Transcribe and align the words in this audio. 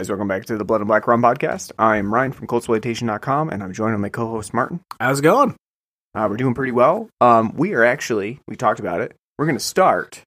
Guys, 0.00 0.08
welcome 0.08 0.28
back 0.28 0.46
to 0.46 0.56
the 0.56 0.64
Blood 0.64 0.80
and 0.80 0.88
Black 0.88 1.06
Rum 1.06 1.20
podcast. 1.20 1.72
I'm 1.78 2.14
Ryan 2.14 2.32
from 2.32 2.46
Cultsploitation.com, 2.46 3.50
and 3.50 3.62
I'm 3.62 3.74
joined 3.74 3.92
by 3.96 4.00
my 4.00 4.08
co-host 4.08 4.54
Martin. 4.54 4.80
How's 4.98 5.18
it 5.18 5.22
going? 5.24 5.54
Uh, 6.14 6.26
we're 6.30 6.38
doing 6.38 6.54
pretty 6.54 6.72
well. 6.72 7.10
Um, 7.20 7.52
we 7.54 7.74
are 7.74 7.84
actually, 7.84 8.40
we 8.48 8.56
talked 8.56 8.80
about 8.80 9.02
it. 9.02 9.14
We're 9.36 9.44
going 9.44 9.58
to 9.58 9.62
start 9.62 10.22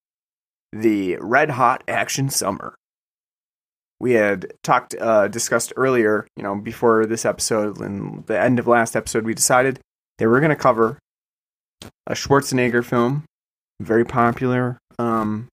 the 0.71 1.17
Red 1.19 1.49
Hot 1.49 1.83
Action 1.87 2.29
Summer. 2.29 2.75
We 3.99 4.11
had 4.11 4.53
talked, 4.63 4.93
uh, 5.01 5.27
discussed 5.27 5.73
earlier, 5.75 6.27
you 6.37 6.43
know, 6.43 6.53
before 6.53 7.07
this 7.07 7.25
episode 7.25 7.79
and 7.79 8.23
the 8.27 8.39
end 8.39 8.59
of 8.59 8.67
last 8.67 8.95
episode, 8.95 9.25
we 9.25 9.33
decided 9.33 9.79
that 10.19 10.29
we're 10.29 10.39
going 10.39 10.51
to 10.51 10.55
cover 10.55 10.99
a 12.05 12.13
Schwarzenegger 12.13 12.85
film, 12.85 13.23
very 13.81 14.05
popular, 14.05 14.77
um, 14.99 15.47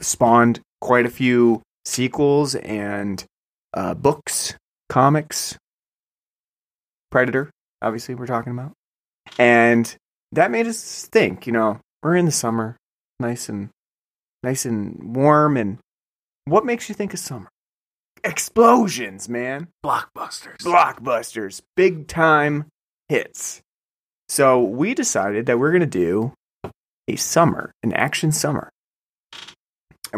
spawned 0.00 0.58
quite 0.80 1.06
a 1.06 1.10
few 1.10 1.62
sequels 1.88 2.54
and 2.54 3.24
uh, 3.74 3.94
books, 3.94 4.54
comics. 4.88 5.56
Predator, 7.10 7.50
obviously, 7.80 8.14
we're 8.14 8.26
talking 8.26 8.52
about. 8.52 8.72
And 9.38 9.94
that 10.32 10.50
made 10.50 10.66
us 10.66 11.06
think, 11.06 11.46
you 11.46 11.52
know, 11.52 11.80
we're 12.02 12.16
in 12.16 12.26
the 12.26 12.32
summer, 12.32 12.76
nice 13.18 13.48
and 13.48 13.70
nice 14.42 14.64
and 14.64 15.16
warm 15.16 15.56
and 15.56 15.78
what 16.44 16.64
makes 16.64 16.88
you 16.88 16.94
think 16.94 17.12
of 17.12 17.20
summer? 17.20 17.48
Explosions, 18.24 19.28
man. 19.28 19.68
Blockbusters. 19.84 20.56
Blockbusters, 20.58 21.60
big 21.76 22.08
time 22.08 22.66
hits. 23.08 23.60
So 24.28 24.62
we 24.62 24.94
decided 24.94 25.46
that 25.46 25.58
we're 25.58 25.70
going 25.70 25.80
to 25.80 25.86
do 25.86 26.32
a 27.06 27.16
summer, 27.16 27.72
an 27.82 27.92
action 27.92 28.32
summer. 28.32 28.70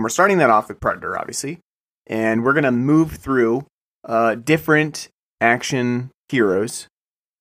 And 0.00 0.04
we're 0.04 0.08
starting 0.08 0.38
that 0.38 0.48
off 0.48 0.68
with 0.68 0.80
Predator, 0.80 1.18
obviously. 1.18 1.58
And 2.06 2.42
we're 2.42 2.54
going 2.54 2.64
to 2.64 2.72
move 2.72 3.12
through 3.12 3.66
uh, 4.02 4.34
different 4.34 5.08
action 5.42 6.10
heroes 6.30 6.86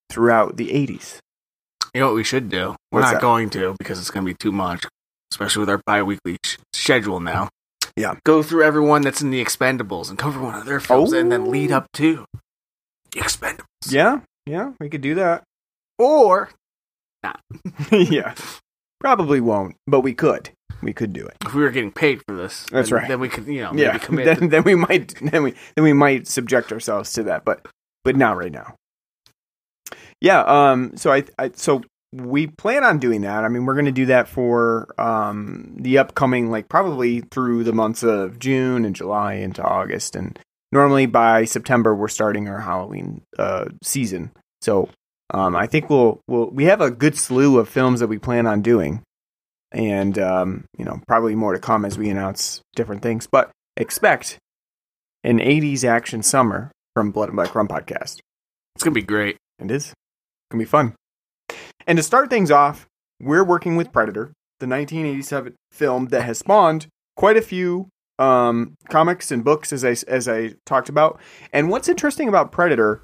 throughout 0.10 0.58
the 0.58 0.68
80s. 0.68 1.20
You 1.94 2.02
know 2.02 2.08
what 2.08 2.16
we 2.18 2.26
should 2.26 2.50
do? 2.50 2.76
We're 2.92 3.00
What's 3.00 3.06
not 3.06 3.14
that? 3.14 3.22
going 3.22 3.50
to 3.52 3.76
because 3.80 3.98
it's 3.98 4.12
going 4.12 4.26
to 4.26 4.30
be 4.30 4.36
too 4.38 4.52
much, 4.52 4.84
especially 5.32 5.62
with 5.62 5.70
our 5.70 5.80
bi-weekly 5.86 6.36
sh- 6.44 6.58
schedule 6.74 7.22
now. 7.22 7.48
Yeah. 7.96 8.16
Go 8.26 8.44
through 8.44 8.64
everyone 8.64 9.04
that's 9.04 9.22
in 9.22 9.30
the 9.32 9.42
Expendables 9.42 10.10
and 10.10 10.20
cover 10.20 10.42
one 10.42 10.56
of 10.56 10.66
their 10.66 10.82
films 10.82 11.14
and 11.14 11.32
then 11.32 11.50
lead 11.50 11.72
Oh. 11.72 11.78
up 11.78 11.88
to 11.94 12.26
the 13.14 13.22
Expendables. 13.22 13.64
Yeah, 13.88 14.20
yeah, 14.46 14.74
we 14.82 14.90
could 14.90 15.00
do 15.00 15.16
that. 15.16 15.44
Or 15.98 16.50
yeah. 17.94 18.36
Probably 19.00 19.40
won't, 19.40 19.78
but 19.88 20.02
we 20.02 20.14
could. 20.14 20.50
We 20.82 20.94
could 20.94 21.14
do 21.14 21.26
it. 21.26 21.38
if 21.46 21.54
we 21.54 21.62
were 21.64 21.72
getting 21.72 21.92
paid 21.92 22.22
for 22.28 22.36
this, 22.36 22.66
That's 22.72 22.90
then, 22.90 23.00
right. 23.00 23.08
Then 23.08 23.20
we 23.20 23.30
could, 23.30 23.48
you 23.48 23.62
know, 23.62 23.72
Yeah. 23.74 23.98
Then, 24.10 24.38
to- 24.40 24.48
then 24.48 24.64
we 24.64 24.76
might 24.76 25.14
then 25.22 25.44
we 25.44 25.54
then 25.76 25.84
we 25.84 25.94
might 25.94 26.28
subject 26.28 26.72
ourselves 26.72 27.14
to 27.14 27.24
that, 27.24 27.44
but 27.46 27.66
but 28.04 28.16
not 28.16 28.38
right 28.38 28.52
now. 28.52 28.76
Yeah, 30.22 30.42
um 30.42 30.96
so 30.98 31.12
I 31.12 31.24
I 31.38 31.52
so 31.56 31.82
we 32.12 32.48
plan 32.48 32.84
on 32.84 32.98
doing 32.98 33.22
that. 33.22 33.44
I 33.46 33.50
mean, 33.50 33.66
we're 33.66 33.76
going 33.76 33.86
to 33.86 33.92
do 33.92 34.08
that 34.08 34.28
for 34.28 34.88
um 34.98 35.76
the 35.80 35.98
upcoming 35.98 36.50
like 36.52 36.68
probably 36.70 37.22
through 37.22 37.64
the 37.64 37.74
months 37.74 38.04
of 38.04 38.40
June 38.40 38.86
and 38.86 38.96
July 38.96 39.34
into 39.36 39.64
August 39.64 40.16
and 40.16 40.38
normally 40.72 41.06
by 41.06 41.46
September 41.46 41.96
we're 41.96 42.08
starting 42.08 42.48
our 42.48 42.60
Halloween 42.60 43.22
uh 43.38 43.66
season. 43.84 44.32
So 44.62 44.90
um 45.34 45.56
I 45.56 45.68
think 45.68 45.90
we'll 45.90 46.22
we'll 46.28 46.50
we 46.50 46.66
have 46.66 46.82
a 46.82 46.92
good 46.92 47.18
slew 47.18 47.60
of 47.60 47.70
films 47.70 48.00
that 48.00 48.08
we 48.08 48.18
plan 48.18 48.46
on 48.48 48.62
doing 48.62 49.02
and 49.72 50.18
um, 50.20 50.66
you 50.78 50.86
know 50.86 51.02
probably 51.08 51.36
more 51.36 51.54
to 51.54 51.60
come 51.60 51.86
as 51.86 51.98
we 51.98 52.10
announce 52.10 52.62
different 52.76 53.02
things. 53.02 53.28
But 53.32 53.52
expect 53.78 54.38
an 55.24 55.40
'80s 55.40 55.84
action 55.84 56.24
summer 56.24 56.72
from 56.94 57.12
Blood 57.12 57.30
and 57.30 57.36
Black 57.36 57.54
Rum 57.56 57.68
podcast. 57.68 58.20
it's 58.76 58.84
going 58.84 58.94
to 58.94 59.00
be 59.00 59.02
great. 59.02 59.38
And 59.60 59.70
It 59.70 59.76
is 59.76 59.94
gonna 60.50 60.62
be 60.62 60.66
fun. 60.66 60.96
And 61.88 61.98
to 61.98 62.04
start 62.04 62.30
things 62.30 62.52
off, 62.52 62.86
we're 63.20 63.44
working 63.44 63.76
with 63.76 63.92
Predator, 63.92 64.34
the 64.60 64.68
1987 64.68 65.56
film 65.72 66.08
that 66.08 66.24
has 66.24 66.40
spawned 66.40 66.88
quite 67.16 67.38
a 67.38 67.42
few 67.42 67.90
um, 68.18 68.76
comics 68.90 69.32
and 69.32 69.44
books, 69.44 69.72
as 69.74 69.86
I 69.86 69.96
as 70.08 70.28
I 70.28 70.56
talked 70.66 70.90
about. 70.90 71.20
And 71.54 71.70
what's 71.70 71.90
interesting 71.90 72.28
about 72.28 72.52
Predator 72.52 73.02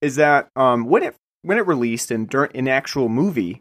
is 0.00 0.16
that 0.16 0.48
um, 0.56 0.86
when 0.86 1.02
it 1.02 1.14
when 1.42 1.58
it 1.58 1.66
released 1.66 2.10
and 2.10 2.28
during 2.28 2.50
an 2.54 2.68
actual 2.68 3.08
movie, 3.08 3.60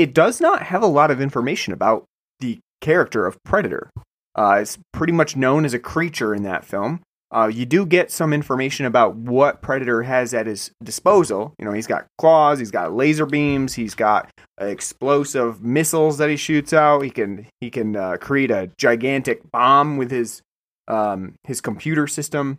it 0.00 0.14
does 0.14 0.40
not 0.40 0.62
have 0.62 0.82
a 0.82 0.86
lot 0.86 1.10
of 1.10 1.20
information 1.20 1.74
about 1.74 2.04
the 2.40 2.58
character 2.80 3.26
of 3.26 3.36
Predator. 3.44 3.90
Uh, 4.34 4.58
it's 4.62 4.78
pretty 4.92 5.12
much 5.12 5.36
known 5.36 5.66
as 5.66 5.74
a 5.74 5.78
creature 5.78 6.34
in 6.34 6.42
that 6.44 6.64
film. 6.64 7.00
Uh, 7.32 7.50
you 7.52 7.66
do 7.66 7.84
get 7.84 8.10
some 8.10 8.32
information 8.32 8.86
about 8.86 9.14
what 9.14 9.60
Predator 9.60 10.02
has 10.02 10.32
at 10.32 10.46
his 10.46 10.72
disposal. 10.82 11.54
You 11.58 11.66
know, 11.66 11.72
he's 11.72 11.86
got 11.86 12.06
claws, 12.18 12.58
he's 12.58 12.70
got 12.70 12.94
laser 12.94 13.26
beams, 13.26 13.74
he's 13.74 13.94
got 13.94 14.30
explosive 14.58 15.62
missiles 15.62 16.18
that 16.18 16.30
he 16.30 16.36
shoots 16.36 16.72
out. 16.72 17.02
He 17.02 17.10
can 17.10 17.46
he 17.60 17.70
can 17.70 17.94
uh, 17.94 18.16
create 18.16 18.50
a 18.50 18.70
gigantic 18.78 19.48
bomb 19.52 19.98
with 19.98 20.10
his 20.10 20.42
um, 20.88 21.34
his 21.44 21.60
computer 21.60 22.06
system. 22.06 22.56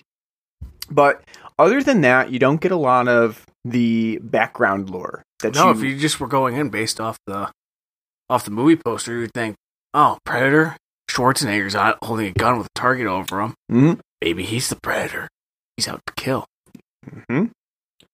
But 0.90 1.24
other 1.58 1.82
than 1.82 2.02
that, 2.02 2.32
you 2.32 2.38
don't 2.38 2.62
get 2.62 2.72
a 2.72 2.78
lot 2.78 3.08
of 3.08 3.46
the 3.66 4.20
background 4.22 4.90
lore. 4.90 5.24
That 5.42 5.56
No, 5.56 5.66
you, 5.66 5.72
if 5.72 5.82
you 5.84 5.98
just 5.98 6.20
were 6.20 6.28
going 6.28 6.56
in 6.56 6.70
based 6.70 7.00
off 7.00 7.18
the 7.28 7.52
off 8.30 8.46
the 8.46 8.52
movie 8.52 8.76
poster, 8.78 9.20
you'd 9.20 9.34
think, 9.34 9.56
oh, 9.94 10.18
Predator, 10.26 10.78
Schwarzenegger's 11.10 11.76
out 11.76 11.98
holding 12.04 12.28
a 12.28 12.32
gun 12.32 12.58
with 12.58 12.68
a 12.68 12.80
target 12.80 13.08
over 13.08 13.42
him. 13.42 13.54
Mhm. 13.72 14.00
Maybe 14.22 14.44
he's 14.44 14.70
the 14.70 14.78
Predator. 14.82 15.28
He's 15.76 15.88
out 15.88 16.02
to 16.06 16.14
kill. 16.16 16.46
hmm 17.30 17.46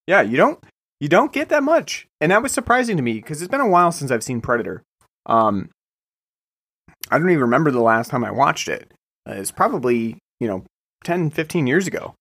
Yeah, 0.07 0.21
you 0.21 0.37
don't 0.37 0.59
you 0.99 1.07
don't 1.09 1.31
get 1.31 1.49
that 1.49 1.61
much, 1.63 2.07
and 2.19 2.31
that 2.31 2.41
was 2.41 2.51
surprising 2.51 2.97
to 2.97 3.03
me 3.03 3.13
because 3.13 3.41
it's 3.41 3.51
been 3.51 3.61
a 3.61 3.67
while 3.69 3.91
since 3.91 4.09
I've 4.09 4.23
seen 4.23 4.41
Predator. 4.41 4.81
Um, 5.27 5.69
I 7.11 7.19
don't 7.19 7.29
even 7.29 7.41
remember 7.41 7.69
the 7.71 7.81
last 7.81 8.09
time 8.09 8.23
I 8.23 8.31
watched 8.31 8.67
it. 8.67 8.91
Uh, 9.29 9.33
it's 9.33 9.51
probably 9.51 10.17
you 10.39 10.47
know 10.47 10.63
10, 11.03 11.29
15 11.29 11.67
years 11.67 11.85
ago, 11.87 12.15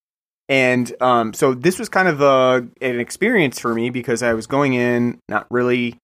and 0.48 0.94
um, 1.00 1.32
so 1.32 1.54
this 1.54 1.78
was 1.78 1.88
kind 1.88 2.08
of 2.08 2.20
a 2.20 2.66
an 2.80 3.00
experience 3.00 3.58
for 3.58 3.74
me 3.74 3.90
because 3.90 4.22
I 4.22 4.34
was 4.34 4.46
going 4.46 4.74
in 4.74 5.18
not 5.28 5.46
really 5.50 5.98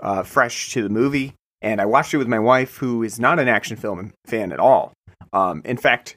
uh, 0.00 0.22
fresh 0.22 0.70
to 0.72 0.82
the 0.82 0.88
movie, 0.88 1.34
and 1.62 1.80
I 1.80 1.86
watched 1.86 2.14
it 2.14 2.18
with 2.18 2.28
my 2.28 2.38
wife, 2.40 2.76
who 2.76 3.02
is 3.02 3.20
not 3.20 3.38
an 3.38 3.48
action 3.48 3.76
film 3.76 4.12
fan 4.26 4.52
at 4.52 4.58
all. 4.60 4.92
Um, 5.32 5.62
in 5.64 5.76
fact, 5.76 6.16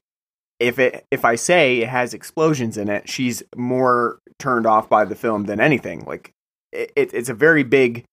if 0.59 0.79
it 0.79 1.05
if 1.11 1.25
I 1.25 1.35
say 1.35 1.79
it 1.79 1.89
has 1.89 2.13
explosions 2.13 2.77
in 2.77 2.89
it, 2.89 3.09
she's 3.09 3.43
more 3.55 4.19
turned 4.39 4.65
off 4.65 4.89
by 4.89 5.05
the 5.05 5.15
film 5.15 5.45
than 5.45 5.59
anything. 5.59 6.03
Like 6.05 6.31
it, 6.71 6.91
it, 6.95 7.13
it's 7.13 7.29
a 7.29 7.33
very 7.33 7.63
big. 7.63 8.03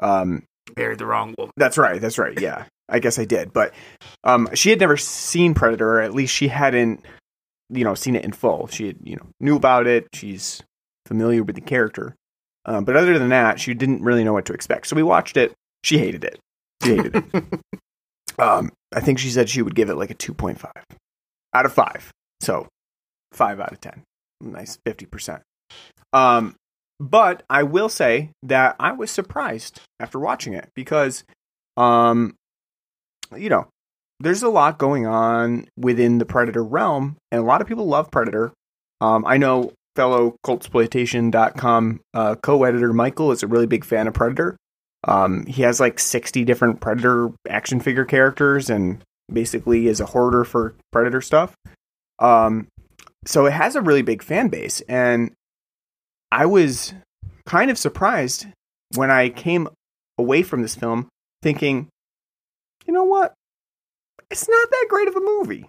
Um, 0.00 0.42
Buried 0.74 0.98
the 0.98 1.06
wrong 1.06 1.34
woman. 1.36 1.52
that's 1.56 1.78
right. 1.78 2.00
That's 2.00 2.18
right. 2.18 2.40
Yeah, 2.40 2.64
I 2.88 2.98
guess 2.98 3.18
I 3.18 3.24
did, 3.24 3.52
but 3.52 3.72
um, 4.24 4.48
she 4.54 4.70
had 4.70 4.80
never 4.80 4.96
seen 4.96 5.54
Predator, 5.54 5.98
or 5.98 6.00
at 6.00 6.14
least 6.14 6.34
she 6.34 6.48
hadn't, 6.48 7.04
you 7.70 7.84
know, 7.84 7.94
seen 7.94 8.16
it 8.16 8.24
in 8.24 8.32
full. 8.32 8.66
She 8.68 8.88
had, 8.88 8.96
you 9.02 9.16
know, 9.16 9.26
knew 9.40 9.56
about 9.56 9.86
it. 9.86 10.08
She's 10.12 10.62
familiar 11.06 11.42
with 11.42 11.56
the 11.56 11.60
character, 11.60 12.14
um, 12.64 12.84
but 12.84 12.96
other 12.96 13.18
than 13.18 13.30
that, 13.30 13.60
she 13.60 13.74
didn't 13.74 14.02
really 14.02 14.24
know 14.24 14.32
what 14.32 14.44
to 14.46 14.52
expect. 14.52 14.86
So 14.86 14.96
we 14.96 15.02
watched 15.02 15.36
it. 15.36 15.52
She 15.82 15.98
hated 15.98 16.24
it. 16.24 16.38
She 16.82 16.96
hated 16.96 17.16
it. 17.16 17.44
um, 18.38 18.70
I 18.94 19.00
think 19.00 19.18
she 19.18 19.30
said 19.30 19.48
she 19.48 19.62
would 19.62 19.74
give 19.74 19.90
it 19.90 19.96
like 19.96 20.10
a 20.10 20.14
two 20.14 20.34
point 20.34 20.60
five 20.60 20.84
out 21.54 21.66
of 21.66 21.72
five. 21.72 22.10
So 22.40 22.68
five 23.32 23.60
out 23.60 23.72
of 23.72 23.80
ten. 23.80 24.02
Nice 24.40 24.78
fifty 24.84 25.06
percent. 25.06 25.42
Um, 26.12 26.56
but 27.00 27.42
I 27.50 27.64
will 27.64 27.88
say 27.88 28.30
that 28.44 28.76
I 28.78 28.92
was 28.92 29.10
surprised 29.10 29.80
after 29.98 30.18
watching 30.18 30.54
it 30.54 30.68
because, 30.74 31.24
um, 31.76 32.36
you 33.36 33.48
know, 33.48 33.66
there's 34.22 34.42
a 34.42 34.48
lot 34.48 34.78
going 34.78 35.04
on 35.04 35.66
within 35.76 36.18
the 36.18 36.24
Predator 36.24 36.62
realm, 36.62 37.16
and 37.30 37.40
a 37.40 37.44
lot 37.44 37.60
of 37.60 37.66
people 37.66 37.86
love 37.86 38.10
Predator. 38.10 38.52
Um, 39.00 39.24
I 39.26 39.36
know 39.36 39.72
fellow 39.96 40.36
cultsploitation.com 40.46 42.00
uh, 42.14 42.36
co-editor 42.36 42.92
Michael 42.92 43.32
is 43.32 43.42
a 43.42 43.48
really 43.48 43.66
big 43.66 43.84
fan 43.84 44.06
of 44.06 44.14
Predator. 44.14 44.56
Um, 45.04 45.44
he 45.46 45.62
has 45.62 45.80
like 45.80 45.98
60 45.98 46.44
different 46.44 46.80
Predator 46.80 47.32
action 47.48 47.80
figure 47.80 48.04
characters 48.04 48.70
and 48.70 49.02
basically 49.30 49.88
is 49.88 50.00
a 50.00 50.06
hoarder 50.06 50.44
for 50.44 50.76
Predator 50.92 51.20
stuff. 51.20 51.54
Um, 52.20 52.68
so 53.26 53.46
it 53.46 53.52
has 53.52 53.74
a 53.74 53.82
really 53.82 54.02
big 54.02 54.22
fan 54.22 54.48
base, 54.48 54.80
and 54.82 55.32
I 56.30 56.46
was 56.46 56.94
kind 57.44 57.70
of 57.70 57.78
surprised 57.78 58.46
when 58.94 59.10
I 59.10 59.30
came 59.30 59.68
away 60.16 60.42
from 60.42 60.62
this 60.62 60.76
film 60.76 61.08
thinking, 61.42 61.88
you 62.86 62.92
know 62.92 63.04
what? 63.04 63.34
It's 64.32 64.48
not 64.48 64.70
that 64.70 64.86
great 64.88 65.08
of 65.08 65.16
a 65.16 65.20
movie. 65.20 65.68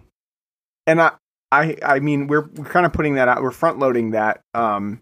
And 0.86 1.00
I 1.00 1.12
I 1.52 1.76
I 1.82 1.98
mean 2.00 2.26
we're 2.26 2.48
we're 2.54 2.64
kind 2.64 2.86
of 2.86 2.92
putting 2.92 3.14
that 3.14 3.28
out 3.28 3.42
we're 3.42 3.50
front 3.50 3.78
loading 3.78 4.10
that 4.10 4.40
um 4.54 5.00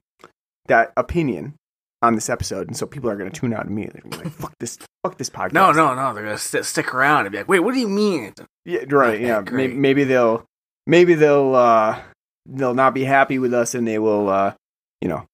that 0.66 0.92
opinion 0.96 1.54
on 2.02 2.14
this 2.14 2.28
episode 2.28 2.66
and 2.66 2.76
so 2.76 2.86
people 2.86 3.08
are 3.08 3.16
going 3.16 3.30
to 3.30 3.40
tune 3.40 3.54
out 3.54 3.66
immediately 3.66 4.00
They're 4.02 4.10
gonna 4.10 4.22
be 4.24 4.28
like 4.30 4.38
fuck 4.38 4.54
this 4.58 4.78
fuck 5.04 5.18
this 5.18 5.30
podcast. 5.30 5.52
No, 5.52 5.72
no, 5.72 5.94
no. 5.94 6.14
They're 6.14 6.24
gonna 6.24 6.38
st- 6.38 6.64
stick 6.64 6.94
around 6.94 7.26
and 7.26 7.32
be 7.32 7.38
like, 7.38 7.48
"Wait, 7.48 7.60
what 7.60 7.74
do 7.74 7.80
you 7.80 7.88
mean?" 7.88 8.34
Yeah, 8.64 8.84
right. 8.88 9.20
Yeah, 9.20 9.42
maybe, 9.50 9.74
maybe 9.74 10.04
they'll 10.04 10.44
maybe 10.86 11.14
they'll 11.14 11.54
uh 11.54 12.00
they'll 12.46 12.74
not 12.74 12.94
be 12.94 13.04
happy 13.04 13.38
with 13.38 13.54
us, 13.54 13.74
and 13.74 13.86
they 13.86 13.98
will, 13.98 14.28
uh, 14.28 14.54
you 15.00 15.08
know, 15.08 15.26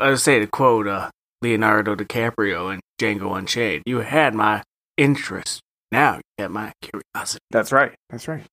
I 0.00 0.10
was 0.10 0.22
say 0.22 0.38
to 0.38 0.46
quote 0.46 0.86
uh, 0.86 1.10
Leonardo 1.42 1.94
DiCaprio 1.94 2.72
in 2.74 2.80
Django 3.00 3.36
Unchained, 3.36 3.82
"You 3.86 3.98
had 3.98 4.34
my 4.34 4.62
interest, 4.96 5.60
now 5.92 6.16
you 6.16 6.22
have 6.38 6.50
my 6.50 6.72
curiosity." 6.82 7.42
That's 7.50 7.72
right. 7.72 7.94
That's 8.10 8.28
right. 8.28 8.44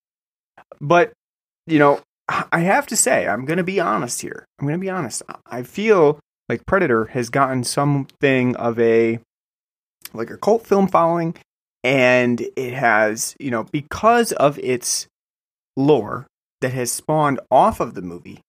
But, 0.80 1.14
you 1.68 1.80
know, 1.80 2.02
I 2.52 2.60
have 2.60 2.88
to 2.88 2.96
say, 2.96 3.28
I'm 3.28 3.46
going 3.46 3.58
to 3.58 3.64
be 3.64 3.80
honest 3.80 4.22
here. 4.22 4.46
I'm 4.60 4.68
going 4.68 4.80
to 4.80 4.84
be 4.84 4.90
honest. 4.90 5.24
I 5.46 5.64
feel 5.64 6.20
like 6.50 6.66
Predator 6.66 7.06
has 7.06 7.30
gotten 7.30 7.64
something 7.64 8.56
of 8.56 8.80
a 8.80 9.20
like 10.14 10.30
a 10.30 10.38
cult 10.38 10.66
film 10.68 10.88
following 10.88 11.36
and 11.84 12.42
it 12.56 12.74
has, 12.74 13.36
you 13.40 13.52
know, 13.52 13.64
because 13.64 14.32
of 14.34 14.60
its 14.60 15.08
lore 15.76 16.28
that 16.62 16.74
has 16.74 16.92
spawned 16.92 17.40
off 17.52 17.80
of 17.80 17.94
the 17.94 18.02
movie, 18.02 18.40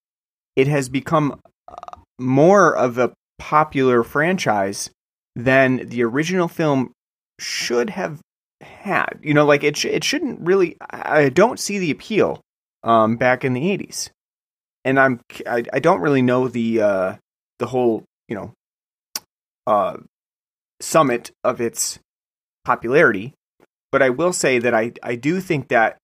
it 0.56 0.69
has 0.69 0.88
become 0.88 1.40
uh, 1.66 1.96
more 2.19 2.76
of 2.76 2.98
a 2.98 3.12
popular 3.38 4.04
franchise 4.04 4.90
than 5.34 5.88
the 5.88 6.04
original 6.04 6.46
film 6.46 6.92
should 7.40 7.90
have 7.90 8.20
had. 8.64 9.19
You 9.22 9.34
know, 9.34 9.44
like 9.44 9.64
it 9.64 9.76
sh- 9.76 9.87
it 9.87 10.05
shouldn't 10.05 10.40
really. 10.40 10.76
I 10.90 11.28
don't 11.28 11.58
see 11.58 11.78
the 11.78 11.90
appeal 11.90 12.40
um, 12.82 13.16
back 13.16 13.44
in 13.44 13.55
the 13.55 13.62
'80s, 13.62 14.11
and 14.84 14.99
I'm 14.99 15.20
I, 15.46 15.64
I 15.72 15.78
don't 15.78 16.00
really 16.00 16.22
know 16.22 16.49
the 16.49 16.81
uh, 16.81 17.14
the 17.58 17.66
whole 17.66 18.05
you 18.28 18.37
know 18.37 18.52
uh, 19.66 19.96
summit 20.81 21.31
of 21.43 21.61
its 21.61 21.99
popularity. 22.64 23.34
But 23.93 24.02
I 24.02 24.11
will 24.11 24.32
say 24.32 24.58
that 24.58 24.75
I 24.75 24.93
I 25.02 25.14
do 25.14 25.40
think 25.40 25.69
that 25.69 25.99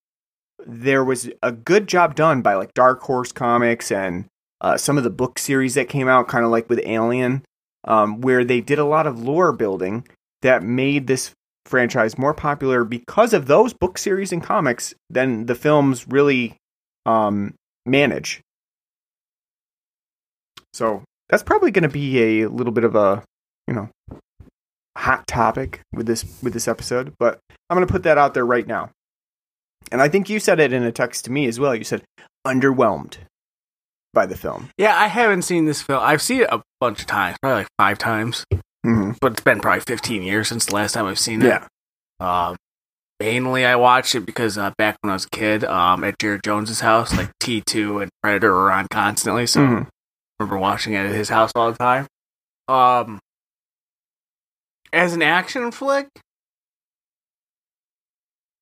there 0.67 1.05
was 1.05 1.31
a 1.43 1.53
good 1.53 1.87
job 1.89 2.15
done 2.15 2.43
by 2.43 2.55
like 2.55 2.75
Dark 2.75 3.03
Horse 3.03 3.33
Comics 3.33 3.91
and 3.91 4.27
uh, 4.61 4.77
some 4.77 4.99
of 4.99 5.05
the 5.05 5.11
book 5.11 5.39
series 5.39 5.75
that 5.75 5.89
came 5.89 6.09
out, 6.09 6.29
kind 6.29 6.45
of 6.45 6.51
like 6.51 6.69
with 6.69 6.81
Alien, 6.85 7.43
um, 7.85 8.21
where 8.21 8.45
they 8.45 8.61
did 8.61 8.79
a 8.79 8.85
lot 8.85 9.07
of 9.07 9.23
lore 9.23 9.53
building 9.53 10.07
that 10.43 10.63
made 10.63 11.07
this 11.07 11.33
franchise 11.67 12.19
more 12.19 12.35
popular 12.35 12.85
because 12.85 13.33
of 13.33 13.47
those 13.47 13.73
book 13.73 13.99
series 13.99 14.33
and 14.33 14.43
comics 14.43 14.95
than 15.09 15.47
the 15.47 15.55
films 15.55 16.09
really 16.09 16.57
um, 17.07 17.55
manage. 17.87 18.41
So 20.73 21.03
that's 21.29 21.43
probably 21.43 21.71
going 21.71 21.83
to 21.83 21.89
be 21.89 22.43
a 22.43 22.49
little 22.49 22.73
bit 22.73 22.85
of 22.85 22.95
a, 22.95 23.23
you 23.67 23.75
know, 23.75 23.89
hot 24.97 25.27
topic 25.27 25.81
with 25.93 26.07
this 26.07 26.25
with 26.43 26.53
this 26.53 26.69
episode, 26.69 27.15
but 27.19 27.39
I'm 27.69 27.77
going 27.77 27.87
to 27.87 27.93
put 27.93 28.03
that 28.03 28.19
out 28.19 28.35
there 28.35 28.47
right 28.47 28.67
now. 28.67 28.91
And 29.93 30.03
I 30.03 30.09
think 30.09 30.29
you 30.29 30.39
said 30.39 30.61
it 30.61 30.73
in 30.73 30.83
a 30.83 30.93
text 30.93 31.25
to 31.25 31.33
me 31.33 31.47
as 31.47 31.59
well. 31.59 31.75
You 31.75 31.85
said 31.85 32.03
underwhelmed 32.47 33.17
by 34.13 34.27
the 34.27 34.37
film. 34.37 34.71
Yeah, 34.77 34.97
I 34.97 35.07
haven't 35.07 35.43
seen 35.43 35.65
this 35.65 35.83
film. 35.83 36.01
I've 36.03 36.23
seen 36.23 36.43
it 36.43 36.49
a 36.51 36.63
bunch 36.81 37.01
of 37.01 37.07
times, 37.07 37.37
probably 37.41 37.63
like 37.63 37.69
five 37.79 37.99
times, 37.99 38.45
Mm-hmm. 38.87 39.13
but 39.21 39.33
it's 39.33 39.43
been 39.43 39.61
probably 39.61 39.81
15 39.83 40.23
years 40.23 40.49
since 40.49 40.65
the 40.67 40.75
last 40.75 40.93
time 40.93 41.05
I've 41.07 41.19
seen 41.19 41.43
it. 41.43 41.47
Yeah. 41.49 41.67
Um, 42.19 42.57
mainly, 43.19 43.65
I 43.67 43.77
watched 43.77 44.15
it 44.15 44.21
because 44.25 44.57
uh, 44.57 44.73
back 44.79 44.97
when 45.03 45.11
I 45.11 45.15
was 45.15 45.27
a 45.27 45.31
kid, 45.31 45.65
um, 45.65 46.03
at 46.05 46.19
Jared 46.19 46.43
Jones's 46.45 46.81
house, 46.81 47.15
like 47.17 47.31
T2 47.41 48.03
and 48.03 48.11
Predator 48.23 48.53
were 48.55 48.73
on 48.73 48.87
constantly, 48.91 49.47
so 49.47 49.61
Mhm. 49.61 49.83
I 49.87 49.89
remember 50.39 50.57
watching 50.59 50.95
it 50.95 51.05
at 51.05 51.15
his 51.15 51.29
house 51.29 51.53
all 51.55 51.71
the 51.73 51.77
time. 51.79 52.07
Um, 52.69 53.19
as 54.93 55.13
an 55.13 55.23
action 55.23 55.71
flick, 55.73 56.09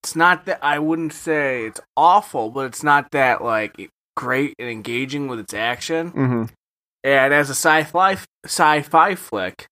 it's 0.02 0.16
not 0.16 0.46
that 0.46 0.58
I 0.62 0.78
wouldn't 0.78 1.12
say 1.12 1.66
it's 1.66 1.80
awful, 1.96 2.50
but 2.50 2.66
it's 2.66 2.82
not 2.82 3.10
that 3.12 3.42
like 3.42 3.90
great 4.16 4.54
and 4.58 4.68
engaging 4.68 5.28
with 5.28 5.38
its 5.38 5.54
action. 5.54 6.10
Mm-hmm. 6.10 6.44
And 7.04 7.34
as 7.34 7.48
a 7.50 7.54
sci-fi 7.54 8.16
sci-fi 8.44 9.14
flick, 9.14 9.66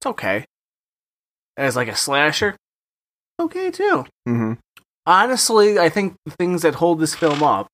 it's 0.00 0.06
okay. 0.06 0.44
As 1.56 1.76
like 1.76 1.88
a 1.88 1.96
slasher, 1.96 2.56
okay 3.40 3.70
too. 3.70 4.04
Mm-hmm. 4.28 4.52
Honestly, 5.06 5.78
I 5.78 5.88
think 5.88 6.14
the 6.24 6.32
things 6.32 6.62
that 6.62 6.76
hold 6.76 7.00
this 7.00 7.14
film 7.14 7.42
up, 7.42 7.66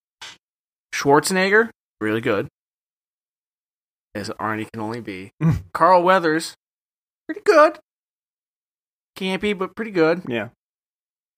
Schwarzenegger, 0.94 1.68
really 2.00 2.20
good, 2.20 2.48
as 4.14 4.30
Arnie 4.30 4.70
can 4.72 4.80
only 4.80 5.00
be. 5.00 5.32
Carl 5.74 6.02
Weathers, 6.02 6.54
pretty 7.26 7.42
good. 7.44 7.78
Campy, 9.16 9.56
but 9.56 9.76
pretty 9.76 9.90
good. 9.90 10.22
Yeah. 10.26 10.48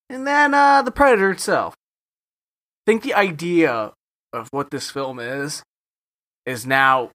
And 0.08 0.26
then 0.26 0.54
uh, 0.54 0.82
the 0.82 0.92
Predator 0.92 1.30
itself. 1.30 1.74
I 2.86 2.92
think 2.92 3.02
the 3.02 3.14
idea 3.14 3.92
of 4.32 4.48
what 4.52 4.70
this 4.70 4.90
film 4.90 5.18
is 5.18 5.62
is 6.44 6.64
now 6.64 7.10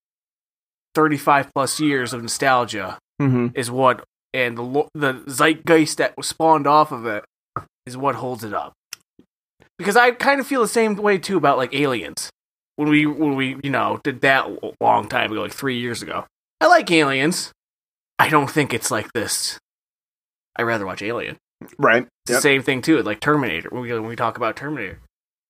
35 0.96 1.54
plus 1.54 1.80
years 1.80 2.12
of 2.14 2.22
nostalgia 2.22 3.00
Mm-hmm. 3.22 3.48
is 3.56 3.70
what 3.70 4.04
and 4.34 4.58
the 4.58 4.64
lo- 4.64 4.90
the 4.94 5.24
zeitgeist 5.28 5.98
that 5.98 6.16
was 6.18 6.28
spawned 6.28 6.66
off 6.66 6.92
of 6.92 7.06
it 7.06 7.24
is 7.86 7.96
what 7.98 8.16
holds 8.16 8.44
it 8.44 8.54
up. 8.54 8.74
Because 9.78 9.96
I 9.96 10.12
kind 10.12 10.40
of 10.40 10.48
feel 10.48 10.62
the 10.62 10.68
same 10.68 10.96
way 10.96 11.18
too 11.18 11.38
about 11.38 11.58
like 11.58 11.74
Aliens. 11.74 12.30
When 12.78 12.90
we 12.90 13.06
when 13.06 13.36
we 13.36 13.58
you 13.64 13.70
know 13.70 14.00
did 14.04 14.22
that 14.22 14.48
a 14.48 14.72
long 14.82 15.08
time 15.08 15.32
ago, 15.32 15.42
like 15.42 15.52
three 15.54 15.80
years 15.80 16.02
ago. 16.02 16.26
I 16.60 16.68
like 16.68 16.90
Aliens. 16.92 17.52
I 18.20 18.30
don't 18.30 18.50
think 18.50 18.74
it's 18.74 18.92
like 18.92 19.12
this. 19.14 19.58
I'd 20.56 20.64
rather 20.64 20.86
watch 20.86 21.02
Alien. 21.02 21.38
Right. 21.78 22.08
It's 22.26 22.36
the 22.36 22.42
same 22.42 22.64
thing 22.64 22.82
too, 22.82 23.02
like 23.04 23.20
Terminator. 23.20 23.70
When 23.72 23.82
we 23.82 23.92
when 23.94 24.08
we 24.08 24.16
talk 24.16 24.38
about 24.38 24.56
Terminator, 24.56 25.00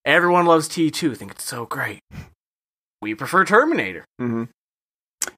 everyone 0.04 0.46
loves 0.46 0.68
T 0.68 0.90
two. 0.90 1.14
Think 1.14 1.32
it's 1.32 1.44
so 1.44 1.64
great. 1.66 2.00
We 3.00 3.14
prefer 3.14 3.44
Terminator. 3.44 4.04
Mm-hmm. 4.20 4.44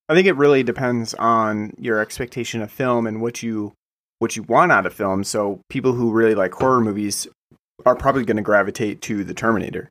I 0.08 0.14
think 0.14 0.26
it 0.26 0.36
really 0.36 0.62
depends 0.62 1.14
on 1.14 1.72
your 1.78 2.00
expectation 2.00 2.62
of 2.62 2.70
film 2.70 3.06
and 3.06 3.20
what 3.20 3.42
you 3.42 3.72
what 4.18 4.36
you 4.36 4.42
want 4.42 4.72
out 4.72 4.86
of 4.86 4.94
film. 4.94 5.24
So 5.24 5.60
people 5.68 5.92
who 5.92 6.12
really 6.12 6.34
like 6.34 6.54
horror 6.54 6.80
movies 6.80 7.26
are 7.84 7.96
probably 7.96 8.24
going 8.24 8.36
to 8.36 8.42
gravitate 8.42 9.00
to 9.02 9.24
the 9.24 9.34
Terminator, 9.34 9.90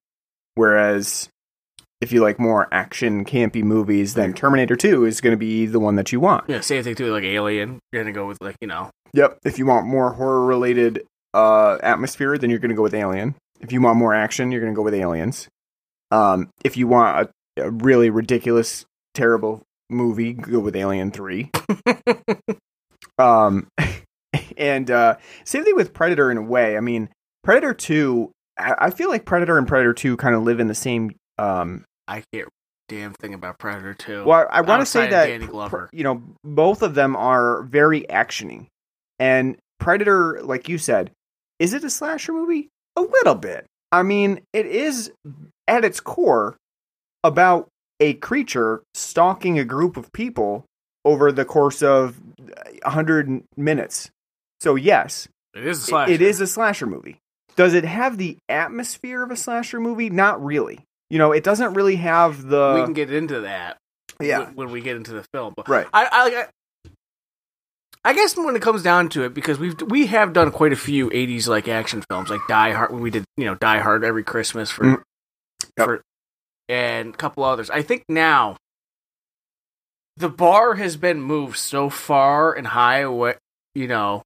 whereas 0.56 1.30
if 2.02 2.12
you 2.12 2.22
like 2.22 2.40
more 2.40 2.68
action 2.72 3.26
campy 3.26 3.64
movies, 3.64 4.14
then 4.14 4.34
Terminator 4.34 4.76
Two 4.76 5.06
is 5.06 5.22
going 5.22 5.34
to 5.34 5.38
be 5.38 5.66
the 5.66 5.80
one 5.80 5.96
that 5.96 6.12
you 6.12 6.20
want. 6.20 6.50
Yeah, 6.50 6.62
same 6.62 6.84
thing 6.84 6.96
too, 6.96 7.12
like 7.12 7.24
Alien. 7.24 7.80
You're 7.92 8.04
gonna 8.04 8.14
go 8.14 8.28
with 8.28 8.38
like 8.42 8.56
you 8.62 8.68
know 8.68 8.90
Yep. 9.14 9.40
If 9.46 9.60
you 9.60 9.66
want 9.66 9.86
more 9.86 10.14
horror 10.14 10.46
related 10.46 11.06
uh, 11.34 11.78
atmosphere, 11.84 12.38
then 12.38 12.50
you're 12.50 12.60
going 12.60 12.70
to 12.70 12.76
go 12.76 12.82
with 12.82 12.96
Alien. 12.96 13.36
If 13.62 13.72
you 13.72 13.82
want 13.82 13.98
more 13.98 14.14
action, 14.14 14.52
you're 14.52 14.62
going 14.62 14.74
to 14.74 14.76
go 14.76 14.82
with 14.82 14.96
Aliens. 14.96 15.48
Um, 16.12 16.50
if 16.64 16.78
you 16.78 16.88
want 16.88 17.30
a, 17.58 17.64
a 17.64 17.70
really 17.70 18.10
ridiculous, 18.10 18.86
terrible 19.14 19.62
movie, 19.94 20.34
go 20.34 20.60
with 20.60 20.76
Alien 20.76 21.12
Three. 21.12 21.52
um, 23.18 23.68
and 24.58 24.90
uh, 24.92 25.18
same 25.44 25.64
thing 25.64 25.76
with 25.76 25.94
Predator 25.94 26.32
in 26.32 26.38
a 26.38 26.42
way. 26.42 26.78
I 26.78 26.80
mean, 26.80 27.10
Predator 27.44 27.74
Two. 27.74 28.32
I, 28.58 28.76
I 28.78 28.90
feel 28.90 29.10
like 29.10 29.26
Predator 29.26 29.58
and 29.58 29.68
Predator 29.68 29.94
Two 29.94 30.18
kind 30.18 30.36
of 30.36 30.44
live 30.44 30.60
in 30.60 30.68
the 30.68 30.76
same. 30.76 31.12
Um, 31.38 31.86
I 32.08 32.24
can't 32.34 32.50
damn 32.90 33.14
thing 33.14 33.34
about 33.34 33.58
Predator 33.58 33.94
two. 33.94 34.24
well, 34.24 34.48
I 34.50 34.62
want 34.62 34.82
to 34.82 34.86
say 34.86 35.10
that 35.10 35.28
Danny 35.28 35.48
Glover. 35.48 35.90
you 35.94 36.04
know 36.04 36.22
both 36.44 36.82
of 36.82 36.96
them 36.96 37.16
are 37.16 37.64
very 37.64 38.02
actiony, 38.04 38.68
and 39.20 39.58
Predator, 39.80 40.42
like 40.44 40.70
you 40.70 40.78
said, 40.78 41.12
is 41.60 41.74
it 41.74 41.84
a 41.84 41.90
slasher 41.90 42.34
movie? 42.34 42.70
A 42.96 43.02
little 43.02 43.36
bit. 43.36 43.66
I 43.92 44.04
mean, 44.04 44.42
it 44.54 44.66
is 44.66 45.12
at 45.68 45.86
its 45.86 46.00
core 46.00 46.58
about 47.24 47.70
a 48.04 48.14
creature 48.16 48.84
stalking 48.94 49.58
a 49.58 49.64
group 49.64 49.96
of 49.98 50.12
people 50.12 50.66
over 51.06 51.32
the 51.32 51.46
course 51.46 51.82
of 51.82 52.20
a 52.84 52.90
hundred 52.90 53.44
minutes. 53.56 54.10
So 54.62 54.76
yes, 54.76 55.28
It 55.54 55.66
is 55.66 55.80
a 55.80 55.86
slasher. 55.86 56.12
it 56.14 56.22
is 56.22 56.42
a 56.42 56.48
slasher 56.48 56.86
movie. 56.86 57.18
Does 57.56 57.74
it 57.74 57.86
have 57.86 58.18
the 58.18 58.38
atmosphere 58.50 59.24
of 59.24 59.32
a 59.32 59.36
slasher 59.36 59.80
movie? 59.80 60.10
Not 60.10 60.44
really. 60.44 60.80
You 61.10 61.20
know, 61.20 61.32
it 61.32 61.44
doesn't 61.44 61.74
really 61.76 61.98
have 61.98 62.42
the 62.48 62.74
we 62.76 62.84
can 62.84 62.94
get 62.94 63.14
into 63.14 63.42
that. 63.42 63.78
yeah 64.20 64.50
when, 64.56 64.72
we 64.72 64.82
get 64.82 64.96
into 64.96 65.14
the 65.14 65.24
film. 65.34 65.54
But 65.56 65.70
right. 65.70 65.88
I, 65.94 66.06
I, 66.06 66.10
I, 66.42 66.92
I 68.06 68.14
guess 68.14 68.36
when 68.36 68.56
it 68.56 68.62
comes 68.62 68.84
down 68.84 69.10
to 69.10 69.24
it, 69.24 69.34
because 69.34 69.60
we've 69.60 69.80
we 69.88 70.08
have 70.08 70.34
done 70.34 70.52
quite 70.52 70.74
a 70.74 70.78
few 70.78 71.10
'80s 71.10 71.48
like 71.48 71.68
action 71.68 72.04
films, 72.10 72.30
like 72.30 72.42
Die 72.50 72.72
Hard. 72.72 72.92
When 72.92 73.02
we 73.02 73.12
did, 73.12 73.24
you 73.38 73.46
know, 73.46 73.56
Die 73.56 73.80
Hard 73.80 74.04
every 74.04 74.24
Christmas 74.24 74.70
for, 74.72 74.84
Mm. 74.84 75.02
Yep. 75.78 75.86
for, 75.86 76.02
and 76.70 77.14
a 77.14 77.18
couple 77.18 77.44
others. 77.44 77.70
I 77.70 77.82
think 77.82 78.04
now 78.10 78.58
the 80.18 80.30
bar 80.30 80.76
has 80.76 80.96
been 80.98 81.22
moved 81.22 81.58
so 81.58 81.90
far 81.90 82.54
and 82.54 82.68
high 82.68 83.00
away, 83.00 83.36
you 83.74 83.88
know, 83.88 84.22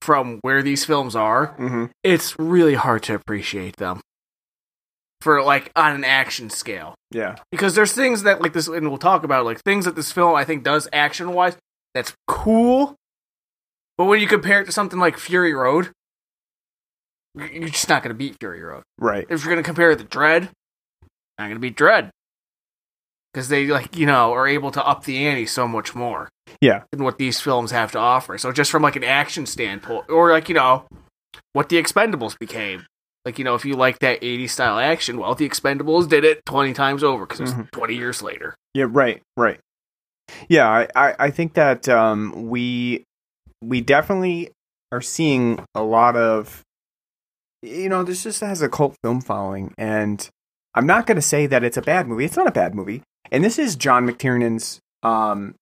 from 0.00 0.38
where 0.42 0.62
these 0.62 0.84
films 0.84 1.14
are. 1.14 1.48
hmm 1.58 1.86
It's 2.02 2.38
really 2.38 2.74
hard 2.74 3.02
to 3.04 3.14
appreciate 3.14 3.76
them 3.76 4.00
for 5.20 5.42
like 5.42 5.70
on 5.76 5.94
an 5.94 6.04
action 6.04 6.48
scale 6.48 6.94
Yeah. 7.10 7.36
because 7.52 7.74
there's 7.74 7.92
things 7.92 8.22
that 8.22 8.40
like 8.40 8.54
this 8.54 8.66
and 8.68 8.88
we'll 8.88 8.96
talk 8.96 9.22
about 9.22 9.44
like 9.44 9.60
things 9.60 9.84
that 9.84 9.94
this 9.94 10.10
film 10.10 10.34
i 10.34 10.44
think 10.46 10.64
does 10.64 10.88
action 10.94 11.34
wise 11.34 11.58
that's 11.92 12.14
cool 12.26 12.94
but 13.98 14.06
when 14.06 14.18
you 14.18 14.26
compare 14.26 14.62
it 14.62 14.64
to 14.64 14.72
something 14.72 14.98
like 14.98 15.18
fury 15.18 15.52
road 15.52 15.90
you're 17.34 17.68
just 17.68 17.88
not 17.90 18.02
going 18.02 18.08
to 18.14 18.18
beat 18.18 18.36
fury 18.40 18.62
road 18.62 18.82
Right. 18.98 19.26
if 19.28 19.44
you're 19.44 19.52
going 19.52 19.62
to 19.62 19.66
compare 19.68 19.90
it 19.90 19.98
to 19.98 20.04
Dredd 20.06 20.48
not 21.40 21.46
going 21.48 21.56
to 21.56 21.60
be 21.60 21.70
Dredd 21.72 22.10
because 23.32 23.48
they 23.48 23.66
like 23.66 23.96
you 23.96 24.06
know 24.06 24.32
are 24.32 24.46
able 24.48 24.70
to 24.70 24.86
up 24.86 25.04
the 25.04 25.26
ante 25.26 25.46
so 25.46 25.66
much 25.68 25.94
more. 25.94 26.28
Yeah. 26.60 26.82
than 26.90 27.04
what 27.04 27.16
these 27.18 27.40
films 27.40 27.70
have 27.70 27.92
to 27.92 27.98
offer. 27.98 28.36
So 28.36 28.50
just 28.52 28.70
from 28.72 28.82
like 28.82 28.96
an 28.96 29.04
action 29.04 29.46
standpoint, 29.46 30.10
or 30.10 30.30
like 30.32 30.48
you 30.48 30.54
know 30.54 30.84
what 31.52 31.68
the 31.68 31.80
Expendables 31.80 32.38
became. 32.38 32.86
Like 33.24 33.38
you 33.38 33.44
know, 33.44 33.54
if 33.54 33.64
you 33.64 33.74
like 33.76 34.00
that 34.00 34.20
'80s 34.20 34.50
style 34.50 34.78
action, 34.78 35.18
well, 35.18 35.34
the 35.34 35.48
Expendables 35.48 36.08
did 36.08 36.24
it 36.24 36.44
twenty 36.44 36.72
times 36.72 37.04
over 37.04 37.24
because 37.26 37.40
it's 37.40 37.52
Mhm. 37.52 37.70
twenty 37.70 37.94
years 37.94 38.20
later. 38.22 38.54
Yeah, 38.74 38.86
right, 38.88 39.22
right. 39.36 39.60
Yeah, 40.48 40.68
I, 40.68 40.88
I, 40.94 41.14
I 41.18 41.30
think 41.30 41.54
that 41.54 41.88
um, 41.88 42.48
we 42.48 43.04
we 43.62 43.80
definitely 43.80 44.50
are 44.92 45.00
seeing 45.00 45.64
a 45.74 45.82
lot 45.82 46.16
of 46.16 46.62
you 47.62 47.88
know, 47.90 48.02
this 48.02 48.22
just 48.24 48.40
has 48.40 48.62
a 48.62 48.68
cult 48.68 48.96
film 49.04 49.20
following, 49.20 49.74
and 49.78 50.28
I'm 50.74 50.86
not 50.86 51.06
going 51.06 51.16
to 51.16 51.22
say 51.22 51.46
that 51.46 51.64
it's 51.64 51.76
a 51.76 51.82
bad 51.82 52.06
movie. 52.06 52.24
It's 52.24 52.36
not 52.36 52.46
a 52.46 52.52
bad 52.52 52.74
movie, 52.74 53.02
and 53.30 53.44
this 53.44 53.58
is 53.58 53.76
John 53.76 54.06
McTiernan's 54.06 54.80
um, 55.02 55.54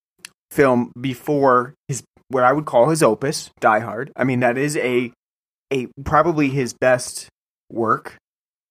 film 0.50 0.93
before 1.00 1.75
his 1.88 2.03
what 2.29 2.45
I 2.45 2.53
would 2.53 2.67
call 2.67 2.91
his 2.91 3.03
opus, 3.03 3.50
Die 3.61 3.81
Hard. 3.81 4.12
I 4.17 4.25
mean, 4.25 4.41
that 4.41 4.59
is 4.59 4.77
a 4.77 5.12
a 5.73 5.88
probably 6.05 6.49
his 6.49 6.73
best 6.73 7.29
work. 7.71 8.17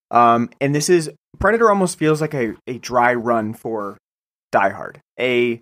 Um, 0.09 0.49
and 0.61 0.73
this 0.73 0.89
is 0.89 1.09
Predator 1.39 1.69
almost 1.69 1.99
feels 1.99 2.21
like 2.21 2.33
a, 2.33 2.55
a 2.65 2.77
dry 2.77 3.13
run 3.13 3.53
for 3.53 3.97
Die 4.51 4.69
Hard, 4.69 4.99
a 5.19 5.61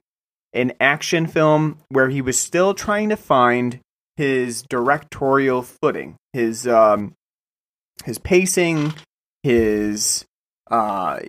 an 0.54 0.74
action 0.80 1.28
film 1.28 1.80
where 1.90 2.10
he 2.10 2.22
was 2.22 2.40
still 2.40 2.74
trying 2.74 3.10
to 3.10 3.18
find 3.18 3.80
his 4.16 4.62
directorial 4.64 5.62
footing, 5.62 6.16
his 6.34 6.68
um, 6.68 7.14
his 8.06 8.18
pacing, 8.18 8.94
his 9.44 10.26
uh, 10.70 11.20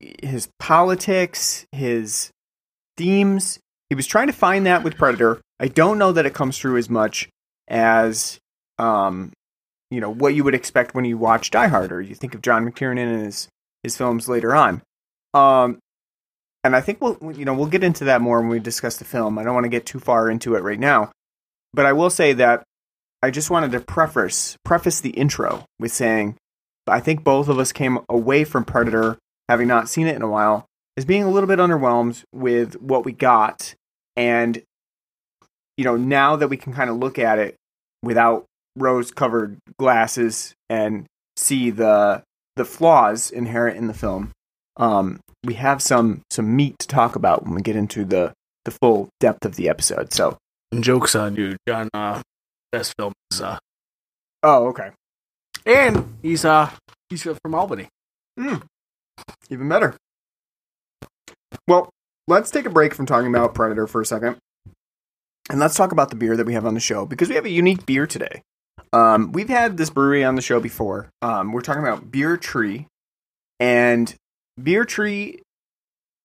his 0.00 0.48
politics, 0.58 1.66
his 1.72 2.30
themes. 2.96 3.58
He 3.88 3.94
was 3.94 4.06
trying 4.06 4.28
to 4.28 4.32
find 4.32 4.66
that 4.66 4.82
with 4.82 4.96
Predator. 4.96 5.40
I 5.58 5.68
don't 5.68 5.98
know 5.98 6.12
that 6.12 6.26
it 6.26 6.34
comes 6.34 6.58
through 6.58 6.76
as 6.76 6.88
much 6.88 7.28
as 7.68 8.38
um, 8.78 9.32
you 9.90 10.00
know 10.00 10.10
what 10.10 10.34
you 10.34 10.44
would 10.44 10.54
expect 10.54 10.94
when 10.94 11.04
you 11.04 11.18
watch 11.18 11.50
Die 11.50 11.66
Hard 11.66 11.92
or 11.92 12.00
you 12.00 12.14
think 12.14 12.34
of 12.34 12.42
John 12.42 12.68
McTiernan 12.68 13.12
and 13.12 13.24
his 13.24 13.48
his 13.82 13.96
films 13.96 14.28
later 14.28 14.54
on. 14.54 14.82
Um, 15.34 15.78
and 16.62 16.76
I 16.76 16.80
think 16.80 17.00
we'll 17.00 17.18
you 17.34 17.44
know 17.44 17.54
we'll 17.54 17.66
get 17.66 17.84
into 17.84 18.04
that 18.04 18.20
more 18.20 18.40
when 18.40 18.50
we 18.50 18.60
discuss 18.60 18.96
the 18.96 19.04
film. 19.04 19.38
I 19.38 19.44
don't 19.44 19.54
want 19.54 19.64
to 19.64 19.70
get 19.70 19.86
too 19.86 20.00
far 20.00 20.30
into 20.30 20.54
it 20.54 20.62
right 20.62 20.78
now, 20.78 21.10
but 21.72 21.86
I 21.86 21.92
will 21.92 22.10
say 22.10 22.32
that 22.34 22.62
I 23.22 23.30
just 23.30 23.50
wanted 23.50 23.72
to 23.72 23.80
preface 23.80 24.56
preface 24.64 25.00
the 25.00 25.10
intro 25.10 25.64
with 25.78 25.92
saying 25.92 26.36
I 26.90 27.00
think 27.00 27.24
both 27.24 27.48
of 27.48 27.58
us 27.58 27.72
came 27.72 27.98
away 28.08 28.44
from 28.44 28.64
Predator 28.64 29.18
having 29.48 29.68
not 29.68 29.88
seen 29.88 30.06
it 30.06 30.16
in 30.16 30.22
a 30.22 30.28
while 30.28 30.66
as 30.96 31.04
being 31.04 31.22
a 31.22 31.30
little 31.30 31.48
bit 31.48 31.58
underwhelmed 31.58 32.22
with 32.32 32.80
what 32.80 33.04
we 33.04 33.12
got 33.12 33.74
and 34.16 34.62
you 35.76 35.84
know 35.84 35.96
now 35.96 36.36
that 36.36 36.48
we 36.48 36.56
can 36.56 36.72
kind 36.72 36.90
of 36.90 36.96
look 36.96 37.18
at 37.18 37.38
it 37.38 37.56
without 38.02 38.44
rose 38.76 39.10
covered 39.10 39.58
glasses 39.78 40.54
and 40.68 41.06
see 41.36 41.70
the 41.70 42.22
the 42.56 42.64
flaws 42.64 43.30
inherent 43.30 43.76
in 43.76 43.86
the 43.86 43.94
film 43.94 44.30
um 44.76 45.18
we 45.44 45.54
have 45.54 45.82
some 45.82 46.22
some 46.30 46.54
meat 46.54 46.78
to 46.78 46.86
talk 46.86 47.16
about 47.16 47.44
when 47.44 47.54
we 47.54 47.62
get 47.62 47.76
into 47.76 48.04
the 48.04 48.32
the 48.64 48.70
full 48.70 49.08
depth 49.20 49.44
of 49.44 49.56
the 49.56 49.68
episode 49.68 50.12
so 50.12 50.36
jokes 50.78 51.16
on 51.16 51.34
you, 51.34 51.56
John. 51.66 51.88
Uh, 51.92 52.22
best 52.70 52.94
film 52.98 53.12
is 53.32 53.40
uh, 53.40 53.58
oh 54.42 54.68
okay 54.68 54.90
and 55.66 56.18
he's 56.22 56.44
uh 56.44 56.70
he's 57.08 57.22
from 57.22 57.54
Albany. 57.54 57.88
even 59.50 59.68
better. 59.68 59.96
Well 61.66 61.90
let's 62.26 62.50
take 62.50 62.66
a 62.66 62.70
break 62.70 62.94
from 62.94 63.06
talking 63.06 63.28
about 63.28 63.54
predator 63.54 63.86
for 63.86 64.00
a 64.00 64.06
second. 64.06 64.36
And 65.50 65.58
let's 65.58 65.74
talk 65.74 65.90
about 65.90 66.10
the 66.10 66.16
beer 66.16 66.36
that 66.36 66.46
we 66.46 66.54
have 66.54 66.64
on 66.64 66.74
the 66.74 66.80
show 66.80 67.04
because 67.06 67.28
we 67.28 67.34
have 67.34 67.44
a 67.44 67.50
unique 67.50 67.84
beer 67.84 68.06
today. 68.06 68.42
Um, 68.92 69.32
we've 69.32 69.48
had 69.48 69.76
this 69.76 69.90
brewery 69.90 70.24
on 70.24 70.36
the 70.36 70.42
show 70.42 70.60
before. 70.60 71.10
Um, 71.22 71.52
we're 71.52 71.60
talking 71.60 71.82
about 71.82 72.10
beer 72.10 72.36
tree. 72.36 72.86
And 73.58 74.14
beer 74.62 74.84
tree 74.84 75.42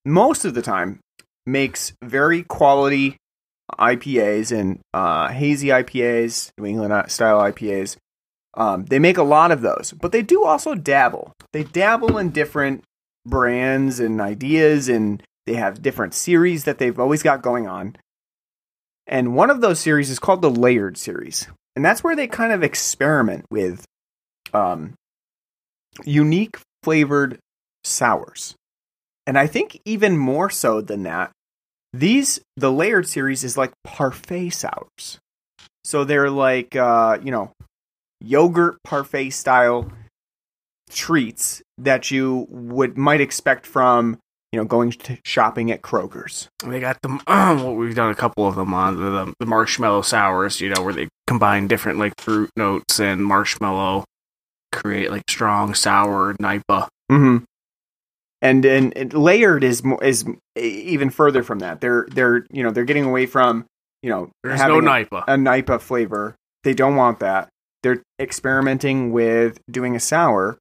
most 0.06 0.46
of 0.46 0.54
the 0.54 0.62
time 0.62 1.00
makes 1.46 1.94
very 2.04 2.44
quality 2.44 3.18
ipas 3.80 4.52
and 4.58 4.80
uh, 4.94 5.28
hazy 5.30 5.70
ipas 5.70 6.52
new 6.58 6.66
england 6.68 7.12
style 7.12 7.40
ipas 7.40 7.98
um, 8.56 8.86
they 8.86 9.00
make 9.00 9.18
a 9.18 9.24
lot 9.24 9.52
of 9.52 9.62
those 9.62 9.94
but 10.00 10.12
they 10.12 10.22
do 10.22 10.44
also 10.44 10.76
dabble. 10.76 11.34
They 11.54 11.64
dabble 11.64 12.18
in 12.18 12.30
different 12.32 12.84
brands 13.26 14.00
and 14.00 14.22
ideas 14.22 14.90
and 14.90 15.22
they 15.46 15.56
have 15.56 15.82
different 15.82 16.14
series 16.14 16.64
that 16.64 16.78
they've 16.78 17.00
always 17.00 17.24
got 17.24 17.42
going 17.42 17.68
on. 17.68 17.96
And 19.08 19.36
one 19.36 19.50
of 19.50 19.62
those 19.62 19.80
series 19.80 20.10
is 20.10 20.20
called 20.20 20.42
the 20.42 20.50
layered 20.50 20.98
series 20.98 21.48
and 21.76 21.84
that's 21.84 22.04
where 22.04 22.16
they 22.16 22.28
kind 22.28 22.54
of 22.54 22.64
experiment 22.64 23.46
with 23.50 23.86
um, 24.54 24.94
unique 26.04 26.58
flavored 26.84 27.40
sours. 27.84 28.56
And 29.28 29.38
i 29.38 29.48
think 29.48 29.82
even 29.86 30.18
more 30.18 30.50
so 30.50 30.82
than 30.82 31.04
that 31.04 31.32
these 32.00 32.40
the 32.58 32.72
layered 32.72 33.08
series 33.08 33.44
is 33.44 33.58
like 33.58 33.72
parfait 33.84 34.50
sours. 34.50 35.20
So 35.84 36.04
they're 36.04 36.30
like 36.30 36.76
uh, 36.76 37.20
you 37.24 37.32
know 37.32 37.52
yogurt 38.22 38.78
parfait 38.84 39.30
style 39.32 39.92
treats 40.90 41.62
that 41.78 42.12
you 42.12 42.46
would 42.50 42.98
might 42.98 43.22
expect 43.22 43.66
from 43.66 44.18
you 44.52 44.60
know 44.60 44.66
going 44.66 44.92
to 44.92 45.18
shopping 45.26 45.72
at 45.72 45.82
Kroger's. 45.82 46.48
They 46.66 46.80
got 46.80 47.02
them. 47.02 47.20
well, 47.28 47.76
we've 47.76 47.96
done 47.96 48.12
a 48.12 48.16
couple 48.16 48.48
of 48.48 48.56
them 48.56 48.74
on 48.74 48.96
the, 48.98 49.34
the 49.40 49.46
marshmallow 49.46 50.02
sours. 50.04 50.62
You 50.62 50.70
know, 50.70 50.82
where 50.82 50.94
they 50.94 51.08
combine 51.28 51.68
different 51.68 52.00
like 52.00 52.14
fruit 52.20 52.50
notes 52.56 53.00
and 53.00 53.26
marshmallow, 53.26 54.06
create 54.72 55.12
like 55.12 55.24
strong 55.30 55.74
sour 55.74 56.36
nipa. 56.40 56.88
Mm-hmm. 57.12 57.44
And 58.42 58.66
and 58.66 58.96
and 58.96 59.14
layered 59.14 59.64
is 59.64 59.82
is 60.02 60.26
even 60.56 61.10
further 61.10 61.42
from 61.44 61.60
that. 61.60 61.82
They're 61.82 62.06
they're 62.12 62.46
you 62.52 62.64
know 62.64 62.72
they're 62.72 62.86
getting 62.86 63.06
away 63.06 63.26
from 63.26 63.66
you 64.04 64.10
know 64.10 64.30
There's 64.44 64.60
no 64.60 64.76
having 64.76 64.88
a- 64.88 65.00
nipa. 65.00 65.24
a 65.28 65.38
Nipa 65.38 65.80
flavor. 65.80 66.36
They 66.64 66.74
don't 66.74 66.96
want 66.96 67.20
that. 67.20 67.50
They're 67.86 68.02
experimenting 68.20 69.12
with 69.12 69.60
doing 69.70 69.96
a 69.96 70.00
sour. 70.00 70.58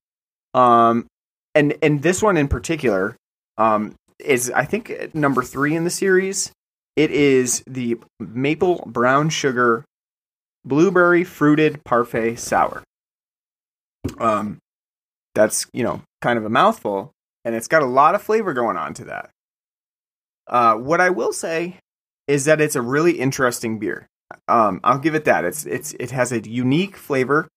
Um, 0.53 1.07
and 1.55 1.75
and 1.81 2.03
this 2.03 2.23
one 2.23 2.37
in 2.37 2.49
particular, 2.49 3.17
um, 3.57 3.95
is 4.19 4.51
I 4.51 4.67
think 4.67 5.15
number 5.15 5.43
three 5.43 5.75
in 5.75 5.85
the 5.85 5.91
series. 5.91 6.53
It 6.97 7.11
is 7.11 7.65
the 7.67 7.97
maple 8.21 8.85
brown 8.85 9.31
sugar 9.31 9.87
blueberry 10.67 11.25
fruited 11.25 11.83
parfait 11.83 12.37
sour. 12.37 12.83
Um, 14.19 14.59
that's 15.35 15.67
you 15.73 15.83
know 15.83 16.03
kind 16.21 16.39
of 16.39 16.45
a 16.45 16.51
mouthful, 16.51 17.11
and 17.43 17.55
it's 17.55 17.69
got 17.69 17.81
a 17.81 17.87
lot 17.87 18.15
of 18.15 18.21
flavor 18.21 18.53
going 18.53 18.77
on 18.77 18.93
to 18.93 19.05
that. 19.07 19.31
Uh, 20.47 20.75
what 20.75 21.01
I 21.01 21.09
will 21.09 21.33
say 21.33 21.79
is 22.29 22.45
that 22.45 22.61
it's 22.61 22.77
a 22.77 22.83
really 22.83 23.13
interesting 23.13 23.79
beer. 23.79 24.09
Um, 24.49 24.81
I'll 24.85 24.99
give 24.99 25.15
it 25.15 25.25
that. 25.25 25.45
It's 25.45 25.65
it's 25.67 25.95
it 25.95 26.11
has 26.11 26.33
a 26.33 26.41
unique 26.41 26.97
flavor, 26.97 27.49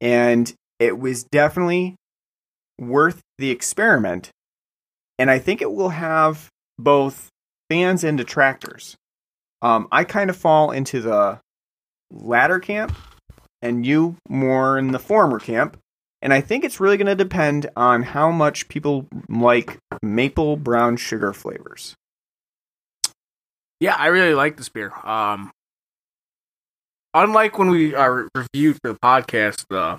and 0.00 0.52
it 0.78 0.98
was 0.98 1.24
definitely 1.24 1.96
worth 2.78 3.20
the 3.38 3.50
experiment. 3.50 4.30
And 5.18 5.30
I 5.30 5.38
think 5.38 5.62
it 5.62 5.72
will 5.72 5.90
have 5.90 6.48
both 6.78 7.28
fans 7.70 8.04
and 8.04 8.18
detractors. 8.18 8.96
Um, 9.60 9.86
I 9.92 10.04
kind 10.04 10.30
of 10.30 10.36
fall 10.36 10.72
into 10.72 11.00
the 11.00 11.38
latter 12.10 12.58
camp, 12.58 12.96
and 13.60 13.86
you 13.86 14.16
more 14.28 14.78
in 14.78 14.92
the 14.92 14.98
former 14.98 15.38
camp. 15.38 15.76
And 16.20 16.32
I 16.32 16.40
think 16.40 16.64
it's 16.64 16.78
really 16.78 16.96
going 16.96 17.06
to 17.08 17.16
depend 17.16 17.68
on 17.76 18.04
how 18.04 18.30
much 18.30 18.68
people 18.68 19.08
like 19.28 19.78
maple 20.02 20.56
brown 20.56 20.96
sugar 20.96 21.32
flavors. 21.32 21.94
Yeah, 23.80 23.96
I 23.96 24.06
really 24.06 24.34
like 24.34 24.56
this 24.56 24.68
beer. 24.68 24.92
Um, 25.02 25.50
unlike 27.14 27.58
when 27.58 27.70
we 27.70 27.94
uh, 27.94 28.24
reviewed 28.34 28.78
for 28.82 28.92
the 28.92 28.98
podcast, 29.02 29.64
uh, 29.70 29.96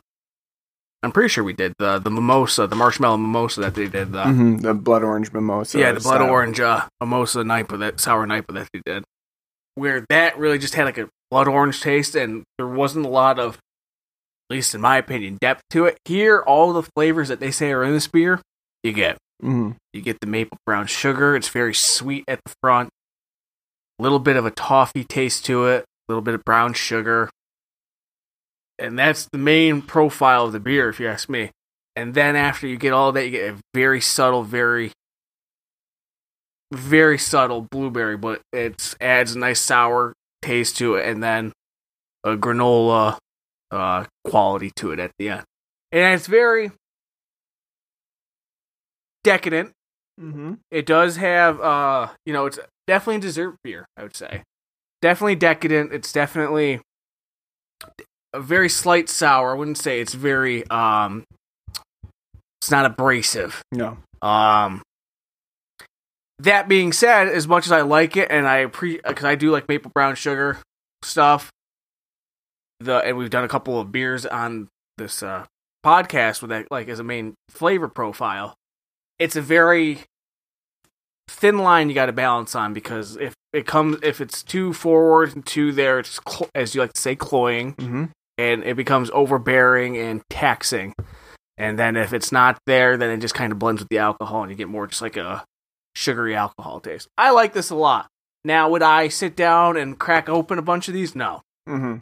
I'm 1.02 1.12
pretty 1.12 1.30
sure 1.30 1.44
we 1.44 1.54
did 1.54 1.74
the 1.80 2.00
the 2.00 2.10
mimosa, 2.10 2.66
the 2.68 2.76
marshmallow 2.76 3.18
mimosa 3.18 3.62
that 3.62 3.76
they 3.76 3.88
did. 3.88 4.12
The, 4.14 4.24
Mhm, 4.24 4.62
the 4.62 4.74
blood 4.74 5.04
orange 5.04 5.32
mimosa. 5.34 5.78
yeah, 5.80 5.92
the 5.92 6.00
blood 6.00 6.18
style. 6.18 6.30
orange 6.30 6.60
uh, 6.60 6.88
mimosa 7.02 7.44
nipa, 7.44 7.78
that 7.78 8.00
sour 8.00 8.26
nipa 8.26 8.54
that 8.54 8.70
they 8.74 8.82
did, 8.86 9.04
where 9.76 10.06
that 10.10 10.38
really 10.38 10.58
just 10.58 10.76
had 10.76 10.86
like 10.86 10.98
a 10.98 11.10
blood 11.30 11.48
orange 11.48 11.82
taste, 11.82 12.16
and 12.16 12.44
there 12.58 12.68
wasn't 12.68 13.06
a 13.06 13.10
lot 13.10 13.38
of, 13.40 13.56
at 14.50 14.56
least 14.56 14.74
in 14.76 14.80
my 14.82 14.98
opinion, 14.98 15.38
depth 15.42 15.64
to 15.72 15.86
it. 15.86 15.98
Here, 16.06 16.40
all 16.40 16.72
the 16.72 16.84
flavors 16.96 17.28
that 17.28 17.40
they 17.42 17.52
say 17.52 17.72
are 17.74 17.84
in 17.84 17.92
this 17.92 18.08
beer, 18.08 18.40
you 18.84 18.94
get. 18.94 19.18
Mhm. 19.44 19.76
You 19.92 20.02
get 20.02 20.20
the 20.22 20.28
maple 20.28 20.58
brown 20.66 20.88
sugar. 20.88 21.36
It's 21.36 21.50
very 21.50 21.74
sweet 21.74 22.24
at 22.30 22.40
the 22.46 22.54
front. 22.62 22.90
A 24.00 24.04
little 24.04 24.20
bit 24.20 24.38
of 24.38 24.46
a 24.46 24.52
toffee 24.52 25.04
taste 25.04 25.46
to 25.48 25.66
it. 25.66 25.84
A 26.08 26.12
little 26.12 26.22
bit 26.22 26.34
of 26.34 26.44
brown 26.44 26.74
sugar. 26.74 27.30
And 28.80 28.98
that's 28.98 29.28
the 29.32 29.38
main 29.38 29.82
profile 29.82 30.46
of 30.46 30.52
the 30.52 30.60
beer, 30.60 30.90
if 30.90 31.00
you 31.00 31.08
ask 31.08 31.30
me. 31.30 31.52
And 31.96 32.14
then 32.14 32.36
after 32.36 32.68
you 32.68 32.78
get 32.78 32.92
all 32.92 33.12
that, 33.12 33.26
you 33.26 33.32
get 33.32 33.54
a 33.54 33.58
very 33.74 34.02
subtle, 34.02 34.44
very 34.44 34.92
very 36.74 37.18
subtle 37.18 37.62
blueberry, 37.62 38.18
but 38.18 38.42
it 38.52 38.96
adds 39.00 39.36
a 39.36 39.40
nice 39.40 39.60
sour 39.60 40.14
taste 40.42 40.78
to 40.78 40.96
it, 40.96 41.08
and 41.08 41.24
then 41.24 41.54
a 42.24 42.36
granola 42.36 43.18
uh, 43.72 44.06
quality 44.26 44.72
to 44.78 44.92
it 44.92 45.00
at 45.00 45.12
the 45.20 45.30
end. 45.30 45.44
And 45.92 46.16
it's 46.16 46.28
very 46.28 46.72
decadent. 49.24 49.72
Mm-hmm. 50.20 50.54
It 50.72 50.86
does 50.86 51.18
have, 51.18 51.60
uh, 51.62 52.10
you 52.26 52.34
know, 52.34 52.46
it's 52.46 52.60
definitely 52.88 53.18
a 53.18 53.20
dessert 53.20 53.56
beer. 53.64 53.86
I 53.96 54.04
would 54.04 54.16
say, 54.16 54.44
definitely 55.04 55.36
decadent. 55.36 55.92
It's 55.92 56.14
definitely 56.14 56.80
a 58.34 58.40
very 58.40 58.70
slight 58.70 59.10
sour. 59.10 59.52
I 59.52 59.58
wouldn't 59.58 59.78
say 59.78 60.00
it's 60.00 60.14
very, 60.14 60.66
um, 60.70 61.26
it's 62.62 62.72
not 62.72 62.86
abrasive. 62.86 63.62
No. 63.74 63.98
Um, 64.22 64.82
that 66.40 66.70
being 66.70 66.94
said, 66.94 67.28
as 67.28 67.50
much 67.50 67.66
as 67.66 67.74
I 67.74 67.82
like 67.82 68.16
it, 68.16 68.32
and 68.32 68.48
I 68.48 68.68
pre 68.68 69.02
because 69.06 69.26
I 69.26 69.36
do 69.36 69.52
like 69.52 69.68
maple 69.68 69.92
brown 69.94 70.16
sugar 70.16 70.58
stuff, 71.04 71.52
the 72.80 73.00
and 73.00 73.18
we've 73.18 73.30
done 73.30 73.44
a 73.44 73.50
couple 73.50 73.80
of 73.80 73.92
beers 73.92 74.26
on 74.26 74.70
this 74.98 75.22
uh, 75.22 75.46
podcast 75.86 76.42
with 76.42 76.50
that 76.50 76.68
like 76.72 76.88
as 76.88 77.00
a 77.00 77.04
main 77.04 77.36
flavor 77.50 77.90
profile. 77.90 78.56
It's 79.20 79.36
a 79.36 79.42
very 79.42 80.00
thin 81.34 81.58
line 81.58 81.90
you 81.90 81.96
got 81.96 82.06
to 82.08 82.14
balance 82.14 82.56
on 82.56 82.74
because 82.74 83.18
if 83.18 83.34
it 83.52 83.66
comes 83.66 83.98
if 84.04 84.22
it's 84.22 84.42
too 84.44 84.74
forward 84.74 85.36
and 85.36 85.46
too 85.46 85.72
there, 85.72 86.00
it's 86.00 86.20
cl- 86.28 86.50
as 86.56 86.74
you 86.76 86.82
like 86.82 86.94
to 86.94 87.02
say 87.02 87.16
cloying, 87.16 87.74
Mm-hmm. 87.76 88.06
and 88.38 88.64
it 88.64 88.76
becomes 88.78 89.10
overbearing 89.14 89.98
and 89.98 90.22
taxing. 90.30 90.94
And 91.58 91.78
then 91.78 91.96
if 91.96 92.14
it's 92.14 92.32
not 92.32 92.58
there, 92.66 92.98
then 92.98 93.12
it 93.12 93.18
just 93.22 93.36
kind 93.36 93.52
of 93.52 93.60
blends 93.60 93.82
with 93.82 93.90
the 93.90 94.00
alcohol, 94.00 94.42
and 94.42 94.50
you 94.52 94.58
get 94.58 94.70
more 94.70 94.88
just 94.88 95.02
like 95.04 95.18
a 95.18 95.44
sugary 95.96 96.36
alcohol 96.36 96.80
taste. 96.80 97.08
I 97.18 97.30
like 97.32 97.54
this 97.54 97.70
a 97.70 97.76
lot. 97.76 98.08
Now, 98.44 98.70
would 98.70 98.82
I 98.82 99.08
sit 99.08 99.36
down 99.36 99.78
and 99.78 100.00
crack 100.00 100.28
open 100.30 100.58
a 100.58 100.64
bunch 100.64 100.88
of 100.88 100.94
these? 100.96 101.16
No. 101.16 101.42
Mm-hmm. 101.70 101.98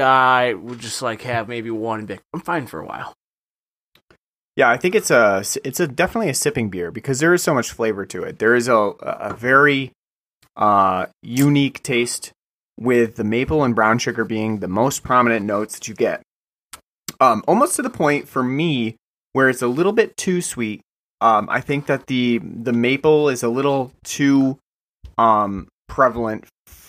I 0.00 0.54
would 0.54 0.78
just 0.80 1.00
like 1.02 1.22
have 1.22 1.48
maybe 1.48 1.70
one 1.70 2.04
be 2.06 2.18
I'm 2.34 2.40
fine 2.40 2.66
for 2.66 2.80
a 2.80 2.86
while. 2.86 3.14
Yeah, 4.56 4.70
I 4.70 4.76
think 4.76 4.94
it's 4.94 5.10
a 5.10 5.42
it's 5.64 5.80
a 5.80 5.88
definitely 5.88 6.30
a 6.30 6.34
sipping 6.34 6.70
beer 6.70 6.90
because 6.90 7.18
there 7.18 7.34
is 7.34 7.42
so 7.42 7.54
much 7.54 7.72
flavor 7.72 8.06
to 8.06 8.22
it. 8.22 8.38
There 8.38 8.54
is 8.54 8.68
a 8.68 8.74
a 8.74 9.34
very 9.34 9.92
uh, 10.56 11.06
unique 11.22 11.82
taste 11.82 12.32
with 12.78 13.16
the 13.16 13.24
maple 13.24 13.64
and 13.64 13.74
brown 13.74 13.98
sugar 13.98 14.24
being 14.24 14.60
the 14.60 14.68
most 14.68 15.02
prominent 15.02 15.44
notes 15.44 15.74
that 15.74 15.88
you 15.88 15.94
get. 15.94 16.22
Um, 17.20 17.42
almost 17.46 17.76
to 17.76 17.82
the 17.82 17.90
point 17.90 18.28
for 18.28 18.42
me 18.42 18.96
where 19.32 19.48
it's 19.48 19.62
a 19.62 19.68
little 19.68 19.92
bit 19.92 20.16
too 20.16 20.40
sweet. 20.40 20.80
Um, 21.20 21.48
I 21.50 21.60
think 21.60 21.86
that 21.86 22.06
the 22.06 22.38
the 22.38 22.72
maple 22.72 23.28
is 23.28 23.42
a 23.42 23.48
little 23.48 23.92
too 24.04 24.58
um, 25.18 25.68
prevalent 25.88 26.46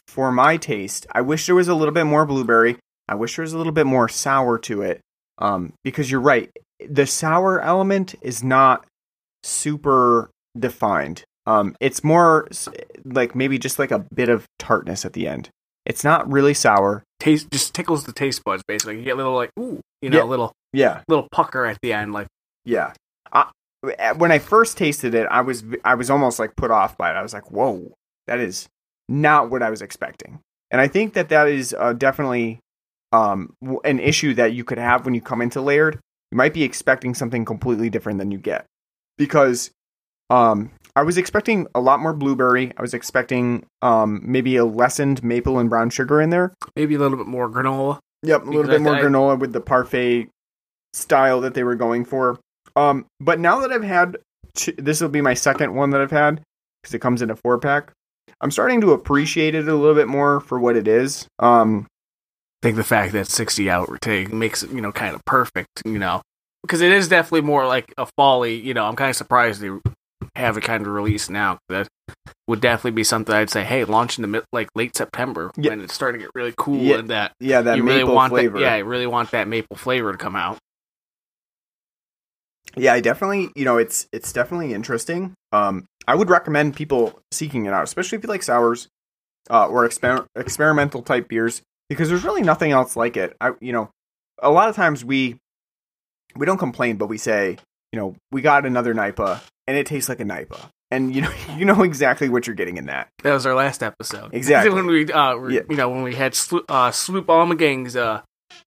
for 0.07 0.31
my 0.31 0.57
taste. 0.57 1.07
I 1.11 1.21
wish 1.21 1.45
there 1.45 1.55
was 1.55 1.67
a 1.67 1.75
little 1.75 1.93
bit 1.93 2.05
more 2.05 2.25
blueberry. 2.25 2.77
I 3.07 3.15
wish 3.15 3.35
there 3.35 3.43
was 3.43 3.53
a 3.53 3.57
little 3.57 3.73
bit 3.73 3.85
more 3.85 4.07
sour 4.07 4.57
to 4.59 4.81
it. 4.81 5.01
Um, 5.37 5.73
because 5.83 6.09
you're 6.09 6.21
right, 6.21 6.49
the 6.89 7.05
sour 7.07 7.59
element 7.61 8.15
is 8.21 8.43
not 8.43 8.85
super 9.43 10.29
defined. 10.57 11.23
Um, 11.45 11.75
it's 11.79 12.03
more 12.03 12.47
like 13.03 13.35
maybe 13.35 13.59
just 13.59 13.77
like 13.77 13.91
a 13.91 13.99
bit 14.13 14.29
of 14.29 14.45
tartness 14.57 15.05
at 15.05 15.13
the 15.13 15.27
end. 15.27 15.49
It's 15.85 16.03
not 16.03 16.29
really 16.31 16.53
sour. 16.55 17.03
Taste 17.19 17.51
just 17.51 17.73
tickles 17.75 18.05
the 18.05 18.11
taste 18.11 18.43
buds 18.43 18.63
basically. 18.67 18.97
You 18.97 19.03
get 19.03 19.13
a 19.13 19.17
little 19.17 19.35
like 19.35 19.51
ooh, 19.59 19.79
you 20.01 20.09
know, 20.09 20.17
Yeah. 20.17 20.23
a 20.23 20.25
little 20.25 20.51
Yeah, 20.73 21.01
little 21.07 21.27
pucker 21.31 21.65
at 21.65 21.77
the 21.81 21.93
end. 21.93 22.13
Like 22.13 22.27
yeah. 22.65 22.93
I, 23.31 24.13
when 24.17 24.31
I 24.31 24.39
first 24.39 24.77
tasted 24.77 25.13
it, 25.13 25.27
I 25.29 25.41
was 25.41 25.63
I 25.83 25.93
was 25.93 26.09
almost 26.09 26.39
like 26.39 26.55
put 26.55 26.71
off 26.71 26.97
by 26.97 27.11
it. 27.11 27.13
I 27.13 27.21
was 27.21 27.33
like, 27.35 27.51
"Whoa, 27.51 27.91
that 28.25 28.39
is 28.39 28.67
not 29.07 29.51
what 29.51 29.61
I 29.61 29.69
was 29.69 29.83
expecting." 29.83 30.39
And 30.71 30.81
I 30.81 30.87
think 30.87 31.13
that 31.13 31.29
that 31.29 31.47
is 31.47 31.75
uh, 31.77 31.93
definitely 31.93 32.57
um, 33.11 33.53
an 33.83 33.99
issue 33.99 34.33
that 34.33 34.53
you 34.53 34.63
could 34.63 34.79
have 34.79 35.05
when 35.05 35.13
you 35.13 35.21
come 35.21 35.39
into 35.43 35.61
layered. 35.61 35.99
You 36.35 36.37
might 36.37 36.53
be 36.53 36.63
expecting 36.63 37.13
something 37.13 37.45
completely 37.45 37.89
different 37.89 38.19
than 38.19 38.29
you 38.29 38.37
get 38.37 38.65
because 39.17 39.71
um, 40.29 40.69
I 40.93 41.03
was 41.03 41.17
expecting 41.17 41.65
a 41.73 41.79
lot 41.79 42.01
more 42.01 42.11
blueberry. 42.11 42.73
I 42.77 42.81
was 42.81 42.93
expecting 42.93 43.65
um, 43.81 44.19
maybe 44.21 44.57
a 44.57 44.65
lessened 44.65 45.23
maple 45.23 45.59
and 45.59 45.69
brown 45.69 45.91
sugar 45.91 46.19
in 46.19 46.31
there. 46.31 46.53
maybe 46.75 46.95
a 46.95 46.99
little 46.99 47.17
bit 47.17 47.27
more 47.27 47.49
granola. 47.49 47.99
Yep, 48.23 48.41
a 48.41 48.45
little 48.47 48.63
Because 48.63 48.75
bit 48.75 48.81
more 48.81 48.95
I- 48.97 49.01
granola 49.01 49.39
with 49.39 49.53
the 49.53 49.61
parfait 49.61 50.27
style 50.91 51.39
that 51.39 51.53
they 51.53 51.63
were 51.63 51.75
going 51.75 52.03
for. 52.03 52.37
Um, 52.75 53.05
but 53.21 53.39
now 53.39 53.61
that 53.61 53.71
I've 53.71 53.85
had, 53.85 54.17
two, 54.55 54.73
this 54.77 54.99
will 54.99 55.07
be 55.07 55.21
my 55.21 55.35
second 55.35 55.73
one 55.73 55.91
that 55.91 56.01
I've 56.01 56.11
had 56.11 56.41
because 56.83 56.93
it 56.93 56.99
comes 56.99 57.21
in 57.21 57.29
a 57.29 57.37
four 57.37 57.59
pack. 57.59 57.93
I'm 58.41 58.51
starting 58.51 58.81
to 58.81 58.91
appreciate 58.91 59.55
it 59.55 59.69
a 59.69 59.73
little 59.73 59.95
bit 59.95 60.09
more 60.09 60.41
for 60.41 60.59
what 60.59 60.75
it 60.75 60.85
is. 60.89 61.29
Um, 61.39 61.87
think 62.65 62.77
the 62.77 62.83
fact 62.83 63.13
that 63.13 63.27
60 63.27 63.69
out 63.69 63.87
take 64.01 64.33
makes 64.33 64.63
it, 64.63 64.71
you 64.71 64.81
know, 64.81 64.91
kind 64.91 65.13
of 65.13 65.23
perfect, 65.25 65.83
you 65.85 65.99
know, 65.99 66.23
because 66.63 66.81
it 66.81 66.91
is 66.91 67.07
definitely 67.07 67.41
more 67.41 67.67
like 67.67 67.93
a 67.95 68.07
folly, 68.17 68.55
you 68.55 68.73
know, 68.73 68.85
I'm 68.85 68.95
kind 68.95 69.11
of 69.11 69.15
surprised 69.15 69.61
they 69.61 69.69
have 70.35 70.57
it 70.57 70.61
kind 70.63 70.81
of 70.81 70.91
released 70.91 71.29
now. 71.29 71.59
That 71.69 71.87
would 72.47 72.61
definitely 72.61 72.91
be 72.91 73.03
something 73.03 73.35
I'd 73.35 73.51
say, 73.51 73.63
hey, 73.63 73.83
launch 73.85 74.17
in 74.17 74.23
the 74.23 74.27
mid, 74.27 74.45
like 74.51 74.69
late 74.73 74.97
September 74.97 75.51
Yeah. 75.55 75.69
when 75.69 75.81
it's 75.81 75.93
starting 75.93 76.19
to 76.21 76.25
get 76.25 76.31
really 76.33 76.55
cool 76.57 76.79
Yeah, 76.81 76.97
and 76.97 77.09
that 77.11 77.33
yeah, 77.39 77.61
that 77.61 77.77
you 77.77 77.83
maple 77.83 77.99
really 77.99 78.15
want 78.15 78.31
flavor. 78.31 78.57
that, 78.57 78.63
yeah, 78.63 78.75
you 78.77 78.85
really 78.85 79.05
want 79.05 79.29
that 79.29 79.47
maple 79.47 79.77
flavor 79.77 80.11
to 80.11 80.17
come 80.17 80.35
out. 80.35 80.57
yeah, 82.75 82.93
I 82.93 82.99
definitely, 82.99 83.49
you 83.55 83.63
know, 83.63 83.77
it's 83.77 84.07
it's 84.11 84.33
definitely 84.33 84.73
interesting. 84.73 85.35
Um, 85.51 85.85
I 86.07 86.15
would 86.15 86.31
recommend 86.31 86.75
people 86.75 87.19
seeking 87.31 87.67
it 87.67 87.73
out, 87.73 87.83
especially 87.83 88.17
if 88.17 88.23
you 88.23 88.29
like 88.29 88.41
sours 88.43 88.87
uh, 89.51 89.67
or 89.67 89.87
exper- 89.87 90.25
experimental 90.35 91.03
type 91.03 91.27
beers, 91.27 91.61
because 91.89 92.09
there's 92.09 92.23
really 92.23 92.41
nothing 92.41 92.71
else 92.71 92.95
like 92.95 93.17
it. 93.17 93.35
I, 93.41 93.51
you 93.61 93.71
know, 93.73 93.89
a 94.41 94.49
lot 94.51 94.69
of 94.69 94.75
times 94.75 95.03
we 95.05 95.37
we 96.35 96.45
don't 96.45 96.57
complain, 96.57 96.97
but 96.97 97.07
we 97.07 97.17
say, 97.17 97.57
you 97.91 97.99
know, 97.99 98.15
we 98.31 98.41
got 98.41 98.65
another 98.65 98.93
Nipa 98.93 99.41
and 99.67 99.77
it 99.77 99.85
tastes 99.87 100.09
like 100.09 100.19
a 100.19 100.25
Nipa, 100.25 100.69
and 100.91 101.15
you 101.15 101.21
know, 101.21 101.31
you 101.57 101.65
know 101.65 101.83
exactly 101.83 102.29
what 102.29 102.45
you're 102.47 102.55
getting 102.55 102.77
in 102.77 102.85
that. 102.87 103.07
That 103.23 103.33
was 103.33 103.45
our 103.45 103.55
last 103.55 103.81
episode. 103.83 104.29
Exactly. 104.33 104.73
when 104.73 104.85
we, 104.87 105.11
uh, 105.11 105.35
were- 105.35 105.51
Yeah. 105.51 105.61
you 105.69 105.75
know, 105.75 105.89
when 105.89 106.03
we 106.03 106.15
had 106.15 106.35
Slo- 106.35 106.65
uh, 106.69 106.91
Sloop 106.91 107.27
Almagang's, 107.27 107.95
uh, 107.95 108.21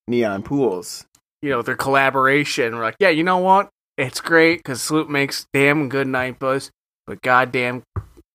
Neon 0.09 0.43
pools. 0.43 1.05
you 1.43 1.51
know, 1.51 1.63
their 1.63 1.77
collaboration. 1.77 2.75
We're 2.75 2.83
like, 2.83 2.97
yeah, 2.99 3.11
you 3.11 3.23
know 3.23 3.39
what? 3.39 3.69
It's 3.97 4.21
great 4.21 4.59
because 4.59 4.81
Sloop 4.83 5.09
makes 5.09 5.47
damn 5.53 5.89
good 5.89 6.07
Nipas, 6.07 6.71
but 7.07 7.21
goddamn, 7.23 7.83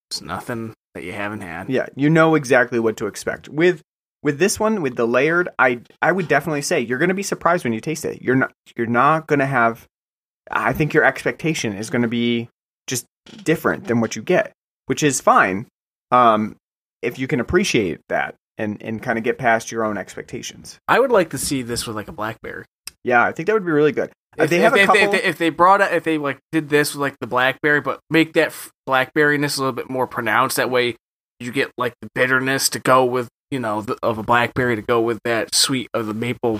it's 0.09 0.21
nothing 0.21 0.73
that 0.93 1.03
you 1.03 1.11
haven't 1.13 1.41
had. 1.41 1.69
Yeah, 1.69 1.87
you 1.95 2.09
know 2.09 2.35
exactly 2.35 2.79
what 2.79 2.95
to 2.97 3.07
expect. 3.07 3.49
With 3.49 3.81
with 4.23 4.39
this 4.39 4.59
one, 4.59 4.81
with 4.81 4.95
the 4.95 5.05
layered, 5.05 5.49
I 5.59 5.81
I 6.01 6.11
would 6.11 6.27
definitely 6.27 6.61
say 6.61 6.79
you're 6.79 6.97
going 6.97 7.09
to 7.09 7.15
be 7.15 7.23
surprised 7.23 7.63
when 7.63 7.73
you 7.73 7.81
taste 7.81 8.05
it. 8.05 8.21
You're 8.21 8.35
not 8.35 8.53
you're 8.75 8.87
not 8.87 9.27
going 9.27 9.39
to 9.39 9.45
have 9.45 9.87
I 10.49 10.73
think 10.73 10.93
your 10.93 11.03
expectation 11.03 11.73
is 11.73 11.89
going 11.89 12.01
to 12.01 12.07
be 12.07 12.49
just 12.87 13.05
different 13.43 13.85
than 13.85 14.01
what 14.01 14.15
you 14.15 14.21
get, 14.21 14.53
which 14.87 15.03
is 15.03 15.21
fine. 15.21 15.67
Um 16.11 16.55
if 17.01 17.19
you 17.19 17.27
can 17.27 17.39
appreciate 17.39 17.99
that 18.09 18.35
and 18.57 18.81
and 18.81 19.03
kind 19.03 19.17
of 19.17 19.23
get 19.23 19.37
past 19.37 19.71
your 19.71 19.83
own 19.83 19.97
expectations. 19.97 20.79
I 20.87 20.99
would 20.99 21.11
like 21.11 21.29
to 21.31 21.37
see 21.37 21.61
this 21.61 21.85
with 21.85 21.95
like 21.95 22.07
a 22.07 22.13
blackberry. 22.13 22.65
Yeah, 23.03 23.23
I 23.23 23.33
think 23.33 23.47
that 23.47 23.53
would 23.53 23.65
be 23.65 23.71
really 23.71 23.91
good. 23.91 24.11
If, 24.37 24.45
If 24.45 24.49
they 24.49 24.59
have 24.59 24.73
a 24.73 24.77
if 24.77 24.85
couple 24.87 25.01
if, 25.01 25.11
they, 25.11 25.23
if 25.23 25.37
they 25.37 25.49
brought 25.49 25.81
it, 25.81 25.91
if 25.93 26.03
they 26.03 26.17
like 26.17 26.39
did 26.51 26.69
this 26.69 26.93
with 26.93 27.01
like 27.01 27.19
the 27.19 27.27
blackberry, 27.27 27.81
but 27.81 27.99
make 28.09 28.33
that 28.33 28.53
blackberryness 28.87 29.57
a 29.57 29.61
little 29.61 29.73
bit 29.73 29.89
more 29.89 30.07
pronounced. 30.07 30.55
That 30.57 30.71
way, 30.71 30.95
you 31.39 31.51
get 31.51 31.71
like 31.77 31.93
the 32.01 32.07
bitterness 32.15 32.69
to 32.69 32.79
go 32.79 33.05
with 33.05 33.27
you 33.53 33.59
know 33.59 33.81
the, 33.81 33.95
of 34.01 34.17
a 34.17 34.23
blackberry 34.23 34.75
to 34.75 34.81
go 34.81 34.99
with 34.99 35.19
that 35.23 35.53
sweet 35.53 35.87
of 35.93 36.07
the 36.07 36.13
maple, 36.13 36.59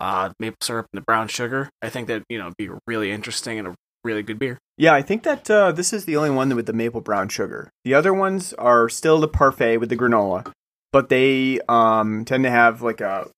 uh, 0.00 0.30
maple 0.38 0.56
syrup 0.62 0.86
and 0.92 0.98
the 1.02 1.04
brown 1.04 1.26
sugar. 1.28 1.68
I 1.82 1.90
think 1.90 2.06
that 2.06 2.22
you 2.30 2.38
know 2.38 2.52
be 2.56 2.70
really 2.86 3.10
interesting 3.10 3.58
and 3.58 3.68
a 3.68 3.74
really 4.04 4.22
good 4.22 4.38
beer. 4.38 4.58
Yeah, 4.78 4.94
I 4.94 5.02
think 5.02 5.24
that 5.24 5.50
uh, 5.50 5.72
this 5.72 5.92
is 5.92 6.04
the 6.04 6.16
only 6.16 6.30
one 6.30 6.54
with 6.54 6.66
the 6.66 6.72
maple 6.72 7.00
brown 7.00 7.28
sugar. 7.28 7.70
The 7.84 7.94
other 7.94 8.14
ones 8.14 8.54
are 8.54 8.88
still 8.88 9.20
the 9.20 9.28
parfait 9.28 9.78
with 9.78 9.88
the 9.88 9.96
granola, 9.96 10.50
but 10.92 11.08
they 11.08 11.60
um, 11.68 12.24
tend 12.24 12.44
to 12.44 12.50
have 12.50 12.82
like 12.82 13.00
a 13.00 13.28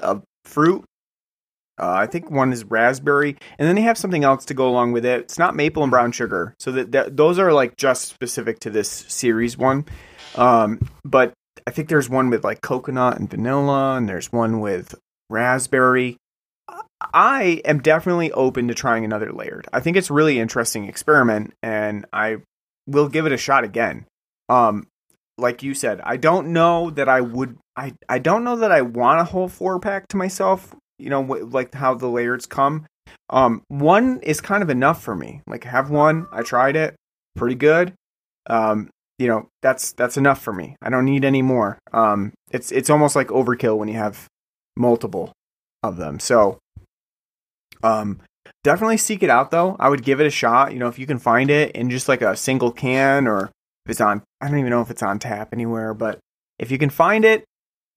a 0.00 0.20
fruit. 0.44 0.84
Uh, 1.80 1.92
I 1.92 2.06
think 2.06 2.30
one 2.30 2.52
is 2.52 2.64
raspberry, 2.64 3.36
and 3.58 3.66
then 3.66 3.76
they 3.76 3.82
have 3.82 3.96
something 3.96 4.24
else 4.24 4.44
to 4.46 4.54
go 4.54 4.68
along 4.68 4.92
with 4.92 5.06
it. 5.06 5.20
It's 5.20 5.38
not 5.38 5.54
maple 5.54 5.82
and 5.82 5.90
brown 5.90 6.12
sugar, 6.12 6.54
so 6.58 6.72
that, 6.72 6.92
that 6.92 7.16
those 7.16 7.38
are 7.38 7.52
like 7.52 7.76
just 7.76 8.08
specific 8.08 8.58
to 8.60 8.70
this 8.70 8.88
series 8.90 9.56
one. 9.56 9.86
Um, 10.34 10.80
but 11.04 11.32
I 11.66 11.70
think 11.70 11.88
there's 11.88 12.08
one 12.10 12.30
with 12.30 12.44
like 12.44 12.60
coconut 12.60 13.18
and 13.18 13.30
vanilla, 13.30 13.96
and 13.96 14.08
there's 14.08 14.32
one 14.32 14.60
with 14.60 14.94
raspberry. 15.30 16.16
I 17.14 17.60
am 17.64 17.80
definitely 17.80 18.30
open 18.32 18.68
to 18.68 18.74
trying 18.74 19.04
another 19.04 19.32
layered. 19.32 19.66
I 19.72 19.80
think 19.80 19.96
it's 19.96 20.10
really 20.10 20.38
interesting 20.38 20.88
experiment, 20.88 21.52
and 21.62 22.06
I 22.12 22.38
will 22.86 23.08
give 23.08 23.26
it 23.26 23.32
a 23.32 23.36
shot 23.36 23.64
again. 23.64 24.06
Um, 24.48 24.86
like 25.38 25.62
you 25.62 25.74
said, 25.74 26.00
I 26.04 26.16
don't 26.16 26.52
know 26.52 26.90
that 26.90 27.08
I 27.08 27.20
would. 27.20 27.58
I 27.76 27.94
I 28.08 28.18
don't 28.18 28.44
know 28.44 28.56
that 28.56 28.70
I 28.72 28.82
want 28.82 29.20
a 29.20 29.24
whole 29.24 29.48
four 29.48 29.80
pack 29.80 30.08
to 30.08 30.16
myself. 30.16 30.74
You 30.98 31.10
know, 31.10 31.24
wh- 31.24 31.52
like 31.52 31.74
how 31.74 31.94
the 31.94 32.08
layers 32.08 32.46
come. 32.46 32.86
Um, 33.30 33.62
one 33.68 34.20
is 34.20 34.40
kind 34.40 34.62
of 34.62 34.70
enough 34.70 35.02
for 35.02 35.16
me. 35.16 35.40
Like 35.46 35.64
have 35.64 35.90
one. 35.90 36.26
I 36.32 36.42
tried 36.42 36.76
it, 36.76 36.94
pretty 37.36 37.56
good. 37.56 37.94
um, 38.48 38.90
you 39.22 39.28
know, 39.28 39.48
that's 39.62 39.92
that's 39.92 40.16
enough 40.16 40.42
for 40.42 40.52
me. 40.52 40.74
I 40.82 40.90
don't 40.90 41.04
need 41.04 41.24
any 41.24 41.42
more. 41.42 41.78
Um, 41.92 42.32
it's 42.50 42.72
it's 42.72 42.90
almost 42.90 43.14
like 43.14 43.28
overkill 43.28 43.78
when 43.78 43.86
you 43.86 43.94
have 43.94 44.26
multiple 44.76 45.30
of 45.84 45.96
them. 45.96 46.18
So, 46.18 46.58
um, 47.84 48.20
definitely 48.64 48.96
seek 48.96 49.22
it 49.22 49.30
out 49.30 49.52
though. 49.52 49.76
I 49.78 49.88
would 49.88 50.02
give 50.02 50.20
it 50.20 50.26
a 50.26 50.30
shot. 50.30 50.72
You 50.72 50.80
know, 50.80 50.88
if 50.88 50.98
you 50.98 51.06
can 51.06 51.20
find 51.20 51.50
it 51.50 51.70
in 51.76 51.88
just 51.88 52.08
like 52.08 52.20
a 52.20 52.36
single 52.36 52.72
can 52.72 53.28
or 53.28 53.52
if 53.84 53.90
it's 53.90 54.00
on, 54.00 54.24
I 54.40 54.48
don't 54.48 54.58
even 54.58 54.70
know 54.70 54.80
if 54.80 54.90
it's 54.90 55.04
on 55.04 55.20
tap 55.20 55.50
anywhere, 55.52 55.94
but 55.94 56.18
if 56.58 56.72
you 56.72 56.78
can 56.78 56.90
find 56.90 57.24
it, 57.24 57.44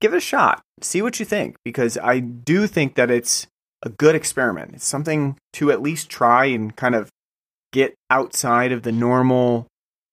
give 0.02 0.14
it 0.14 0.18
a 0.18 0.22
shot. 0.22 0.62
See 0.82 1.02
what 1.02 1.20
you 1.20 1.26
think 1.26 1.56
because 1.66 1.98
I 1.98 2.20
do 2.20 2.68
think 2.68 2.94
that 2.96 3.10
it's 3.10 3.48
a 3.82 3.90
good 3.90 4.14
experiment. 4.14 4.76
It's 4.76 4.88
something 4.88 5.38
to 5.54 5.72
at 5.72 5.82
least 5.82 6.08
try 6.08 6.46
and 6.46 6.76
kind 6.76 6.94
of 6.94 7.10
get 7.74 7.96
outside 8.12 8.72
of 8.72 8.84
the 8.84 8.92
normal 8.92 9.66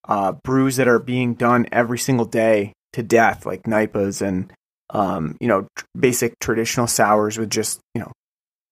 uh, 0.09 0.33
brews 0.45 0.77
that 0.77 0.89
are 0.89 0.99
being 0.99 1.35
done 1.35 1.67
every 1.73 1.99
single 1.99 2.27
day 2.27 2.73
to 2.93 3.03
death, 3.03 3.47
like 3.47 3.63
NIPAs 3.65 4.21
and 4.21 4.53
um, 4.91 5.37
you 5.41 5.49
know 5.49 5.67
tr- 5.77 5.85
basic 5.99 6.39
traditional 6.41 6.87
sours 6.87 7.39
with 7.39 7.51
just 7.51 7.81
you 7.95 8.01
know 8.03 8.13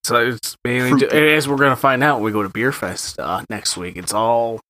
So 0.04 0.16
it's 0.16 0.56
mainly 0.64 1.06
as 1.08 1.48
we're 1.48 1.56
gonna 1.56 1.76
find 1.76 2.02
out 2.02 2.16
when 2.16 2.24
we 2.24 2.32
go 2.32 2.42
to 2.42 2.48
Beer 2.48 2.72
Fest 2.72 3.18
uh, 3.18 3.42
next 3.48 3.76
week. 3.76 3.96
It's 3.96 4.12
all 4.12 4.60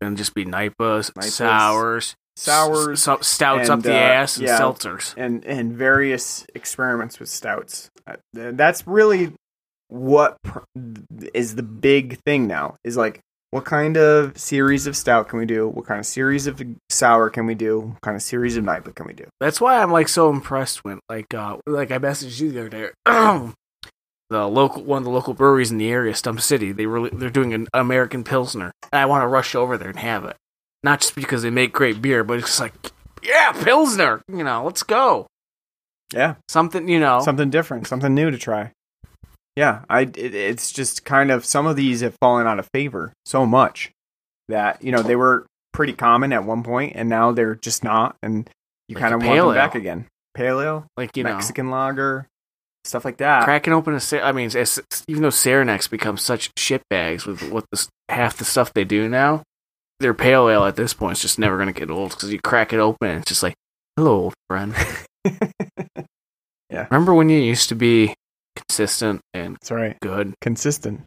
gonna 0.00 0.16
just 0.16 0.34
be 0.34 0.44
NIPAs, 0.44 1.10
NIPAs, 1.14 1.30
sours, 1.32 2.14
sours 2.36 3.08
s- 3.08 3.26
stouts 3.26 3.68
up 3.68 3.82
the 3.82 3.92
uh, 3.92 3.96
ass, 3.96 4.36
and 4.36 4.46
yeah. 4.46 4.58
seltzers. 4.60 5.14
and 5.16 5.44
and 5.44 5.72
various 5.72 6.46
experiments 6.54 7.18
with 7.18 7.28
stouts. 7.28 7.88
Uh, 8.06 8.16
That's 8.32 8.86
really 8.86 9.32
what 9.88 10.36
pr- 10.42 10.60
is 11.34 11.54
the 11.56 11.62
big 11.62 12.18
thing 12.24 12.46
now. 12.46 12.76
Is 12.84 12.96
like 12.96 13.20
what 13.52 13.66
kind 13.66 13.96
of 13.98 14.36
series 14.36 14.86
of 14.86 14.96
stout 14.96 15.28
can 15.28 15.38
we 15.38 15.44
do? 15.46 15.68
What 15.68 15.84
kind 15.86 16.00
of 16.00 16.06
series 16.06 16.46
of 16.46 16.60
sour 16.88 17.28
can 17.30 17.44
we 17.46 17.54
do? 17.54 17.80
What 17.80 18.00
kind 18.00 18.16
of 18.16 18.22
series 18.22 18.56
of 18.56 18.64
NIPA 18.64 18.94
can 18.94 19.06
we 19.06 19.12
do? 19.12 19.26
That's 19.40 19.60
why 19.60 19.80
I'm 19.80 19.92
like 19.92 20.08
so 20.08 20.30
impressed 20.30 20.84
when 20.84 21.00
like 21.10 21.32
uh 21.34 21.58
like 21.66 21.90
I 21.92 21.98
messaged 21.98 22.40
you 22.40 22.50
the 22.50 22.60
other 22.60 22.68
day. 22.70 22.88
the 24.30 24.48
local 24.48 24.82
one 24.82 24.98
of 24.98 25.04
the 25.04 25.10
local 25.10 25.34
breweries 25.34 25.70
in 25.70 25.76
the 25.76 25.90
area, 25.90 26.14
Stump 26.14 26.40
City, 26.40 26.72
they 26.72 26.86
really 26.86 27.10
they're 27.12 27.28
doing 27.30 27.52
an 27.52 27.68
American 27.74 28.24
Pilsner. 28.24 28.72
And 28.90 29.00
I 29.00 29.04
want 29.06 29.22
to 29.22 29.28
rush 29.28 29.54
over 29.54 29.76
there 29.76 29.90
and 29.90 29.98
have 29.98 30.24
it. 30.24 30.36
Not 30.82 31.00
just 31.02 31.14
because 31.14 31.42
they 31.42 31.50
make 31.50 31.72
great 31.72 32.00
beer, 32.00 32.24
but 32.24 32.38
it's 32.38 32.58
like 32.58 32.72
yeah, 33.22 33.52
Pilsner. 33.52 34.22
You 34.28 34.44
know, 34.44 34.64
let's 34.64 34.82
go. 34.82 35.26
Yeah, 36.14 36.36
Something 36.48 36.88
you 36.88 37.00
know. 37.00 37.20
something 37.20 37.50
different, 37.50 37.86
something 37.86 38.14
new 38.14 38.30
to 38.30 38.38
try. 38.38 38.72
Yeah, 39.56 39.82
I 39.88 40.02
it, 40.02 40.34
it's 40.34 40.72
just 40.72 41.04
kind 41.04 41.30
of 41.30 41.44
some 41.44 41.66
of 41.66 41.76
these 41.76 42.00
have 42.00 42.14
fallen 42.20 42.46
out 42.46 42.58
of 42.58 42.68
favor 42.72 43.12
so 43.26 43.44
much 43.46 43.90
that 44.48 44.82
you 44.82 44.92
know 44.92 45.02
they 45.02 45.16
were 45.16 45.46
pretty 45.72 45.92
common 45.92 46.32
at 46.32 46.44
one 46.44 46.62
point 46.62 46.92
and 46.96 47.08
now 47.08 47.32
they're 47.32 47.54
just 47.54 47.84
not, 47.84 48.16
and 48.22 48.48
you 48.88 48.94
Like 48.96 49.02
kind 49.02 49.14
of 49.14 49.20
want 49.20 49.36
them 49.36 49.46
ale. 49.48 49.54
back 49.54 49.74
again. 49.74 50.06
Pale 50.34 50.60
ale, 50.60 50.86
like 50.96 51.16
you 51.16 51.24
know, 51.24 51.34
Mexican 51.34 51.70
lager, 51.70 52.26
stuff 52.84 53.04
like 53.04 53.18
that. 53.18 53.44
cracking 53.44 53.74
open 53.74 53.94
a. 53.94 54.20
I 54.22 54.32
mean, 54.32 54.50
it's, 54.54 54.80
even 55.06 55.22
though 55.22 55.28
Saranacs 55.28 55.90
become 55.90 56.16
such 56.16 56.50
shitbags 56.54 57.26
with 57.26 57.42
what 57.50 57.64
the, 57.70 57.86
half 58.08 58.38
the 58.38 58.44
stuff 58.46 58.72
they 58.72 58.84
do 58.84 59.08
now, 59.10 59.42
their 60.00 60.14
pale 60.14 60.48
ale 60.48 60.64
at 60.64 60.76
this 60.76 60.94
point 60.94 61.18
is 61.18 61.22
just 61.22 61.38
never 61.38 61.58
gonna 61.58 61.72
get 61.72 61.90
old 61.90 62.10
because 62.10 62.32
you 62.32 62.40
crack 62.40 62.72
it 62.72 62.78
open, 62.78 63.08
and 63.10 63.18
it's 63.20 63.28
just 63.28 63.42
like, 63.42 63.54
hello, 63.96 64.12
old 64.22 64.34
friend. 64.48 64.74
Yeah. 66.70 66.86
Remember 66.90 67.12
when 67.12 67.28
you 67.28 67.38
used 67.38 67.68
to 67.68 67.74
be 67.74 68.14
consistent 68.56 69.20
and 69.34 69.54
That's 69.56 69.70
right. 69.70 69.96
good? 70.00 70.34
Consistent. 70.40 71.02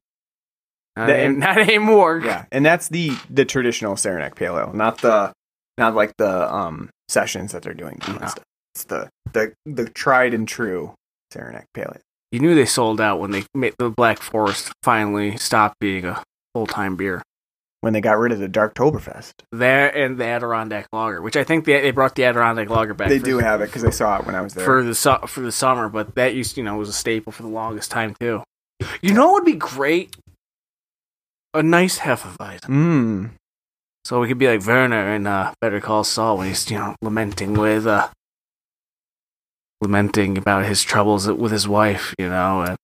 Not, 0.96 1.08
The- 1.08 1.18
any- 1.18 1.36
not 1.38 1.58
anymore. 1.58 2.22
Yeah, 2.24 2.46
and 2.52 2.66
that's 2.66 2.88
the 2.90 3.12
the 3.30 3.46
traditional 3.46 3.96
Saranac 3.98 4.36
Pale 4.36 4.58
Ale, 4.58 4.74
not 4.74 5.00
the 5.02 5.34
not 5.78 5.94
like 5.96 6.14
the 6.18 6.54
um 6.54 6.90
sessions 7.10 7.52
that 7.52 7.64
they're 7.64 7.74
doing. 7.74 8.00
No. 8.08 8.30
It's 8.74 8.84
the 8.86 9.10
the 9.34 9.54
the 9.66 9.90
tried 9.90 10.34
and 10.34 10.48
true 10.48 10.94
Saranac 11.32 11.66
Pale 11.74 11.92
Ale. 11.96 12.02
You 12.32 12.40
knew 12.40 12.56
they 12.56 12.66
sold 12.66 13.00
out 13.00 13.20
when 13.20 13.32
they 13.32 13.44
made 13.54 13.76
the 13.78 13.90
Black 13.90 14.20
Forest 14.22 14.72
finally 14.84 15.38
stopped 15.38 15.76
being 15.80 16.06
a 16.06 16.24
full 16.54 16.66
time 16.68 16.96
beer. 16.96 17.22
When 17.86 17.94
they 17.94 18.02
got 18.02 18.18
rid 18.18 18.32
of 18.32 18.40
the 18.40 18.50
Darktoberfest, 18.50 19.34
That 19.52 19.96
and 19.96 20.18
the 20.18 20.26
Adirondack 20.26 20.88
Lager, 20.92 21.22
which 21.22 21.38
I 21.38 21.44
think 21.44 21.66
they, 21.66 21.80
they 21.82 21.92
brought 21.92 22.16
the 22.16 22.24
Adirondack 22.24 22.68
Lager 22.68 22.96
back. 22.96 23.10
they 23.10 23.20
do 23.20 23.38
have 23.38 23.62
it 23.62 23.68
because 23.68 23.84
I 23.84 23.92
saw 23.92 24.18
it 24.18 24.26
when 24.26 24.34
I 24.34 24.42
was 24.42 24.56
there. 24.56 24.66
for 24.66 24.82
the 24.82 24.96
su- 24.96 25.28
for 25.28 25.42
the 25.42 25.52
summer, 25.52 25.88
but 25.88 26.16
that 26.16 26.34
used 26.34 26.58
you 26.58 26.64
know 26.64 26.78
was 26.78 26.90
a 26.90 26.94
staple 26.94 27.32
for 27.32 27.44
the 27.44 27.48
longest 27.50 27.92
time 27.92 28.16
too. 28.20 28.42
You 29.04 29.14
know 29.14 29.28
what 29.28 29.44
would 29.44 29.52
be 29.52 29.58
great? 29.60 30.16
A 31.54 31.62
nice 31.62 32.00
Hefeweizen. 32.00 32.62
Mmm. 32.62 33.30
So 34.04 34.20
we 34.20 34.30
could 34.30 34.40
be 34.40 34.48
like 34.48 34.66
Werner 34.66 35.14
in 35.14 35.28
uh, 35.28 35.54
Better 35.62 35.80
Call 35.80 36.04
Saul 36.04 36.40
when 36.40 36.48
he's 36.48 36.72
you 36.72 36.80
know 36.80 36.96
lamenting 37.04 37.54
with 37.54 37.86
uh 37.86 38.10
lamenting 39.80 40.40
about 40.40 40.66
his 40.66 40.82
troubles 40.82 41.28
with 41.28 41.52
his 41.52 41.68
wife, 41.68 42.16
you 42.18 42.30
know, 42.30 42.62
and 42.62 42.78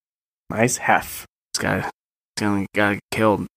Nice 0.51 0.77
hef. 0.77 1.25
this 1.55 1.63
guy 1.63 1.89
got 2.37 2.67
got 2.75 2.99
killed. 3.09 3.47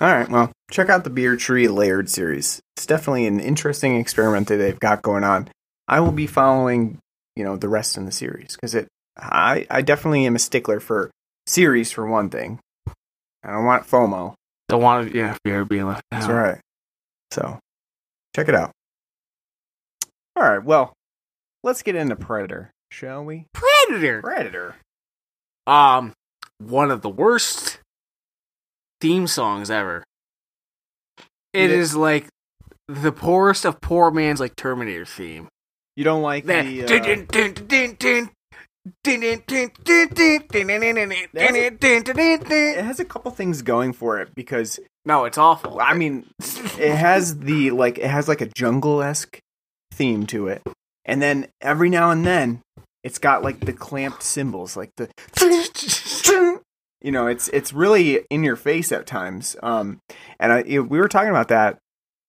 All 0.00 0.08
right, 0.08 0.30
well, 0.30 0.50
check 0.70 0.88
out 0.88 1.04
the 1.04 1.10
Beer 1.10 1.36
Tree 1.36 1.68
Layered 1.68 2.08
series. 2.08 2.58
It's 2.74 2.86
definitely 2.86 3.26
an 3.26 3.38
interesting 3.38 3.96
experiment 3.96 4.48
that 4.48 4.56
they've 4.56 4.80
got 4.80 5.02
going 5.02 5.24
on. 5.24 5.50
I 5.86 6.00
will 6.00 6.12
be 6.12 6.26
following, 6.26 6.98
you 7.36 7.44
know, 7.44 7.56
the 7.56 7.68
rest 7.68 7.98
in 7.98 8.06
the 8.06 8.12
series 8.12 8.56
because 8.56 8.74
it. 8.74 8.88
I 9.18 9.66
I 9.68 9.82
definitely 9.82 10.24
am 10.24 10.36
a 10.36 10.38
stickler 10.38 10.80
for 10.80 11.10
series 11.46 11.92
for 11.92 12.06
one 12.06 12.30
thing. 12.30 12.60
I 13.44 13.52
don't 13.52 13.66
want 13.66 13.86
FOMO. 13.86 14.32
Don't 14.70 14.82
want 14.82 15.10
to, 15.10 15.18
yeah, 15.18 15.36
fear 15.44 15.60
of 15.60 15.68
being 15.68 15.86
left 15.86 16.02
out. 16.12 16.20
That's 16.20 16.32
right. 16.32 16.60
So, 17.32 17.58
check 18.34 18.48
it 18.48 18.54
out. 18.54 18.70
All 20.34 20.48
right, 20.48 20.64
well, 20.64 20.94
let's 21.62 21.82
get 21.82 21.96
into 21.96 22.16
Predator, 22.16 22.70
shall 22.90 23.22
we? 23.22 23.44
Predator. 23.52 24.22
Predator. 24.22 24.76
Um, 25.66 26.14
one 26.58 26.90
of 26.90 27.02
the 27.02 27.10
worst 27.10 27.80
theme 29.00 29.26
songs 29.26 29.70
ever. 29.70 30.04
It 31.52 31.70
like 31.96 32.28
the 32.88 33.12
poorest 33.12 33.64
of 33.64 33.80
poor 33.80 34.10
man's 34.10 34.40
like 34.40 34.56
Terminator 34.56 35.04
theme. 35.04 35.48
You 35.96 36.04
don't 36.04 36.22
like 36.22 36.46
that? 36.46 36.66
It 36.66 36.88
has 42.84 43.00
a 43.00 43.04
couple 43.04 43.30
things 43.30 43.62
going 43.62 43.92
for 43.92 44.20
it 44.20 44.34
because 44.34 44.80
no, 45.04 45.24
it's 45.24 45.38
awful. 45.38 45.80
I 45.80 45.94
mean, 45.94 46.26
it 46.40 46.94
has 46.94 47.40
the 47.40 47.72
like 47.72 47.98
it 47.98 48.08
has 48.08 48.28
like 48.28 48.40
a 48.40 48.46
jungle 48.46 49.02
esque 49.02 49.38
theme 49.92 50.26
to 50.28 50.48
it, 50.48 50.62
and 51.04 51.20
then 51.20 51.48
every 51.60 51.90
now 51.90 52.10
and 52.10 52.24
then 52.24 52.62
it's 53.02 53.18
got 53.18 53.42
like 53.42 53.60
the 53.60 53.72
clamped 53.72 54.22
cymbals, 54.22 54.76
like 54.76 54.90
the 54.96 55.08
you 57.02 57.12
know, 57.12 57.26
it's 57.26 57.48
it's 57.48 57.72
really 57.72 58.20
in 58.30 58.44
your 58.44 58.56
face 58.56 58.92
at 58.92 59.06
times. 59.06 59.56
Um, 59.62 59.98
and 60.38 60.52
I 60.52 60.62
we 60.62 60.98
were 60.98 61.08
talking 61.08 61.30
about 61.30 61.48
that 61.48 61.78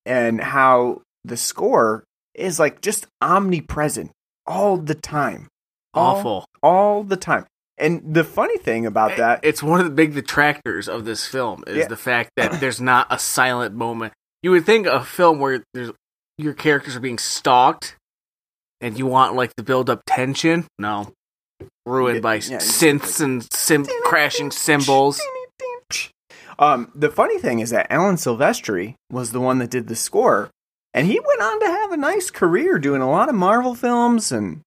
and 0.05 0.41
how 0.41 1.01
the 1.23 1.37
score 1.37 2.03
is 2.33 2.59
like 2.59 2.81
just 2.81 3.05
omnipresent 3.21 4.11
all 4.47 4.77
the 4.77 4.95
time, 4.95 5.47
awful. 5.93 6.45
all 6.63 7.03
the 7.03 7.17
time. 7.17 7.45
And 7.77 8.13
the 8.13 8.23
funny 8.23 8.57
thing 8.57 8.85
about 8.85 9.17
that, 9.17 9.39
It's 9.43 9.63
one 9.63 9.79
of 9.79 9.85
the 9.85 9.91
big 9.91 10.13
detractors 10.13 10.87
of 10.87 11.03
this 11.03 11.25
film 11.25 11.63
is 11.67 11.77
Yeah. 11.77 11.87
the 11.87 11.97
fact 11.97 12.31
that 12.37 12.59
there's 12.59 12.79
not 12.81 13.07
a 13.09 13.17
silent 13.17 13.75
moment. 13.75 14.13
You 14.43 14.51
would 14.51 14.65
think 14.65 14.85
a 14.87 15.03
film 15.03 15.39
where 15.39 15.63
there's 15.73 15.91
your 16.37 16.53
characters 16.53 16.95
are 16.95 16.99
being 16.99 17.17
stalked 17.19 17.95
and 18.81 18.97
you 18.97 19.05
want 19.05 19.35
like 19.35 19.55
to 19.55 19.63
build 19.63 19.89
up 19.89 20.01
tension. 20.07 20.65
No. 20.79 21.11
Ruined 21.91 22.21
by 22.21 22.35
Yeah, 22.35 22.57
synths 22.57 23.19
and 23.21 23.45
sim- 23.53 23.85
crashing 24.03 24.51
cymbals. 24.51 25.21
Um, 26.57 26.91
the 26.93 27.09
funny 27.09 27.39
thing 27.39 27.59
is 27.59 27.71
that 27.71 27.91
Alan 27.91 28.15
Silvestri 28.15 28.95
was 29.11 29.31
the 29.31 29.39
one 29.39 29.57
that 29.57 29.71
did 29.71 29.87
the 29.87 29.95
score, 29.95 30.51
and 30.93 31.07
he 31.07 31.19
went 31.19 31.41
on 31.41 31.59
to 31.59 31.65
have 31.65 31.91
a 31.91 31.97
nice 31.97 32.29
career 32.29 32.77
doing 32.77 33.01
a 33.01 33.09
lot 33.09 33.29
of 33.29 33.35
Marvel 33.35 33.73
films. 33.73 34.31
And, 34.31 34.61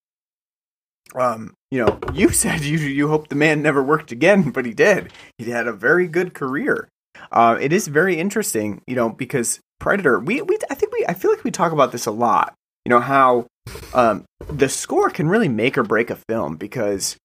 um, 1.15 1.53
you 1.71 1.83
know, 1.83 1.99
you 2.13 2.29
said 2.29 2.61
you 2.61 2.77
you 2.77 3.07
hope 3.07 3.29
the 3.29 3.35
man 3.35 3.61
never 3.61 3.81
worked 3.81 4.11
again, 4.11 4.49
but 4.51 4.65
he 4.65 4.73
did. 4.73 5.13
He 5.37 5.49
had 5.49 5.67
a 5.67 5.73
very 5.73 6.07
good 6.07 6.33
career. 6.33 6.89
Uh, 7.31 7.57
it 7.59 7.71
is 7.71 7.87
very 7.87 8.17
interesting, 8.17 8.81
you 8.87 8.95
know, 8.95 9.09
because 9.09 9.59
Predator. 9.79 10.19
We 10.19 10.41
we 10.41 10.57
I 10.69 10.75
think 10.75 10.91
we 10.91 11.05
I 11.07 11.13
feel 11.13 11.31
like 11.31 11.43
we 11.43 11.51
talk 11.51 11.71
about 11.71 11.91
this 11.91 12.05
a 12.05 12.11
lot. 12.11 12.55
You 12.85 12.91
know 12.91 12.99
how 12.99 13.47
um, 13.93 14.25
the 14.47 14.69
score 14.69 15.09
can 15.09 15.27
really 15.27 15.47
make 15.49 15.77
or 15.77 15.83
break 15.83 16.09
a 16.09 16.15
film 16.29 16.55
because 16.57 17.17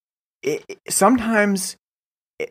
it, 0.43 0.65
it- 0.69 0.79
sometimes, 0.89 1.77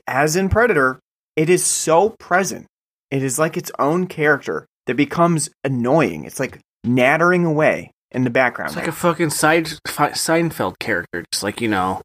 as 0.08 0.36
in 0.36 0.50
Predator, 0.50 1.00
it 1.36 1.50
is 1.50 1.66
so 1.66 2.10
present. 2.20 2.68
It 3.12 3.24
is 3.24 3.40
like 3.40 3.58
its 3.58 3.72
own 3.80 4.06
character 4.08 4.68
that 4.86 4.96
becomes 4.96 5.50
annoying. 5.64 6.26
It's 6.26 6.40
like 6.40 6.60
nattering 6.84 7.46
away 7.46 7.92
in 8.12 8.24
the 8.24 8.30
background. 8.30 8.70
It's 8.70 8.76
like 8.78 8.88
a 8.88 8.92
fucking 8.92 9.32
side 9.32 9.66
Seinfeld 9.88 10.78
character, 10.80 11.26
just 11.32 11.44
like 11.44 11.62
you 11.62 11.68
know, 11.68 12.02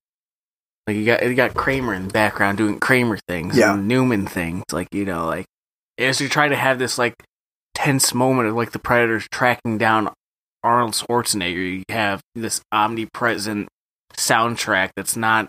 like 0.86 0.96
you 0.96 1.04
got 1.04 1.22
you 1.22 1.34
got 1.34 1.52
Kramer 1.54 1.92
in 1.92 2.06
the 2.06 2.12
background 2.12 2.56
doing 2.56 2.78
Kramer 2.80 3.18
things, 3.28 3.58
Yeah. 3.58 3.74
and 3.74 3.86
Newman 3.86 4.26
things, 4.26 4.64
like 4.72 4.88
you 4.92 5.04
know, 5.04 5.26
like 5.26 5.44
as 5.98 6.20
you 6.22 6.28
try 6.30 6.48
to 6.48 6.56
have 6.56 6.78
this 6.78 6.96
like 6.96 7.14
tense 7.74 8.14
moment 8.14 8.48
of 8.48 8.54
like 8.54 8.72
the 8.72 8.78
predators 8.78 9.26
tracking 9.30 9.76
down 9.76 10.10
Arnold 10.64 10.94
Schwarzenegger. 10.94 11.79
You 11.79 11.85
have 11.90 12.20
this 12.35 12.61
omnipresent 12.72 13.68
soundtrack 14.14 14.90
that's 14.96 15.16
not 15.16 15.48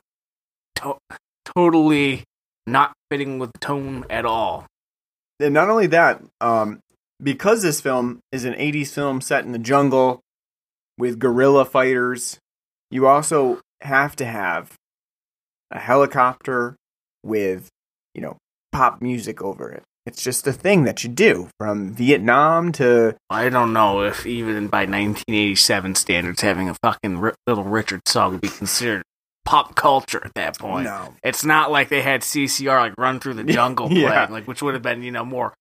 to- 0.75 0.97
totally 1.45 2.23
not 2.67 2.93
fitting 3.09 3.39
with 3.39 3.51
the 3.53 3.59
tone 3.59 4.05
at 4.09 4.25
all. 4.25 4.67
And 5.39 5.53
not 5.53 5.69
only 5.69 5.87
that, 5.87 6.21
um, 6.41 6.79
because 7.21 7.61
this 7.61 7.81
film 7.81 8.19
is 8.31 8.45
an 8.45 8.53
80s 8.55 8.93
film 8.93 9.21
set 9.21 9.45
in 9.45 9.51
the 9.51 9.59
jungle 9.59 10.21
with 10.97 11.19
guerrilla 11.19 11.65
fighters, 11.65 12.39
you 12.91 13.07
also 13.07 13.61
have 13.81 14.15
to 14.17 14.25
have 14.25 14.73
a 15.71 15.79
helicopter 15.79 16.75
with, 17.23 17.69
you 18.13 18.21
know, 18.21 18.37
pop 18.71 19.01
music 19.01 19.41
over 19.41 19.69
it. 19.69 19.83
It's 20.05 20.21
just 20.23 20.45
a 20.45 20.53
thing 20.53 20.83
that 20.83 21.03
you 21.03 21.09
do 21.09 21.49
from 21.59 21.93
Vietnam 21.93 22.71
to 22.73 23.15
I 23.29 23.49
don't 23.49 23.73
know 23.73 24.03
if 24.03 24.25
even 24.25 24.67
by 24.67 24.81
1987 24.85 25.95
standards, 25.95 26.41
having 26.41 26.69
a 26.69 26.75
fucking 26.83 27.17
R- 27.17 27.35
Little 27.47 27.63
Richard 27.63 28.01
song 28.07 28.33
would 28.33 28.41
be 28.41 28.49
considered 28.49 29.03
pop 29.45 29.75
culture 29.75 30.21
at 30.23 30.33
that 30.35 30.57
point. 30.59 30.85
no. 30.85 31.13
It's 31.23 31.43
not 31.43 31.71
like 31.71 31.89
they 31.89 32.01
had 32.01 32.21
CCR 32.21 32.79
like 32.79 32.93
Run 32.97 33.19
Through 33.19 33.35
the 33.35 33.43
Jungle 33.53 33.91
Yeah. 33.91 34.11
playing, 34.25 34.31
like 34.31 34.47
which 34.47 34.61
would 34.61 34.73
have 34.75 34.83
been 34.83 35.01
you 35.03 35.11
know 35.11 35.25
more, 35.25 35.53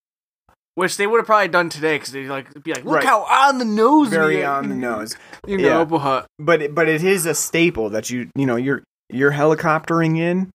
which 0.75 0.97
they 0.99 1.07
would 1.07 1.19
have 1.19 1.27
probably 1.27 1.49
done 1.49 1.71
today 1.71 1.97
because 1.97 2.13
they'd 2.13 2.29
like 2.29 2.63
be 2.63 2.73
like, 2.75 2.85
look 2.85 2.97
Right. 2.97 3.05
how 3.05 3.23
on 3.25 3.59
the 3.59 3.65
nose, 3.65 4.09
Very 4.11 4.45
are," 4.45 4.57
on 4.59 4.69
the 4.69 4.75
nose. 4.75 5.17
you 5.47 5.57
know. 5.59 5.79
Yeah. 5.81 5.85
But 5.85 5.97
uh, 5.97 6.27
But 6.39 6.63
it, 6.63 6.75
but 6.75 6.89
it 6.89 7.03
is 7.03 7.25
a 7.27 7.35
staple 7.35 7.89
that 7.91 8.11
you 8.11 8.29
you 8.37 8.45
know 8.47 8.57
you're 8.57 8.83
you're 9.11 9.33
helicoptering 9.33 10.19
in. 10.19 10.51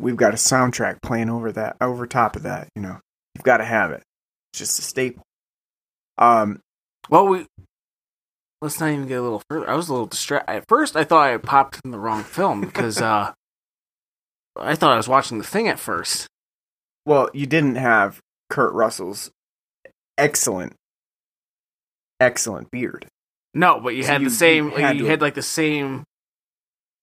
We've 0.00 0.16
got 0.16 0.32
a 0.32 0.36
soundtrack 0.36 1.02
playing 1.02 1.30
over 1.30 1.50
that 1.52 1.76
over 1.80 2.06
top 2.06 2.36
of 2.36 2.42
that. 2.44 2.68
You 2.76 2.82
know, 2.82 2.98
you've 3.38 3.44
got 3.44 3.58
to 3.58 3.64
have 3.64 3.92
it. 3.92 4.02
It's 4.52 4.58
just 4.58 4.78
a 4.78 4.82
staple. 4.82 5.22
Um, 6.18 6.60
well, 7.08 7.26
we 7.28 7.46
let's 8.60 8.80
not 8.80 8.90
even 8.90 9.06
get 9.06 9.18
a 9.20 9.22
little 9.22 9.42
further. 9.48 9.70
I 9.70 9.74
was 9.74 9.88
a 9.88 9.92
little 9.92 10.06
distracted 10.06 10.52
at 10.52 10.64
first. 10.68 10.96
I 10.96 11.04
thought 11.04 11.30
I 11.30 11.36
popped 11.36 11.80
in 11.84 11.92
the 11.92 11.98
wrong 11.98 12.24
film 12.24 12.60
because 12.62 13.00
uh, 13.00 13.32
I 14.58 14.74
thought 14.74 14.92
I 14.92 14.96
was 14.96 15.06
watching 15.08 15.38
the 15.38 15.44
thing 15.44 15.68
at 15.68 15.78
first. 15.78 16.26
well, 17.06 17.30
you 17.32 17.46
didn't 17.46 17.76
have 17.76 18.18
Kurt 18.50 18.72
Russell's 18.74 19.30
excellent, 20.18 20.74
excellent 22.20 22.70
beard. 22.70 23.06
No, 23.54 23.80
but 23.80 23.94
you 23.94 24.02
So 24.02 24.12
had 24.12 24.22
you- 24.22 24.28
the 24.28 24.34
same. 24.34 24.70
you 24.70 24.76
had 24.76 24.96
you 24.96 25.06
had 25.06 25.20
like 25.20 25.34
the 25.34 25.42
same 25.42 26.04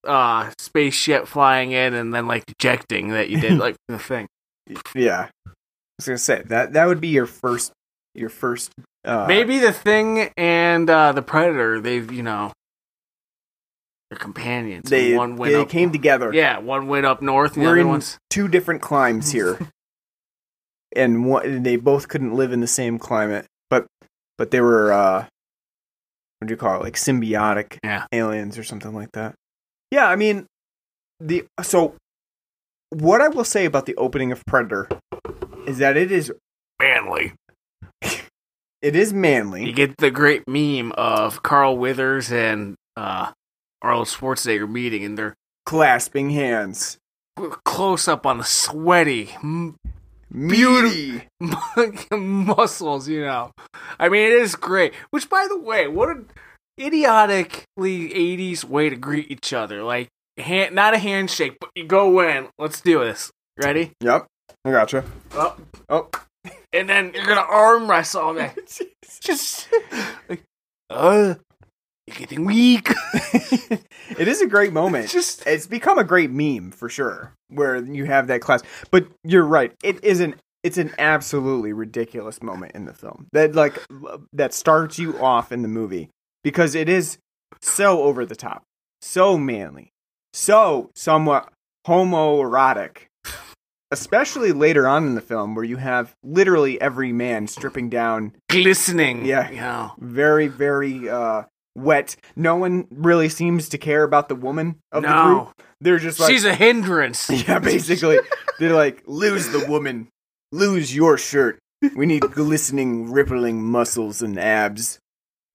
uh 0.05 0.51
spaceship 0.59 1.27
flying 1.27 1.71
in 1.71 1.93
and 1.95 2.13
then 2.13 2.27
like 2.27 2.43
ejecting 2.47 3.09
that 3.09 3.29
you 3.29 3.39
did 3.39 3.57
like 3.57 3.75
the 3.87 3.97
thing. 3.97 4.27
Yeah, 4.93 5.29
was 5.97 6.05
gonna 6.07 6.17
say 6.17 6.41
that 6.47 6.73
that 6.73 6.85
would 6.85 6.99
be 7.01 7.07
your 7.09 7.25
first 7.25 7.71
your 8.13 8.29
first. 8.29 8.71
Uh, 9.03 9.25
Maybe 9.27 9.59
the 9.59 9.71
thing 9.73 10.31
and 10.37 10.89
uh 10.89 11.11
the 11.11 11.21
predator. 11.21 11.79
They've 11.79 12.11
you 12.11 12.23
know 12.23 12.51
they're 14.09 14.19
companions. 14.19 14.89
they 14.89 15.15
one 15.15 15.35
went 15.37 15.53
they 15.53 15.61
up. 15.61 15.69
came 15.69 15.91
together. 15.91 16.33
Yeah, 16.33 16.59
one 16.59 16.87
went 16.87 17.05
up 17.05 17.21
north. 17.21 17.57
We're 17.57 17.69
other 17.69 17.77
in 17.77 17.87
one's 17.87 18.17
two 18.29 18.47
different 18.47 18.81
climes 18.81 19.31
here, 19.31 19.57
and 20.95 21.25
one, 21.25 21.63
they 21.63 21.75
both 21.75 22.07
couldn't 22.07 22.35
live 22.35 22.51
in 22.51 22.61
the 22.61 22.67
same 22.67 22.99
climate, 22.99 23.45
but 23.69 23.85
but 24.37 24.51
they 24.51 24.61
were 24.61 24.91
uh, 24.93 25.25
what 26.39 26.47
do 26.47 26.51
you 26.53 26.57
call 26.57 26.75
it? 26.79 26.83
Like 26.83 26.95
symbiotic 26.95 27.77
Yeah. 27.83 28.05
aliens 28.11 28.57
or 28.57 28.63
something 28.63 28.93
like 28.93 29.11
that. 29.13 29.33
Yeah, 29.91 30.07
I 30.07 30.15
mean 30.15 30.45
the 31.19 31.45
so 31.61 31.95
what 32.89 33.21
I 33.21 33.27
will 33.29 33.43
say 33.45 33.65
about 33.65 33.85
the 33.85 33.95
opening 33.95 34.31
of 34.31 34.45
Predator 34.45 34.87
is 35.67 35.77
that 35.79 35.97
it 35.97 36.11
is 36.11 36.31
manly. 36.79 37.33
it 38.81 38.95
is 38.95 39.13
manly. 39.13 39.65
You 39.65 39.73
get 39.73 39.97
the 39.97 40.11
great 40.11 40.47
meme 40.47 40.91
of 40.93 41.43
Carl 41.43 41.77
Weathers 41.77 42.31
and 42.31 42.75
uh 42.95 43.31
Arnold 43.81 44.07
Schwarzenegger 44.07 44.69
meeting, 44.69 45.03
and 45.03 45.17
they're 45.17 45.35
clasping 45.65 46.31
hands. 46.31 46.97
close 47.65 48.07
up 48.07 48.25
on 48.25 48.37
the 48.39 48.43
sweaty, 48.43 49.31
m- 49.43 49.75
Beauty. 50.31 51.23
muscles, 52.11 53.07
you 53.07 53.21
know. 53.21 53.51
I 53.99 54.09
mean, 54.09 54.23
it 54.25 54.33
is 54.33 54.55
great. 54.55 54.93
Which, 55.11 55.29
by 55.29 55.47
the 55.47 55.57
way, 55.57 55.87
what 55.87 56.09
an 56.09 56.27
idiotically 56.79 58.09
80s 58.09 58.63
way 58.63 58.89
to 58.89 58.95
greet 58.95 59.31
each 59.31 59.53
other. 59.53 59.83
Like, 59.83 60.09
hand, 60.37 60.75
not 60.75 60.93
a 60.93 60.97
handshake, 60.97 61.57
but 61.59 61.69
you 61.75 61.85
go 61.85 62.19
in. 62.21 62.49
Let's 62.59 62.81
do 62.81 62.99
this. 62.99 63.31
Ready? 63.61 63.91
Yep, 64.01 64.25
I 64.65 64.71
gotcha. 64.71 65.05
Oh, 65.33 65.55
Oh, 65.89 66.09
and 66.73 66.89
then 66.89 67.11
you're 67.13 67.25
gonna 67.25 67.41
arm 67.41 67.89
wrestle 67.89 68.33
me. 68.33 68.49
Just 69.21 69.69
like, 70.27 70.41
uh, 70.89 71.35
you're 72.07 72.17
getting 72.17 72.45
weak. 72.45 72.89
it 73.13 74.27
is 74.27 74.41
a 74.41 74.47
great 74.47 74.73
moment. 74.73 75.09
Just 75.09 75.45
it's 75.45 75.67
become 75.67 75.97
a 75.99 76.03
great 76.03 76.31
meme 76.31 76.71
for 76.71 76.89
sure 76.89 77.31
where 77.49 77.77
you 77.77 78.05
have 78.05 78.27
that 78.27 78.41
class 78.41 78.61
but 78.91 79.07
you're 79.23 79.45
right 79.45 79.73
it 79.83 80.03
is 80.03 80.19
an 80.19 80.35
it's 80.63 80.77
an 80.77 80.91
absolutely 80.97 81.73
ridiculous 81.73 82.41
moment 82.41 82.71
in 82.73 82.85
the 82.85 82.93
film 82.93 83.27
that 83.33 83.53
like 83.53 83.79
that 84.33 84.53
starts 84.53 84.97
you 84.97 85.17
off 85.19 85.51
in 85.51 85.61
the 85.61 85.67
movie 85.67 86.09
because 86.43 86.73
it 86.73 86.89
is 86.89 87.17
so 87.61 88.01
over 88.01 88.25
the 88.25 88.35
top 88.35 88.63
so 89.01 89.37
manly 89.37 89.91
so 90.33 90.89
somewhat 90.95 91.51
homoerotic 91.87 93.03
especially 93.99 94.51
later 94.51 94.87
on 94.87 95.05
in 95.07 95.15
the 95.15 95.21
film 95.21 95.55
where 95.55 95.63
you 95.65 95.77
have 95.77 96.13
literally 96.23 96.79
every 96.81 97.11
man 97.13 97.47
stripping 97.47 97.89
down 97.89 98.33
glistening. 98.49 99.25
Yeah. 99.25 99.49
Know. 99.51 99.93
very 99.99 100.47
very 100.47 101.07
uh 101.09 101.43
wet 101.75 102.15
no 102.35 102.55
one 102.57 102.87
really 102.91 103.29
seems 103.29 103.69
to 103.69 103.77
care 103.77 104.03
about 104.03 104.27
the 104.29 104.35
woman 104.35 104.79
of 104.91 105.03
the 105.03 105.07
group 105.09 105.47
No. 105.47 105.51
they're 105.81 105.97
just 105.99 106.19
like 106.19 106.29
She's 106.31 106.45
a 106.45 106.53
hindrance. 106.55 107.29
yeah, 107.47 107.59
basically, 107.59 108.19
they're 108.59 108.73
like, 108.73 109.03
lose 109.07 109.47
the 109.49 109.65
woman, 109.67 110.07
lose 110.51 110.95
your 110.95 111.17
shirt. 111.17 111.59
We 111.95 112.05
need 112.05 112.21
glistening, 112.31 113.11
rippling 113.11 113.61
muscles 113.63 114.21
and 114.21 114.39
abs. 114.39 114.99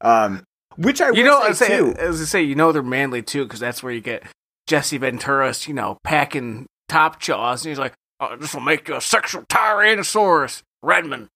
Um, 0.03 0.45
which 0.77 1.01
I 1.01 1.11
You 1.11 1.25
know, 1.25 1.41
say, 1.41 1.45
I 1.45 1.49
was, 1.49 1.59
say, 1.59 1.77
too. 1.77 1.95
I 1.99 2.03
gonna 2.03 2.17
say, 2.19 2.43
you 2.43 2.55
know, 2.55 2.73
they're 2.73 2.83
manly 2.83 3.23
too, 3.23 3.45
because 3.45 3.61
that's 3.61 3.83
where 3.83 3.93
you 3.93 4.01
get 4.01 4.23
Jesse 4.67 4.99
Ventura's, 4.99 5.67
you 5.67 5.75
know, 5.75 5.99
packing 6.05 6.67
top 6.89 7.19
jaws, 7.21 7.65
and 7.65 7.71
he's 7.71 7.79
like, 7.79 7.95
oh, 8.21 8.37
"This 8.37 8.55
will 8.55 8.61
make 8.61 8.89
you 8.89 8.97
a 8.97 9.01
sexual 9.01 9.43
tyrannosaurus, 9.45 10.63
Redmond." 10.83 11.29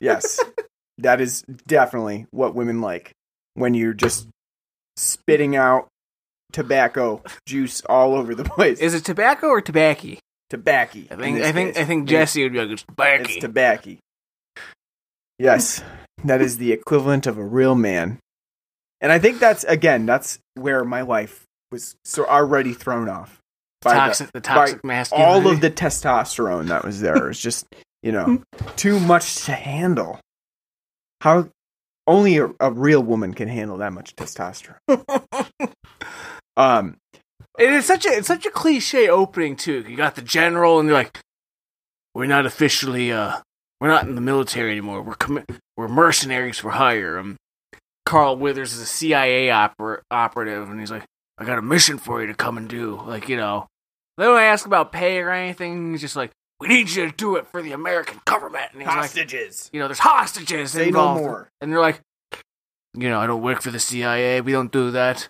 Yes, 0.00 0.40
that 0.98 1.20
is 1.20 1.42
definitely 1.66 2.26
what 2.30 2.54
women 2.54 2.80
like 2.80 3.12
when 3.54 3.74
you're 3.74 3.94
just 3.94 4.28
spitting 4.96 5.56
out 5.56 5.88
tobacco 6.52 7.22
juice 7.46 7.82
all 7.82 8.14
over 8.14 8.34
the 8.34 8.44
place. 8.44 8.78
Is 8.78 8.94
it 8.94 9.04
tobacco 9.04 9.48
or 9.48 9.60
tobacco? 9.60 10.16
tobacco. 10.50 10.98
I 11.10 11.16
think 11.16 11.40
I 11.40 11.52
think 11.52 11.74
case. 11.74 11.82
I 11.82 11.86
think 11.86 12.08
Jesse 12.08 12.42
would 12.42 12.52
be 12.52 12.58
like, 12.58 12.70
"It's 12.70 12.82
tobacco." 12.82 13.24
It's 13.24 13.36
tobacco. 13.36 13.96
Yes, 15.38 15.82
that 16.24 16.42
is 16.42 16.58
the 16.58 16.72
equivalent 16.72 17.26
of 17.26 17.38
a 17.38 17.44
real 17.44 17.74
man. 17.74 18.18
And 19.00 19.10
I 19.10 19.18
think 19.18 19.38
that's 19.38 19.64
again, 19.64 20.04
that's 20.04 20.38
where 20.54 20.84
my 20.84 21.02
wife 21.02 21.44
was 21.72 21.96
so 22.04 22.26
already 22.26 22.74
thrown 22.74 23.08
off 23.08 23.39
by 23.82 23.94
the- 23.94 23.98
toxic, 24.00 24.32
the, 24.32 24.40
toxic 24.40 24.84
masculinity. 24.84 25.30
all 25.32 25.46
of 25.52 25.60
the 25.60 25.70
testosterone 25.70 26.68
that 26.68 26.84
was 26.84 27.00
there. 27.00 27.30
It's 27.30 27.40
just 27.40 27.66
you 28.02 28.12
know 28.12 28.42
too 28.76 29.00
much 29.00 29.44
to 29.46 29.52
handle. 29.52 30.18
How 31.22 31.48
only 32.06 32.38
a, 32.38 32.48
a 32.60 32.70
real 32.72 33.02
woman 33.02 33.34
can 33.34 33.48
handle 33.48 33.76
that 33.78 33.92
much 33.92 34.16
testosterone. 34.16 34.78
um, 36.56 36.96
It 37.58 37.72
is 37.72 37.84
such 37.84 38.06
a 38.06 38.10
it's 38.10 38.28
such 38.28 38.46
a 38.46 38.50
cliche 38.50 39.08
opening 39.08 39.56
too. 39.56 39.84
You 39.88 39.96
got 39.96 40.14
the 40.16 40.22
general, 40.22 40.78
and 40.80 40.88
you're 40.88 40.96
like, 40.96 41.20
"We're 42.14 42.26
not 42.26 42.46
officially 42.46 43.12
uh, 43.12 43.38
we're 43.80 43.88
not 43.88 44.06
in 44.06 44.14
the 44.14 44.20
military 44.20 44.72
anymore. 44.72 45.02
We're 45.02 45.14
commi- 45.14 45.58
we're 45.76 45.88
mercenaries 45.88 46.58
for 46.58 46.70
hire." 46.70 47.18
Um, 47.18 47.36
Carl 48.06 48.36
Weathers 48.36 48.72
is 48.72 48.80
a 48.80 48.86
CIA 48.86 49.48
oper- 49.48 50.00
operative, 50.10 50.68
and 50.70 50.80
he's 50.80 50.90
like, 50.90 51.04
"I 51.38 51.44
got 51.44 51.58
a 51.58 51.62
mission 51.62 51.98
for 51.98 52.20
you 52.22 52.26
to 52.28 52.34
come 52.34 52.56
and 52.56 52.68
do." 52.68 53.00
Like 53.06 53.28
you 53.28 53.36
know, 53.36 53.66
they 54.20 54.26
don't 54.26 54.38
ask 54.38 54.66
about 54.66 54.92
pay 54.92 55.18
or 55.18 55.30
anything. 55.30 55.92
He's 55.92 56.02
just 56.02 56.14
like, 56.14 56.30
"We 56.60 56.68
need 56.68 56.90
you 56.90 57.06
to 57.06 57.12
do 57.16 57.36
it 57.36 57.46
for 57.46 57.62
the 57.62 57.72
American 57.72 58.20
government." 58.26 58.66
And 58.72 58.82
he's 58.82 58.86
like, 58.86 58.96
hostages. 58.96 59.70
"You 59.72 59.80
know, 59.80 59.88
there's 59.88 60.00
hostages 60.00 60.72
Say 60.72 60.90
no 60.90 61.14
more. 61.14 61.48
And 61.60 61.72
they're 61.72 61.80
like, 61.80 62.02
"You 62.94 63.08
know, 63.08 63.18
I 63.18 63.26
don't 63.26 63.40
work 63.40 63.62
for 63.62 63.70
the 63.70 63.78
CIA. 63.78 64.42
We 64.42 64.52
don't 64.52 64.70
do 64.70 64.90
that." 64.90 65.28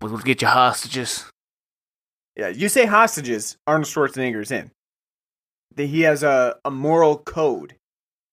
But 0.00 0.10
we'll 0.10 0.20
get 0.20 0.42
you 0.42 0.48
hostages. 0.48 1.30
Yeah, 2.36 2.48
you 2.48 2.68
say 2.68 2.86
hostages. 2.86 3.56
Arnold 3.68 3.86
Schwarzenegger's 3.86 4.50
in. 4.50 4.72
That 5.76 5.86
he 5.86 6.00
has 6.02 6.24
a, 6.24 6.56
a 6.64 6.70
moral 6.72 7.18
code. 7.18 7.76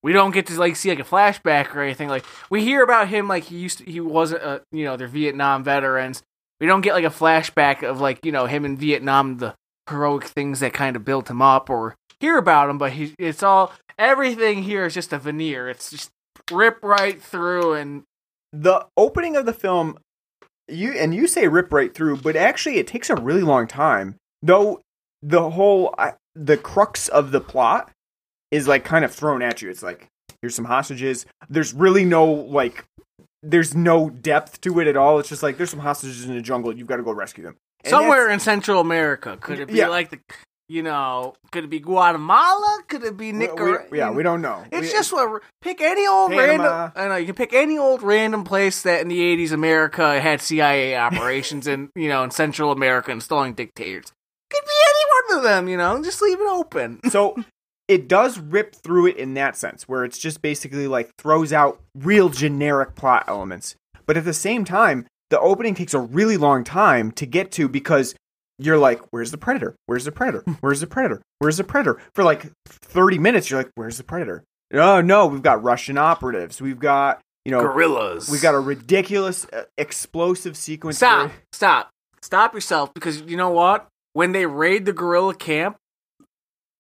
we 0.02 0.14
don't 0.14 0.32
get 0.32 0.48
to 0.48 0.60
like 0.60 0.76
see 0.76 0.90
like 0.90 1.00
a 1.00 1.04
flashback 1.04 1.76
or 1.76 1.82
anything. 1.82 2.10
Like 2.10 2.26
we 2.50 2.64
hear 2.64 2.82
about 2.84 3.08
him 3.08 3.28
like 3.28 3.44
he 3.44 3.58
used 3.58 3.78
to, 3.78 3.86
he 3.86 4.00
wasn't 4.00 4.42
a 4.42 4.64
you 4.72 4.84
know 4.84 4.98
they're 4.98 5.08
Vietnam 5.08 5.64
veterans. 5.64 6.24
We 6.64 6.68
don't 6.68 6.80
get 6.80 6.94
like 6.94 7.04
a 7.04 7.10
flashback 7.10 7.84
of 7.84 8.00
like 8.00 8.26
you 8.26 8.32
know 8.32 8.46
him 8.46 8.64
in 8.64 8.78
Vietnam, 8.78 9.40
the 9.40 9.54
heroic 9.90 10.24
things 10.24 10.62
that 10.62 10.72
kind 10.72 10.96
of 10.96 11.04
built 11.04 11.30
him 11.30 11.42
up, 11.42 11.70
or 11.70 11.98
hear 12.22 12.38
about 12.38 12.70
him. 12.70 12.78
But 12.78 12.94
he 12.94 13.14
it's 13.20 13.44
all 13.44 13.74
everything 14.00 14.64
here 14.64 14.86
is 14.86 14.94
just 14.94 15.12
a 15.12 15.20
veneer. 15.20 15.68
It's 15.68 15.92
just 15.92 16.10
rip 16.50 16.80
right 16.82 17.22
through 17.22 17.74
and 17.74 18.04
the 18.54 18.86
opening 18.96 19.36
of 19.36 19.46
the 19.46 19.52
film 19.52 19.98
you 20.70 20.94
and 20.94 21.14
you 21.14 21.28
say 21.28 21.50
rip 21.50 21.74
right 21.74 21.94
through 21.94 22.16
but 22.16 22.38
actually 22.38 22.78
it 22.78 22.88
takes 22.88 23.10
a 23.10 23.16
really 23.16 23.42
long 23.42 23.68
time 23.68 24.16
though 24.42 24.80
the 25.22 25.50
whole 25.50 25.94
I- 25.98 26.14
the 26.34 26.56
crux 26.56 27.10
of 27.10 27.32
the 27.32 27.42
plot 27.42 27.92
is 28.52 28.70
like 28.70 28.86
kind 28.86 29.04
of 29.04 29.14
thrown 29.14 29.42
at 29.42 29.62
you 29.62 29.70
it's 29.70 29.84
like 29.84 30.08
here's 30.42 30.56
some 30.56 30.66
hostages 30.66 31.26
there's 31.50 31.74
really 31.74 32.06
no 32.06 32.26
like 32.26 32.86
there's 33.44 33.76
no 33.76 34.10
depth 34.10 34.62
to 34.62 34.80
it 34.80 34.88
at 34.88 34.96
all 34.98 35.20
it's 35.20 35.30
just 35.30 35.44
like 35.44 35.58
there's 35.58 35.70
some 35.70 35.80
hostages 35.80 36.26
in 36.26 36.34
the 36.34 36.42
jungle 36.42 36.76
you've 36.76 36.88
got 36.88 36.98
to 36.98 37.04
go 37.04 37.12
rescue 37.12 37.44
them 37.44 37.56
And 37.84 37.92
somewhere 37.92 38.30
in 38.30 38.40
Central 38.40 38.80
America. 38.80 39.38
Could 39.40 39.60
it 39.60 39.68
be 39.68 39.74
Yeah. 39.76 39.88
like 39.90 40.10
the, 40.12 40.20
you 40.70 40.82
know, 40.82 41.36
could 41.52 41.66
it 41.66 41.70
be 41.70 41.80
Guatemala? 41.82 42.80
Could 42.88 43.04
it 43.04 43.18
be 43.18 43.32
Nicaragua? 43.34 43.96
yeah 43.96 44.10
we 44.12 44.24
don't 44.24 44.42
know 44.42 44.64
It's 44.72 44.88
We- 44.88 44.92
just 44.92 45.12
what 45.12 45.44
pick 45.62 45.82
any 45.82 46.08
old 46.08 46.32
Panama. 46.32 46.64
random. 46.64 46.92
I 46.96 47.08
know 47.10 47.16
you 47.18 47.26
can 47.26 47.36
pick 47.36 47.54
any 47.54 47.78
old 47.78 48.02
random 48.02 48.44
place 48.46 48.82
that 48.84 49.02
in 49.02 49.10
the 49.10 49.20
'80s 49.20 49.52
America 49.52 50.20
had 50.22 50.42
CIA 50.42 50.96
operations 51.08 51.68
in 51.68 51.90
you 51.96 52.08
know 52.08 52.24
in 52.24 52.32
Central 52.32 52.72
America 52.72 53.12
installing 53.12 53.54
dictators. 53.54 54.12
Could 54.50 54.64
be 54.64 54.80
any 54.90 55.36
one 55.36 55.38
of 55.40 55.44
them. 55.44 55.68
You 55.68 55.78
know, 55.78 56.02
just 56.02 56.22
leave 56.22 56.40
it 56.40 56.48
open. 56.48 57.00
so 57.10 57.36
it 57.88 58.08
does 58.08 58.40
rip 58.40 58.76
through 58.76 59.08
it 59.08 59.18
in 59.18 59.34
that 59.34 59.58
sense 59.58 59.84
where 59.88 60.06
it's 60.06 60.18
just 60.18 60.42
basically 60.42 60.88
like 60.88 61.12
throws 61.18 61.52
out 61.52 61.82
real 61.96 62.30
generic 62.30 62.96
plot 62.96 63.26
elements. 63.28 63.76
But 64.06 64.18
at 64.18 64.26
the 64.26 64.34
same 64.34 64.66
time 64.66 65.06
the 65.30 65.40
opening 65.40 65.74
takes 65.76 65.94
a 65.94 66.00
really 66.00 66.38
long 66.38 66.64
time 66.64 67.12
to 67.14 67.26
get 67.26 67.52
to 67.54 67.68
because 67.68 68.16
you're 68.60 68.78
like 68.78 69.02
where's 69.12 69.32
the 69.32 69.38
predator? 69.38 69.76
Where's 69.88 70.06
the 70.06 70.12
predator? 70.12 70.44
Where's 70.60 70.80
the 70.80 70.88
predator? 70.88 71.22
Where's 71.40 71.58
the 71.58 71.64
predator? 71.64 72.00
For 72.14 72.24
like 72.24 72.52
30 72.68 73.18
minutes 73.18 73.50
you're 73.50 73.60
like 73.62 73.72
where's 73.76 73.98
the 73.98 74.04
predator? 74.04 74.44
Oh 74.74 75.02
no 75.02 75.26
we've 75.26 75.42
got 75.44 75.64
russian 75.64 75.98
operatives. 75.98 76.62
We've 76.62 76.80
got 76.80 77.20
you 77.46 77.52
know 77.52 77.62
Guerrillas. 77.62 78.30
we've 78.30 78.42
got 78.42 78.56
a 78.56 78.60
ridiculous 78.60 79.46
uh, 79.52 79.64
explosive 79.78 80.56
sequence 80.56 80.98
stop, 80.98 81.28
where- 81.30 81.38
stop, 81.52 81.90
stop 82.22 82.54
yourself 82.54 82.94
because 82.94 83.22
you 83.24 83.36
know 83.36 83.50
what? 83.50 83.88
When 84.14 84.32
they 84.32 84.46
raid 84.46 84.86
the 84.86 84.94
guerrilla 84.94 85.34
camp, 85.36 85.76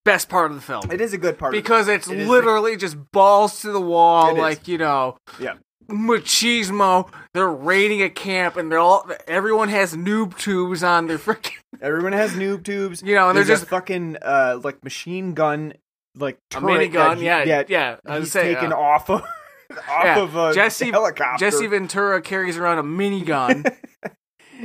best 0.06 0.30
part 0.30 0.52
of 0.52 0.56
the 0.56 0.62
film. 0.62 0.92
it 0.92 1.00
is 1.02 1.13
a 1.13 1.18
good 1.18 1.38
part 1.38 1.54
of- 1.56 1.62
because 1.63 1.88
it's 1.88 2.08
It 2.10 2.20
is- 2.20 2.28
literally 2.28 2.76
just 2.78 2.98
balls 3.12 3.62
to 3.62 3.72
the 3.72 3.82
wall, 3.82 4.30
It 4.30 4.34
is. 4.34 4.39
like 4.39 4.68
you 4.68 4.78
know, 4.78 5.18
Yeah. 5.39 5.54
machismo. 5.89 7.10
They're 7.34 7.48
raiding 7.50 8.02
a 8.02 8.10
camp, 8.10 8.58
and 8.58 8.72
they're 8.72 8.80
all 8.80 9.10
everyone 9.28 9.70
has 9.70 9.96
noob 9.96 10.38
tubes 10.38 10.84
on 10.84 11.08
their 11.08 11.18
freaking. 11.18 11.58
Everyone 11.82 12.13
has 12.13 12.34
noob 12.34 12.63
tubes. 12.63 13.02
You 13.02 13.16
know, 13.16 13.30
and 13.30 13.38
they're 13.38 13.44
just 13.46 13.63
a 13.63 13.68
fucking 13.68 14.18
uh 14.22 14.60
like 14.63 14.84
machine 14.84 15.34
gun 15.34 15.74
like 16.16 16.38
a 16.52 16.60
turret 16.60 16.92
minigun. 16.92 17.18
he- 17.18 17.26
Yeah, 17.26 17.44
yeah, 17.44 17.63
yeah. 17.68 17.96
I 18.06 18.16
was 18.20 18.26
he's 18.26 18.32
saying, 18.34 18.56
taken 18.56 18.72
uh, 18.74 18.78
off 18.78 19.10
of 19.10 19.22
off 19.72 20.04
yeah, 20.04 20.20
of 20.20 20.36
a 20.36 20.54
Jesse 20.54 20.92
helicopter. 20.92 21.44
Jesse 21.46 21.68
Ventura 21.68 22.22
carries 22.22 22.58
around 22.58 22.78
a 22.80 22.84
minigun. 22.84 23.76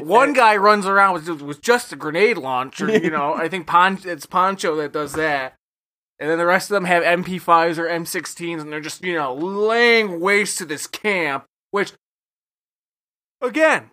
One 0.03 0.33
guy 0.33 0.57
runs 0.57 0.87
around 0.87 1.15
with 1.15 1.43
with 1.43 1.61
just 1.61 1.93
a 1.93 1.97
grenade 1.97 2.39
launcher. 2.39 2.91
You 2.91 3.11
know, 3.17 3.35
I 3.35 3.49
think 3.49 3.67
Pon- 3.67 4.01
it's 4.05 4.27
Poncho 4.27 4.77
that 4.77 4.93
does 4.93 5.13
that. 5.15 5.55
And 6.21 6.29
then 6.29 6.39
the 6.39 6.47
rest 6.47 6.71
of 6.71 6.75
them 6.75 6.85
have 6.85 7.05
MP5s 7.05 7.79
or 7.79 7.87
M16s, 7.87 8.61
and 8.61 8.73
they're 8.73 8.81
just, 8.81 9.05
you 9.05 9.15
know, 9.15 9.35
laying 9.35 10.19
waste 10.21 10.59
to 10.59 10.65
this 10.65 10.89
camp, 10.89 11.45
which, 11.71 11.93
again, 13.41 13.93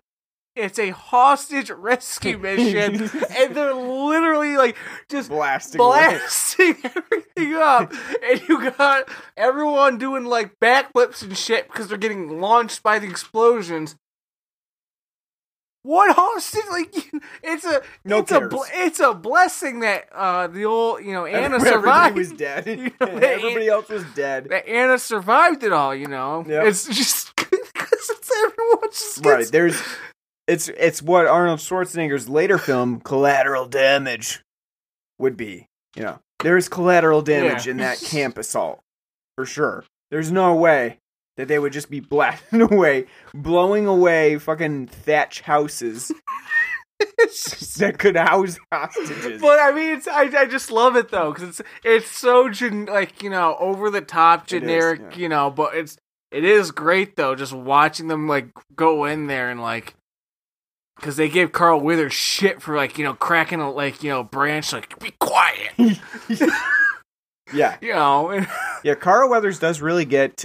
it's 0.56 0.78
a 0.78 0.90
hostage 0.90 1.70
rescue 1.70 2.36
mission, 2.40 3.08
and 3.30 3.54
they're 3.54 3.74
literally, 3.74 4.56
like, 4.56 4.76
just 5.08 5.28
blasting 5.28 5.78
blasting 5.78 6.76
everything 6.84 7.54
up. 7.54 7.92
And 8.28 8.40
you 8.48 8.72
got 8.72 9.08
everyone 9.36 9.98
doing, 9.98 10.24
like, 10.24 10.58
backflips 10.58 11.22
and 11.22 11.38
shit 11.38 11.68
because 11.68 11.86
they're 11.86 11.96
getting 11.98 12.40
launched 12.40 12.82
by 12.82 12.98
the 12.98 13.06
explosions. 13.08 13.94
One 15.86 16.10
hostage, 16.10 16.64
like 16.70 16.94
it's 17.44 17.64
a 17.64 17.80
No 18.04 18.18
it's 18.18 18.30
cares. 18.32 18.50
bl- 18.50 18.62
it's 18.74 18.98
a 19.00 19.14
blessing 19.14 19.80
that 19.80 20.08
uh 20.12 20.48
the 20.48 20.64
old 20.64 21.04
you 21.04 21.12
know 21.12 21.26
Anna 21.26 21.54
Everybody 21.56 21.70
survived. 21.70 22.16
was 22.16 22.32
dead. 22.32 22.66
You 22.66 22.90
know, 23.00 23.06
Everybody 23.06 23.68
else 23.68 23.88
was 23.88 24.04
dead. 24.14 24.48
that 24.50 24.68
Anna 24.68 24.98
survived 24.98 25.62
it 25.62 25.72
all, 25.72 25.94
you 25.94 26.08
know. 26.08 26.44
Yep. 26.46 26.64
It's 26.66 26.86
just 26.88 27.34
because 27.36 28.10
it's 28.10 28.30
everyone 28.44 28.90
just 28.90 29.22
gets, 29.22 29.26
Right. 29.26 29.46
There's 29.46 29.80
it's 30.48 30.68
it's 30.68 31.02
what 31.02 31.26
Arnold 31.26 31.60
Schwarzenegger's 31.60 32.28
later 32.28 32.58
film 32.58 33.00
Collateral 33.00 33.66
Damage 33.66 34.42
would 35.18 35.36
be. 35.36 35.66
You 35.96 36.02
know, 36.02 36.18
there's 36.42 36.68
collateral 36.68 37.22
damage 37.22 37.66
Yeah. 37.66 37.70
in 37.72 37.76
that 37.78 38.00
camp 38.00 38.38
assault 38.38 38.80
for 39.36 39.46
sure. 39.46 39.84
There's 40.10 40.30
no 40.30 40.54
way 40.54 40.98
that 41.36 41.48
they 41.48 41.58
would 41.58 41.72
just 41.72 41.90
be 41.90 42.00
blasting 42.00 42.62
away, 42.72 43.06
blowing 43.34 43.86
away 43.86 44.38
fucking 44.38 44.86
thatch 44.86 45.40
houses 45.42 46.12
that 47.78 47.96
could 47.98 48.16
house 48.16 48.58
hostages. 48.72 49.40
But 49.40 49.58
I 49.58 49.72
mean, 49.72 49.96
it's, 49.96 50.08
I 50.08 50.22
I 50.36 50.46
just 50.46 50.70
love 50.70 50.96
it 50.96 51.10
though 51.10 51.32
because 51.32 51.48
it's 51.48 51.62
it's 51.84 52.10
so 52.10 52.48
gen- 52.48 52.86
like 52.86 53.22
you 53.22 53.30
know 53.30 53.56
over 53.58 53.90
the 53.90 54.00
top 54.00 54.44
It 54.44 54.54
is, 54.54 54.60
generic 54.60 55.00
yeah. 55.10 55.16
you 55.18 55.28
know, 55.28 55.50
but 55.50 55.74
it's 55.74 55.96
it 56.30 56.44
is 56.44 56.70
great 56.70 57.16
though 57.16 57.34
just 57.34 57.52
watching 57.52 58.08
them 58.08 58.26
like 58.26 58.48
go 58.74 59.04
in 59.04 59.26
there 59.26 59.50
and 59.50 59.60
like 59.60 59.94
because 60.96 61.16
they 61.16 61.28
gave 61.28 61.52
Carl 61.52 61.80
Weathers 61.80 62.14
shit 62.14 62.62
for 62.62 62.76
like 62.76 62.98
you 62.98 63.04
know 63.04 63.14
cracking 63.14 63.60
a 63.60 63.70
like 63.70 64.02
you 64.02 64.10
know 64.10 64.24
branch 64.24 64.72
like 64.72 64.98
be 64.98 65.12
quiet 65.20 65.72
yeah, 67.52 67.76
you 67.80 67.92
know 67.92 68.44
yeah. 68.82 68.94
Carl 68.94 69.28
Weathers 69.28 69.58
does 69.58 69.80
really 69.80 70.04
get 70.04 70.44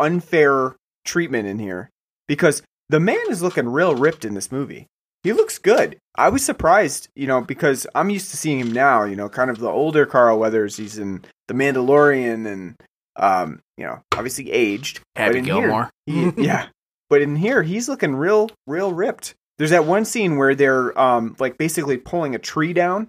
unfair 0.00 0.74
treatment 1.04 1.46
in 1.46 1.58
here 1.58 1.90
because 2.26 2.62
the 2.88 3.00
man 3.00 3.20
is 3.28 3.42
looking 3.42 3.68
real 3.68 3.94
ripped 3.94 4.24
in 4.24 4.34
this 4.34 4.50
movie. 4.50 4.86
He 5.22 5.32
looks 5.32 5.58
good. 5.58 5.98
I 6.16 6.30
was 6.30 6.44
surprised, 6.44 7.08
you 7.14 7.26
know, 7.26 7.40
because 7.42 7.86
I'm 7.94 8.10
used 8.10 8.30
to 8.30 8.36
seeing 8.38 8.58
him 8.58 8.72
now, 8.72 9.04
you 9.04 9.16
know, 9.16 9.28
kind 9.28 9.50
of 9.50 9.58
the 9.58 9.68
older 9.68 10.06
Carl 10.06 10.38
Weathers. 10.38 10.76
He's 10.76 10.98
in 10.98 11.24
The 11.48 11.54
Mandalorian 11.54 12.46
and, 12.50 12.74
um, 13.16 13.60
you 13.76 13.84
know, 13.84 14.00
obviously 14.14 14.50
aged. 14.50 15.00
but 15.14 15.22
Happy 15.22 15.38
in 15.38 15.44
here, 15.44 15.54
Gilmore. 15.60 15.90
he- 16.06 16.32
yeah. 16.38 16.68
But 17.10 17.20
in 17.22 17.36
here, 17.36 17.62
he's 17.62 17.88
looking 17.88 18.14
real, 18.16 18.48
real 18.66 18.92
ripped. 18.94 19.34
There's 19.58 19.70
that 19.70 19.84
one 19.84 20.04
scene 20.06 20.36
where 20.38 20.54
they're, 20.54 20.98
um, 20.98 21.36
like 21.38 21.58
basically 21.58 21.98
pulling 21.98 22.34
a 22.34 22.38
tree 22.38 22.72
down, 22.72 23.08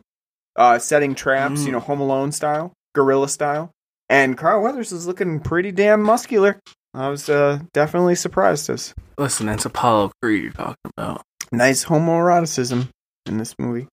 uh, 0.58 0.80
setting 0.80 1.16
traps, 1.16 1.62
Mm. 1.62 1.66
you 1.68 1.72
know, 1.72 1.80
Home 1.80 2.02
Alone 2.02 2.32
style, 2.34 2.74
guerrilla 2.94 3.30
style. 3.30 3.72
And 4.10 4.38
Carl 4.38 4.62
Weathers 4.64 4.92
is 4.92 5.08
looking 5.08 5.40
pretty 5.40 5.72
damn 5.72 6.02
muscular. 6.04 6.60
I 6.94 7.10
was 7.10 7.30
uh, 7.30 7.60
definitely 7.74 8.16
surprised. 8.16 8.70
Us 8.70 8.94
Listen, 9.18 9.46
that's 9.46 9.66
Apollo 9.66 10.12
Creed 10.22 10.44
you're 10.44 10.52
talking 10.52 10.76
about. 10.98 11.22
nice 11.52 11.86
homoeroticism 11.86 12.88
in 13.26 13.38
this 13.38 13.56
movie, 13.60 13.88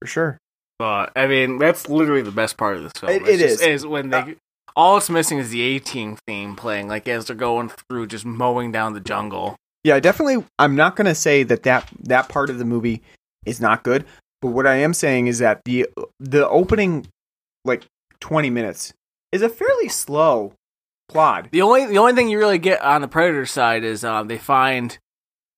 for 0.00 0.06
sure. 0.06 0.38
But 0.78 1.12
I 1.16 1.26
mean, 1.26 1.58
that's 1.58 1.88
literally 1.88 2.22
the 2.22 2.30
best 2.30 2.56
part 2.56 2.76
of 2.76 2.82
this 2.84 2.92
film. 2.92 3.12
It- 3.12 3.22
It's 3.22 3.28
it 3.30 3.38
just- 3.38 3.60
is. 3.62 3.82
Is 3.82 3.86
when 3.86 4.10
they 4.10 4.36
all 4.76 4.96
it's 4.98 5.10
missing 5.10 5.38
is 5.38 5.50
the 5.50 5.60
A 5.62 5.78
Team 5.80 6.16
theme 6.26 6.54
playing, 6.56 6.88
like 6.88 7.08
as 7.08 7.26
they're 7.26 7.36
going 7.36 7.68
through, 7.70 8.06
just 8.06 8.24
mowing 8.24 8.70
down 8.70 8.92
the 8.94 9.00
jungle. 9.00 9.56
Yeah, 9.82 9.98
definitely. 9.98 10.44
I'm 10.58 10.76
not 10.76 10.94
going 10.94 11.06
to 11.06 11.14
say 11.14 11.42
that, 11.42 11.62
that 11.64 11.88
that 12.04 12.28
part 12.28 12.50
of 12.50 12.58
the 12.58 12.64
movie 12.64 13.02
is 13.46 13.60
not 13.60 13.82
good, 13.82 14.04
but 14.40 14.48
what 14.50 14.66
I 14.66 14.76
am 14.76 14.94
saying 14.94 15.26
is 15.26 15.38
that 15.40 15.62
the 15.64 15.86
the 16.20 16.48
opening 16.48 17.06
like 17.64 17.84
20 18.20 18.48
minutes 18.50 18.92
is 19.32 19.42
a 19.42 19.48
fairly 19.48 19.88
slow 19.88 20.52
The 21.50 21.62
only 21.62 21.86
the 21.86 21.98
only 21.98 22.12
thing 22.14 22.28
you 22.28 22.38
really 22.38 22.58
get 22.58 22.80
on 22.82 23.00
the 23.00 23.08
Predator 23.08 23.46
side 23.46 23.84
is 23.84 24.04
um 24.04 24.28
they 24.28 24.38
find 24.38 24.98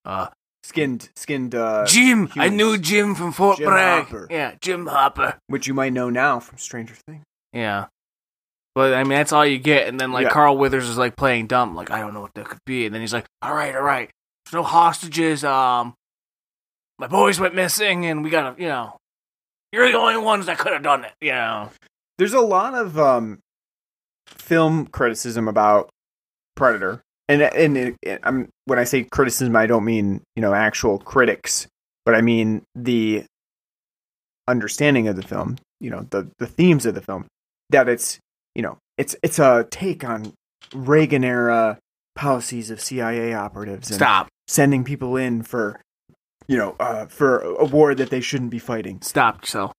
uh 0.04 0.28
Skinned 0.64 1.08
skinned 1.16 1.54
uh 1.54 1.84
Jim. 1.86 2.28
I 2.36 2.46
humans. 2.48 2.52
knew 2.56 2.78
Jim 2.78 3.14
from 3.16 3.32
Fort 3.32 3.58
Jim 3.58 3.66
Bragg. 3.66 4.04
Hopper. 4.04 4.28
Yeah, 4.30 4.54
Jim 4.60 4.86
Hopper. 4.86 5.36
which 5.48 5.66
you 5.66 5.74
might 5.74 5.92
know 5.92 6.08
now 6.08 6.38
from 6.40 6.58
Stranger 6.58 6.94
Things. 7.06 7.24
Yeah. 7.52 7.86
But 8.74 8.94
I 8.94 9.02
mean 9.02 9.10
that's 9.18 9.32
all 9.32 9.44
you 9.44 9.58
get, 9.58 9.88
and 9.88 9.98
then 10.00 10.12
like 10.12 10.24
Yeah. 10.26 10.30
Carl 10.30 10.56
Weathers 10.56 10.88
is 10.88 10.96
like 10.96 11.16
playing 11.16 11.48
dumb, 11.48 11.74
like 11.74 11.90
I 11.90 11.98
don't 12.00 12.14
know 12.14 12.20
what 12.22 12.34
that 12.34 12.46
could 12.48 12.64
be, 12.64 12.86
and 12.86 12.94
then 12.94 13.00
he's 13.02 13.12
like, 13.12 13.26
All 13.42 13.52
right, 13.54 13.74
all 13.74 13.82
right, 13.82 14.08
there's 14.46 14.54
no 14.54 14.62
hostages. 14.62 15.44
Um, 15.44 15.94
my 16.98 17.06
boys 17.08 17.38
went 17.40 17.54
missing, 17.54 18.06
and 18.06 18.22
we 18.24 18.30
gotta, 18.30 18.54
you 18.60 18.68
know, 18.68 18.96
you're 19.72 19.90
the 19.90 19.98
only 19.98 20.16
ones 20.16 20.46
that 20.46 20.58
could 20.58 20.72
have 20.72 20.82
done 20.82 21.04
it. 21.04 21.12
You 21.20 21.32
know, 21.32 21.70
There's 22.18 22.32
a 22.34 22.40
lot 22.40 22.74
of 22.74 22.98
um 22.98 23.40
film 24.26 24.86
criticism 24.86 25.48
about 25.48 25.88
Predator. 26.56 27.02
And 27.28 27.42
and 27.42 27.76
it, 27.76 27.96
it- 28.02 28.20
I'm 28.22 28.48
when 28.66 28.78
I 28.78 28.84
say 28.84 29.04
criticism 29.04 29.54
I 29.56 29.66
don't 29.66 29.84
mean, 29.84 30.22
you 30.36 30.42
know, 30.42 30.54
actual 30.54 30.98
critics, 30.98 31.66
but 32.04 32.14
I 32.14 32.20
mean 32.20 32.62
the 32.74 33.24
understanding 34.48 35.08
of 35.08 35.16
the 35.16 35.22
film, 35.22 35.56
you 35.80 35.90
know, 35.90 36.06
the 36.10 36.28
the 36.38 36.46
themes 36.46 36.86
of 36.86 36.94
the 36.94 37.00
film 37.00 37.26
that 37.70 37.88
it's, 37.88 38.18
you 38.54 38.62
know, 38.62 38.78
it's 38.98 39.16
it's 39.22 39.38
a 39.38 39.66
take 39.70 40.04
on 40.04 40.32
Reagan 40.74 41.24
era 41.24 41.78
policies 42.14 42.70
of 42.70 42.80
CIA 42.80 43.32
operatives 43.34 43.88
and 43.90 43.96
stop, 43.96 44.28
sending 44.46 44.84
people 44.84 45.16
in 45.16 45.42
for 45.42 45.80
you 46.48 46.58
know, 46.58 46.74
uh, 46.80 47.06
for 47.06 47.38
a 47.40 47.64
war 47.64 47.94
that 47.94 48.10
they 48.10 48.20
shouldn't 48.20 48.50
be 48.50 48.58
fighting. 48.58 49.00
stop 49.00 49.40
yourself, 49.42 49.72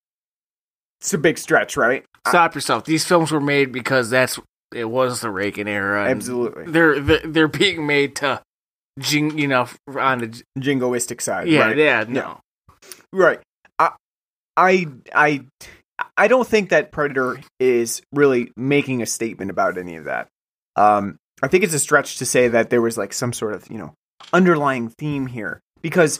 It's 1.03 1.13
a 1.13 1.17
big 1.17 1.37
stretch, 1.37 1.77
right? 1.77 2.05
stop 2.25 2.55
yourself. 2.55 2.85
These 2.85 3.05
films 3.05 3.31
were 3.31 3.41
made 3.41 3.73
because 3.73 4.09
that's 4.09 4.39
it 4.73 4.85
was 4.85 5.19
the 5.21 5.29
Reagan 5.29 5.67
era. 5.67 6.09
Absolutely. 6.09 6.65
they're 6.71 6.99
they're, 6.99 7.47
being 7.47 7.85
made 7.85 8.15
to, 8.17 8.41
jing, 8.97 9.37
you 9.37 9.47
know, 9.47 9.67
on 9.87 10.19
the 10.19 10.43
Jingoistic 10.57 11.21
side. 11.21 11.47
yeah 11.47 11.67
right? 11.67 11.77
yeah 11.77 12.05
no 12.07 12.39
Right. 13.11 13.39
I, 13.77 13.91
I, 14.57 14.87
I, 15.13 15.45
I 16.17 16.27
don't 16.27 16.47
think 16.47 16.69
that 16.69 16.91
Predator 16.91 17.39
is 17.59 18.01
really 18.11 18.51
making 18.57 19.01
a 19.01 19.05
statement 19.05 19.51
about 19.51 19.77
any 19.77 19.95
of 19.95 20.05
that. 20.05 20.27
Um, 20.75 21.17
I 21.41 21.47
think 21.47 21.63
it's 21.63 21.73
a 21.73 21.79
stretch 21.79 22.17
to 22.17 22.25
say 22.25 22.47
that 22.47 22.69
there 22.69 22.81
was 22.81 22.97
like 22.97 23.13
some 23.13 23.33
sort 23.33 23.53
of 23.53 23.69
you 23.69 23.77
know 23.77 23.93
underlying 24.31 24.89
theme 24.89 25.27
here 25.27 25.59
because 25.81 26.19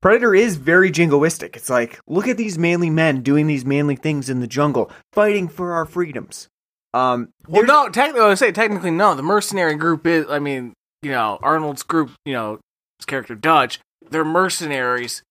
Predator 0.00 0.34
is 0.34 0.56
very 0.56 0.90
jingoistic. 0.92 1.56
It's 1.56 1.70
like 1.70 1.98
look 2.06 2.28
at 2.28 2.36
these 2.36 2.58
manly 2.58 2.90
men 2.90 3.22
doing 3.22 3.46
these 3.46 3.64
manly 3.64 3.96
things 3.96 4.30
in 4.30 4.40
the 4.40 4.46
jungle, 4.46 4.90
fighting 5.12 5.48
for 5.48 5.72
our 5.72 5.84
freedoms. 5.84 6.48
Um, 6.94 7.28
Well, 7.48 7.64
no, 7.64 7.88
technically, 7.88 8.22
I 8.22 8.28
would 8.28 8.38
say 8.38 8.52
technically 8.52 8.90
no. 8.90 9.14
The 9.14 9.22
mercenary 9.22 9.74
group 9.74 10.06
is, 10.06 10.26
I 10.30 10.38
mean, 10.38 10.72
you 11.02 11.10
know, 11.10 11.38
Arnold's 11.42 11.82
group, 11.82 12.12
you 12.24 12.32
know, 12.32 12.60
his 12.98 13.06
character 13.06 13.34
Dutch, 13.34 13.78
they're 14.10 14.24
mercenaries. 14.24 15.22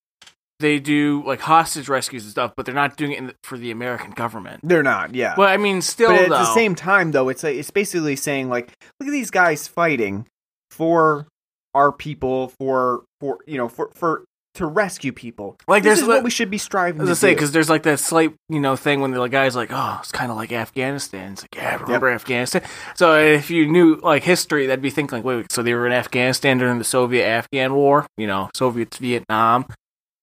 They 0.59 0.80
do 0.80 1.24
like 1.26 1.41
hostage 1.41 1.88
rescues 1.88 2.24
and 2.24 2.32
stuff, 2.32 2.53
but 2.57 2.65
they're 2.65 2.76
not 2.76 2.97
doing 2.97 3.11
it 3.11 3.20
in, 3.20 3.34
for 3.43 3.57
the 3.57 3.70
American 3.72 4.11
government. 4.11 4.61
they're 4.63 4.84
not. 4.84 5.13
Yeah. 5.13 5.34
But 5.36 5.49
I 5.49 5.57
mean, 5.57 5.82
still, 5.82 6.09
but 6.09 6.22
at 6.22 6.30
though, 6.30 6.38
the 6.39 6.53
same 6.53 6.74
time 6.76 7.11
though 7.11 7.30
it's 7.30 7.43
like 7.43 7.55
it's 7.55 7.70
basically 7.72 8.15
saying 8.15 8.49
like 8.49 8.74
look 8.99 9.07
at 9.07 9.11
these 9.11 9.30
guys 9.32 9.68
fighting 9.68 10.26
for 10.72 11.28
our 11.76 11.91
people 11.91 12.49
for 12.59 13.03
for 13.22 13.38
you 13.45 13.57
know 13.57 13.68
for 13.70 13.91
for 13.93 14.24
to 14.57 14.65
rescue 14.65 15.11
people 15.11 15.57
Like, 15.67 15.83
this 15.83 15.89
there's 15.89 16.01
is 16.01 16.07
what 16.07 16.23
we 16.23 16.29
should 16.29 16.49
be 16.49 16.57
striving 16.57 17.01
I 17.01 17.03
was 17.03 17.11
to 17.11 17.15
say 17.15 17.33
because 17.33 17.51
there's 17.51 17.69
like 17.69 17.83
that 17.83 17.99
slight, 17.99 18.33
you 18.49 18.59
know, 18.59 18.75
thing 18.75 19.01
when 19.01 19.11
the 19.11 19.27
guy's 19.27 19.55
like, 19.55 19.69
"Oh, 19.71 19.97
it's 19.99 20.11
kind 20.11 20.31
of 20.31 20.37
like 20.37 20.51
Afghanistan." 20.51 21.33
It's 21.33 21.43
like, 21.43 21.55
"Yeah, 21.55 21.75
remember 21.77 22.09
Afghanistan?" 22.09 22.63
So 22.95 23.17
if 23.17 23.49
you 23.49 23.67
knew 23.67 23.95
like 24.03 24.23
history, 24.23 24.67
that'd 24.67 24.81
be 24.81 24.89
thinking 24.89 25.17
like, 25.17 25.25
"Wait, 25.25 25.37
wait, 25.37 25.51
so 25.51 25.63
they 25.63 25.73
were 25.73 25.87
in 25.87 25.93
Afghanistan 25.93 26.57
during 26.57 26.77
the 26.77 26.83
Soviet-Afghan 26.83 27.73
War? 27.73 28.05
You 28.17 28.27
know, 28.27 28.49
Soviets 28.55 28.97
Vietnam. 28.97 29.65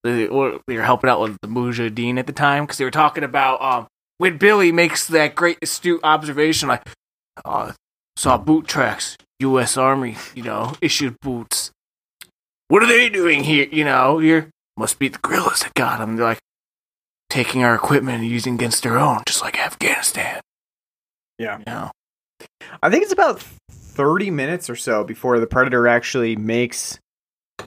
They 0.03 0.27
were, 0.27 0.59
they 0.67 0.77
were 0.77 0.83
helping 0.83 1.09
out 1.09 1.21
with 1.21 1.39
the 1.41 1.49
Mujahideen 1.49 2.19
at 2.19 2.27
the 2.27 2.33
time 2.33 2.65
because 2.65 2.77
they 2.77 2.85
were 2.85 2.91
talking 2.91 3.25
about 3.25 3.63
um 3.63 3.87
when 4.19 4.37
Billy 4.39 4.71
makes 4.71 5.07
that 5.09 5.35
great 5.35 5.59
astute 5.63 6.01
observation, 6.05 6.69
like, 6.69 6.87
"Oh, 7.45 7.73
saw 8.17 8.39
boot 8.39 8.67
tracks, 8.67 9.17
U.S. 9.41 9.77
Army, 9.77 10.17
you 10.35 10.43
know, 10.43 10.75
issued 10.81 11.19
boots. 11.21 11.71
What 12.69 12.83
are 12.83 12.87
they 12.87 13.09
doing 13.09 13.45
here? 13.45 13.69
You 13.71 13.85
know, 13.85 14.19
here." 14.19 14.51
must 14.77 14.99
be 14.99 15.07
the 15.07 15.19
guerrillas 15.19 15.61
that 15.61 15.73
got 15.75 16.01
them. 16.01 16.17
They're 16.17 16.27
like 16.27 16.41
taking 17.31 17.63
our 17.63 17.77
equipment 17.77 18.23
and 18.23 18.29
using 18.29 18.55
against 18.55 18.83
their 18.83 18.99
own, 18.99 19.23
just 19.25 19.41
like 19.41 19.57
Afghanistan. 19.57 20.41
Yeah. 21.39 21.59
You 21.59 21.65
know? 21.67 21.91
i 22.83 22.91
think 22.91 23.03
it's 23.03 23.13
about 23.13 23.43
30 23.71 24.31
minutes 24.31 24.69
or 24.69 24.77
so 24.77 25.05
before 25.05 25.39
the 25.39 25.47
predator 25.47 25.87
actually 25.87 26.37
makes 26.37 26.99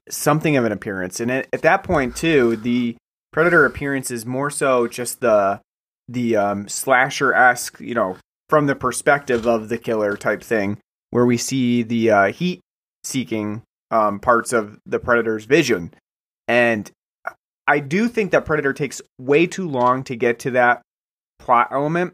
something 0.10 0.58
of 0.58 0.66
an 0.66 0.72
appearance 0.72 1.20
and 1.20 1.32
at, 1.32 1.48
at 1.54 1.62
that 1.62 1.84
point 1.84 2.16
too 2.16 2.56
the 2.58 2.96
predator 3.32 3.66
appearance 3.66 4.12
is 4.12 4.26
more 4.26 4.50
so 4.50 4.88
just 4.88 5.22
the 5.22 5.60
the 6.10 6.36
um 6.36 6.68
slasher-esque 6.68 7.80
you 7.80 7.94
know 7.94 8.18
from 8.50 8.68
the 8.68 8.76
perspective 8.76 9.48
of 9.48 9.70
the 9.70 9.78
killer 9.78 10.18
type 10.18 10.44
thing 10.44 10.78
where 11.12 11.26
we 11.26 11.38
see 11.38 11.84
the 11.84 12.12
uh 12.12 12.32
heat 12.32 12.60
seeking 13.04 13.62
um 13.92 14.20
parts 14.20 14.54
of 14.54 14.78
the 14.86 15.00
predator's 15.00 15.46
vision 15.46 15.94
and 16.48 16.92
i 17.68 17.80
do 17.80 18.08
think 18.08 18.32
that 18.32 18.46
predator 18.46 18.74
takes 18.74 19.02
way 19.20 19.46
too 19.48 19.68
long 19.68 20.04
to 20.04 20.16
get 20.16 20.40
to 20.40 20.52
that 20.52 20.82
plot 21.40 21.68
element 21.72 22.14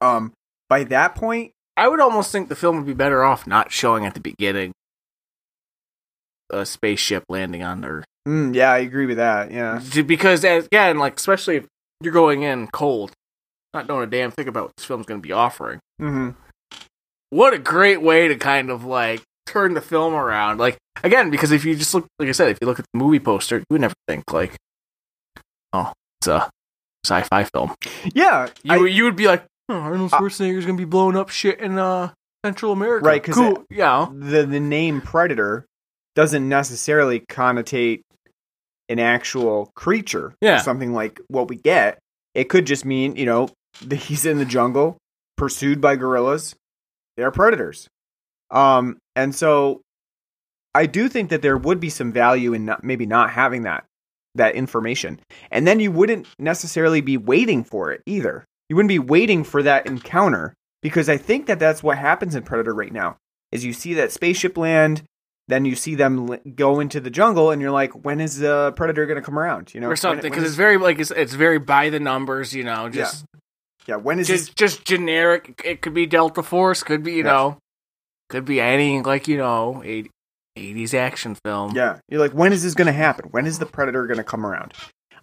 um 0.00 0.32
by 0.68 0.84
that 0.84 1.14
point 1.14 1.52
I 1.76 1.86
would 1.86 2.00
almost 2.00 2.32
think 2.32 2.48
the 2.48 2.56
film 2.56 2.76
would 2.76 2.86
be 2.86 2.92
better 2.94 3.22
off 3.22 3.46
not 3.46 3.70
showing 3.70 4.04
at 4.04 4.14
the 4.14 4.20
beginning 4.20 4.72
a 6.50 6.64
spaceship 6.66 7.24
landing 7.28 7.62
on 7.62 7.84
Earth. 7.84 8.04
mm, 8.26 8.54
yeah 8.54 8.72
i 8.72 8.78
agree 8.78 9.06
with 9.06 9.18
that 9.18 9.50
yeah 9.52 9.80
Because, 10.02 10.44
as- 10.44 10.66
again, 10.66 10.98
like, 10.98 11.16
especially 11.16 11.56
if 11.56 11.66
you're 12.02 12.12
going 12.12 12.42
in 12.42 12.66
cold, 12.68 13.12
not 13.74 13.86
knowing 13.86 14.04
a 14.04 14.10
damn 14.10 14.30
thing 14.30 14.48
about 14.48 14.64
what 14.64 14.76
this 14.76 14.86
film's 14.86 15.04
going 15.06 15.20
to 15.20 15.26
be 15.26 15.32
offering. 15.32 15.78
hmm 15.98 16.30
What 17.30 17.52
a 17.54 17.58
great 17.58 18.00
way 18.02 18.28
to 18.28 18.36
kind 18.36 18.70
of, 18.70 18.84
like, 18.84 19.22
turn 19.48 19.74
the 19.74 19.80
film 19.80 20.14
around. 20.14 20.58
Like, 20.58 20.76
again, 21.02 21.30
because 21.30 21.50
if 21.52 21.64
you 21.64 21.74
just 21.74 21.94
look, 21.94 22.06
like 22.18 22.28
I 22.28 22.32
said, 22.32 22.48
if 22.48 22.58
you 22.60 22.66
look 22.66 22.78
at 22.78 22.86
the 22.92 22.98
movie 22.98 23.20
poster, 23.20 23.58
you 23.58 23.64
would 23.70 23.80
never 23.80 23.94
think, 24.06 24.32
like, 24.32 24.56
oh, 25.72 25.92
it's 26.20 26.28
a 26.28 26.48
sci 27.04 27.22
fi 27.22 27.44
film. 27.44 27.74
yeah 28.14 28.48
You 28.62 28.84
I- 28.86 28.88
you 28.88 29.04
would 29.04 29.16
be 29.16 29.26
like, 29.26 29.44
oh, 29.68 29.74
Arnold 29.74 30.10
Schwarzenegger's 30.10 30.66
gonna 30.66 30.78
be 30.78 30.84
blowing 30.84 31.16
up 31.16 31.28
shit 31.30 31.60
in 31.60 31.78
uh 31.78 32.10
Central 32.44 32.70
America, 32.72 33.04
Right, 33.04 33.22
Cool, 33.22 33.64
yeah. 33.68 34.06
the 34.12 34.44
the 34.46 34.60
name 34.60 35.00
predator 35.00 35.66
doesn't 36.14 36.48
necessarily 36.48 37.20
connotate 37.20 38.02
an 38.88 38.98
actual 38.98 39.70
creature 39.74 40.34
Yeah. 40.40 40.58
something 40.58 40.92
like 40.92 41.20
what 41.28 41.48
we 41.48 41.56
get 41.56 41.98
it 42.34 42.44
could 42.48 42.66
just 42.66 42.84
mean 42.84 43.16
you 43.16 43.26
know 43.26 43.48
he's 43.92 44.24
in 44.24 44.38
the 44.38 44.44
jungle 44.44 44.96
pursued 45.36 45.80
by 45.80 45.94
guerrillas 45.96 46.54
they're 47.16 47.30
predators 47.30 47.86
um 48.50 48.96
and 49.18 49.34
so 49.34 49.80
i 50.74 50.86
do 50.86 51.08
think 51.08 51.30
that 51.30 51.42
there 51.42 51.56
would 51.56 51.80
be 51.80 51.90
some 51.90 52.12
value 52.12 52.52
in 52.52 52.64
not, 52.64 52.82
maybe 52.82 53.06
not 53.06 53.30
having 53.30 53.62
that 53.62 53.84
that 54.34 54.54
information 54.54 55.20
and 55.50 55.66
then 55.66 55.80
you 55.80 55.90
wouldn't 55.90 56.26
necessarily 56.38 57.00
be 57.00 57.16
waiting 57.16 57.64
for 57.64 57.90
it 57.92 58.00
either 58.06 58.44
you 58.68 58.76
wouldn't 58.76 58.88
be 58.88 58.98
waiting 58.98 59.42
for 59.44 59.62
that 59.62 59.86
encounter 59.86 60.54
because 60.82 61.08
i 61.08 61.16
think 61.16 61.46
that 61.46 61.58
that's 61.58 61.82
what 61.82 61.98
happens 61.98 62.34
in 62.34 62.42
predator 62.42 62.74
right 62.74 62.92
now 62.92 63.16
is 63.50 63.64
you 63.64 63.72
see 63.72 63.94
that 63.94 64.12
spaceship 64.12 64.56
land 64.56 65.02
then 65.48 65.64
you 65.64 65.74
see 65.74 65.94
them 65.94 66.38
go 66.54 66.78
into 66.78 67.00
the 67.00 67.10
jungle 67.10 67.50
and 67.50 67.60
you're 67.62 67.70
like 67.70 67.92
when 68.04 68.20
is 68.20 68.38
the 68.38 68.72
predator 68.76 69.06
going 69.06 69.16
to 69.16 69.22
come 69.22 69.38
around 69.38 69.74
you 69.74 69.80
know 69.80 69.88
Or 69.88 69.96
something, 69.96 70.30
because 70.30 70.44
it's 70.44 70.54
very 70.54 70.76
like 70.76 70.98
it's, 70.98 71.10
it's 71.10 71.32
very 71.32 71.58
by 71.58 71.88
the 71.90 71.98
numbers, 71.98 72.54
you 72.54 72.64
know. 72.64 72.88
Just 72.90 73.24
yeah 73.86 73.96
when 73.96 74.20
is 74.20 74.26
just 74.26 74.48
this 74.48 74.54
just 74.54 74.84
generic. 74.84 75.62
It 75.64 75.80
could 75.80 75.94
be 75.94 76.04
Delta 76.04 76.42
Force, 76.42 76.82
could 76.82 77.02
be 77.02 77.12
you 77.12 77.24
Yes. 77.24 77.32
know, 77.32 77.56
could 78.28 78.44
be 78.44 78.60
any 78.60 79.02
like 79.02 79.28
you 79.28 79.36
know, 79.36 79.82
80s 80.56 80.94
action 80.94 81.36
film. 81.44 81.74
Yeah, 81.74 81.98
you're 82.08 82.20
like, 82.20 82.32
when 82.32 82.52
is 82.52 82.62
this 82.62 82.74
going 82.74 82.86
to 82.86 82.92
happen? 82.92 83.28
When 83.30 83.46
is 83.46 83.58
the 83.58 83.66
predator 83.66 84.06
going 84.06 84.18
to 84.18 84.24
come 84.24 84.44
around? 84.44 84.72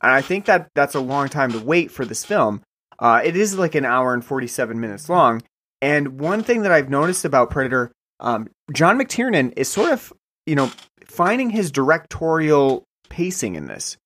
And 0.01 0.11
I 0.11 0.21
think 0.21 0.45
that 0.45 0.69
that's 0.75 0.95
a 0.95 0.99
long 0.99 1.29
time 1.29 1.51
to 1.51 1.59
wait 1.59 1.91
for 1.91 2.05
this 2.05 2.25
film. 2.25 2.61
Uh, 2.99 3.21
it 3.23 3.35
is 3.35 3.57
like 3.57 3.75
an 3.75 3.85
hour 3.85 4.13
and 4.13 4.23
47 4.23 4.79
minutes 4.79 5.09
long. 5.09 5.41
And 5.81 6.19
one 6.19 6.43
thing 6.43 6.61
that 6.61 6.71
I've 6.71 6.89
noticed 6.89 7.25
about 7.25 7.49
Predator, 7.49 7.91
um, 8.19 8.49
John 8.73 8.97
McTiernan 8.97 9.53
is 9.57 9.67
sort 9.67 9.91
of, 9.91 10.13
you 10.45 10.55
know, 10.55 10.71
finding 11.05 11.49
his 11.49 11.71
directorial 11.71 12.83
pacing 13.09 13.55
in 13.55 13.67
this. 13.67 13.97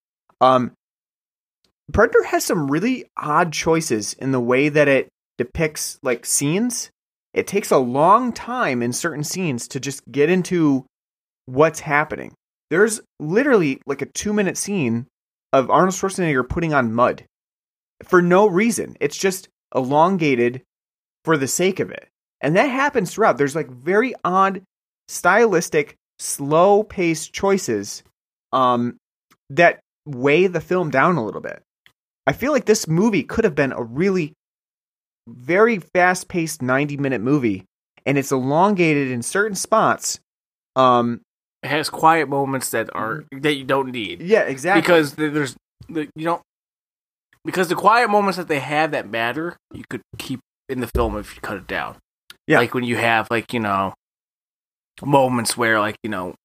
Um, 0.42 0.72
Predator 1.92 2.24
has 2.24 2.46
some 2.46 2.70
really 2.70 3.06
odd 3.18 3.52
choices 3.52 4.14
in 4.14 4.32
the 4.32 4.40
way 4.40 4.70
that 4.70 4.88
it 4.88 5.10
depicts 5.38 6.00
like 6.04 6.26
scenes. 6.26 6.92
It 7.34 7.48
takes 7.48 7.72
a 7.72 7.78
long 7.78 8.34
time 8.34 8.82
in 8.82 8.94
certain 8.94 9.24
scenes 9.24 9.68
to 9.70 9.80
just 9.80 10.02
get 10.12 10.30
into 10.30 10.86
what's 11.46 11.80
happening. 11.80 12.34
There's 12.70 13.02
literally 13.20 13.82
like 13.86 14.02
a 14.02 14.08
two 14.08 14.34
minute 14.34 14.58
scene 14.58 15.08
of 15.54 15.70
Arnold 15.70 15.94
Schwarzenegger 15.94 16.48
putting 16.48 16.74
on 16.74 16.94
mud 16.94 17.26
for 18.04 18.22
no 18.22 18.48
reason. 18.48 18.96
It's 19.00 19.18
just 19.18 19.50
elongated 19.76 20.62
for 21.26 21.38
the 21.38 21.48
sake 21.48 21.80
of 21.80 21.92
it. 21.92 22.08
And 22.42 22.56
that 22.56 22.68
happens 22.68 23.14
throughout. 23.14 23.38
There's 23.38 23.56
like 23.56 23.70
very 23.70 24.14
odd, 24.24 24.62
stylistic, 25.08 25.96
slow 26.20 26.84
paced 26.84 27.34
choices 27.34 28.04
um, 28.52 28.98
that 29.50 29.80
weigh 30.06 30.48
the 30.48 30.62
film 30.62 30.90
down 30.90 31.18
a 31.18 31.26
little 31.26 31.42
bit. 31.42 31.62
I 32.26 32.34
feel 32.34 32.52
like 32.52 32.66
this 32.66 32.88
movie 32.88 33.24
could 33.24 33.44
have 33.44 33.56
been 33.56 33.72
a 33.72 33.84
really 33.84 34.34
very 35.38 35.80
fast 35.80 36.28
paced 36.28 36.62
90 36.62 36.98
minute 36.98 37.22
movie, 37.22 37.66
and 38.06 38.18
it's 38.18 38.32
elongated 38.32 39.12
in 39.12 39.22
certain 39.22 39.56
spots. 39.56 40.20
Um, 40.76 41.22
It 41.64 41.70
has 41.70 41.90
quiet 41.90 42.30
moments 42.30 42.70
that 42.72 42.90
are 42.96 43.26
that 43.32 43.54
you 43.56 43.64
don't 43.66 43.92
need 43.92 44.22
yeah, 44.22 44.42
exactly. 44.44 44.82
because 44.82 45.16
there's 45.16 45.56
the, 45.90 46.08
you 46.16 46.26
don't 46.26 46.42
because 47.44 47.68
the 47.68 47.76
quiet 47.76 48.10
moments 48.10 48.38
that 48.38 48.48
they 48.48 48.60
have 48.60 48.92
that 48.92 49.10
matter 49.10 49.58
you 49.74 49.84
could 49.90 50.02
keep 50.18 50.40
in 50.70 50.80
the 50.80 50.88
film 50.88 51.18
if 51.18 51.36
you 51.36 51.42
cut 51.42 51.58
it 51.58 51.68
down. 51.68 51.98
Yeah. 52.48 52.60
like 52.60 52.74
when 52.74 52.84
you 52.84 52.96
have 52.98 53.28
like 53.30 53.54
you 53.54 53.60
know 53.60 53.94
moments 55.04 55.58
where 55.58 55.80
like 55.80 55.96
you 56.04 56.10
know 56.10 56.36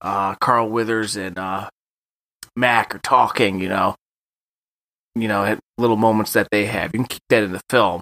uh 0.00 0.34
Carl 0.36 0.68
Weathers 0.68 1.16
and 1.16 1.38
uh 1.38 1.68
Mac 2.56 2.94
are 2.94 2.98
talking, 2.98 3.60
you 3.60 3.68
know, 3.68 3.94
you 5.14 5.28
know, 5.28 5.44
at 5.44 5.58
little 5.78 5.96
moments 5.96 6.32
that 6.32 6.48
they 6.50 6.66
have. 6.66 6.90
You 6.92 6.98
can 7.00 7.06
keep 7.06 7.22
that 7.30 7.42
in 7.44 7.52
the 7.52 7.60
film. 7.70 8.00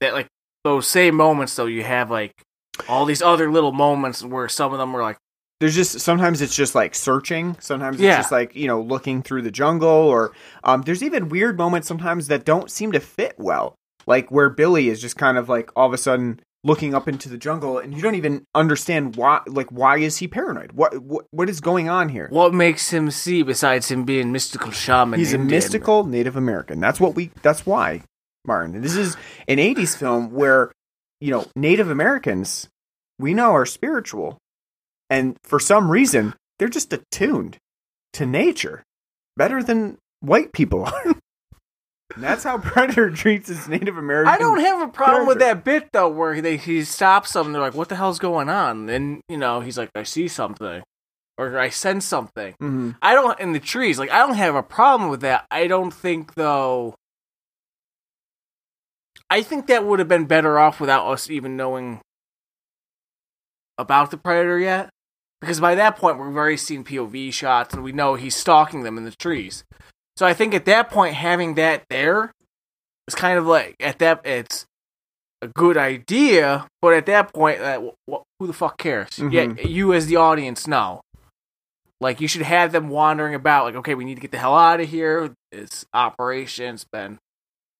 That 0.00 0.12
like 0.12 0.28
those 0.64 0.86
same 0.86 1.14
moments 1.14 1.54
though, 1.54 1.66
you 1.66 1.82
have 1.84 2.10
like 2.10 2.32
all 2.88 3.04
these 3.04 3.22
other 3.22 3.50
little 3.50 3.72
moments 3.72 4.22
where 4.22 4.48
some 4.48 4.72
of 4.72 4.78
them 4.78 4.92
were 4.92 5.02
like 5.02 5.18
there's 5.60 5.74
just 5.74 6.00
sometimes 6.00 6.40
it's 6.40 6.54
just 6.54 6.74
like 6.74 6.94
searching. 6.94 7.56
Sometimes 7.60 8.00
it's 8.00 8.16
just 8.16 8.32
like 8.32 8.54
you 8.54 8.66
know 8.66 8.80
looking 8.80 9.22
through 9.22 9.42
the 9.42 9.50
jungle 9.50 9.88
or 9.88 10.32
um, 10.62 10.82
there's 10.82 11.02
even 11.02 11.28
weird 11.28 11.58
moments 11.58 11.88
sometimes 11.88 12.28
that 12.28 12.44
don't 12.44 12.70
seem 12.70 12.92
to 12.92 13.00
fit 13.00 13.34
well. 13.38 13.74
Like 14.06 14.30
where 14.30 14.50
billy 14.50 14.88
is 14.88 15.00
just 15.00 15.16
kind 15.16 15.36
of 15.36 15.48
like 15.48 15.70
all 15.74 15.86
of 15.86 15.92
a 15.92 15.98
sudden 15.98 16.40
looking 16.64 16.94
up 16.94 17.08
into 17.08 17.28
the 17.28 17.36
jungle 17.36 17.78
and 17.78 17.94
you 17.94 18.02
don't 18.02 18.14
even 18.14 18.44
understand 18.54 19.16
why 19.16 19.40
like 19.46 19.70
why 19.70 19.98
is 19.98 20.18
he 20.18 20.28
paranoid? 20.28 20.72
What 20.72 20.96
what, 21.02 21.26
what 21.32 21.48
is 21.48 21.60
going 21.60 21.88
on 21.88 22.08
here? 22.08 22.28
What 22.30 22.54
makes 22.54 22.90
him 22.90 23.10
see 23.10 23.42
besides 23.42 23.90
him 23.90 24.04
being 24.04 24.30
mystical 24.30 24.70
shaman? 24.70 25.18
he's 25.18 25.34
a 25.34 25.38
mystical 25.38 26.04
native 26.04 26.36
american. 26.36 26.78
That's 26.78 27.00
what 27.00 27.16
we 27.16 27.32
that's 27.42 27.66
why 27.66 28.02
martin 28.48 28.80
this 28.82 28.96
is 28.96 29.16
an 29.46 29.58
80s 29.58 29.96
film 29.96 30.32
where 30.32 30.72
you 31.20 31.30
know 31.30 31.46
native 31.54 31.88
americans 31.90 32.68
we 33.20 33.32
know 33.34 33.52
are 33.52 33.66
spiritual 33.66 34.38
and 35.08 35.36
for 35.44 35.60
some 35.60 35.90
reason 35.90 36.34
they're 36.58 36.68
just 36.68 36.92
attuned 36.92 37.58
to 38.14 38.26
nature 38.26 38.82
better 39.36 39.62
than 39.62 39.96
white 40.20 40.52
people 40.52 40.84
are 40.84 41.02
and 42.14 42.24
that's 42.24 42.42
how 42.42 42.58
predator 42.58 43.10
treats 43.22 43.48
his 43.48 43.68
native 43.68 43.96
american 43.98 44.32
I 44.32 44.38
don't 44.38 44.60
have 44.60 44.80
a 44.80 44.90
problem 44.90 45.26
with 45.26 45.38
that 45.40 45.62
bit 45.64 45.88
though, 45.92 46.08
where 46.08 46.40
they 46.40 46.56
he 46.56 46.82
stops 46.84 47.32
them. 47.34 47.46
And 47.46 47.54
they're 47.54 47.62
like, 47.62 47.74
"What 47.74 47.88
the 47.90 47.96
hell's 47.96 48.18
going 48.18 48.48
on?" 48.48 48.88
And 48.88 49.20
you 49.28 49.36
know, 49.36 49.60
he's 49.60 49.76
like, 49.76 49.90
"I 49.94 50.04
see 50.04 50.26
something," 50.26 50.82
or 51.36 51.58
"I 51.58 51.68
sense 51.68 52.06
something." 52.06 52.54
Mhm. 52.62 52.96
I 53.02 53.12
don't 53.14 53.38
in 53.38 53.52
the 53.52 53.60
trees. 53.60 53.98
Like, 53.98 54.10
I 54.10 54.18
don't 54.18 54.34
have 54.36 54.54
a 54.54 54.62
problem 54.62 55.10
with 55.10 55.20
that. 55.20 55.46
I 55.50 55.66
don't 55.66 55.92
think 55.92 56.34
though. 56.34 56.94
I 59.30 59.42
think 59.42 59.66
that 59.66 59.84
would 59.84 59.98
have 59.98 60.08
been 60.08 60.24
better 60.26 60.58
off 60.58 60.80
without 60.80 61.06
us 61.06 61.28
even 61.30 61.56
knowing 61.56 62.00
about 63.76 64.10
the 64.10 64.16
predator 64.16 64.58
yet, 64.58 64.90
because 65.40 65.60
by 65.60 65.74
that 65.74 65.96
point 65.96 66.18
we've 66.18 66.36
already 66.36 66.56
seen 66.56 66.82
POV 66.84 67.32
shots 67.32 67.74
and 67.74 67.82
we 67.84 67.92
know 67.92 68.14
he's 68.14 68.36
stalking 68.36 68.82
them 68.82 68.96
in 68.98 69.04
the 69.04 69.12
trees. 69.12 69.64
So 70.16 70.26
I 70.26 70.34
think 70.34 70.54
at 70.54 70.64
that 70.64 70.90
point 70.90 71.14
having 71.14 71.54
that 71.54 71.84
there 71.90 72.32
is 73.06 73.14
kind 73.14 73.38
of 73.38 73.46
like 73.46 73.76
at 73.80 73.98
that 74.00 74.22
it's 74.26 74.64
a 75.40 75.48
good 75.48 75.76
idea, 75.76 76.66
but 76.82 76.94
at 76.94 77.06
that 77.06 77.32
point, 77.32 77.60
uh, 77.60 77.80
wh- 77.80 78.12
wh- 78.12 78.22
who 78.40 78.46
the 78.48 78.52
fuck 78.52 78.76
cares? 78.78 79.10
Mhm. 79.10 79.32
Yeah, 79.32 79.64
you 79.64 79.92
as 79.94 80.06
the 80.06 80.16
audience 80.16 80.66
know. 80.66 81.00
Like 82.00 82.20
you 82.20 82.26
should 82.26 82.42
have 82.42 82.72
them 82.72 82.88
wandering 82.88 83.34
about. 83.36 83.64
Like, 83.66 83.76
okay, 83.76 83.94
we 83.94 84.04
need 84.04 84.16
to 84.16 84.20
get 84.20 84.32
the 84.32 84.38
hell 84.38 84.56
out 84.56 84.80
of 84.80 84.88
here. 84.88 85.32
This 85.52 85.84
operation's 85.94 86.84
been 86.90 87.18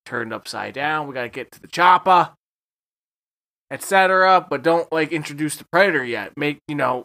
turned 0.09 0.33
upside 0.33 0.73
down. 0.75 1.07
We 1.07 1.15
got 1.15 1.23
to 1.23 1.29
get 1.29 1.53
to 1.53 1.61
the 1.61 1.69
chopper, 1.69 2.31
etc. 3.71 4.47
But 4.49 4.63
don't 4.63 4.91
like 4.93 5.13
introduce 5.13 5.57
the 5.57 5.65
predator 5.71 6.05
yet. 6.05 6.33
Make 6.37 6.59
you 6.69 6.75
know 6.75 7.05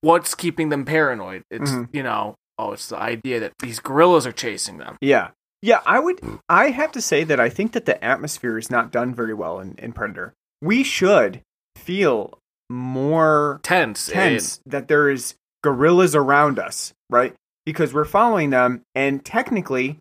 what's 0.00 0.34
keeping 0.34 0.70
them 0.70 0.84
paranoid. 0.84 1.42
It's 1.50 1.70
Mhm. 1.70 1.88
you 1.92 2.02
know 2.02 2.34
oh, 2.58 2.72
it's 2.72 2.88
the 2.88 2.96
idea 2.98 3.40
that 3.40 3.52
these 3.60 3.80
guerrillas 3.80 4.26
are 4.26 4.32
chasing 4.32 4.76
them. 4.78 4.96
Yeah. 5.00 5.30
Yeah, 5.62 5.80
I 5.86 5.98
would 5.98 6.20
I 6.48 6.70
have 6.70 6.92
to 6.92 7.02
say 7.02 7.22
that 7.24 7.38
I 7.40 7.48
think 7.50 7.72
that 7.72 7.84
the 7.84 8.02
atmosphere 8.02 8.56
is 8.58 8.70
not 8.70 8.90
done 8.90 9.14
very 9.14 9.34
well 9.34 9.60
in, 9.60 9.74
in 9.78 9.92
Predator. 9.92 10.32
We 10.62 10.82
should 10.82 11.42
feel 11.76 12.38
more 12.70 13.60
Tense, 13.62 14.06
tense 14.06 14.60
that 14.64 14.88
there 14.88 15.10
is 15.10 15.34
guerrillas 15.62 16.14
around 16.14 16.58
us, 16.58 16.92
right? 17.10 17.34
Because 17.66 17.92
we're 17.92 18.04
following 18.06 18.50
them 18.50 18.82
and 18.94 19.22
technically 19.24 19.98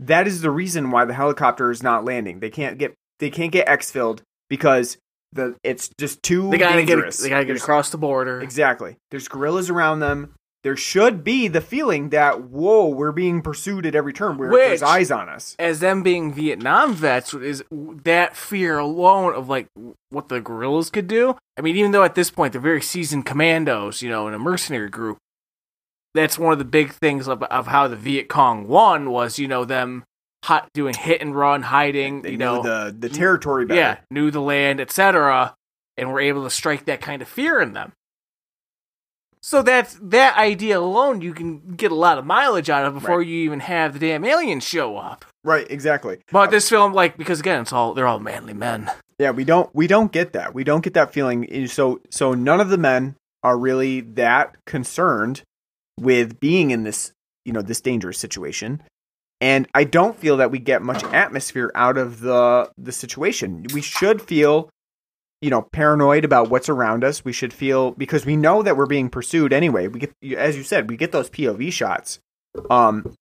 that 0.00 0.26
is 0.26 0.40
the 0.40 0.50
reason 0.50 0.90
why 0.90 1.04
the 1.04 1.14
helicopter 1.14 1.70
is 1.70 1.82
not 1.82 2.04
landing. 2.04 2.40
They 2.40 2.50
can't 2.50 2.78
get 2.78 2.94
they 3.20 3.30
can't 3.30 3.52
get 3.52 3.66
exfilled 3.68 4.20
because 4.48 4.96
the 5.32 5.54
it's 5.62 5.90
just 5.98 6.22
too 6.22 6.50
They 6.50 6.58
gotta 6.58 6.76
dangerous. 6.84 7.18
get 7.18 7.22
they 7.22 7.28
gotta 7.28 7.44
get 7.44 7.48
There's- 7.52 7.62
across 7.62 7.90
the 7.90 7.98
border. 7.98 8.40
Exactly. 8.40 8.96
There's 9.10 9.28
guerrillas 9.28 9.70
around 9.70 10.00
them. 10.00 10.34
There 10.62 10.76
should 10.76 11.24
be 11.24 11.48
the 11.48 11.62
feeling 11.62 12.10
that 12.10 12.42
whoa, 12.42 12.86
we're 12.88 13.12
being 13.12 13.40
pursued 13.40 13.86
at 13.86 13.94
every 13.94 14.12
turn. 14.12 14.36
Where 14.36 14.50
there's 14.50 14.82
eyes 14.82 15.10
on 15.10 15.28
us. 15.30 15.56
as 15.58 15.80
them 15.80 16.02
being 16.02 16.34
Vietnam 16.34 16.92
vets 16.94 17.32
is 17.32 17.64
that 17.70 18.36
fear 18.36 18.78
alone 18.78 19.34
of 19.34 19.48
like 19.48 19.68
what 20.10 20.28
the 20.28 20.40
guerrillas 20.40 20.90
could 20.90 21.06
do. 21.06 21.36
I 21.56 21.62
mean, 21.62 21.76
even 21.76 21.92
though 21.92 22.04
at 22.04 22.14
this 22.14 22.30
point 22.30 22.52
they're 22.52 22.60
very 22.60 22.82
seasoned 22.82 23.24
commandos, 23.24 24.02
you 24.02 24.10
know, 24.10 24.28
in 24.28 24.34
a 24.34 24.38
mercenary 24.38 24.90
group, 24.90 25.16
that's 26.14 26.38
one 26.38 26.52
of 26.52 26.58
the 26.58 26.64
big 26.64 26.92
things 26.92 27.28
of, 27.28 27.42
of 27.44 27.66
how 27.68 27.86
the 27.88 27.96
Viet 27.96 28.28
Cong 28.28 28.66
won 28.66 29.10
was, 29.10 29.38
you 29.38 29.46
know, 29.48 29.64
them 29.64 30.04
hot, 30.44 30.68
doing 30.74 30.94
hit 30.94 31.20
and 31.20 31.34
run, 31.36 31.62
hiding, 31.62 32.22
They 32.22 32.32
you 32.32 32.36
know 32.38 32.62
the 32.62 32.94
the 32.98 33.08
territory 33.08 33.66
better. 33.66 33.78
yeah, 33.80 33.96
knew 34.10 34.30
the 34.30 34.40
land, 34.40 34.80
etc., 34.80 35.54
and 35.96 36.10
were 36.12 36.20
able 36.20 36.44
to 36.44 36.50
strike 36.50 36.86
that 36.86 37.00
kind 37.00 37.20
of 37.22 37.28
fear 37.28 37.60
in 37.60 37.72
them. 37.74 37.92
So 39.42 39.62
that's 39.62 39.98
that 40.02 40.36
idea 40.36 40.78
alone 40.78 41.22
you 41.22 41.32
can 41.32 41.74
get 41.74 41.90
a 41.90 41.94
lot 41.94 42.18
of 42.18 42.26
mileage 42.26 42.68
out 42.68 42.84
of 42.84 42.92
before 42.94 43.18
Right. 43.18 43.26
you 43.26 43.36
even 43.44 43.60
have 43.60 43.94
the 43.94 43.98
damn 43.98 44.24
aliens 44.24 44.64
show 44.64 44.96
up. 44.98 45.24
Right, 45.44 45.66
exactly. 45.70 46.18
But 46.30 46.48
uh, 46.48 46.50
this 46.50 46.68
film, 46.68 46.92
like, 46.92 47.16
because 47.16 47.40
again, 47.40 47.62
it's 47.62 47.72
all 47.72 47.94
they're 47.94 48.06
all 48.06 48.18
manly 48.18 48.52
men. 48.52 48.90
Yeah, 49.18 49.30
we 49.30 49.44
don't 49.44 49.74
we 49.74 49.86
don't 49.86 50.12
get 50.12 50.32
that. 50.34 50.54
We 50.54 50.64
don't 50.64 50.82
get 50.84 50.94
that 50.94 51.12
feeling. 51.12 51.66
So 51.68 52.00
so 52.10 52.34
none 52.34 52.60
of 52.60 52.68
the 52.68 52.76
men 52.78 53.16
are 53.42 53.56
really 53.58 54.00
that 54.02 54.56
concerned 54.66 55.42
with 56.00 56.40
being 56.40 56.70
in 56.70 56.82
this, 56.82 57.12
you 57.44 57.52
know, 57.52 57.62
this 57.62 57.80
dangerous 57.80 58.18
situation. 58.18 58.82
And 59.40 59.68
I 59.74 59.84
don't 59.84 60.18
feel 60.18 60.38
that 60.38 60.50
we 60.50 60.58
get 60.58 60.82
much 60.82 61.02
atmosphere 61.04 61.70
out 61.74 61.96
of 61.96 62.20
the 62.20 62.70
the 62.76 62.92
situation. 62.92 63.66
We 63.72 63.80
should 63.80 64.20
feel 64.20 64.70
you 65.40 65.48
know, 65.48 65.62
paranoid 65.62 66.24
about 66.24 66.50
what's 66.50 66.68
around 66.68 67.02
us. 67.02 67.24
We 67.24 67.32
should 67.32 67.52
feel 67.52 67.92
because 67.92 68.26
we 68.26 68.36
know 68.36 68.62
that 68.62 68.76
we're 68.76 68.86
being 68.86 69.08
pursued 69.08 69.52
anyway. 69.52 69.88
We 69.88 70.00
get 70.00 70.12
as 70.36 70.56
you 70.56 70.62
said, 70.62 70.90
we 70.90 70.96
get 70.96 71.12
those 71.12 71.30
POV 71.30 71.72
shots. 71.72 72.18
Um 72.68 73.14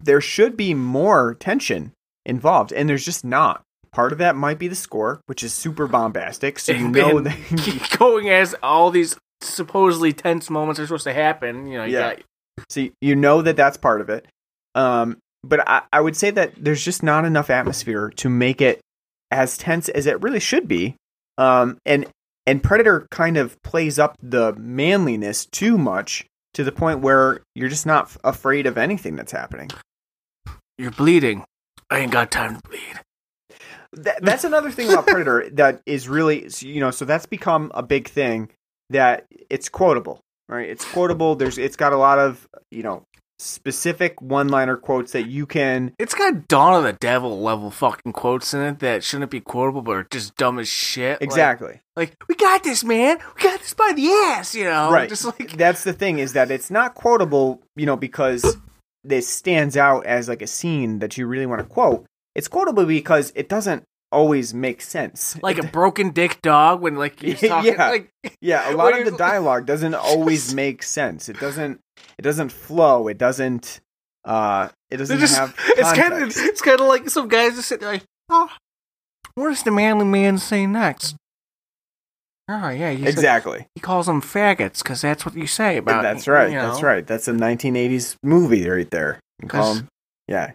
there 0.00 0.20
should 0.20 0.56
be 0.56 0.72
more 0.72 1.34
tension 1.34 1.92
involved 2.24 2.72
and 2.72 2.88
there's 2.88 3.04
just 3.04 3.24
not. 3.24 3.62
Part 3.92 4.12
of 4.12 4.18
that 4.18 4.36
might 4.36 4.60
be 4.60 4.68
the 4.68 4.76
score, 4.76 5.20
which 5.26 5.42
is 5.42 5.52
super 5.52 5.88
bombastic. 5.88 6.60
So 6.60 6.72
you 6.72 6.88
know 6.88 7.20
that 7.20 7.36
keep 7.56 7.98
going 7.98 8.30
as 8.30 8.54
all 8.62 8.92
these 8.92 9.16
supposedly 9.42 10.12
tense 10.12 10.50
moments 10.50 10.78
are 10.80 10.86
supposed 10.86 11.04
to 11.04 11.12
happen. 11.14 11.66
You 11.66 11.78
know, 11.78 11.84
you 11.84 11.94
Yeah. 11.94 12.14
got 12.14 12.22
So 12.68 12.88
you 13.00 13.16
know 13.16 13.42
that 13.42 13.56
that's 13.56 13.76
part 13.76 14.00
of 14.00 14.08
it. 14.10 14.26
Um, 14.74 15.18
but 15.42 15.66
I, 15.68 15.82
I 15.92 16.00
would 16.00 16.16
say 16.16 16.30
that 16.30 16.52
there's 16.56 16.84
just 16.84 17.02
not 17.02 17.24
enough 17.24 17.48
atmosphere 17.50 18.10
to 18.16 18.28
make 18.28 18.60
it 18.60 18.80
as 19.30 19.56
tense 19.56 19.88
as 19.88 20.06
it 20.06 20.20
really 20.22 20.40
should 20.40 20.68
be. 20.68 20.96
Um, 21.38 21.78
and 21.86 22.06
and 22.46 22.62
Predator 22.62 23.06
kind 23.10 23.36
of 23.36 23.60
plays 23.62 23.98
up 23.98 24.16
the 24.22 24.54
manliness 24.54 25.46
too 25.46 25.78
much 25.78 26.26
to 26.54 26.64
the 26.64 26.72
point 26.72 27.00
where 27.00 27.40
you're 27.54 27.68
just 27.68 27.86
not 27.86 28.04
f- 28.06 28.18
afraid 28.24 28.66
of 28.66 28.76
anything 28.76 29.14
that's 29.16 29.32
happening. 29.32 29.70
you're 30.78 30.90
bleeding. 30.90 31.44
I 31.90 32.00
ain't 32.00 32.12
got 32.12 32.30
time 32.30 32.56
to 32.56 32.68
bleed. 32.68 33.00
That, 33.92 34.22
that's 34.22 34.44
another 34.44 34.70
thing 34.70 34.88
about 34.92 35.06
Predator 35.06 35.48
that 35.54 35.80
is 35.86 36.08
really 36.08 36.48
you 36.60 36.80
know 36.80 36.90
so 36.90 37.04
that's 37.04 37.26
become 37.26 37.70
a 37.74 37.82
big 37.82 38.08
thing 38.08 38.50
that 38.90 39.26
it's 39.48 39.68
quotable 39.68 40.20
right 40.48 40.68
it's 40.68 40.84
quotable 40.84 41.34
there's 41.36 41.58
it's 41.58 41.76
got 41.76 41.92
a 41.92 41.96
lot 41.96 42.18
of 42.18 42.48
you 42.70 42.82
know 42.82 43.04
specific 43.40 44.20
one 44.20 44.48
liner 44.48 44.76
quotes 44.76 45.12
that 45.12 45.26
you 45.26 45.46
can 45.46 45.94
It's 45.98 46.12
got 46.14 46.46
Dawn 46.46 46.74
of 46.74 46.84
the 46.84 46.92
Devil 46.92 47.40
level 47.40 47.70
fucking 47.70 48.12
quotes 48.12 48.52
in 48.52 48.60
it 48.60 48.80
that 48.80 49.02
shouldn't 49.02 49.30
be 49.30 49.40
quotable, 49.40 49.80
but 49.80 49.92
are 49.92 50.06
just 50.10 50.36
dumb 50.36 50.58
as 50.58 50.68
shit. 50.68 51.20
Like- 51.20 51.22
exactly 51.22 51.80
Like, 51.96 52.16
we 52.28 52.34
got 52.34 52.62
this, 52.62 52.84
man. 52.84 53.18
We 53.36 53.42
got 53.42 53.60
this 53.60 53.72
by 53.72 53.92
the 53.96 54.10
ass. 54.10 54.54
You 54.54 54.64
know, 54.64 54.90
right 54.90 55.08
Just 55.08 55.24
like 55.24 55.56
that's 55.56 55.84
the 55.84 55.94
thing 55.94 56.18
is 56.18 56.34
that 56.34 56.50
it's 56.50 56.70
not 56.70 56.94
quotable 56.94 57.62
you 57.76 57.86
know 57.86 57.96
because 57.96 58.58
this 59.04 59.26
stands 59.26 59.76
out 59.76 60.04
as 60.04 60.28
like 60.28 60.42
a 60.42 60.46
scene 60.46 60.98
that 60.98 61.16
you 61.16 61.26
really 61.26 61.46
want 61.46 61.60
to 61.60 61.66
quote 61.66 62.04
it's 62.34 62.48
quotable 62.48 62.84
because 62.84 63.32
it 63.34 63.48
doesn't 63.48 63.84
always 64.12 64.52
make 64.52 64.80
sense 64.82 65.36
like 65.42 65.58
a 65.58 65.62
broken 65.78 66.10
dick 66.10 66.40
dog 66.42 66.80
when 66.80 66.96
like 66.96 67.20
he's 67.20 67.40
talking. 67.48 67.72
Yeah. 67.74 67.88
Like, 67.90 68.12
yeah 68.40 68.72
a 68.72 68.74
lot 68.74 68.98
of 68.98 69.04
the 69.04 69.16
dialogue 69.16 69.66
doesn't 69.66 69.94
always 69.94 70.54
make 70.54 70.82
sense 70.82 71.28
it 71.28 71.38
doesn't 71.40 71.80
it 72.18 72.22
doesn't 72.22 72.50
flow 72.50 73.08
it 73.08 73.18
doesn't 73.18 73.80
uh 74.24 74.68
it 74.90 74.96
doesn't 74.98 75.18
just, 75.18 75.36
have 75.36 75.54
it's 75.68 75.92
kind 75.92 76.12
of 76.22 76.28
it's 76.36 76.60
kind 76.60 76.80
of 76.80 76.86
like 76.86 77.08
some 77.08 77.28
guys 77.28 77.54
just 77.54 77.68
sitting 77.68 77.84
there 77.86 77.94
like, 77.94 78.04
oh, 78.28 78.48
what 79.34 79.48
does 79.48 79.62
the 79.62 79.70
manly 79.70 80.04
man 80.04 80.36
say 80.38 80.66
next? 80.66 81.16
Oh 82.48 82.68
yeah, 82.68 82.90
he 82.90 83.04
said- 83.04 83.08
exactly 83.08 83.66
he 83.76 83.80
calls 83.80 84.06
them 84.06 84.20
faggots 84.20 84.82
because 84.82 85.00
that's 85.00 85.24
what 85.24 85.36
you 85.36 85.46
say 85.46 85.76
about. 85.76 86.02
that's 86.02 86.26
right 86.26 86.50
you 86.50 86.58
that's 86.58 86.82
right 86.82 87.06
that's 87.06 87.28
a 87.28 87.32
1980s 87.32 88.16
movie 88.24 88.68
right 88.68 88.90
there 88.90 89.20
you 89.40 89.48
call 89.48 89.60
That's- 89.74 89.78
'em- 89.82 89.88
yeah 90.26 90.52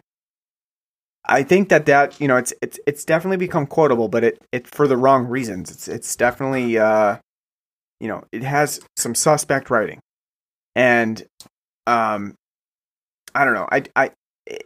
i 1.28 1.44
think 1.44 1.70
that 1.70 1.86
that 1.86 2.20
you 2.20 2.28
know 2.28 2.38
it's 2.38 2.54
it's 2.62 2.80
it's 2.86 3.06
definitely 3.06 3.38
become 3.38 3.66
quotable 3.66 4.08
but 4.08 4.24
it 4.24 4.38
it 4.52 4.68
for 4.68 4.88
the 4.88 4.98
wrong 4.98 5.26
reasons. 5.26 5.72
It's 5.72 5.88
it's 5.88 6.16
definitely 6.16 6.78
uh 6.78 7.18
you 8.00 8.08
know 8.08 8.24
it 8.32 8.44
has 8.44 8.80
some 8.98 9.16
suspect 9.16 9.70
writing. 9.70 10.00
And 10.76 11.24
um 11.88 12.36
i 13.34 13.46
don't 13.46 13.54
know. 13.54 13.68
I 13.72 13.84
i 13.96 14.12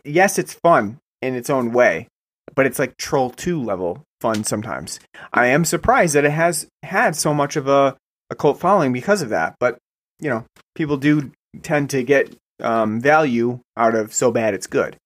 yes 0.04 0.38
it's 0.38 0.54
fun 0.54 0.98
in 1.22 1.36
its 1.36 1.50
own 1.50 1.72
way 1.72 2.08
but 2.56 2.66
it's 2.66 2.80
like 2.80 2.98
troll 2.98 3.30
2 3.30 3.62
level 3.62 4.04
fun 4.22 4.44
sometimes. 4.44 5.00
I 5.32 5.48
am 5.48 5.64
surprised 5.64 6.16
that 6.16 6.26
it 6.26 6.32
has 6.32 6.68
had 6.84 7.16
so 7.16 7.34
much 7.34 7.56
of 7.56 7.68
a 7.68 7.96
a 8.30 8.36
cult 8.36 8.60
following 8.60 8.94
because 8.94 9.22
of 9.22 9.30
that 9.30 9.56
but 9.60 9.78
you 10.20 10.30
know 10.30 10.46
people 10.76 10.98
do 10.98 11.32
tend 11.64 11.90
to 11.90 12.04
get 12.04 12.36
um, 12.62 13.00
value 13.00 13.60
out 13.78 13.96
of 13.96 14.14
so 14.14 14.32
bad 14.32 14.54
it's 14.54 14.68
good 14.68 14.98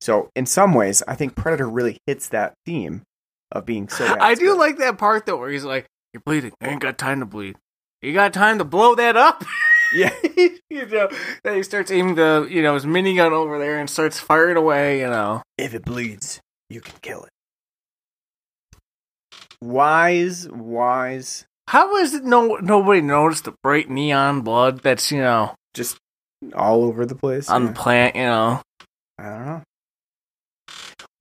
so 0.00 0.30
in 0.36 0.46
some 0.46 0.74
ways 0.74 1.02
i 1.08 1.14
think 1.14 1.34
predator 1.34 1.68
really 1.68 1.98
hits 2.06 2.28
that 2.28 2.54
theme 2.64 3.02
of 3.52 3.66
being 3.66 3.88
so. 3.88 4.04
I 4.20 4.34
do 4.34 4.56
like 4.56 4.78
that 4.78 4.98
part 4.98 5.26
though, 5.26 5.36
where 5.36 5.50
he's 5.50 5.64
like, 5.64 5.86
"You're 6.12 6.22
bleeding. 6.24 6.52
I 6.60 6.68
ain't 6.68 6.80
got 6.80 6.98
time 6.98 7.20
to 7.20 7.26
bleed. 7.26 7.56
You 8.02 8.12
got 8.12 8.32
time 8.32 8.58
to 8.58 8.64
blow 8.64 8.94
that 8.94 9.16
up." 9.16 9.44
Yeah. 9.94 10.12
you 10.68 10.84
know, 10.86 11.08
then 11.44 11.54
he 11.54 11.62
starts 11.62 11.92
aiming 11.92 12.16
the 12.16 12.48
you 12.50 12.60
know 12.60 12.74
his 12.74 12.84
minigun 12.84 13.30
over 13.30 13.56
there 13.56 13.78
and 13.78 13.88
starts 13.88 14.18
firing 14.18 14.56
away. 14.56 14.98
You 14.98 15.06
know, 15.06 15.42
if 15.56 15.74
it 15.74 15.84
bleeds, 15.84 16.40
you 16.68 16.80
can 16.80 16.96
kill 17.02 17.22
it. 17.22 17.30
Wise, 19.62 20.48
wise, 20.50 21.46
how 21.68 21.96
is 21.98 22.14
it 22.14 22.24
no 22.24 22.56
nobody 22.56 23.00
noticed 23.00 23.44
the 23.44 23.54
bright 23.62 23.88
neon 23.88 24.40
blood 24.40 24.80
that's 24.80 25.12
you 25.12 25.20
know 25.20 25.54
just 25.72 25.98
all 26.52 26.82
over 26.82 27.06
the 27.06 27.14
place. 27.14 27.48
on 27.48 27.62
yeah. 27.62 27.68
the 27.68 27.74
plant? 27.74 28.16
You 28.16 28.22
know, 28.22 28.62
I 29.20 29.22
don't 29.22 29.46
know. 29.46 29.62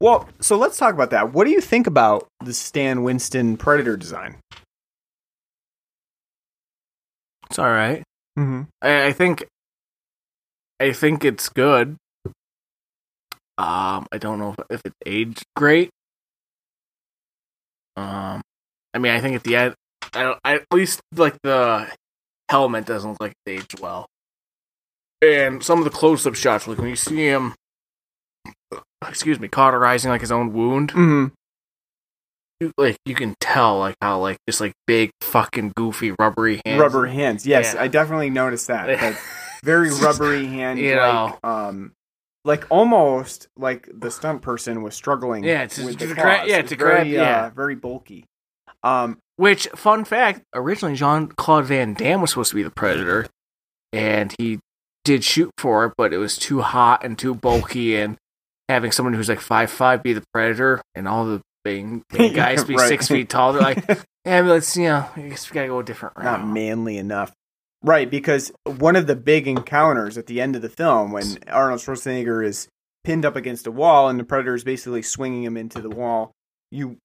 Well, 0.02 0.28
so 0.42 0.58
let's 0.58 0.78
talk 0.78 0.94
about 0.94 1.12
that. 1.12 1.34
What 1.34 1.46
do 1.46 1.52
you 1.52 1.62
think 1.62 1.88
about 1.88 2.28
the 2.44 2.54
Stan 2.54 3.04
Winston 3.04 3.58
Predator 3.58 3.98
design? 3.98 4.38
it's 7.50 7.60
all 7.60 7.70
right. 7.70 8.04
Mm-hmm. 8.38 8.64
I, 8.82 9.08
I 9.08 9.12
think, 9.14 9.46
I 10.80 10.92
think 10.92 11.24
it's 11.24 11.48
good. 11.48 11.96
Um, 13.58 14.08
I 14.12 14.18
don't 14.20 14.40
know 14.40 14.54
if, 14.58 14.66
if 14.70 14.82
it's 14.84 14.96
aged 15.06 15.44
great. 15.56 15.90
Um, 17.96 18.42
I 18.94 18.98
mean, 18.98 19.14
I 19.14 19.22
think 19.22 19.38
at 19.38 19.44
the 19.44 19.56
end, 19.56 19.76
I 20.14 20.24
don't. 20.24 20.40
I, 20.44 20.56
at 20.56 20.66
least 20.74 21.00
like 21.16 21.38
the 21.44 21.88
helmet 22.50 22.86
doesn't 22.86 23.12
look 23.12 23.22
like 23.22 23.34
it's 23.46 23.62
aged 23.64 23.80
well, 23.80 24.08
and 25.22 25.64
some 25.64 25.80
of 25.80 25.86
the 25.86 25.92
close-up 25.92 26.36
shots, 26.36 26.68
like 26.68 26.78
when 26.78 26.90
you 26.90 26.98
see 26.98 27.26
him, 27.26 27.56
excuse 29.10 29.40
me, 29.40 29.48
cauterizing 29.48 30.10
like 30.12 30.22
his 30.22 30.32
own 30.32 30.54
wound, 30.54 30.92
Mm-hmm. 30.92 31.26
you, 32.60 32.72
like 32.78 32.98
you 33.06 33.16
can 33.16 33.36
tell 33.40 33.80
like 33.80 33.96
how 34.02 34.20
like 34.20 34.38
just 34.48 34.62
like 34.62 34.74
big 34.88 35.12
fucking 35.22 35.74
goofy 35.76 36.12
rubbery 36.12 36.62
hands. 36.66 36.80
Rubber 36.80 37.06
hands. 37.08 37.46
Yes, 37.46 37.74
Yeah. 37.74 37.82
I 37.84 37.88
definitely 37.88 38.30
noticed 38.30 38.68
that. 38.68 39.18
very 39.64 39.90
rubbery 39.92 40.46
hand. 40.46 40.80
You 40.80 40.96
like, 40.98 41.44
um, 41.44 41.92
like 42.44 42.66
almost 42.70 43.48
like 43.58 43.90
the 43.92 44.12
stunt 44.12 44.42
person 44.42 44.84
was 44.84 44.96
struggling. 44.96 45.44
Yeah, 45.44 45.64
it's- 45.64 45.80
with 45.80 45.98
to 46.00 46.08
the 46.08 46.14
gra- 46.14 46.46
yeah, 46.46 46.58
It's 46.58 46.70
to 46.70 46.76
very, 46.76 46.92
grab- 46.96 47.08
yeah. 47.08 47.46
uh, 47.46 47.50
very 47.50 47.76
bulky. 47.76 48.26
Um, 48.84 49.18
Which, 49.38 49.68
fun 49.76 50.06
fact, 50.06 50.44
originally 50.54 50.96
Jean 50.96 51.28
Claude 51.30 51.66
Van 51.66 51.96
Damme 51.96 52.22
was 52.22 52.30
supposed 52.30 52.52
to 52.52 52.56
be 52.56 52.62
the 52.62 52.70
Predator, 52.70 53.26
and 53.92 54.32
he 54.38 54.60
did 55.04 55.24
shoot 55.24 55.50
for 55.58 55.86
it, 55.86 55.94
but 55.98 56.14
it 56.14 56.20
was 56.20 56.38
too 56.38 56.62
hot 56.62 57.04
and 57.04 57.18
too 57.18 57.34
bulky, 57.34 57.96
and 57.96 58.16
having 58.70 58.92
someone 58.92 59.14
who's 59.14 59.30
like 59.30 59.42
five 59.42 59.70
five 59.72 60.04
be 60.04 60.14
the 60.14 60.24
Predator, 60.34 60.82
and 60.96 61.08
all 61.08 61.26
the 61.26 61.42
big, 61.64 62.02
big 62.10 62.34
guys 62.36 62.64
be 62.64 62.76
Right. 62.76 62.88
six 62.88 63.08
feet 63.08 63.30
tall, 63.30 63.54
they're 63.54 63.62
like, 63.62 63.84
yeah, 64.26 64.42
but 64.42 64.46
let's, 64.46 64.76
you 64.78 64.86
know, 64.86 65.06
I 65.16 65.22
guess 65.22 65.50
we 65.50 65.54
gotta 65.56 65.68
go 65.68 65.80
a 65.80 65.84
different 65.84 66.16
route. 66.18 66.26
not 66.26 66.48
manly 66.48 66.98
enough. 66.98 67.32
Right, 67.84 68.10
because 68.10 68.52
one 68.66 68.96
of 68.96 69.06
the 69.06 69.16
big 69.16 69.48
encounters 69.48 70.18
at 70.18 70.26
the 70.26 70.42
end 70.42 70.56
of 70.56 70.64
the 70.64 70.70
film, 70.70 71.12
when 71.12 71.38
Arnold 71.48 71.82
Schwarzenegger 71.82 72.44
is 72.44 72.68
pinned 73.04 73.26
up 73.26 73.36
against 73.36 73.68
a 73.68 73.72
wall 73.72 74.10
and 74.10 74.20
the 74.20 74.24
predator 74.24 74.56
is 74.56 74.64
basically 74.64 75.04
swinging 75.04 75.44
him 75.44 75.56
into 75.56 75.80
the 75.82 75.90
wall, 75.90 76.32
you 76.72 76.98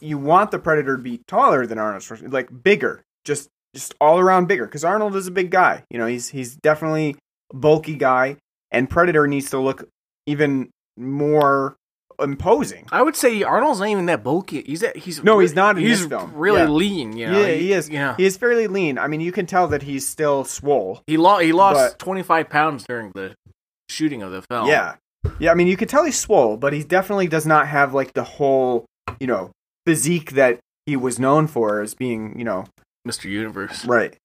you 0.00 0.16
want 0.18 0.50
the 0.50 0.58
predator 0.58 0.96
to 0.96 1.02
be 1.02 1.20
taller 1.26 1.66
than 1.66 1.78
Arnold 1.78 2.02
Schwarzenegger, 2.02 2.32
like 2.32 2.62
bigger, 2.62 3.02
just 3.24 3.48
just 3.74 3.94
all 4.00 4.18
around 4.18 4.46
bigger, 4.48 4.64
because 4.64 4.84
Arnold 4.84 5.14
is 5.16 5.26
a 5.26 5.30
big 5.30 5.50
guy. 5.50 5.84
You 5.90 5.98
know, 5.98 6.06
he's 6.06 6.30
he's 6.30 6.56
definitely 6.56 7.16
a 7.52 7.56
bulky 7.56 7.96
guy, 7.96 8.36
and 8.70 8.88
Predator 8.88 9.26
needs 9.26 9.50
to 9.50 9.58
look 9.58 9.86
even 10.26 10.70
more 10.96 11.76
imposing. 12.20 12.86
I 12.90 13.02
would 13.02 13.14
say 13.16 13.42
Arnold's 13.42 13.80
not 13.80 13.88
even 13.88 14.06
that 14.06 14.24
bulky. 14.24 14.62
He's 14.62 14.80
that, 14.80 14.96
he's 14.96 15.22
No, 15.22 15.38
he's 15.38 15.54
not 15.54 15.76
in 15.76 15.84
he's 15.84 16.00
this 16.00 16.08
film. 16.08 16.32
really 16.34 16.60
Yeah. 16.62 16.68
lean. 16.68 17.16
You 17.16 17.26
know? 17.30 17.40
yeah, 17.40 17.52
he 17.52 17.72
is. 17.72 17.90
Yeah, 17.90 18.14
He 18.16 18.24
is 18.24 18.36
fairly 18.36 18.66
lean. 18.66 18.98
I 18.98 19.06
mean, 19.06 19.20
you 19.20 19.32
can 19.32 19.44
tell 19.46 19.68
that 19.68 19.82
he's 19.82 20.06
still 20.06 20.44
swole. 20.44 21.02
he 21.06 21.16
lost 21.16 21.42
he 21.42 21.52
lost 21.52 21.98
twenty 21.98 22.22
five 22.22 22.48
pounds 22.48 22.84
during 22.88 23.12
the 23.14 23.34
shooting 23.90 24.22
of 24.22 24.32
the 24.32 24.42
film. 24.50 24.68
Yeah. 24.68 24.94
Yeah, 25.40 25.50
I 25.50 25.54
mean, 25.54 25.66
you 25.66 25.76
can 25.76 25.88
tell 25.88 26.04
he's 26.04 26.18
swole, 26.18 26.56
but 26.56 26.72
he 26.72 26.82
definitely 26.84 27.26
does 27.26 27.46
not 27.46 27.66
have 27.66 27.92
like 27.92 28.12
the 28.14 28.22
whole, 28.24 28.86
you 29.20 29.26
know, 29.26 29.50
physique 29.84 30.32
that 30.32 30.60
he 30.86 30.96
was 30.96 31.18
known 31.18 31.48
for 31.48 31.80
as 31.82 31.94
being, 31.94 32.38
you 32.38 32.44
know, 32.44 32.64
Mr. 33.06 33.24
Universe. 33.24 33.84
right. 33.84 34.16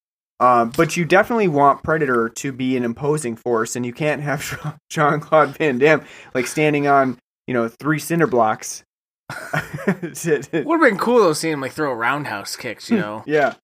Um, 0.42 0.70
but 0.76 0.96
you 0.96 1.04
definitely 1.04 1.46
want 1.48 1.82
Predator 1.84 2.28
to 2.28 2.52
be 2.52 2.76
an 2.76 2.84
imposing 2.84 3.36
force, 3.36 3.76
and 3.76 3.86
you 3.86 3.92
can't 3.92 4.20
have 4.22 4.76
Jean 4.90 5.20
Claude 5.20 5.56
Van 5.56 5.78
Damme 5.78 6.04
like 6.34 6.46
standing 6.46 6.86
on, 6.88 7.16
you 7.46 7.54
know, 7.54 7.68
three 7.68 7.98
cinder 8.00 8.26
blocks. 8.26 8.82
Would 9.30 10.00
have 10.02 10.80
been 10.80 10.98
cool 10.98 11.20
though 11.20 11.32
seeing 11.32 11.54
him 11.54 11.60
like 11.60 11.72
throw 11.72 11.92
roundhouse 11.92 12.56
kicks. 12.56 12.90
You 12.90 12.98
know. 13.04 13.22
yeah. 13.26 13.54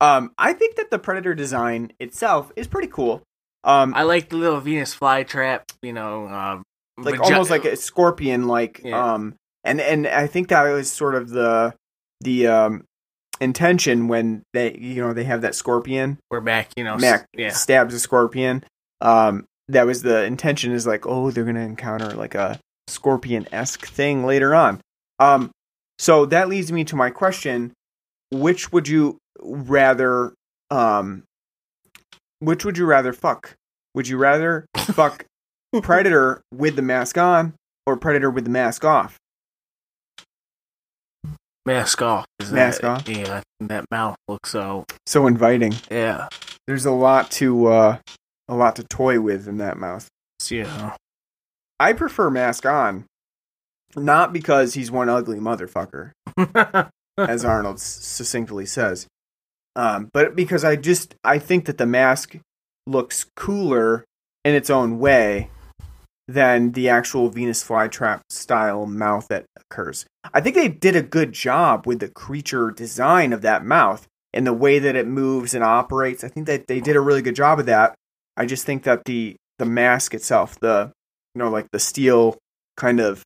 Um, 0.00 0.32
I 0.38 0.52
think 0.52 0.76
that 0.76 0.90
the 0.90 0.98
Predator 0.98 1.34
design 1.34 1.92
itself 2.00 2.52
is 2.56 2.66
pretty 2.66 2.88
cool. 2.88 3.22
Um, 3.64 3.92
I 3.94 4.02
like 4.04 4.30
the 4.30 4.36
little 4.36 4.60
Venus 4.60 4.94
flytrap, 4.96 5.62
you 5.82 5.92
know, 5.92 6.26
um, 6.28 6.62
like 6.96 7.16
vagi- 7.16 7.24
almost 7.32 7.50
like 7.50 7.64
a 7.64 7.76
scorpion 7.76 8.46
like 8.46 8.80
Yeah. 8.84 9.14
um 9.14 9.34
and 9.64 9.80
and 9.80 10.06
i 10.06 10.26
think 10.26 10.48
that 10.48 10.62
was 10.70 10.90
sort 10.92 11.14
of 11.14 11.30
the 11.30 11.74
the 12.20 12.46
um 12.46 12.84
intention 13.40 14.08
when 14.08 14.42
they 14.52 14.76
you 14.76 15.02
know 15.02 15.12
they 15.12 15.24
have 15.24 15.42
that 15.42 15.54
scorpion. 15.54 16.18
We're 16.30 16.40
back, 16.40 16.68
you 16.76 16.84
know. 16.84 16.96
mac 16.96 17.26
yeah, 17.36 17.50
stabs 17.50 17.94
a 17.94 18.00
scorpion. 18.00 18.64
Um 19.00 19.46
that 19.68 19.86
was 19.86 20.02
the 20.02 20.24
intention 20.24 20.72
is 20.72 20.86
like 20.86 21.06
oh 21.06 21.30
they're 21.30 21.44
gonna 21.44 21.60
encounter 21.60 22.10
like 22.10 22.34
a 22.34 22.58
scorpion-esque 22.88 23.86
thing 23.86 24.24
later 24.24 24.54
on. 24.54 24.80
Um 25.18 25.50
so 25.98 26.26
that 26.26 26.48
leads 26.48 26.72
me 26.72 26.84
to 26.84 26.96
my 26.96 27.10
question. 27.10 27.72
Which 28.30 28.72
would 28.72 28.88
you 28.88 29.18
rather 29.40 30.34
um 30.70 31.24
which 32.40 32.64
would 32.64 32.78
you 32.78 32.86
rather 32.86 33.12
fuck? 33.12 33.54
Would 33.94 34.08
you 34.08 34.16
rather 34.16 34.66
fuck 34.76 35.24
Predator 35.82 36.42
with 36.52 36.76
the 36.76 36.82
mask 36.82 37.16
on 37.16 37.54
or 37.86 37.96
Predator 37.96 38.30
with 38.30 38.44
the 38.44 38.50
mask 38.50 38.84
off? 38.84 39.19
Mask 41.66 42.02
off. 42.02 42.26
Mask 42.50 42.82
that, 42.82 42.88
off? 42.88 43.08
Yeah, 43.08 43.24
that, 43.24 43.44
that 43.60 43.84
mouth 43.90 44.16
looks 44.28 44.50
so. 44.50 44.84
So 45.06 45.26
inviting. 45.26 45.74
Yeah, 45.90 46.28
There's 46.66 46.86
a 46.86 46.92
lot 46.92 47.30
to 47.32 47.66
uh 47.66 47.98
a 48.48 48.54
lot 48.54 48.76
to 48.76 48.84
toy 48.84 49.20
with 49.20 49.46
in 49.48 49.58
that 49.58 49.76
mouth. 49.76 50.08
Yeah. 50.48 50.96
I 51.78 51.92
prefer 51.92 52.30
mask 52.30 52.66
on. 52.66 53.06
Not 53.96 54.32
because 54.32 54.74
he's 54.74 54.90
one 54.90 55.08
ugly 55.08 55.38
motherfucker, 55.38 56.12
as 57.18 57.44
Arnold 57.44 57.80
succinctly 57.80 58.66
says. 58.66 59.08
Um, 59.74 60.10
but 60.12 60.36
because 60.36 60.64
I 60.64 60.76
just 60.76 61.14
I 61.24 61.38
think 61.38 61.64
that 61.64 61.78
the 61.78 61.86
mask 61.86 62.36
looks 62.86 63.26
cooler 63.36 64.04
in 64.44 64.54
its 64.54 64.70
own 64.70 64.98
way 64.98 65.50
than 66.32 66.72
the 66.72 66.88
actual 66.88 67.28
Venus 67.28 67.62
flytrap 67.64 68.20
style 68.30 68.86
mouth 68.86 69.26
that 69.28 69.46
occurs. 69.56 70.06
I 70.32 70.40
think 70.40 70.54
they 70.54 70.68
did 70.68 70.94
a 70.94 71.02
good 71.02 71.32
job 71.32 71.86
with 71.86 71.98
the 71.98 72.08
creature 72.08 72.70
design 72.70 73.32
of 73.32 73.42
that 73.42 73.64
mouth 73.64 74.06
and 74.32 74.46
the 74.46 74.52
way 74.52 74.78
that 74.78 74.94
it 74.94 75.08
moves 75.08 75.54
and 75.54 75.64
operates. 75.64 76.22
I 76.22 76.28
think 76.28 76.46
that 76.46 76.68
they 76.68 76.80
did 76.80 76.94
a 76.94 77.00
really 77.00 77.22
good 77.22 77.34
job 77.34 77.58
of 77.58 77.66
that. 77.66 77.94
I 78.36 78.46
just 78.46 78.64
think 78.64 78.84
that 78.84 79.04
the 79.04 79.36
the 79.58 79.64
mask 79.64 80.14
itself, 80.14 80.58
the 80.60 80.92
you 81.34 81.40
know 81.40 81.50
like 81.50 81.66
the 81.72 81.80
steel 81.80 82.38
kind 82.76 83.00
of 83.00 83.22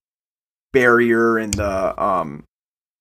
barrier 0.72 1.36
and 1.36 1.52
the 1.54 2.02
um 2.02 2.44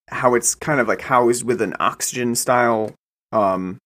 how 0.09 0.35
it's 0.35 0.53
kind 0.53 0.79
of 0.79 0.87
like 0.87 1.01
housed 1.01 1.43
with 1.43 1.61
an 1.61 1.73
oxygen 1.79 2.35
style 2.35 2.93
um 3.31 3.77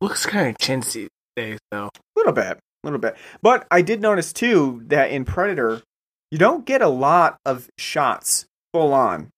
looks 0.00 0.26
kind 0.26 0.48
of 0.48 0.56
chintzy 0.56 1.08
days 1.36 1.58
though. 1.70 1.88
A 1.94 2.16
little 2.16 2.32
bit, 2.32 2.58
little 2.86 3.00
bit. 3.00 3.16
But 3.42 3.66
I 3.70 3.82
did 3.82 4.00
notice 4.00 4.32
too 4.32 4.82
that 4.86 5.10
in 5.10 5.24
Predator, 5.24 5.82
you 6.30 6.38
don't 6.38 6.64
get 6.64 6.82
a 6.82 6.88
lot 6.88 7.38
of 7.44 7.68
shots 7.78 8.46
full 8.72 8.92
on 8.92 9.28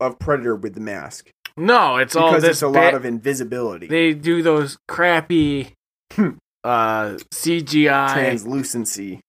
of 0.00 0.18
Predator 0.18 0.54
with 0.54 0.74
the 0.74 0.80
mask 0.80 1.28
No, 1.56 1.96
it's 1.96 2.14
all 2.14 2.30
because 2.30 2.42
this 2.42 2.50
it's 2.56 2.62
a 2.62 2.66
ba- 2.66 2.72
lot 2.72 2.94
of 2.94 3.04
invisibility, 3.04 3.86
They 3.88 4.14
do 4.14 4.42
those 4.42 4.76
crappy 4.88 5.72
Hmm. 6.14 6.30
uh 6.64 7.18
CGI 7.32 8.12
translucency. 8.14 9.20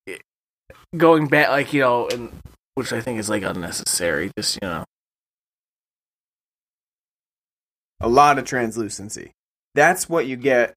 going 0.98 1.28
back, 1.28 1.50
like 1.50 1.74
you 1.74 1.82
know, 1.82 2.08
and 2.08 2.32
which 2.76 2.92
I 2.94 3.02
think 3.02 3.20
is 3.20 3.30
like 3.30 3.44
unnecessary. 3.44 4.32
Just 4.38 4.58
you 4.62 4.68
know, 4.68 4.84
a 8.00 8.08
lot 8.10 8.40
of 8.40 8.46
translucency. 8.46 9.32
That's 9.76 10.08
what 10.10 10.26
you 10.26 10.36
get, 10.36 10.74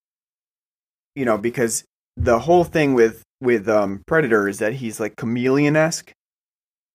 you 1.15 1.25
know, 1.25 1.39
because 1.39 1.85
the 2.17 2.41
whole 2.41 2.65
thing 2.65 2.95
with 2.95 3.23
with 3.41 3.69
um, 3.69 4.03
Predator 4.07 4.49
is 4.49 4.59
that 4.61 4.75
he's 4.75 5.01
like 5.01 5.17
chameleon 5.17 5.77
esque. 5.77 6.13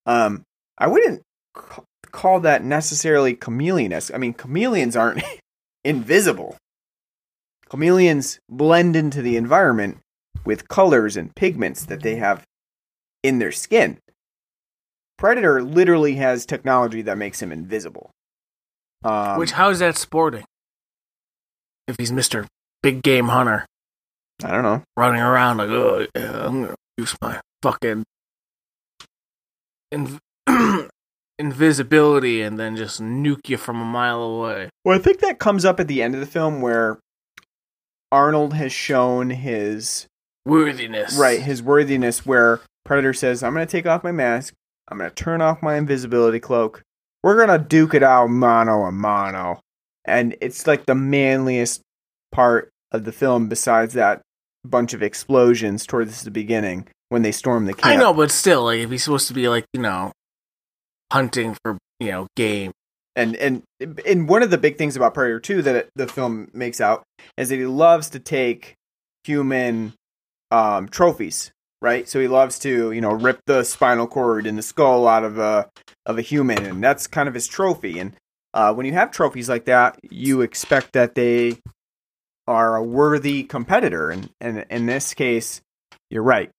Um, 0.06 0.42
I 0.78 0.86
wouldn't 0.86 1.22
ca- 1.54 1.82
call 2.10 2.40
that 2.40 2.64
necessarily 2.64 3.34
chameleon 3.34 3.92
esque. 3.92 4.14
I 4.14 4.18
mean, 4.18 4.32
chameleons 4.34 4.96
aren't 4.96 5.22
invisible. 5.84 6.56
Chameleons 7.70 8.38
blend 8.48 8.96
into 8.96 9.20
the 9.20 9.36
environment 9.36 9.98
with 10.44 10.68
colors 10.68 11.16
and 11.16 11.34
pigments 11.34 11.84
that 11.84 12.02
they 12.02 12.16
have 12.16 12.44
in 13.22 13.38
their 13.38 13.52
skin. 13.52 13.98
Predator 15.18 15.62
literally 15.62 16.14
has 16.14 16.46
technology 16.46 17.02
that 17.02 17.18
makes 17.18 17.42
him 17.42 17.52
invisible. 17.52 18.10
Um, 19.04 19.38
Which 19.38 19.50
how 19.50 19.68
is 19.68 19.80
that 19.80 19.98
sporting? 19.98 20.44
If 21.86 21.96
he's 21.98 22.12
Mister 22.12 22.46
Big 22.82 23.02
Game 23.02 23.28
Hunter 23.28 23.66
I 24.44 24.50
don't 24.50 24.62
know. 24.62 24.82
running 24.96 25.20
around 25.20 25.58
like, 25.58 25.68
oh, 25.70 26.06
yeah, 26.14 26.46
I'm 26.46 26.62
gonna 26.62 26.74
use 26.96 27.16
my 27.20 27.40
fucking 27.62 28.04
inv- 29.92 30.18
invisibility 31.38 32.42
and 32.42 32.58
then 32.58 32.76
just 32.76 33.00
nuke 33.00 33.48
you 33.48 33.56
from 33.56 33.80
a 33.80 33.84
mile 33.84 34.22
away. 34.22 34.70
Well, 34.84 34.98
I 34.98 35.02
think 35.02 35.20
that 35.20 35.38
comes 35.38 35.64
up 35.64 35.80
at 35.80 35.88
the 35.88 36.02
end 36.02 36.14
of 36.14 36.20
the 36.20 36.26
film 36.26 36.60
where 36.60 36.98
Arnold 38.10 38.54
has 38.54 38.72
shown 38.72 39.30
his 39.30 40.06
Worthiness, 40.46 41.18
right 41.18 41.40
his 41.40 41.62
worthiness. 41.62 42.24
Where 42.24 42.60
Predator 42.84 43.12
says, 43.12 43.42
"I'm 43.42 43.52
going 43.52 43.66
to 43.66 43.70
take 43.70 43.86
off 43.86 44.04
my 44.04 44.12
mask. 44.12 44.54
I'm 44.88 44.98
going 44.98 45.10
to 45.10 45.14
turn 45.14 45.42
off 45.42 45.62
my 45.62 45.76
invisibility 45.76 46.40
cloak. 46.40 46.82
We're 47.22 47.36
going 47.36 47.58
to 47.60 47.62
duke 47.62 47.92
it 47.92 48.02
out 48.02 48.28
mano 48.28 48.84
a 48.84 48.92
mano." 48.92 49.60
And 50.06 50.36
it's 50.40 50.66
like 50.66 50.86
the 50.86 50.94
manliest 50.94 51.82
part 52.32 52.70
of 52.92 53.04
the 53.04 53.12
film, 53.12 53.48
besides 53.48 53.92
that 53.92 54.22
bunch 54.70 54.94
of 54.94 55.02
explosions 55.02 55.86
towards 55.86 56.22
the 56.22 56.30
beginning 56.30 56.86
when 57.08 57.22
they 57.22 57.32
storm 57.32 57.66
the 57.66 57.74
camp. 57.74 57.86
I 57.86 57.96
know, 57.96 58.12
but 58.12 58.30
still, 58.30 58.64
like 58.64 58.80
if 58.80 58.90
he's 58.90 59.04
supposed 59.04 59.28
to 59.28 59.34
be 59.34 59.48
like 59.48 59.64
you 59.72 59.80
know 59.80 60.12
hunting 61.12 61.56
for 61.62 61.78
you 62.00 62.10
know 62.10 62.26
game. 62.36 62.72
and 63.16 63.36
and 63.36 63.62
and 64.06 64.28
one 64.28 64.42
of 64.42 64.50
the 64.50 64.58
big 64.58 64.76
things 64.76 64.96
about 64.96 65.14
Predator 65.14 65.40
2 65.40 65.62
that 65.62 65.74
it, 65.74 65.90
the 65.96 66.06
film 66.06 66.50
makes 66.52 66.80
out 66.80 67.02
is 67.36 67.48
that 67.48 67.56
he 67.56 67.66
loves 67.66 68.10
to 68.10 68.18
take 68.18 68.74
human 69.24 69.94
um, 70.50 70.88
trophies, 70.88 71.50
right? 71.82 72.08
So 72.08 72.20
he 72.20 72.28
loves 72.28 72.58
to 72.60 72.92
you 72.92 73.00
know 73.00 73.12
rip 73.12 73.40
the 73.46 73.64
spinal 73.64 74.06
cord 74.06 74.46
and 74.46 74.56
the 74.56 74.62
skull 74.62 75.08
out 75.08 75.24
of 75.24 75.38
a 75.38 75.68
of 76.06 76.18
a 76.18 76.22
human, 76.22 76.64
and 76.64 76.82
that's 76.82 77.06
kind 77.06 77.28
of 77.28 77.34
his 77.34 77.46
trophy. 77.46 77.98
And 77.98 78.14
uh, 78.54 78.72
when 78.74 78.86
you 78.86 78.92
have 78.92 79.10
trophies 79.10 79.48
like 79.48 79.66
that, 79.66 79.98
you 80.02 80.40
expect 80.42 80.92
that 80.92 81.14
they 81.14 81.58
are 82.48 82.76
a 82.76 82.82
worthy 82.82 83.44
competitor, 83.44 84.10
and 84.10 84.30
and 84.40 84.64
in 84.70 84.86
this 84.86 85.12
case, 85.14 85.60
you're 86.10 86.22
right. 86.22 86.50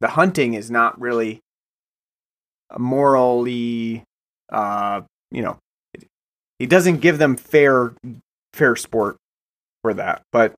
The 0.00 0.08
hunting 0.08 0.54
is 0.54 0.70
not 0.70 1.00
really 1.00 1.40
morally, 2.76 4.04
uh, 4.52 5.00
you 5.30 5.42
know, 5.42 5.58
he 6.58 6.66
doesn't 6.66 6.98
give 6.98 7.18
them 7.18 7.36
fair 7.36 7.94
fair 8.52 8.76
sport 8.76 9.16
for 9.82 9.94
that. 9.94 10.22
But 10.32 10.54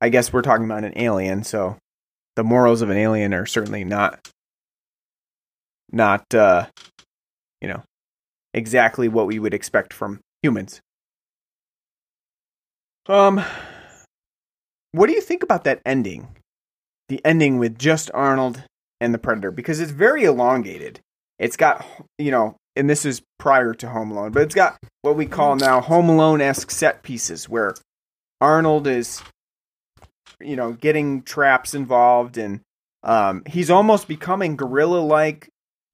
I 0.00 0.08
guess 0.08 0.32
we're 0.32 0.42
talking 0.42 0.64
about 0.64 0.84
an 0.84 0.96
alien, 0.96 1.44
so 1.44 1.76
the 2.34 2.44
morals 2.44 2.80
of 2.80 2.88
an 2.88 2.96
alien 2.96 3.34
are 3.34 3.46
certainly 3.46 3.84
not 3.84 4.30
not 5.92 6.32
uh 6.34 6.66
you 7.60 7.68
know 7.68 7.82
exactly 8.54 9.08
what 9.08 9.26
we 9.26 9.38
would 9.38 9.54
expect 9.54 9.92
from 9.92 10.20
humans. 10.42 10.80
Um 13.06 13.42
what 14.92 15.06
do 15.06 15.12
you 15.12 15.20
think 15.20 15.42
about 15.42 15.64
that 15.64 15.80
ending? 15.84 16.28
The 17.08 17.24
ending 17.24 17.58
with 17.58 17.78
just 17.78 18.10
Arnold 18.12 18.62
and 19.00 19.14
the 19.14 19.18
Predator 19.18 19.50
because 19.50 19.80
it's 19.80 19.92
very 19.92 20.24
elongated. 20.24 21.00
It's 21.38 21.56
got 21.56 21.84
you 22.18 22.30
know 22.30 22.56
and 22.76 22.88
this 22.88 23.04
is 23.04 23.22
prior 23.38 23.74
to 23.74 23.88
Home 23.88 24.12
Alone, 24.12 24.30
but 24.30 24.42
it's 24.42 24.54
got 24.54 24.78
what 25.02 25.16
we 25.16 25.26
call 25.26 25.56
now 25.56 25.80
Home 25.80 26.08
Alone 26.08 26.40
esque 26.40 26.70
set 26.70 27.02
pieces 27.02 27.48
where 27.48 27.74
Arnold 28.40 28.86
is, 28.86 29.20
you 30.40 30.54
know, 30.54 30.72
getting 30.72 31.22
traps 31.22 31.74
involved 31.74 32.38
and 32.38 32.60
um, 33.02 33.42
he's 33.46 33.70
almost 33.70 34.06
becoming 34.06 34.54
guerrilla 34.56 34.98
like 34.98 35.48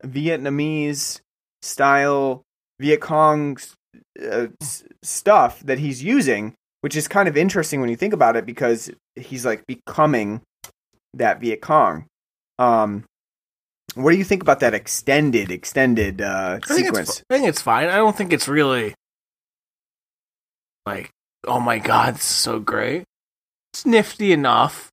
Vietnamese 0.04 1.20
style 1.62 2.42
Viet 2.80 3.00
Cong 3.00 3.56
uh, 4.22 4.48
s- 4.60 4.84
stuff 5.02 5.60
that 5.60 5.78
he's 5.78 6.02
using, 6.02 6.54
which 6.84 6.96
is 6.96 7.08
kind 7.08 7.30
of 7.30 7.34
interesting 7.34 7.80
when 7.80 7.88
you 7.88 7.96
think 7.96 8.12
about 8.12 8.36
it 8.36 8.44
because 8.44 8.90
he's 9.16 9.46
like 9.46 9.66
becoming 9.66 10.42
that 11.14 11.40
Viet 11.40 11.62
Cong. 11.62 12.04
Um, 12.58 13.04
what 13.94 14.10
do 14.10 14.18
you 14.18 14.24
think 14.24 14.42
about 14.42 14.60
that 14.60 14.74
extended, 14.74 15.50
extended 15.50 16.20
uh, 16.20 16.60
I 16.62 16.74
sequence? 16.74 17.22
I 17.30 17.38
think 17.38 17.48
it's 17.48 17.62
fine. 17.62 17.88
I 17.88 17.96
don't 17.96 18.14
think 18.14 18.34
it's 18.34 18.48
really 18.48 18.94
like, 20.84 21.08
oh 21.48 21.58
my 21.58 21.78
god, 21.78 22.16
it's 22.16 22.26
so 22.26 22.60
great. 22.60 23.04
It's 23.72 23.86
nifty 23.86 24.30
enough, 24.30 24.90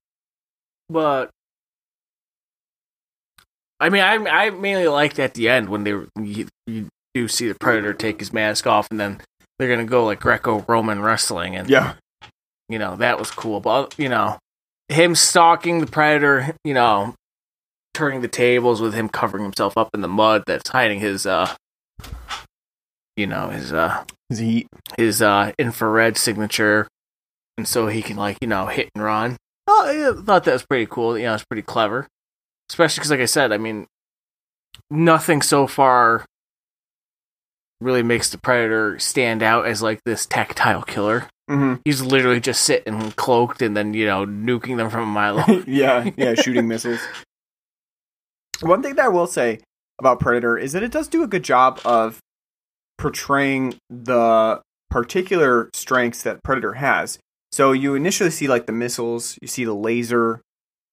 but 0.88 1.28
I 3.80 3.90
mean, 3.90 4.00
I 4.00 4.14
I 4.14 4.48
mainly 4.48 4.88
liked 4.88 5.18
at 5.18 5.34
the 5.34 5.50
end 5.50 5.68
when 5.68 5.84
they 5.84 5.90
you, 5.90 6.48
you 6.66 6.88
do 7.12 7.28
see 7.28 7.48
the 7.48 7.54
predator 7.54 7.92
take 7.92 8.18
his 8.18 8.32
mask 8.32 8.66
off, 8.66 8.88
and 8.90 8.98
then 8.98 9.20
they're 9.62 9.74
gonna 9.74 9.86
go 9.86 10.04
like 10.04 10.18
Greco-Roman 10.18 11.00
wrestling, 11.00 11.54
and 11.54 11.70
Yeah, 11.70 11.94
you 12.68 12.80
know 12.80 12.96
that 12.96 13.16
was 13.18 13.30
cool. 13.30 13.60
But 13.60 13.94
you 13.96 14.08
know, 14.08 14.38
him 14.88 15.14
stalking 15.14 15.78
the 15.78 15.86
predator, 15.86 16.56
you 16.64 16.74
know, 16.74 17.14
turning 17.94 18.22
the 18.22 18.28
tables 18.28 18.80
with 18.80 18.92
him 18.92 19.08
covering 19.08 19.44
himself 19.44 19.78
up 19.78 19.90
in 19.94 20.00
the 20.00 20.08
mud 20.08 20.42
that's 20.48 20.68
hiding 20.68 20.98
his 20.98 21.26
uh, 21.26 21.54
you 23.16 23.26
know, 23.28 23.50
his 23.50 23.72
uh, 23.72 24.04
Is 24.30 24.38
he 24.38 24.66
his 24.96 25.22
uh 25.22 25.52
infrared 25.60 26.16
signature, 26.16 26.88
and 27.56 27.68
so 27.68 27.86
he 27.86 28.02
can 28.02 28.16
like 28.16 28.38
you 28.40 28.48
know 28.48 28.66
hit 28.66 28.90
and 28.96 29.04
run. 29.04 29.36
Oh, 29.68 30.16
I 30.18 30.22
thought 30.24 30.42
that 30.44 30.52
was 30.52 30.66
pretty 30.66 30.86
cool. 30.86 31.16
You 31.16 31.26
know, 31.26 31.34
it's 31.34 31.44
pretty 31.44 31.62
clever, 31.62 32.08
especially 32.68 33.00
because, 33.00 33.10
like 33.12 33.20
I 33.20 33.26
said, 33.26 33.52
I 33.52 33.58
mean, 33.58 33.86
nothing 34.90 35.40
so 35.40 35.68
far 35.68 36.24
really 37.82 38.02
makes 38.02 38.30
the 38.30 38.38
predator 38.38 38.98
stand 38.98 39.42
out 39.42 39.66
as 39.66 39.82
like 39.82 40.00
this 40.04 40.26
tactile 40.26 40.82
killer. 40.82 41.28
Mhm. 41.50 41.80
He's 41.84 42.00
literally 42.02 42.40
just 42.40 42.62
sitting 42.62 43.12
cloaked 43.12 43.62
and 43.62 43.76
then 43.76 43.94
you 43.94 44.06
know 44.06 44.24
nuking 44.24 44.76
them 44.76 44.90
from 44.90 45.02
a 45.02 45.06
mile 45.06 45.38
away. 45.38 45.64
yeah, 45.66 46.08
yeah, 46.16 46.34
shooting 46.42 46.68
missiles. 46.68 47.00
One 48.60 48.82
thing 48.82 48.94
that 48.94 49.06
I 49.06 49.08
will 49.08 49.26
say 49.26 49.60
about 49.98 50.20
Predator 50.20 50.56
is 50.56 50.72
that 50.72 50.82
it 50.82 50.92
does 50.92 51.08
do 51.08 51.22
a 51.22 51.26
good 51.26 51.42
job 51.42 51.80
of 51.84 52.20
portraying 52.98 53.74
the 53.90 54.60
particular 54.90 55.68
strengths 55.74 56.22
that 56.22 56.42
Predator 56.44 56.74
has. 56.74 57.18
So 57.50 57.72
you 57.72 57.94
initially 57.94 58.30
see 58.30 58.46
like 58.48 58.66
the 58.66 58.72
missiles, 58.72 59.36
you 59.42 59.48
see 59.48 59.64
the 59.64 59.74
laser, 59.74 60.40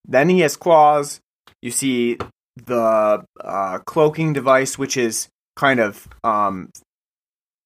then 0.08 0.30
he 0.30 0.40
has 0.40 0.58
claws, 0.58 1.20
you 1.62 1.72
see 1.72 2.18
the 2.66 3.24
uh, 3.40 3.80
cloaking 3.86 4.34
device, 4.34 4.78
which 4.78 4.98
is 4.98 5.28
kind 5.60 5.82
of 5.82 6.08
um, 6.24 6.72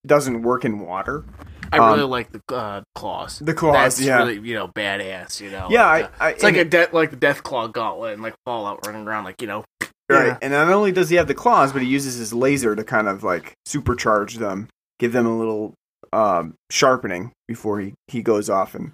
doesn't 0.05 0.41
work 0.41 0.65
in 0.65 0.79
water. 0.79 1.23
I 1.71 1.77
Um, 1.77 1.93
really 1.93 2.09
like 2.09 2.31
the 2.31 2.41
uh, 2.53 2.81
claws. 2.95 3.39
The 3.39 3.53
claws, 3.53 3.97
That's 3.97 4.01
yeah, 4.01 4.17
really 4.17 4.39
you 4.39 4.55
know 4.55 4.67
badass. 4.67 5.39
You 5.39 5.51
know, 5.51 5.67
yeah. 5.69 5.87
Like, 5.87 6.21
I, 6.21 6.25
I, 6.25 6.29
it's 6.31 6.43
like 6.43 6.57
a 6.57 6.65
death 6.65 6.93
like 6.93 7.11
the 7.11 7.15
death 7.17 7.43
claw 7.43 7.67
gauntlet 7.67 8.13
and 8.13 8.23
like 8.23 8.35
Fallout 8.45 8.85
running 8.85 9.07
around 9.07 9.25
like 9.25 9.41
you 9.41 9.47
know. 9.47 9.63
Right. 10.09 10.27
Yeah. 10.27 10.37
And 10.41 10.53
not 10.53 10.69
only 10.69 10.91
does 10.91 11.09
he 11.09 11.15
have 11.15 11.27
the 11.27 11.33
claws, 11.33 11.71
but 11.71 11.81
he 11.81 11.87
uses 11.87 12.15
his 12.15 12.33
laser 12.33 12.75
to 12.75 12.83
kind 12.83 13.07
of 13.07 13.23
like 13.23 13.53
supercharge 13.67 14.37
them, 14.37 14.67
give 14.99 15.13
them 15.13 15.25
a 15.25 15.37
little 15.37 15.73
um, 16.11 16.55
sharpening 16.69 17.31
before 17.47 17.79
he, 17.79 17.93
he 18.07 18.21
goes 18.21 18.49
off 18.49 18.75
and 18.75 18.91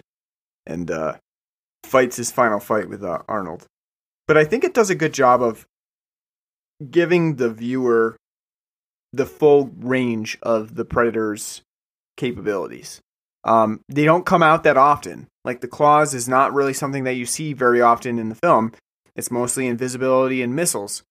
and 0.66 0.90
uh, 0.90 1.16
fights 1.84 2.16
his 2.16 2.30
final 2.30 2.60
fight 2.60 2.88
with 2.88 3.02
uh, 3.02 3.22
Arnold. 3.28 3.64
But 4.28 4.36
I 4.36 4.44
think 4.44 4.62
it 4.62 4.74
does 4.74 4.90
a 4.90 4.94
good 4.94 5.12
job 5.12 5.42
of 5.42 5.66
giving 6.90 7.36
the 7.36 7.50
viewer 7.50 8.16
the 9.12 9.26
full 9.26 9.70
range 9.78 10.38
of 10.42 10.76
the 10.76 10.84
predator's 10.84 11.62
capabilities. 12.16 13.00
Um, 13.44 13.80
they 13.88 14.04
don't 14.04 14.26
come 14.26 14.42
out 14.42 14.64
that 14.64 14.76
often. 14.76 15.26
Like 15.44 15.60
the 15.60 15.68
claws 15.68 16.14
is 16.14 16.28
not 16.28 16.52
really 16.52 16.74
something 16.74 17.04
that 17.04 17.14
you 17.14 17.26
see 17.26 17.52
very 17.52 17.80
often 17.80 18.18
in 18.18 18.28
the 18.28 18.34
film. 18.34 18.72
It's 19.16 19.30
mostly 19.30 19.66
invisibility 19.66 20.42
and 20.42 20.54
missiles. 20.54 21.02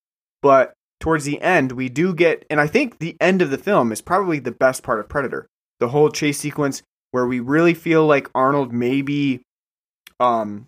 But 0.41 0.73
towards 0.99 1.25
the 1.25 1.41
end, 1.41 1.71
we 1.73 1.89
do 1.89 2.13
get, 2.13 2.45
and 2.49 2.61
I 2.61 2.67
think 2.67 2.99
the 2.99 3.17
end 3.19 3.41
of 3.41 3.49
the 3.49 3.57
film 3.57 3.91
is 3.91 4.01
probably 4.01 4.39
the 4.39 4.51
best 4.51 4.83
part 4.83 4.99
of 4.99 5.09
Predator. 5.09 5.47
The 5.79 5.89
whole 5.89 6.09
chase 6.09 6.39
sequence 6.39 6.83
where 7.11 7.25
we 7.25 7.39
really 7.39 7.73
feel 7.73 8.05
like 8.05 8.29
Arnold 8.35 8.71
maybe, 8.71 9.41
um, 10.19 10.67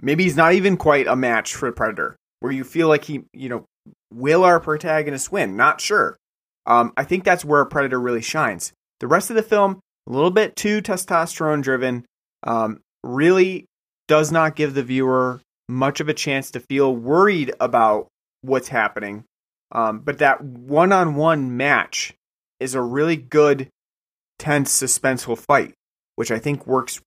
maybe 0.00 0.24
he's 0.24 0.36
not 0.36 0.54
even 0.54 0.76
quite 0.76 1.06
a 1.06 1.16
match 1.16 1.54
for 1.54 1.70
Predator. 1.72 2.16
Where 2.40 2.52
you 2.52 2.64
feel 2.64 2.88
like 2.88 3.04
he, 3.04 3.22
you 3.32 3.48
know, 3.48 3.64
will 4.14 4.44
our 4.44 4.60
protagonist 4.60 5.32
win? 5.32 5.56
Not 5.56 5.80
sure. 5.80 6.16
Um, 6.66 6.92
I 6.96 7.04
think 7.04 7.24
that's 7.24 7.44
where 7.44 7.64
Predator 7.64 8.00
really 8.00 8.22
shines. 8.22 8.72
The 9.00 9.06
rest 9.06 9.30
of 9.30 9.36
the 9.36 9.42
film, 9.42 9.80
a 10.06 10.12
little 10.12 10.30
bit 10.30 10.54
too 10.56 10.80
testosterone 10.80 11.62
driven, 11.62 12.04
um, 12.44 12.80
really 13.02 13.66
does 14.08 14.30
not 14.30 14.56
give 14.56 14.74
the 14.74 14.82
viewer 14.82 15.40
much 15.68 16.00
of 16.00 16.08
a 16.08 16.14
chance 16.14 16.50
to 16.52 16.60
feel 16.60 16.94
worried 16.94 17.52
about 17.60 18.08
what's 18.42 18.68
happening. 18.68 19.24
Um, 19.72 20.00
but 20.00 20.18
that 20.18 20.42
one 20.42 20.92
on 20.92 21.14
one 21.14 21.56
match 21.56 22.12
is 22.60 22.74
a 22.74 22.82
really 22.82 23.16
good, 23.16 23.68
tense, 24.38 24.70
suspenseful 24.70 25.38
fight, 25.38 25.74
which 26.16 26.30
I 26.30 26.38
think 26.38 26.66
works 26.66 27.00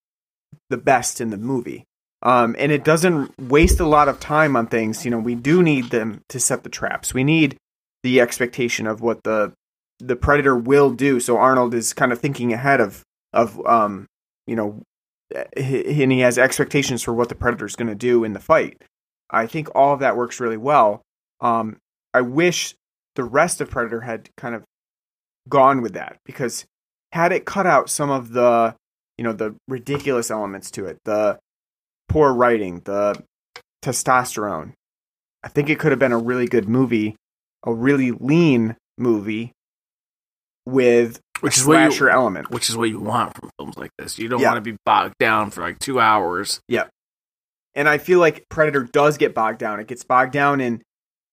the 0.70 0.78
best 0.78 1.22
in 1.22 1.30
the 1.30 1.38
movie. 1.38 1.86
Um, 2.26 2.56
and 2.58 2.72
it 2.72 2.84
doesn't 2.84 3.40
waste 3.40 3.80
a 3.80 3.88
lot 3.88 4.10
of 4.10 4.20
time 4.20 4.56
on 4.56 4.68
things. 4.68 5.06
You 5.06 5.12
know, 5.12 5.20
we 5.20 5.36
do 5.36 5.62
need 5.62 5.92
them 5.92 6.22
to 6.30 6.40
set 6.40 6.64
the 6.64 6.70
traps. 6.70 7.14
We 7.14 7.24
need 7.24 7.56
the 8.04 8.20
expectation 8.20 8.88
of 8.88 9.02
what 9.02 9.24
the 9.24 9.54
the 10.00 10.16
predator 10.16 10.58
will 10.58 10.92
do. 10.92 11.22
So 11.22 11.38
Arnold 11.38 11.74
is 11.74 11.94
kind 11.94 12.12
of 12.12 12.20
thinking 12.20 12.52
ahead 12.52 12.82
of 12.82 13.04
of 13.32 13.66
um 13.66 14.08
you 14.48 14.56
know 14.56 14.82
and 15.56 16.12
he 16.12 16.20
has 16.20 16.38
expectations 16.38 17.02
for 17.02 17.14
what 17.14 17.30
the 17.30 17.36
predator 17.36 17.66
is 17.66 17.76
going 17.76 17.88
to 17.88 17.96
do 17.96 18.24
in 18.24 18.34
the 18.34 18.40
fight. 18.40 18.82
I 19.30 19.48
think 19.48 19.70
all 19.74 19.94
of 19.94 20.00
that 20.00 20.18
works 20.18 20.40
really 20.40 20.58
well. 20.58 21.02
Um, 21.42 21.78
I 22.14 22.22
wish 22.22 22.76
the 23.16 23.24
rest 23.24 23.60
of 23.62 23.70
Predator 23.70 24.02
had 24.02 24.30
kind 24.38 24.56
of 24.56 24.64
gone 25.50 25.82
with 25.82 25.94
that 25.94 26.18
because 26.26 26.66
had 27.12 27.32
it 27.32 27.46
cut 27.46 27.66
out 27.66 27.90
some 27.90 28.10
of 28.10 28.34
the 28.34 28.76
you 29.18 29.24
know 29.24 29.34
the 29.34 29.56
ridiculous 29.68 30.30
elements 30.30 30.70
to 30.72 30.86
it, 30.86 30.98
the 31.06 31.40
poor 32.08 32.34
writing, 32.34 32.82
the 32.86 33.22
testosterone, 33.84 34.74
I 35.44 35.50
think 35.50 35.70
it 35.70 35.80
could 35.80 35.92
have 35.92 36.00
been 36.00 36.12
a 36.12 36.18
really 36.18 36.48
good 36.48 36.68
movie, 36.68 37.16
a 37.66 37.74
really 37.74 38.12
lean 38.12 38.76
movie 38.98 39.52
with 40.66 41.20
Which 41.42 41.58
a 41.58 41.60
is 41.62 41.66
what 41.68 42.00
you- 42.00 42.10
element. 42.10 42.50
which 42.50 42.70
is 42.70 42.78
what 42.78 42.90
you 42.90 43.00
want 43.00 43.36
from 43.38 43.50
films 43.60 43.78
like 43.78 43.92
this. 43.98 44.18
You 44.18 44.28
don't 44.28 44.40
Yeah. 44.42 44.54
want 44.54 44.64
to 44.66 44.72
be 44.72 44.78
bogged 44.86 45.16
down 45.20 45.52
for 45.52 45.62
like 45.62 45.80
two 45.80 46.00
hours. 46.00 46.60
and 47.78 47.90
I 47.90 47.98
feel 47.98 48.20
like 48.20 48.46
Predator 48.50 48.84
does 48.84 49.18
get 49.18 49.36
bogged 49.36 49.60
down. 49.60 49.82
It 49.82 49.88
gets 49.88 50.06
bogged 50.06 50.32
down 50.32 50.62
in 50.62 50.82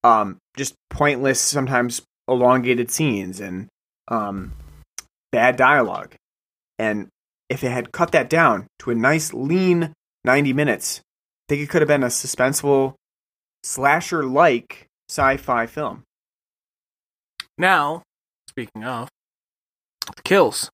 um, 0.02 0.38
just 0.56 0.74
pointless, 0.90 1.40
sometimes 1.40 2.02
elongated 2.26 2.90
scenes 2.90 3.38
and 3.40 3.68
um, 4.08 4.52
bad 5.30 5.54
dialogue. 5.54 6.16
And 6.80 7.06
if 7.48 7.62
it 7.62 7.70
had 7.70 7.92
cut 7.92 8.10
that 8.10 8.28
down 8.28 8.66
to 8.80 8.90
a 8.90 8.94
nice, 8.96 9.32
lean 9.32 9.92
ninety 10.24 10.52
minutes, 10.52 11.00
I 11.00 11.54
think 11.54 11.62
it 11.62 11.68
could 11.70 11.82
have 11.82 11.88
been 11.88 12.02
a 12.02 12.06
suspenseful 12.08 12.94
slasher-like 13.64 14.86
sci-fi 15.08 15.66
film. 15.66 16.02
Now, 17.58 18.02
speaking 18.48 18.84
of 18.84 19.08
the 20.16 20.22
kills, 20.22 20.70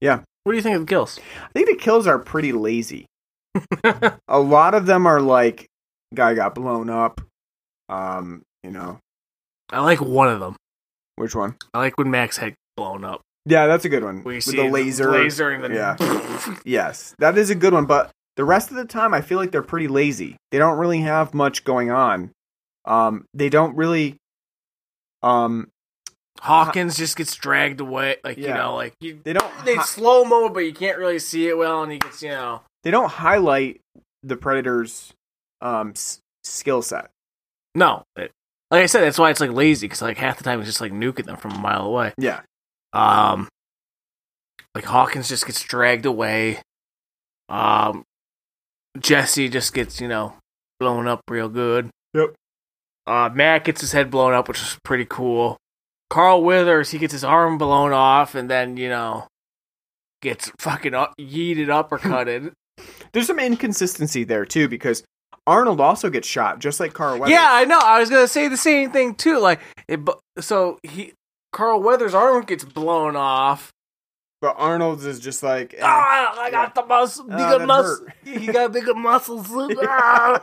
Yeah. 0.00 0.20
What 0.44 0.52
do 0.52 0.56
you 0.56 0.62
think 0.62 0.76
of 0.76 0.82
the 0.82 0.86
kills? 0.86 1.20
I 1.44 1.48
think 1.52 1.68
the 1.68 1.76
kills 1.76 2.06
are 2.06 2.18
pretty 2.18 2.52
lazy. 2.52 3.04
a 4.28 4.38
lot 4.40 4.74
of 4.74 4.86
them 4.86 5.06
are 5.06 5.20
like 5.20 5.66
guy 6.14 6.34
got 6.34 6.54
blown 6.54 6.88
up. 6.88 7.20
Um, 7.90 8.42
you 8.62 8.70
know 8.70 8.98
I 9.70 9.80
like 9.80 10.00
one 10.00 10.28
of 10.28 10.40
them. 10.40 10.56
which 11.16 11.34
one? 11.34 11.56
I 11.74 11.78
like 11.78 11.98
when 11.98 12.10
Max 12.10 12.36
had 12.38 12.54
blown 12.76 13.04
up. 13.04 13.20
Yeah, 13.44 13.66
that's 13.66 13.84
a 13.84 13.88
good 13.88 14.04
one. 14.04 14.22
We 14.24 14.36
With 14.36 14.44
see 14.44 14.56
the 14.56 14.68
laser. 14.68 15.10
laser, 15.10 15.50
and 15.50 15.64
then 15.64 15.72
Yeah. 15.74 15.96
Yes, 16.64 17.14
that 17.18 17.36
is 17.36 17.50
a 17.50 17.54
good 17.54 17.72
one. 17.74 17.86
But 17.86 18.10
the 18.38 18.44
rest 18.44 18.70
of 18.70 18.76
the 18.76 18.84
time, 18.84 19.12
I 19.12 19.20
feel 19.20 19.36
like 19.36 19.50
they're 19.50 19.62
pretty 19.62 19.88
lazy. 19.88 20.36
They 20.52 20.58
don't 20.58 20.78
really 20.78 21.00
have 21.00 21.34
much 21.34 21.64
going 21.64 21.90
on. 21.90 22.30
Um, 22.84 23.24
they 23.34 23.48
don't 23.50 23.76
really. 23.76 24.16
Um, 25.22 25.68
Hawkins 26.40 26.96
just 26.96 27.16
gets 27.16 27.34
dragged 27.34 27.80
away, 27.80 28.16
like 28.22 28.38
you 28.38 28.46
know, 28.46 28.76
like 28.76 28.94
you, 29.00 29.20
they 29.24 29.32
don't. 29.32 29.52
they 29.64 29.76
slow 29.78 30.24
mo, 30.24 30.48
but 30.48 30.60
you 30.60 30.72
can't 30.72 30.96
really 30.96 31.18
see 31.18 31.48
it 31.48 31.58
well, 31.58 31.82
and 31.82 31.90
he 31.90 31.98
gets 31.98 32.22
you 32.22 32.28
know. 32.30 32.62
they 32.84 32.92
don't 32.92 33.10
highlight 33.10 33.80
the 34.22 34.36
predator's 34.36 35.12
um 35.60 35.90
s- 35.90 36.20
skill 36.44 36.80
set. 36.80 37.10
No, 37.74 38.04
it, 38.14 38.30
like 38.70 38.84
I 38.84 38.86
said, 38.86 39.00
that's 39.02 39.18
why 39.18 39.30
it's 39.30 39.40
like 39.40 39.50
lazy 39.50 39.86
because 39.88 40.00
like 40.00 40.16
half 40.16 40.38
the 40.38 40.44
time 40.44 40.60
it's 40.60 40.68
just 40.68 40.80
like 40.80 40.92
nuking 40.92 41.24
them 41.26 41.36
from 41.38 41.50
a 41.52 41.58
mile 41.58 41.86
away. 41.86 42.14
Yeah, 42.16 42.42
Um, 42.92 43.48
like 44.76 44.84
Hawkins 44.84 45.28
just 45.28 45.44
gets 45.44 45.60
dragged 45.64 46.06
away. 46.06 46.62
Um, 47.48 48.04
Jesse 49.00 49.48
just 49.48 49.74
gets 49.74 50.00
you 50.00 50.08
know 50.08 50.34
blown 50.80 51.06
up 51.08 51.20
real 51.28 51.48
good. 51.48 51.90
Yep. 52.14 52.34
Uh, 53.06 53.30
Matt 53.32 53.64
gets 53.64 53.80
his 53.80 53.92
head 53.92 54.10
blown 54.10 54.34
up, 54.34 54.48
which 54.48 54.60
is 54.60 54.78
pretty 54.84 55.06
cool. 55.08 55.56
Carl 56.10 56.42
Weathers, 56.42 56.90
he 56.90 56.98
gets 56.98 57.12
his 57.12 57.24
arm 57.24 57.58
blown 57.58 57.92
off, 57.92 58.34
and 58.34 58.50
then 58.50 58.76
you 58.76 58.88
know 58.88 59.26
gets 60.20 60.50
fucking 60.58 60.94
up, 60.94 61.14
yeeted 61.18 61.66
uppercutted. 61.66 62.52
there's 63.12 63.26
some 63.26 63.38
inconsistency 63.38 64.24
there 64.24 64.44
too 64.44 64.68
because 64.68 65.02
Arnold 65.46 65.80
also 65.80 66.10
gets 66.10 66.28
shot 66.28 66.58
just 66.58 66.80
like 66.80 66.92
Carl 66.92 67.18
Weathers. 67.18 67.32
yeah, 67.32 67.48
I 67.50 67.64
know. 67.64 67.78
I 67.78 68.00
was 68.00 68.10
gonna 68.10 68.28
say 68.28 68.48
the 68.48 68.56
same 68.56 68.90
thing 68.90 69.14
too. 69.14 69.38
Like, 69.38 69.60
it, 69.88 70.00
so 70.40 70.78
he 70.82 71.14
Carl 71.52 71.82
Weathers' 71.82 72.14
arm 72.14 72.44
gets 72.44 72.64
blown 72.64 73.16
off. 73.16 73.72
But 74.40 74.54
Arnold's 74.58 75.04
is 75.04 75.18
just 75.20 75.42
like. 75.42 75.74
eh. 75.74 75.80
Ah, 75.82 76.40
I 76.40 76.50
got 76.50 76.74
the 76.74 76.84
muscle, 76.86 77.26
Ah, 77.30 77.36
bigger 77.52 77.66
muscle. 77.66 78.06
He 78.24 78.46
got 78.46 78.72
bigger 78.72 78.94
muscles. 78.94 79.48
Ah, 79.82 80.42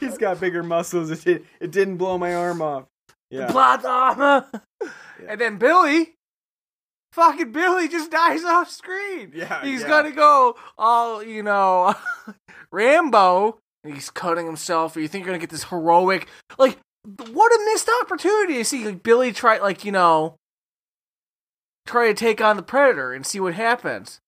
He's 0.00 0.18
got 0.18 0.40
bigger 0.40 0.62
muscles. 0.62 1.10
It, 1.10 1.24
did, 1.24 1.46
it 1.60 1.70
didn't 1.70 1.96
blow 1.96 2.18
my 2.18 2.34
arm 2.34 2.60
off. 2.62 2.84
Yeah. 3.30 3.50
Plot 3.50 3.84
armor. 3.84 4.46
And 5.26 5.40
then 5.40 5.56
Billy, 5.56 6.14
fucking 7.12 7.52
Billy, 7.52 7.88
just 7.88 8.10
dies 8.10 8.44
off 8.44 8.70
screen. 8.70 9.32
Yeah, 9.34 9.62
He's 9.62 9.80
yeah. 9.82 9.88
gonna 9.88 10.10
go 10.10 10.56
all 10.76 11.22
you 11.22 11.42
know, 11.42 11.94
Rambo. 12.72 13.58
and 13.84 13.94
He's 13.94 14.10
cutting 14.10 14.46
himself. 14.46 14.96
Or 14.96 15.00
you 15.00 15.08
think 15.08 15.24
you're 15.24 15.32
gonna 15.32 15.40
get 15.40 15.50
this 15.50 15.64
heroic, 15.64 16.26
like, 16.58 16.78
what 17.32 17.52
a 17.52 17.64
missed 17.72 17.88
opportunity 18.02 18.54
to 18.54 18.64
see 18.64 18.84
like 18.84 19.02
Billy 19.02 19.32
try, 19.32 19.58
like 19.58 19.84
you 19.84 19.92
know, 19.92 20.36
try 21.86 22.08
to 22.08 22.14
take 22.14 22.40
on 22.40 22.56
the 22.56 22.62
predator 22.62 23.12
and 23.12 23.26
see 23.26 23.40
what 23.40 23.54
happens. 23.54 24.20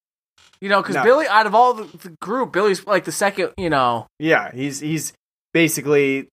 You 0.61 0.69
know, 0.69 0.81
because 0.81 0.97
No. 0.97 1.05
Billy, 1.05 1.27
out 1.27 1.47
of 1.47 1.55
all 1.55 1.75
the, 1.75 1.85
the 1.99 2.11
group, 2.23 2.53
Billy's 2.53 2.87
like 2.87 3.05
the 3.05 3.13
second. 3.13 3.53
You 3.59 3.71
know, 3.71 4.07
Yeah, 4.19 4.51
he's 4.53 4.81
he's 4.81 5.13
basically 5.53 6.29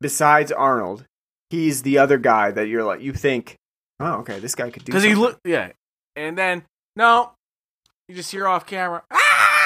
besides 0.00 0.52
Arnold, 0.52 1.04
he's 1.50 1.82
the 1.82 1.98
other 1.98 2.18
guy 2.18 2.50
that 2.50 2.68
you're 2.68 2.84
like 2.84 3.00
you 3.00 3.12
think, 3.12 3.56
oh 3.98 4.20
okay, 4.20 4.38
this 4.38 4.54
guy 4.54 4.70
could 4.70 4.84
do. 4.84 4.92
because 4.92 5.02
he 5.02 5.10
something." 5.10 5.22
look, 5.24 5.38
yeah, 5.44 5.70
and 6.16 6.36
then 6.38 6.62
no, 6.96 7.32
you 8.08 8.14
just 8.14 8.30
hear 8.30 8.46
off 8.46 8.66
camera. 8.66 9.02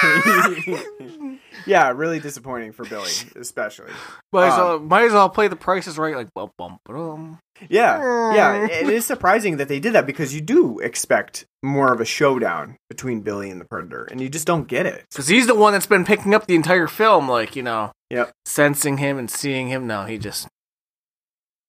yeah, 1.66 1.90
really 1.90 2.20
disappointing 2.20 2.72
for 2.72 2.84
Billy, 2.84 3.10
especially. 3.36 3.90
But 4.32 4.52
Um, 4.52 4.88
might 4.88 5.04
as 5.04 5.12
well 5.12 5.28
play 5.28 5.48
the 5.48 5.56
prices 5.56 5.98
right, 5.98 6.14
like 6.14 6.28
bum 6.34 6.50
bum 6.58 6.78
bum. 6.84 7.38
Yeah, 7.70 8.34
yeah, 8.34 8.66
it 8.66 8.88
is 8.88 9.06
surprising 9.06 9.56
that 9.56 9.68
they 9.68 9.80
did 9.80 9.94
that 9.94 10.06
because 10.06 10.34
you 10.34 10.40
do 10.42 10.78
expect 10.80 11.46
more 11.62 11.92
of 11.92 12.00
a 12.00 12.04
showdown 12.04 12.76
between 12.90 13.20
Billy 13.22 13.50
and 13.50 13.60
the 13.60 13.64
Predator, 13.64 14.04
and 14.10 14.20
you 14.20 14.28
just 14.28 14.46
don't 14.46 14.68
get 14.68 14.84
it. 14.86 15.04
Because 15.10 15.28
he's 15.28 15.46
the 15.46 15.54
one 15.54 15.72
that's 15.72 15.86
been 15.86 16.04
picking 16.04 16.34
up 16.34 16.46
the 16.46 16.54
entire 16.54 16.86
film, 16.86 17.28
like 17.28 17.56
you 17.56 17.62
know, 17.62 17.92
Yep. 18.10 18.30
sensing 18.44 18.98
him 18.98 19.16
and 19.18 19.30
seeing 19.30 19.68
him. 19.68 19.86
No, 19.86 20.04
he 20.04 20.18
just. 20.18 20.48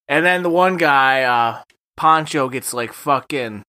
And 0.09 0.25
then 0.25 0.43
the 0.43 0.49
one 0.49 0.77
guy, 0.77 1.23
uh, 1.23 1.63
Poncho, 1.95 2.49
gets 2.49 2.73
like 2.73 2.91
fucking. 2.93 3.63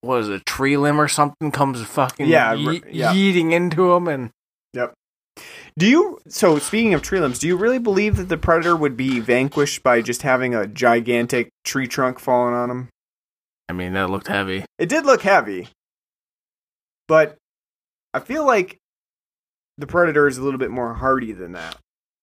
What 0.00 0.20
is 0.22 0.28
it, 0.28 0.34
a 0.34 0.44
tree 0.44 0.76
limb 0.76 1.00
or 1.00 1.06
something? 1.08 1.52
Comes 1.52 1.80
fucking 1.82 2.26
Yeah, 2.26 2.52
ye- 2.54 2.82
yeah. 2.90 3.12
yeeting 3.12 3.52
into 3.52 3.92
him, 3.92 4.08
and 4.08 4.30
Do 5.78 5.86
you? 5.86 6.18
So 6.28 6.58
speaking 6.58 6.94
of 6.94 7.02
tree 7.02 7.20
limbs, 7.20 7.38
do 7.38 7.46
you 7.46 7.56
really 7.56 7.78
believe 7.78 8.16
that 8.16 8.28
the 8.28 8.36
Predator 8.36 8.76
would 8.76 8.96
be 8.96 9.20
vanquished 9.20 9.82
by 9.82 10.02
just 10.02 10.22
having 10.22 10.54
a 10.54 10.66
gigantic 10.66 11.50
tree 11.64 11.86
trunk 11.86 12.18
falling 12.18 12.54
on 12.54 12.70
him? 12.70 12.88
I 13.68 13.72
mean 13.72 13.94
that 13.94 14.10
looked 14.10 14.28
heavy. 14.28 14.64
It 14.78 14.88
did 14.88 15.06
look 15.06 15.22
heavy, 15.22 15.68
but 17.08 17.38
I 18.12 18.20
feel 18.20 18.44
like 18.46 18.78
the 19.78 19.86
Predator 19.86 20.28
is 20.28 20.36
a 20.36 20.42
little 20.42 20.58
bit 20.58 20.70
more 20.70 20.94
hardy 20.94 21.32
than 21.32 21.52
that. 21.52 21.76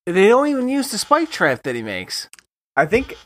They 0.05 0.28
don't 0.28 0.47
even 0.47 0.70
use 0.70 0.91
the 0.91 0.97
spike 0.97 1.32
trap 1.32 1.64
that 1.64 1.76
he 1.76 1.82
makes. 1.82 2.30
I 2.76 2.86
think 2.86 3.18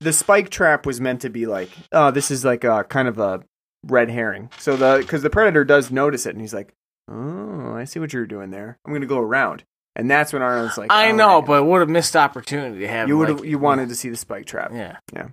the 0.00 0.12
spike 0.12 0.50
trap 0.50 0.84
was 0.84 1.00
meant 1.00 1.22
to 1.22 1.30
be 1.30 1.46
like, 1.46 1.70
oh, 1.92 2.10
this 2.10 2.30
is 2.30 2.44
like 2.44 2.64
a 2.64 2.84
kind 2.84 3.08
of 3.08 3.18
a 3.18 3.42
red 3.84 4.10
herring. 4.10 4.50
So 4.58 4.76
the 4.76 4.98
because 5.00 5.22
the 5.22 5.30
Predator 5.30 5.64
does 5.64 5.90
notice 5.90 6.26
it, 6.26 6.34
and 6.34 6.40
he's 6.40 6.54
like, 6.54 6.74
oh, 7.12 7.74
I 7.76 7.84
see 7.84 7.98
what 8.00 8.12
you're 8.12 8.26
doing 8.26 8.50
there. 8.50 8.78
I'm 8.86 8.92
gonna 8.92 9.06
go 9.06 9.18
around, 9.18 9.64
and 9.96 10.10
that's 10.10 10.32
when 10.32 10.42
Arnold's 10.42 10.78
like, 10.78 10.90
I 10.90 11.10
"All 11.10 11.16
know, 11.16 11.36
right." 11.38 11.46
but 11.46 11.64
what 11.64 11.82
a 11.82 11.86
missed 11.86 12.16
opportunity 12.16 12.80
to 12.80 12.88
have. 12.88 13.08
you 13.08 13.18
would 13.18 13.30
like, 13.40 13.44
you 13.44 13.58
wanted 13.58 13.88
to 13.90 13.94
see 13.94 14.08
the 14.08 14.16
spike 14.16 14.46
trap. 14.46 14.70
yeah, 14.72 14.96
Yeah. 15.14 15.28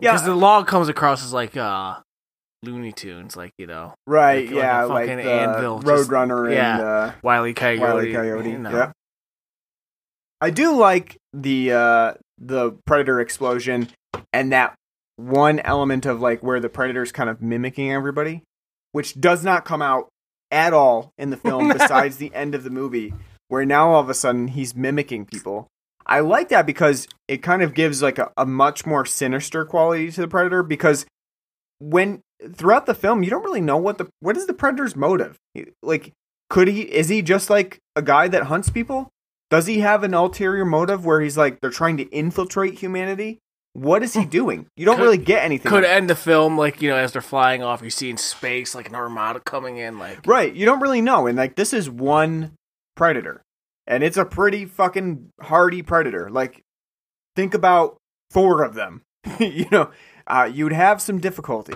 yeah. 0.00 0.12
Because 0.12 0.24
the 0.24 0.34
log 0.34 0.66
comes 0.66 0.88
across 0.88 1.24
as 1.24 1.32
like 1.32 1.56
uh 1.56 1.96
Looney 2.62 2.92
Tunes, 2.92 3.36
like 3.36 3.52
you 3.58 3.66
know, 3.66 3.94
Right, 4.06 4.46
Like- 4.46 4.54
like 4.54 4.62
yeah, 4.62 4.84
like, 4.84 5.08
fucking 5.08 5.24
the 5.24 5.30
anvil, 5.32 5.80
Roadrunner 5.82 6.52
yeah. 6.52 6.74
and 6.74 6.82
uh, 6.82 7.12
Wile 7.22 7.46
E. 7.46 7.54
Coyote. 7.54 7.80
Wile 7.80 8.02
E. 8.02 8.12
Coyote. 8.12 8.50
you 8.50 8.58
know. 8.58 8.70
Yeah. 8.70 8.92
I 10.40 10.50
do 10.50 10.76
like 10.76 11.16
the 11.32 11.72
uh, 11.72 12.14
the 12.38 12.72
predator 12.86 13.20
explosion 13.20 13.88
and 14.32 14.52
that 14.52 14.74
one 15.16 15.60
element 15.60 16.06
of 16.06 16.20
like 16.20 16.42
where 16.42 16.58
the 16.60 16.68
predator's 16.68 17.12
kind 17.12 17.30
of 17.30 17.40
mimicking 17.40 17.90
everybody, 17.92 18.42
which 18.94 19.20
does 19.20 19.42
not 19.42 19.64
come 19.64 19.82
out 19.82 20.08
at 20.52 20.72
all 20.72 21.12
in 21.18 21.30
the 21.30 21.36
film. 21.36 21.68
besides 21.72 22.16
the 22.16 22.32
end 22.32 22.54
of 22.54 22.62
the 22.62 22.70
movie, 22.70 23.12
where 23.48 23.66
now 23.66 23.90
all 23.90 24.00
of 24.00 24.08
a 24.08 24.14
sudden 24.14 24.46
he's 24.48 24.76
mimicking 24.76 25.26
people. 25.26 25.66
I 26.06 26.20
like 26.20 26.48
that 26.50 26.64
because 26.64 27.08
it 27.26 27.38
kind 27.38 27.62
of 27.62 27.74
gives 27.74 28.02
like 28.02 28.18
a, 28.18 28.30
a 28.36 28.46
much 28.46 28.86
more 28.86 29.04
sinister 29.04 29.64
quality 29.64 30.12
to 30.12 30.20
the 30.20 30.28
predator 30.28 30.62
because 30.62 31.06
when 31.80 32.20
throughout 32.52 32.86
the 32.86 32.94
film 32.94 33.24
you 33.24 33.30
don't 33.30 33.42
really 33.42 33.60
know 33.60 33.78
what 33.78 33.98
the 33.98 34.06
what 34.20 34.36
is 34.36 34.46
the 34.46 34.52
predator's 34.52 34.94
motive 34.94 35.36
like 35.82 36.12
could 36.50 36.68
he 36.68 36.82
is 36.82 37.08
he 37.08 37.22
just 37.22 37.48
like 37.48 37.78
a 37.96 38.02
guy 38.02 38.28
that 38.28 38.44
hunts 38.44 38.68
people 38.68 39.08
Does 39.50 39.66
he 39.66 39.80
have 39.80 40.04
an 40.04 40.14
ulterior 40.14 40.64
motive 40.64 41.04
where 41.04 41.20
he's 41.20 41.36
like 41.36 41.60
they're 41.60 41.70
trying 41.70 41.96
to 41.96 42.08
infiltrate 42.10 42.78
humanity? 42.78 43.38
What 43.74 44.02
is 44.04 44.14
he 44.14 44.24
doing? 44.24 44.66
You 44.76 44.86
don't 44.86 44.96
Could- 44.96 45.02
really 45.02 45.18
get 45.18 45.44
anything. 45.44 45.68
Could 45.70 45.84
end 45.84 46.08
the 46.08 46.14
film 46.14 46.56
like 46.56 46.80
you 46.80 46.88
know 46.90 46.96
as 46.96 47.12
they're 47.12 47.20
flying 47.22 47.62
off, 47.62 47.82
you 47.82 47.90
see 47.90 48.08
in 48.08 48.16
space 48.16 48.74
like 48.74 48.88
an 48.88 48.94
armada 48.94 49.40
coming 49.40 49.76
in, 49.76 49.98
like 49.98 50.26
Right, 50.26 50.54
you 50.54 50.64
don't 50.64 50.80
really 50.80 51.00
know. 51.02 51.26
And 51.26 51.36
like 51.36 51.56
this 51.56 51.72
is 51.72 51.90
one 51.90 52.52
predator. 52.96 53.42
And 53.86 54.02
it's 54.02 54.16
a 54.16 54.24
pretty 54.24 54.64
fucking 54.64 55.30
hardy 55.40 55.82
predator. 55.82 56.30
Like 56.30 56.62
think 57.36 57.52
about 57.52 57.96
four 58.30 58.62
of 58.62 58.74
them. 58.74 59.02
you 59.40 59.66
know, 59.70 59.90
uh, 60.26 60.48
you'd 60.52 60.72
have 60.72 61.02
some 61.02 61.18
difficulty. 61.18 61.74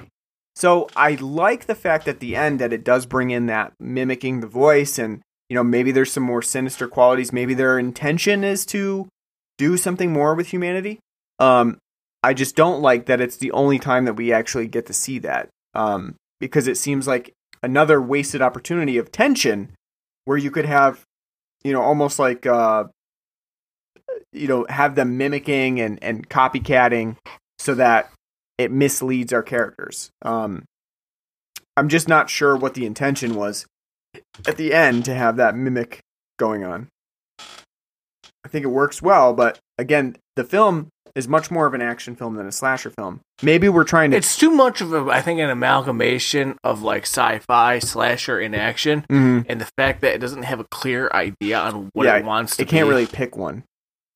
So 0.54 0.88
I 0.96 1.16
like 1.16 1.66
the 1.66 1.74
fact 1.74 2.08
at 2.08 2.20
the 2.20 2.34
end 2.36 2.58
that 2.60 2.72
it 2.72 2.84
does 2.84 3.06
bring 3.06 3.30
in 3.30 3.46
that 3.46 3.74
mimicking 3.78 4.40
the 4.40 4.46
voice 4.46 4.98
and 4.98 5.20
you 5.48 5.54
know 5.54 5.64
maybe 5.64 5.90
there's 5.92 6.12
some 6.12 6.22
more 6.22 6.42
sinister 6.42 6.86
qualities. 6.86 7.32
Maybe 7.32 7.54
their 7.54 7.76
intention 7.76 8.44
is 8.44 8.64
to 8.66 9.08
do 9.56 9.76
something 9.76 10.12
more 10.12 10.34
with 10.36 10.48
humanity. 10.48 11.00
Um, 11.40 11.78
I 12.22 12.34
just 12.34 12.56
don't 12.56 12.82
like 12.82 13.06
that 13.06 13.20
it's 13.20 13.36
the 13.36 13.52
only 13.52 13.78
time 13.78 14.04
that 14.06 14.14
we 14.14 14.32
actually 14.32 14.66
get 14.66 14.86
to 14.86 14.92
see 14.92 15.18
that. 15.20 15.48
Um, 15.74 16.16
because 16.40 16.66
it 16.66 16.76
seems 16.76 17.06
like 17.06 17.32
another 17.62 18.00
wasted 18.00 18.42
opportunity 18.42 18.98
of 18.98 19.12
tension 19.12 19.72
where 20.24 20.36
you 20.36 20.50
could 20.50 20.66
have 20.66 21.04
you 21.64 21.72
know 21.72 21.82
almost 21.82 22.18
like 22.18 22.46
uh 22.46 22.84
you 24.32 24.46
know 24.46 24.66
have 24.68 24.94
them 24.94 25.16
mimicking 25.16 25.80
and 25.80 25.98
and 26.02 26.28
copycatting 26.28 27.16
so 27.58 27.74
that 27.74 28.10
it 28.56 28.70
misleads 28.70 29.32
our 29.32 29.42
characters 29.42 30.10
um 30.22 30.64
i'm 31.76 31.88
just 31.88 32.08
not 32.08 32.30
sure 32.30 32.56
what 32.56 32.74
the 32.74 32.86
intention 32.86 33.34
was 33.34 33.66
at 34.46 34.56
the 34.56 34.72
end 34.72 35.04
to 35.04 35.14
have 35.14 35.36
that 35.36 35.56
mimic 35.56 36.00
going 36.38 36.64
on 36.64 36.88
i 37.40 38.48
think 38.48 38.64
it 38.64 38.68
works 38.68 39.02
well 39.02 39.32
but 39.32 39.58
again 39.78 40.16
the 40.36 40.44
film 40.44 40.88
is 41.18 41.28
much 41.28 41.50
more 41.50 41.66
of 41.66 41.74
an 41.74 41.82
action 41.82 42.14
film 42.16 42.36
than 42.36 42.46
a 42.46 42.52
slasher 42.52 42.90
film 42.90 43.20
maybe 43.42 43.68
we're 43.68 43.84
trying 43.84 44.10
to 44.10 44.16
it's 44.16 44.36
too 44.36 44.50
much 44.50 44.80
of 44.80 44.92
a 44.94 45.10
I 45.10 45.20
think 45.20 45.40
an 45.40 45.50
amalgamation 45.50 46.56
of 46.64 46.82
like 46.82 47.02
sci-fi 47.02 47.78
slasher 47.80 48.40
in 48.40 48.54
action, 48.54 49.04
Mhm. 49.10 49.44
and 49.48 49.60
the 49.60 49.68
fact 49.76 50.00
that 50.02 50.14
it 50.14 50.18
doesn't 50.18 50.44
have 50.44 50.60
a 50.60 50.64
clear 50.70 51.10
idea 51.12 51.58
on 51.58 51.90
what 51.92 52.06
Yeah, 52.06 52.16
it 52.18 52.24
wants 52.24 52.56
to. 52.56 52.62
it 52.62 52.68
can't 52.68 52.86
be. 52.86 52.90
really 52.90 53.06
pick 53.06 53.36
one 53.36 53.64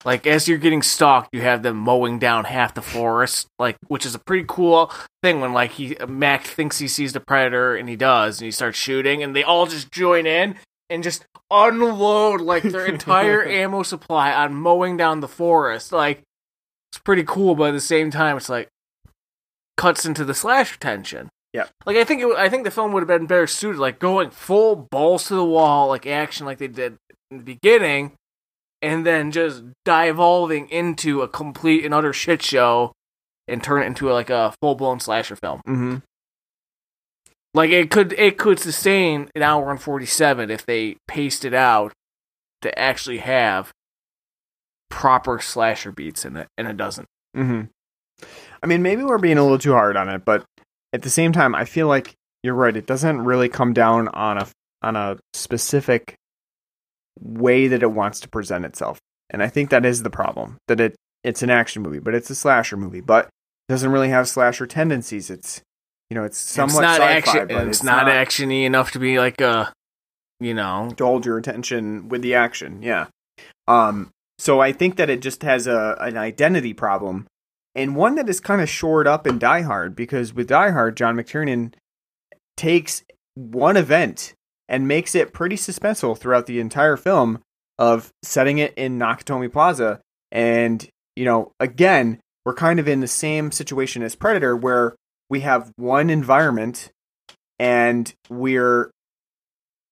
like 0.04 0.26
as 0.26 0.48
you're 0.48 0.58
getting 0.58 0.82
stalked, 0.82 1.28
you 1.32 1.42
have 1.42 1.62
them 1.62 1.76
mowing 1.76 2.18
down 2.18 2.44
half 2.44 2.74
the 2.74 2.82
forest, 2.82 3.46
like 3.60 3.76
which 3.86 4.04
is 4.04 4.16
a 4.16 4.18
pretty 4.18 4.44
cool 4.48 4.90
thing 5.22 5.40
when 5.40 5.52
like 5.52 5.70
he 5.72 5.96
Mac 6.08 6.44
thinks 6.44 6.78
he 6.78 6.88
sees 6.88 7.12
the 7.12 7.20
predator 7.20 7.76
and 7.76 7.88
he 7.88 7.94
does, 7.96 8.40
and 8.40 8.44
he 8.46 8.50
starts 8.50 8.76
shooting, 8.78 9.22
and 9.22 9.34
they 9.36 9.44
all 9.44 9.66
just 9.66 9.92
join 9.92 10.26
in 10.26 10.56
and 10.90 11.04
just 11.04 11.24
unload 11.52 12.40
like 12.40 12.64
their 12.64 12.84
entire 12.96 13.44
ammo 13.46 13.82
supply 13.84 14.32
on 14.32 14.52
mowing 14.54 14.96
down 14.96 15.20
the 15.20 15.28
forest. 15.28 15.92
Like 15.92 16.22
it's 16.92 17.00
pretty 17.00 17.24
cool, 17.24 17.54
but 17.54 17.70
at 17.70 17.72
the 17.72 17.80
same 17.80 18.10
time, 18.10 18.36
it's 18.36 18.50
like 18.50 18.68
cuts 19.78 20.04
into 20.04 20.24
the 20.24 20.34
slasher 20.34 20.78
tension. 20.78 21.30
Yeah. 21.54 21.66
Like 21.86 21.96
I 21.96 22.04
think 22.04 22.22
it, 22.22 22.36
I 22.36 22.50
think 22.50 22.64
the 22.64 22.70
film 22.70 22.92
would 22.92 23.00
have 23.00 23.08
been 23.08 23.26
better 23.26 23.46
suited, 23.46 23.78
like 23.78 23.98
going 23.98 24.30
full 24.30 24.76
balls 24.76 25.28
to 25.28 25.34
the 25.34 25.44
wall, 25.44 25.88
like 25.88 26.06
action, 26.06 26.44
like 26.44 26.58
they 26.58 26.68
did 26.68 26.96
in 27.30 27.38
the 27.38 27.44
beginning, 27.44 28.12
and 28.82 29.06
then 29.06 29.30
just 29.30 29.64
divulging 29.86 30.68
into 30.68 31.22
a 31.22 31.28
complete 31.28 31.84
and 31.84 31.94
utter 31.94 32.12
shit 32.12 32.42
show, 32.42 32.92
and 33.48 33.62
turn 33.62 33.82
it 33.82 33.86
into 33.86 34.10
like 34.10 34.28
a 34.30 34.52
full 34.60 34.74
blown 34.74 35.00
slasher 35.00 35.36
film. 35.36 35.60
mm-hmm. 35.66 35.96
Like 37.54 37.70
it 37.70 37.90
could 37.90 38.12
it 38.14 38.36
could 38.36 38.58
sustain 38.58 39.30
an 39.34 39.42
hour 39.42 39.70
and 39.70 39.80
forty 39.80 40.06
seven 40.06 40.50
if 40.50 40.64
they 40.64 40.96
paced 41.08 41.44
it 41.44 41.54
out 41.54 41.92
to 42.62 42.78
actually 42.78 43.18
have 43.18 43.72
proper 44.92 45.40
slasher 45.40 45.90
beats 45.90 46.26
in 46.26 46.36
it, 46.36 46.48
and 46.58 46.68
it 46.68 46.76
doesn't. 46.76 47.08
Mm-hmm. 47.34 47.62
I 48.62 48.66
mean, 48.66 48.82
maybe 48.82 49.02
we're 49.02 49.16
being 49.16 49.38
a 49.38 49.42
little 49.42 49.58
too 49.58 49.72
hard 49.72 49.96
on 49.96 50.10
it, 50.10 50.24
but 50.24 50.44
at 50.92 51.00
the 51.00 51.10
same 51.10 51.32
time, 51.32 51.54
I 51.54 51.64
feel 51.64 51.88
like 51.88 52.14
you're 52.42 52.54
right. 52.54 52.76
It 52.76 52.86
doesn't 52.86 53.22
really 53.22 53.48
come 53.48 53.72
down 53.72 54.08
on 54.08 54.36
a 54.36 54.46
on 54.82 54.96
a 54.96 55.18
specific 55.32 56.14
way 57.18 57.68
that 57.68 57.82
it 57.82 57.90
wants 57.90 58.20
to 58.20 58.28
present 58.28 58.66
itself, 58.66 58.98
and 59.30 59.42
I 59.42 59.48
think 59.48 59.70
that 59.70 59.86
is 59.86 60.02
the 60.02 60.10
problem. 60.10 60.58
That 60.68 60.78
it 60.78 60.94
it's 61.24 61.42
an 61.42 61.50
action 61.50 61.82
movie, 61.82 62.00
but 62.00 62.14
it's 62.14 62.28
a 62.28 62.34
slasher 62.34 62.76
movie, 62.76 63.00
but 63.00 63.24
it 63.24 63.72
doesn't 63.72 63.90
really 63.90 64.10
have 64.10 64.28
slasher 64.28 64.66
tendencies. 64.66 65.30
It's 65.30 65.62
you 66.10 66.14
know, 66.14 66.24
it's 66.24 66.36
somewhat 66.36 66.84
it's 66.84 66.98
not 66.98 67.00
action. 67.00 67.48
but 67.48 67.66
It's, 67.68 67.82
not, 67.82 68.04
actiony 68.04 68.64
enough 68.64 68.90
to 68.90 68.98
be 68.98 69.18
like 69.18 69.40
a, 69.40 69.72
you 70.40 70.52
know, 70.52 70.92
to 70.98 71.04
hold 71.06 71.24
your 71.24 71.38
attention 71.38 72.10
with 72.10 72.20
the 72.20 72.34
action. 72.34 72.82
Yeah. 72.82 73.06
Um. 73.66 74.10
So 74.42 74.58
I 74.58 74.72
think 74.72 74.96
that 74.96 75.08
it 75.08 75.22
just 75.22 75.44
has 75.44 75.68
a 75.68 75.96
an 76.00 76.16
identity 76.16 76.74
problem, 76.74 77.28
and 77.76 77.94
one 77.94 78.16
that 78.16 78.28
is 78.28 78.40
kind 78.40 78.60
of 78.60 78.68
shored 78.68 79.06
up 79.06 79.24
in 79.24 79.38
Die 79.38 79.62
Hard 79.62 79.94
because 79.94 80.34
with 80.34 80.48
Die 80.48 80.70
Hard, 80.72 80.96
John 80.96 81.14
McTiernan 81.14 81.74
takes 82.56 83.04
one 83.34 83.76
event 83.76 84.34
and 84.68 84.88
makes 84.88 85.14
it 85.14 85.32
pretty 85.32 85.54
suspenseful 85.54 86.18
throughout 86.18 86.46
the 86.46 86.58
entire 86.58 86.96
film 86.96 87.38
of 87.78 88.10
setting 88.24 88.58
it 88.58 88.74
in 88.74 88.98
Nakatomi 88.98 89.52
Plaza, 89.52 90.00
and 90.32 90.88
you 91.14 91.24
know, 91.24 91.52
again, 91.60 92.18
we're 92.44 92.52
kind 92.52 92.80
of 92.80 92.88
in 92.88 92.98
the 92.98 93.06
same 93.06 93.52
situation 93.52 94.02
as 94.02 94.16
Predator 94.16 94.56
where 94.56 94.96
we 95.30 95.42
have 95.42 95.70
one 95.76 96.10
environment 96.10 96.90
and 97.60 98.12
we're 98.28 98.90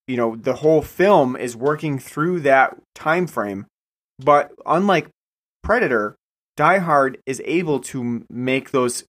you 0.08 0.16
know 0.16 0.34
the 0.34 0.54
whole 0.54 0.82
film 0.82 1.36
is 1.36 1.54
working 1.54 2.00
through 2.00 2.40
that 2.40 2.76
time 2.96 3.28
frame 3.28 3.66
but 4.24 4.52
unlike 4.66 5.08
predator 5.62 6.16
die 6.56 6.78
hard 6.78 7.18
is 7.26 7.42
able 7.44 7.78
to 7.80 8.24
make 8.30 8.70
those 8.70 9.04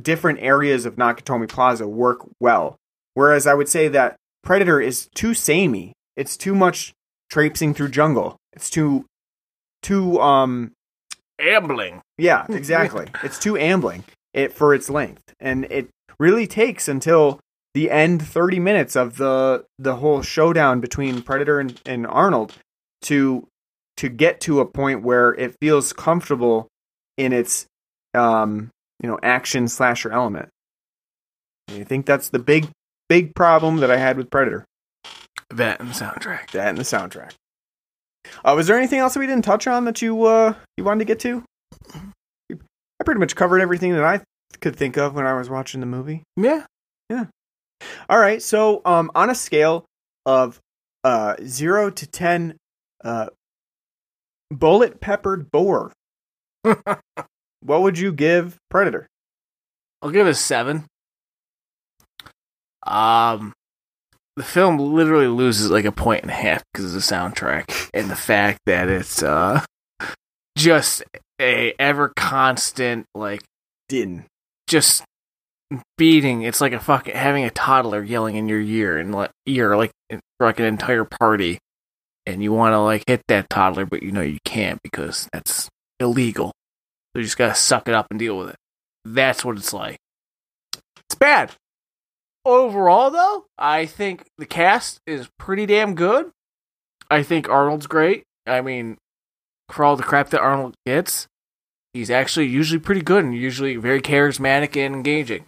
different 0.00 0.38
areas 0.40 0.86
of 0.86 0.96
nakatomi 0.96 1.48
plaza 1.48 1.86
work 1.86 2.26
well 2.40 2.76
whereas 3.14 3.46
i 3.46 3.54
would 3.54 3.68
say 3.68 3.88
that 3.88 4.16
predator 4.42 4.80
is 4.80 5.08
too 5.14 5.34
samey 5.34 5.92
it's 6.16 6.36
too 6.36 6.54
much 6.54 6.92
traipsing 7.30 7.74
through 7.74 7.88
jungle 7.88 8.36
it's 8.52 8.70
too 8.70 9.04
too 9.82 10.20
um 10.20 10.72
ambling. 11.42 12.02
yeah, 12.18 12.46
exactly. 12.50 13.06
it's 13.22 13.38
too 13.38 13.56
ambling 13.56 14.04
it 14.32 14.52
for 14.52 14.74
its 14.74 14.88
length, 14.88 15.34
and 15.40 15.64
it 15.66 15.88
really 16.18 16.46
takes 16.46 16.88
until 16.88 17.40
the 17.74 17.90
end 17.90 18.26
thirty 18.26 18.58
minutes 18.58 18.96
of 18.96 19.16
the 19.16 19.64
the 19.78 19.96
whole 19.96 20.22
showdown 20.22 20.80
between 20.80 21.22
Predator 21.22 21.60
and, 21.60 21.80
and 21.84 22.06
Arnold 22.06 22.54
to 23.02 23.46
to 23.98 24.08
get 24.08 24.40
to 24.40 24.60
a 24.60 24.66
point 24.66 25.02
where 25.02 25.34
it 25.34 25.54
feels 25.60 25.92
comfortable 25.92 26.68
in 27.16 27.32
its 27.32 27.66
um 28.14 28.70
you 29.02 29.08
know 29.08 29.18
action 29.22 29.68
slasher 29.68 30.10
element. 30.10 30.48
And 31.68 31.80
I 31.80 31.84
think 31.84 32.06
that's 32.06 32.30
the 32.30 32.38
big 32.38 32.68
big 33.08 33.34
problem 33.34 33.78
that 33.78 33.90
I 33.90 33.96
had 33.96 34.16
with 34.16 34.30
Predator. 34.30 34.64
That 35.50 35.80
and 35.80 35.90
the 35.90 35.94
soundtrack. 35.94 36.50
That 36.52 36.68
and 36.68 36.78
the 36.78 36.82
soundtrack. 36.82 37.32
Uh, 38.44 38.54
was 38.56 38.66
there 38.66 38.78
anything 38.78 39.00
else 39.00 39.14
that 39.14 39.20
we 39.20 39.26
didn't 39.26 39.44
touch 39.44 39.66
on 39.66 39.84
that 39.84 40.00
you 40.02 40.24
uh 40.24 40.54
you 40.76 40.84
wanted 40.84 41.00
to 41.00 41.04
get 41.04 41.20
to? 41.20 41.44
I 42.50 43.04
pretty 43.04 43.20
much 43.20 43.34
covered 43.34 43.60
everything 43.60 43.92
that 43.94 44.04
I 44.04 44.20
could 44.60 44.76
think 44.76 44.96
of 44.96 45.14
when 45.14 45.26
I 45.26 45.34
was 45.34 45.50
watching 45.50 45.80
the 45.80 45.86
movie. 45.86 46.22
Yeah. 46.36 46.64
Yeah. 47.10 47.26
All 48.08 48.18
right, 48.18 48.40
so 48.40 48.80
um, 48.84 49.10
on 49.14 49.28
a 49.28 49.34
scale 49.34 49.84
of 50.24 50.60
uh 51.04 51.34
zero 51.44 51.90
to 51.90 52.06
ten, 52.06 52.56
uh, 53.04 53.26
bullet 54.58 55.00
peppered 55.00 55.50
boar, 55.50 55.92
what 56.62 57.82
would 57.82 57.98
you 57.98 58.12
give 58.12 58.56
Predator? 58.70 59.06
I'll 60.00 60.10
give 60.10 60.26
it 60.26 60.30
a 60.30 60.34
seven. 60.34 60.84
Um, 62.84 63.52
the 64.36 64.42
film 64.42 64.78
literally 64.78 65.28
loses 65.28 65.70
like 65.70 65.84
a 65.84 65.92
point 65.92 66.22
and 66.22 66.30
a 66.30 66.34
half 66.34 66.62
because 66.72 66.86
of 66.86 66.92
the 66.92 66.98
soundtrack 66.98 67.90
and 67.94 68.10
the 68.10 68.16
fact 68.16 68.60
that 68.66 68.88
it's 68.88 69.22
uh 69.22 69.64
just 70.56 71.02
a 71.40 71.74
ever 71.78 72.12
constant 72.16 73.06
like 73.14 73.42
Din. 73.88 74.24
just 74.66 75.04
beating. 75.96 76.42
It's 76.42 76.60
like 76.60 76.72
a 76.72 76.80
fucking 76.80 77.14
having 77.14 77.44
a 77.44 77.50
toddler 77.50 78.02
yelling 78.02 78.36
in 78.36 78.48
your 78.48 78.60
ear 78.60 78.98
and 78.98 79.14
like 79.14 79.30
ear 79.46 79.76
like 79.76 79.92
for 80.10 80.46
like 80.46 80.58
an 80.58 80.66
entire 80.66 81.04
party, 81.04 81.58
and 82.26 82.42
you 82.42 82.52
want 82.52 82.72
to 82.72 82.78
like 82.78 83.04
hit 83.06 83.22
that 83.28 83.50
toddler, 83.50 83.86
but 83.86 84.02
you 84.02 84.12
know 84.12 84.20
you 84.20 84.38
can't 84.44 84.80
because 84.82 85.28
that's 85.32 85.68
illegal. 86.00 86.52
So 87.12 87.18
you 87.18 87.24
just 87.24 87.38
gotta 87.38 87.54
suck 87.54 87.88
it 87.88 87.94
up 87.94 88.06
and 88.10 88.18
deal 88.18 88.38
with 88.38 88.50
it. 88.50 88.56
That's 89.04 89.44
what 89.44 89.56
it's 89.56 89.72
like. 89.72 89.98
It's 90.96 91.14
bad. 91.14 91.52
Overall, 92.44 93.10
though, 93.10 93.44
I 93.58 93.86
think 93.86 94.24
the 94.38 94.46
cast 94.46 94.98
is 95.06 95.28
pretty 95.38 95.66
damn 95.66 95.94
good. 95.94 96.30
I 97.10 97.22
think 97.22 97.48
Arnold's 97.48 97.86
great. 97.86 98.24
I 98.46 98.60
mean, 98.62 98.96
for 99.68 99.84
all 99.84 99.96
the 99.96 100.02
crap 100.02 100.30
that 100.30 100.40
Arnold 100.40 100.74
gets, 100.86 101.26
he's 101.92 102.10
actually 102.10 102.46
usually 102.46 102.80
pretty 102.80 103.02
good 103.02 103.24
and 103.24 103.36
usually 103.36 103.76
very 103.76 104.00
charismatic 104.00 104.76
and 104.76 104.94
engaging. 104.94 105.44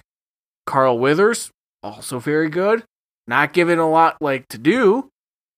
Carl 0.67 0.99
Weathers, 0.99 1.51
also 1.83 2.19
very 2.19 2.49
good. 2.49 2.85
Not 3.27 3.53
given 3.53 3.79
a 3.79 3.91
lot 3.91 4.19
like 4.21 4.47
to 4.49 4.59
do, 4.59 5.09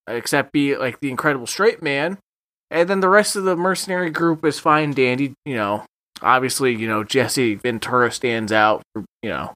except 0.07 0.51
be 0.51 0.75
like 0.75 0.99
the 0.99 1.09
incredible 1.09 1.47
straight 1.47 1.81
man. 1.81 2.17
And 2.69 2.89
then 2.89 2.99
the 2.99 3.09
rest 3.09 3.35
of 3.35 3.43
the 3.43 3.55
mercenary 3.55 4.09
group 4.09 4.43
is 4.43 4.59
fine, 4.59 4.91
dandy. 4.91 5.33
You 5.45 5.55
know, 5.55 5.85
obviously, 6.21 6.75
you 6.75 6.87
know 6.87 7.03
Jesse 7.03 7.55
Ventura 7.55 8.11
stands 8.11 8.51
out. 8.51 8.81
For, 8.93 9.05
you 9.23 9.29
know, 9.29 9.53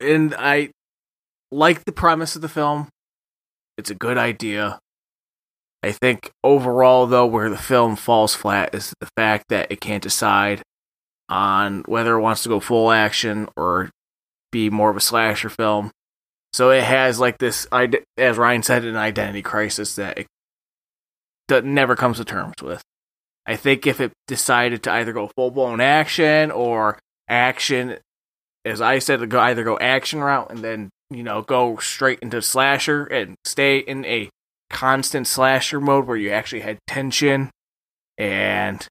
and 0.00 0.34
I 0.38 0.70
like 1.50 1.84
the 1.84 1.92
premise 1.92 2.36
of 2.36 2.42
the 2.42 2.48
film. 2.48 2.88
It's 3.76 3.90
a 3.90 3.94
good 3.94 4.18
idea. 4.18 4.78
I 5.82 5.92
think 5.92 6.30
overall, 6.42 7.06
though, 7.06 7.26
where 7.26 7.48
the 7.48 7.56
film 7.56 7.94
falls 7.94 8.34
flat 8.34 8.74
is 8.74 8.92
the 9.00 9.08
fact 9.16 9.46
that 9.48 9.70
it 9.70 9.80
can't 9.80 10.02
decide 10.02 10.62
on 11.28 11.82
whether 11.86 12.14
it 12.16 12.20
wants 12.20 12.42
to 12.42 12.48
go 12.48 12.58
full 12.58 12.90
action 12.90 13.48
or 13.56 13.90
be 14.50 14.70
more 14.70 14.90
of 14.90 14.96
a 14.96 15.00
slasher 15.00 15.48
film. 15.48 15.90
So 16.52 16.70
it 16.70 16.82
has 16.82 17.20
like 17.20 17.38
this, 17.38 17.66
as 18.16 18.38
Ryan 18.38 18.62
said, 18.62 18.84
an 18.84 18.96
identity 18.96 19.42
crisis 19.42 19.96
that 19.96 20.18
it 20.18 20.26
that 21.48 21.64
never 21.64 21.96
comes 21.96 22.18
to 22.18 22.24
terms 22.24 22.54
with. 22.62 22.82
I 23.46 23.56
think 23.56 23.86
if 23.86 24.00
it 24.00 24.12
decided 24.26 24.82
to 24.82 24.92
either 24.92 25.12
go 25.12 25.30
full 25.34 25.50
blown 25.50 25.80
action 25.80 26.50
or 26.50 26.98
action, 27.28 27.98
as 28.64 28.80
I 28.80 28.98
said, 28.98 29.20
to 29.20 29.26
go 29.26 29.40
either 29.40 29.64
go 29.64 29.78
action 29.78 30.20
route 30.20 30.50
and 30.50 30.58
then 30.60 30.90
you 31.10 31.22
know 31.22 31.42
go 31.42 31.76
straight 31.78 32.18
into 32.20 32.42
slasher 32.42 33.04
and 33.04 33.34
stay 33.44 33.78
in 33.78 34.04
a 34.04 34.28
constant 34.70 35.26
slasher 35.26 35.80
mode 35.80 36.06
where 36.06 36.16
you 36.16 36.30
actually 36.30 36.60
had 36.60 36.78
tension 36.86 37.50
and 38.18 38.86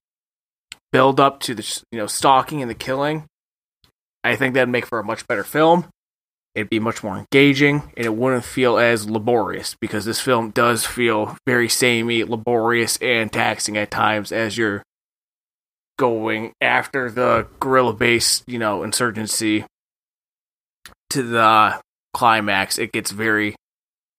build 0.90 1.20
up 1.20 1.40
to 1.40 1.54
the 1.54 1.82
you 1.92 1.98
know 1.98 2.06
stalking 2.06 2.60
and 2.60 2.70
the 2.70 2.74
killing, 2.74 3.26
I 4.24 4.36
think 4.36 4.54
that'd 4.54 4.68
make 4.68 4.86
for 4.86 4.98
a 4.98 5.04
much 5.04 5.26
better 5.28 5.44
film. 5.44 5.86
It'd 6.54 6.70
be 6.70 6.80
much 6.80 7.04
more 7.04 7.16
engaging, 7.16 7.92
and 7.96 8.04
it 8.04 8.16
wouldn't 8.16 8.44
feel 8.44 8.78
as 8.78 9.08
laborious 9.08 9.76
because 9.80 10.04
this 10.04 10.20
film 10.20 10.50
does 10.50 10.84
feel 10.84 11.36
very 11.46 11.68
samey, 11.68 12.24
laborious, 12.24 12.96
and 13.00 13.32
taxing 13.32 13.76
at 13.76 13.90
times 13.90 14.32
as 14.32 14.58
you're 14.58 14.82
going 15.98 16.52
after 16.60 17.10
the 17.10 17.46
guerrilla-based, 17.60 18.44
you 18.46 18.58
know, 18.58 18.82
insurgency 18.82 19.64
to 21.10 21.22
the 21.22 21.80
climax. 22.12 22.78
It 22.78 22.92
gets 22.92 23.10
very 23.10 23.54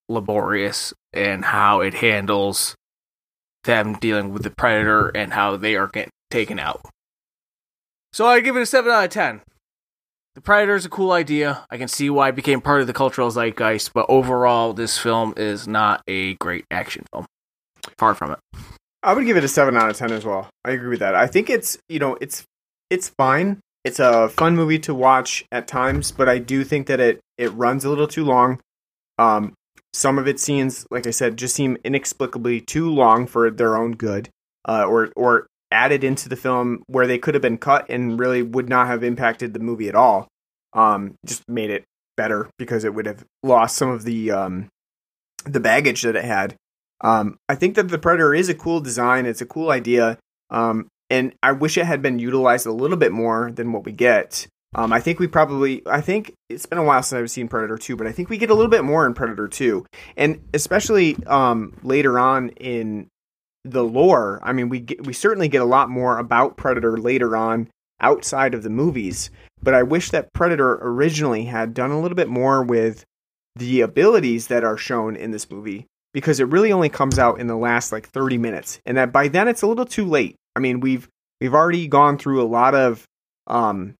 laborious 0.08 0.94
and 1.12 1.44
how 1.44 1.80
it 1.80 1.94
handles 1.94 2.74
them 3.64 3.94
dealing 3.94 4.32
with 4.32 4.44
the 4.44 4.50
predator 4.50 5.08
and 5.08 5.32
how 5.32 5.56
they 5.56 5.76
are 5.76 5.88
getting 5.88 6.10
taken 6.30 6.58
out. 6.58 6.80
So 8.12 8.26
I 8.26 8.40
give 8.40 8.56
it 8.56 8.62
a 8.62 8.66
7 8.66 8.90
out 8.90 9.04
of 9.04 9.10
10. 9.10 9.42
The 10.34 10.40
Predator 10.40 10.76
is 10.76 10.84
a 10.84 10.88
cool 10.88 11.10
idea. 11.10 11.66
I 11.70 11.76
can 11.76 11.88
see 11.88 12.08
why 12.08 12.28
it 12.28 12.36
became 12.36 12.60
part 12.60 12.80
of 12.80 12.86
the 12.86 12.92
cultural 12.92 13.30
zeitgeist, 13.30 13.92
but 13.92 14.06
overall, 14.08 14.72
this 14.72 14.96
film 14.96 15.34
is 15.36 15.66
not 15.66 16.02
a 16.06 16.34
great 16.34 16.64
action 16.70 17.04
film. 17.12 17.26
Far 17.98 18.14
from 18.14 18.32
it. 18.32 18.38
I 19.02 19.14
would 19.14 19.26
give 19.26 19.36
it 19.36 19.44
a 19.44 19.48
7 19.48 19.76
out 19.76 19.90
of 19.90 19.96
10 19.96 20.12
as 20.12 20.24
well. 20.24 20.48
I 20.64 20.70
agree 20.70 20.90
with 20.90 21.00
that. 21.00 21.14
I 21.14 21.26
think 21.26 21.50
it's, 21.50 21.78
you 21.88 21.98
know, 21.98 22.16
it's 22.20 22.44
it's 22.90 23.08
fine. 23.08 23.60
It's 23.84 23.98
a 23.98 24.28
fun 24.28 24.56
movie 24.56 24.78
to 24.80 24.94
watch 24.94 25.44
at 25.50 25.66
times, 25.66 26.12
but 26.12 26.28
I 26.28 26.38
do 26.38 26.64
think 26.64 26.86
that 26.88 27.00
it 27.00 27.20
it 27.38 27.48
runs 27.48 27.84
a 27.84 27.88
little 27.88 28.06
too 28.06 28.24
long. 28.24 28.60
Um, 29.18 29.54
some 29.92 30.18
of 30.18 30.28
its 30.28 30.42
scenes, 30.42 30.86
like 30.90 31.06
I 31.06 31.10
said, 31.10 31.36
just 31.38 31.54
seem 31.54 31.76
inexplicably 31.82 32.60
too 32.60 32.90
long 32.90 33.26
for 33.26 33.50
their 33.50 33.76
own 33.76 33.92
good, 33.92 34.28
uh, 34.68 34.84
or 34.84 35.10
or 35.16 35.46
added 35.70 36.04
into 36.04 36.28
the 36.28 36.36
film 36.36 36.82
where 36.86 37.06
they 37.06 37.18
could 37.18 37.34
have 37.34 37.42
been 37.42 37.58
cut 37.58 37.86
and 37.88 38.18
really 38.18 38.42
would 38.42 38.68
not 38.68 38.86
have 38.86 39.04
impacted 39.04 39.52
the 39.54 39.60
movie 39.60 39.88
at 39.88 39.94
all. 39.94 40.28
Um, 40.72 41.14
just 41.26 41.48
made 41.48 41.70
it 41.70 41.84
better 42.16 42.48
because 42.58 42.84
it 42.84 42.94
would 42.94 43.06
have 43.06 43.24
lost 43.42 43.76
some 43.76 43.88
of 43.88 44.04
the 44.04 44.30
um, 44.30 44.68
the 45.44 45.60
baggage 45.60 46.02
that 46.02 46.16
it 46.16 46.24
had. 46.24 46.54
Um, 47.02 47.38
I 47.48 47.54
think 47.54 47.76
that 47.76 47.88
the 47.88 47.98
Predator 47.98 48.34
is 48.34 48.48
a 48.48 48.54
cool 48.54 48.80
design. 48.80 49.26
It's 49.26 49.40
a 49.40 49.46
cool 49.46 49.70
idea, 49.70 50.18
um, 50.50 50.88
and 51.08 51.32
I 51.42 51.52
wish 51.52 51.78
it 51.78 51.86
had 51.86 52.02
been 52.02 52.18
utilized 52.18 52.66
a 52.66 52.72
little 52.72 52.96
bit 52.96 53.12
more 53.12 53.50
than 53.50 53.72
what 53.72 53.84
we 53.84 53.92
get. 53.92 54.46
Um, 54.74 54.92
I 54.92 55.00
think 55.00 55.18
we 55.18 55.26
probably, 55.26 55.82
I 55.86 56.00
think 56.00 56.32
it's 56.48 56.66
been 56.66 56.78
a 56.78 56.84
while 56.84 57.02
since 57.02 57.18
I've 57.18 57.30
seen 57.30 57.48
Predator 57.48 57.76
2, 57.76 57.96
but 57.96 58.06
I 58.06 58.12
think 58.12 58.30
we 58.30 58.38
get 58.38 58.50
a 58.50 58.54
little 58.54 58.70
bit 58.70 58.84
more 58.84 59.04
in 59.04 59.14
Predator 59.14 59.48
2. 59.48 59.84
And 60.16 60.40
especially 60.54 61.16
um, 61.26 61.76
later 61.82 62.18
on 62.20 62.50
in 62.50 63.08
the 63.64 63.84
lore, 63.84 64.40
I 64.42 64.52
mean, 64.52 64.68
we 64.68 64.80
get, 64.80 65.06
we 65.06 65.12
certainly 65.12 65.48
get 65.48 65.62
a 65.62 65.66
lot 65.66 65.90
more 65.90 66.18
about 66.18 66.56
Predator 66.56 66.96
later 66.96 67.36
on 67.36 67.68
outside 68.00 68.54
of 68.54 68.62
the 68.62 68.70
movies. 68.70 69.30
But 69.62 69.74
I 69.74 69.82
wish 69.82 70.10
that 70.10 70.32
Predator 70.32 70.78
originally 70.80 71.44
had 71.44 71.74
done 71.74 71.90
a 71.90 72.00
little 72.00 72.16
bit 72.16 72.28
more 72.28 72.62
with 72.62 73.04
the 73.56 73.82
abilities 73.82 74.46
that 74.46 74.64
are 74.64 74.76
shown 74.76 75.16
in 75.16 75.32
this 75.32 75.50
movie 75.50 75.86
because 76.14 76.40
it 76.40 76.48
really 76.48 76.72
only 76.72 76.88
comes 76.88 77.18
out 77.18 77.40
in 77.40 77.46
the 77.46 77.56
last 77.56 77.92
like 77.92 78.08
30 78.08 78.38
minutes 78.38 78.80
and 78.86 78.96
that 78.96 79.12
by 79.12 79.28
then 79.28 79.48
it's 79.48 79.62
a 79.62 79.66
little 79.66 79.84
too 79.84 80.06
late. 80.06 80.36
I 80.56 80.60
mean, 80.60 80.80
we've 80.80 81.08
we've 81.40 81.54
already 81.54 81.86
gone 81.86 82.16
through 82.18 82.42
a 82.42 82.46
lot 82.46 82.74
of 82.74 83.04
um 83.46 83.94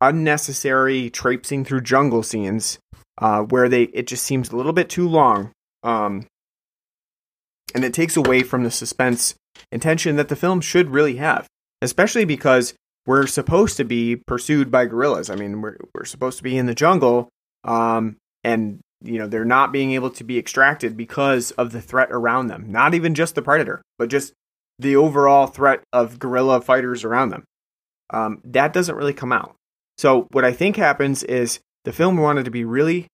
unnecessary 0.00 1.08
traipsing 1.08 1.64
through 1.64 1.80
jungle 1.80 2.22
scenes 2.22 2.78
uh 3.18 3.42
where 3.42 3.68
they 3.68 3.84
it 3.84 4.06
just 4.06 4.24
seems 4.24 4.50
a 4.50 4.56
little 4.56 4.72
bit 4.72 4.88
too 4.88 5.08
long. 5.08 5.52
Um 5.82 6.26
and 7.76 7.84
it 7.84 7.92
takes 7.92 8.16
away 8.16 8.42
from 8.42 8.64
the 8.64 8.70
suspense 8.70 9.34
and 9.70 9.82
tension 9.82 10.16
that 10.16 10.28
the 10.28 10.34
film 10.34 10.62
should 10.62 10.88
really 10.88 11.16
have, 11.16 11.46
especially 11.82 12.24
because 12.24 12.72
we're 13.06 13.26
supposed 13.26 13.76
to 13.76 13.84
be 13.84 14.16
pursued 14.16 14.70
by 14.70 14.86
guerrillas. 14.86 15.28
I 15.28 15.36
mean, 15.36 15.60
we're 15.60 15.76
we're 15.94 16.06
supposed 16.06 16.38
to 16.38 16.42
be 16.42 16.56
in 16.56 16.64
the 16.64 16.74
jungle, 16.74 17.28
um, 17.64 18.16
and 18.42 18.80
you 19.02 19.18
know 19.18 19.26
they're 19.26 19.44
not 19.44 19.72
being 19.72 19.92
able 19.92 20.08
to 20.10 20.24
be 20.24 20.38
extracted 20.38 20.96
because 20.96 21.50
of 21.52 21.70
the 21.70 21.82
threat 21.82 22.08
around 22.10 22.46
them. 22.46 22.72
Not 22.72 22.94
even 22.94 23.14
just 23.14 23.34
the 23.34 23.42
predator, 23.42 23.82
but 23.98 24.08
just 24.08 24.32
the 24.78 24.96
overall 24.96 25.46
threat 25.46 25.82
of 25.92 26.18
guerrilla 26.18 26.62
fighters 26.62 27.04
around 27.04 27.28
them. 27.28 27.44
Um, 28.08 28.40
that 28.44 28.72
doesn't 28.72 28.96
really 28.96 29.14
come 29.14 29.32
out. 29.32 29.54
So 29.98 30.28
what 30.32 30.46
I 30.46 30.52
think 30.52 30.76
happens 30.76 31.22
is 31.22 31.60
the 31.84 31.92
film 31.92 32.16
wanted 32.16 32.46
to 32.46 32.50
be 32.50 32.64
really, 32.64 33.06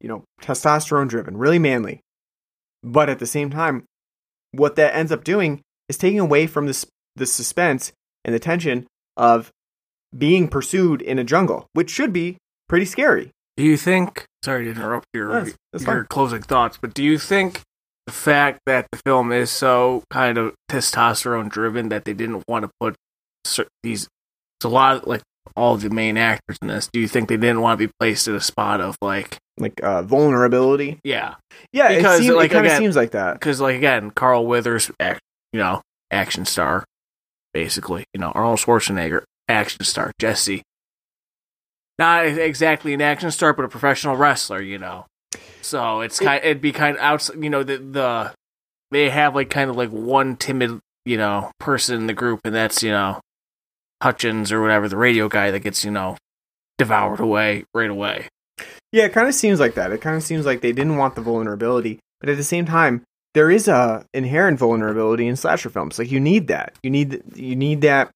you 0.00 0.08
know, 0.08 0.24
testosterone 0.42 1.08
driven, 1.08 1.36
really 1.36 1.58
manly, 1.60 2.00
but 2.82 3.08
at 3.08 3.20
the 3.20 3.26
same 3.26 3.50
time, 3.50 3.84
what 4.52 4.76
that 4.76 4.94
ends 4.94 5.12
up 5.12 5.24
doing 5.24 5.60
is 5.88 5.96
taking 5.98 6.20
away 6.20 6.46
from 6.46 6.66
this 6.66 6.86
the 7.16 7.26
suspense 7.26 7.92
and 8.24 8.34
the 8.34 8.38
tension 8.38 8.86
of 9.16 9.50
being 10.16 10.48
pursued 10.48 11.02
in 11.02 11.18
a 11.18 11.24
jungle, 11.24 11.66
which 11.72 11.90
should 11.90 12.12
be 12.12 12.36
pretty 12.68 12.84
scary. 12.84 13.30
Do 13.56 13.64
you 13.64 13.76
think? 13.76 14.24
Sorry 14.44 14.64
to 14.64 14.70
interrupt 14.70 15.06
your 15.12 15.32
That's- 15.32 15.54
that's 15.72 15.84
your 15.84 15.96
fine. 15.96 16.06
closing 16.08 16.42
thoughts, 16.42 16.78
but 16.80 16.94
do 16.94 17.02
you 17.02 17.18
think 17.18 17.62
the 18.06 18.12
fact 18.12 18.60
that 18.66 18.86
the 18.92 19.00
film 19.04 19.32
is 19.32 19.50
so 19.50 20.04
kind 20.10 20.38
of 20.38 20.54
testosterone 20.70 21.48
driven 21.50 21.88
that 21.88 22.04
they 22.04 22.14
didn't 22.14 22.44
want 22.48 22.64
to 22.64 22.70
put 22.80 22.94
these? 23.82 24.04
It's 24.58 24.64
a 24.64 24.68
lot 24.68 25.06
like 25.08 25.22
all 25.56 25.76
the 25.76 25.90
main 25.90 26.16
actors 26.16 26.56
in 26.62 26.68
this. 26.68 26.88
Do 26.92 27.00
you 27.00 27.08
think 27.08 27.28
they 27.28 27.36
didn't 27.36 27.60
want 27.60 27.78
to 27.80 27.86
be 27.88 27.92
placed 27.98 28.28
in 28.28 28.34
a 28.34 28.40
spot 28.40 28.80
of 28.80 28.96
like, 29.02 29.38
Like 29.58 29.82
uh, 29.82 30.02
vulnerability. 30.02 31.00
yeah, 31.04 31.34
Yeah, 31.72 31.94
Because, 31.96 32.20
it, 32.20 32.24
seem, 32.24 32.34
like, 32.34 32.50
it 32.50 32.54
kind 32.54 32.66
of 32.66 32.72
seems 32.72 32.96
like 32.96 33.10
that. 33.12 33.34
because 33.34 33.60
like 33.60 33.76
again, 33.76 34.10
Carl 34.10 34.46
Weathers, 34.46 34.90
act, 35.00 35.20
you 35.52 35.60
know, 35.60 35.82
action 36.10 36.44
star, 36.44 36.84
basically, 37.52 38.04
you 38.14 38.20
know, 38.20 38.30
Arnold 38.32 38.58
Schwarzenegger, 38.58 39.22
action 39.48 39.84
star, 39.84 40.12
Jesse, 40.20 40.62
not 41.98 42.26
exactly 42.26 42.94
an 42.94 43.00
action 43.02 43.30
star, 43.30 43.52
but 43.52 43.64
a 43.64 43.68
professional 43.68 44.16
wrestler, 44.16 44.60
you 44.60 44.78
know. 44.78 45.06
So 45.60 46.00
it's 46.00 46.20
kind, 46.20 46.42
it'd 46.44 46.60
be 46.62 46.72
kind 46.72 46.96
of 46.96 47.02
outside, 47.02 47.42
you 47.42 47.50
know, 47.50 47.62
the 47.62 47.78
the 47.78 48.32
they 48.90 49.10
have 49.10 49.34
like 49.34 49.50
kind 49.50 49.68
of 49.68 49.76
like 49.76 49.90
one 49.90 50.36
timid, 50.36 50.78
you 51.04 51.16
know, 51.16 51.50
person 51.58 51.96
in 51.96 52.06
the 52.06 52.14
group, 52.14 52.40
and 52.44 52.54
that's 52.54 52.82
you 52.82 52.90
know, 52.90 53.20
Hutchins 54.02 54.52
or 54.52 54.62
whatever, 54.62 54.88
the 54.88 54.96
radio 54.96 55.28
guy 55.28 55.50
that 55.50 55.60
gets 55.60 55.84
you 55.84 55.90
know 55.90 56.16
devoured 56.78 57.20
away 57.20 57.64
right 57.74 57.90
away. 57.90 58.28
Yeah, 58.92 59.04
it 59.04 59.12
kind 59.12 59.28
of 59.28 59.34
seems 59.34 59.60
like 59.60 59.74
that. 59.74 59.92
It 59.92 60.00
kind 60.00 60.16
of 60.16 60.22
seems 60.22 60.46
like 60.46 60.60
they 60.60 60.72
didn't 60.72 60.96
want 60.96 61.14
the 61.14 61.20
vulnerability, 61.20 61.98
but 62.20 62.30
at 62.30 62.36
the 62.36 62.44
same 62.44 62.64
time, 62.64 63.02
there 63.34 63.50
is 63.50 63.68
a 63.68 64.04
inherent 64.14 64.58
vulnerability 64.58 65.26
in 65.26 65.36
slasher 65.36 65.68
films. 65.68 65.98
Like 65.98 66.10
you 66.10 66.20
need 66.20 66.48
that. 66.48 66.74
You 66.82 66.90
need 66.90 67.22
you 67.34 67.54
need 67.54 67.82
that 67.82 68.10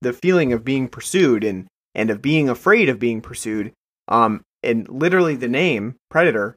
the 0.00 0.12
feeling 0.12 0.52
of 0.52 0.64
being 0.64 0.88
pursued 0.88 1.44
and 1.44 1.66
and 1.94 2.10
of 2.10 2.20
being 2.20 2.48
afraid 2.48 2.88
of 2.88 2.98
being 2.98 3.20
pursued. 3.20 3.72
Um, 4.08 4.42
and 4.62 4.88
literally 4.88 5.36
the 5.36 5.48
name 5.48 5.96
predator, 6.10 6.56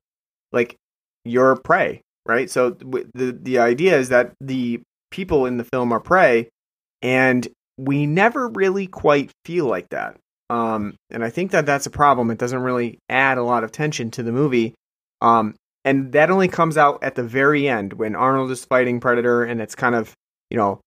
like 0.52 0.76
you're 1.24 1.56
prey, 1.56 2.02
right? 2.26 2.50
So 2.50 2.72
the 2.72 3.38
the 3.40 3.60
idea 3.60 3.98
is 3.98 4.10
that 4.10 4.34
the 4.42 4.82
people 5.12 5.46
in 5.46 5.58
the 5.58 5.64
film 5.64 5.92
are 5.92 6.00
prey, 6.00 6.50
and 7.02 7.48
we 7.78 8.06
never 8.06 8.48
really 8.48 8.88
quite 8.88 9.32
feel 9.46 9.66
like 9.66 9.90
that. 9.90 10.18
Um, 10.52 10.96
and 11.10 11.24
I 11.24 11.30
think 11.30 11.52
that 11.52 11.66
that's 11.66 11.86
a 11.86 11.90
problem. 11.92 12.30
It 12.30 12.38
doesn't 12.38 12.62
really 12.62 13.00
add 13.10 13.38
a 13.38 13.44
lot 13.44 13.64
of 13.64 13.72
tension 13.72 14.12
to 14.12 14.24
the 14.24 14.32
movie. 14.34 14.74
Um, 15.22 15.56
and 15.86 16.12
that 16.12 16.30
only 16.30 16.48
comes 16.50 16.78
out 16.78 17.04
at 17.04 17.16
the 17.16 17.24
very 17.24 17.70
end 17.70 17.94
when 17.94 18.16
Arnold 18.16 18.52
is 18.52 18.66
fighting 18.66 19.00
Predator, 19.00 19.44
and 19.44 19.62
it's 19.62 19.76
kind 19.76 19.96
of 19.96 20.12
you 20.50 20.58
know 20.58 20.80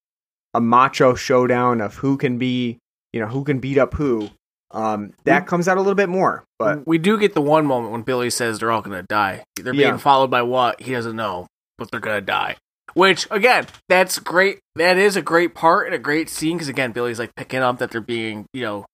a 0.53 0.61
macho 0.61 1.15
showdown 1.15 1.81
of 1.81 1.95
who 1.97 2.17
can 2.17 2.37
be 2.39 2.79
you 3.13 3.21
know 3.21 3.27
who 3.27 3.43
can 3.43 3.59
beat 3.59 3.79
up 3.79 3.95
who. 3.95 4.29
Um, 4.71 5.13
that 5.25 5.47
comes 5.47 5.69
out 5.69 5.77
a 5.77 5.81
little 5.81 5.95
bit 5.95 6.09
more, 6.09 6.45
but 6.59 6.87
we 6.87 6.99
do 6.99 7.17
get 7.17 7.33
the 7.35 7.41
one 7.41 7.65
moment 7.65 7.93
when 7.93 8.03
Billy 8.03 8.29
says 8.29 8.59
they're 8.59 8.71
all 8.73 8.83
gonna 8.83 9.03
die. 9.05 9.45
They're 9.57 9.73
being 9.73 9.85
Yeah. 9.85 9.97
followed 9.97 10.31
by 10.31 10.43
what 10.43 10.81
he 10.83 10.93
doesn't 10.93 11.15
know, 11.17 11.47
but 11.79 11.91
they're 11.91 12.01
gonna 12.01 12.21
die. 12.21 12.57
Which 12.95 13.27
again, 13.31 13.67
that's 13.89 14.19
great. 14.19 14.59
That 14.77 14.99
is 14.99 15.17
a 15.17 15.23
great 15.23 15.55
part 15.55 15.87
and 15.87 15.95
a 15.95 15.99
great 15.99 16.29
scene 16.29 16.57
because 16.57 16.69
again, 16.69 16.93
Billy's 16.93 17.19
like 17.19 17.35
picking 17.35 17.61
up 17.61 17.79
that 17.79 17.91
they're 17.93 18.01
being, 18.01 18.47
you 18.53 18.63
know, 18.63 18.85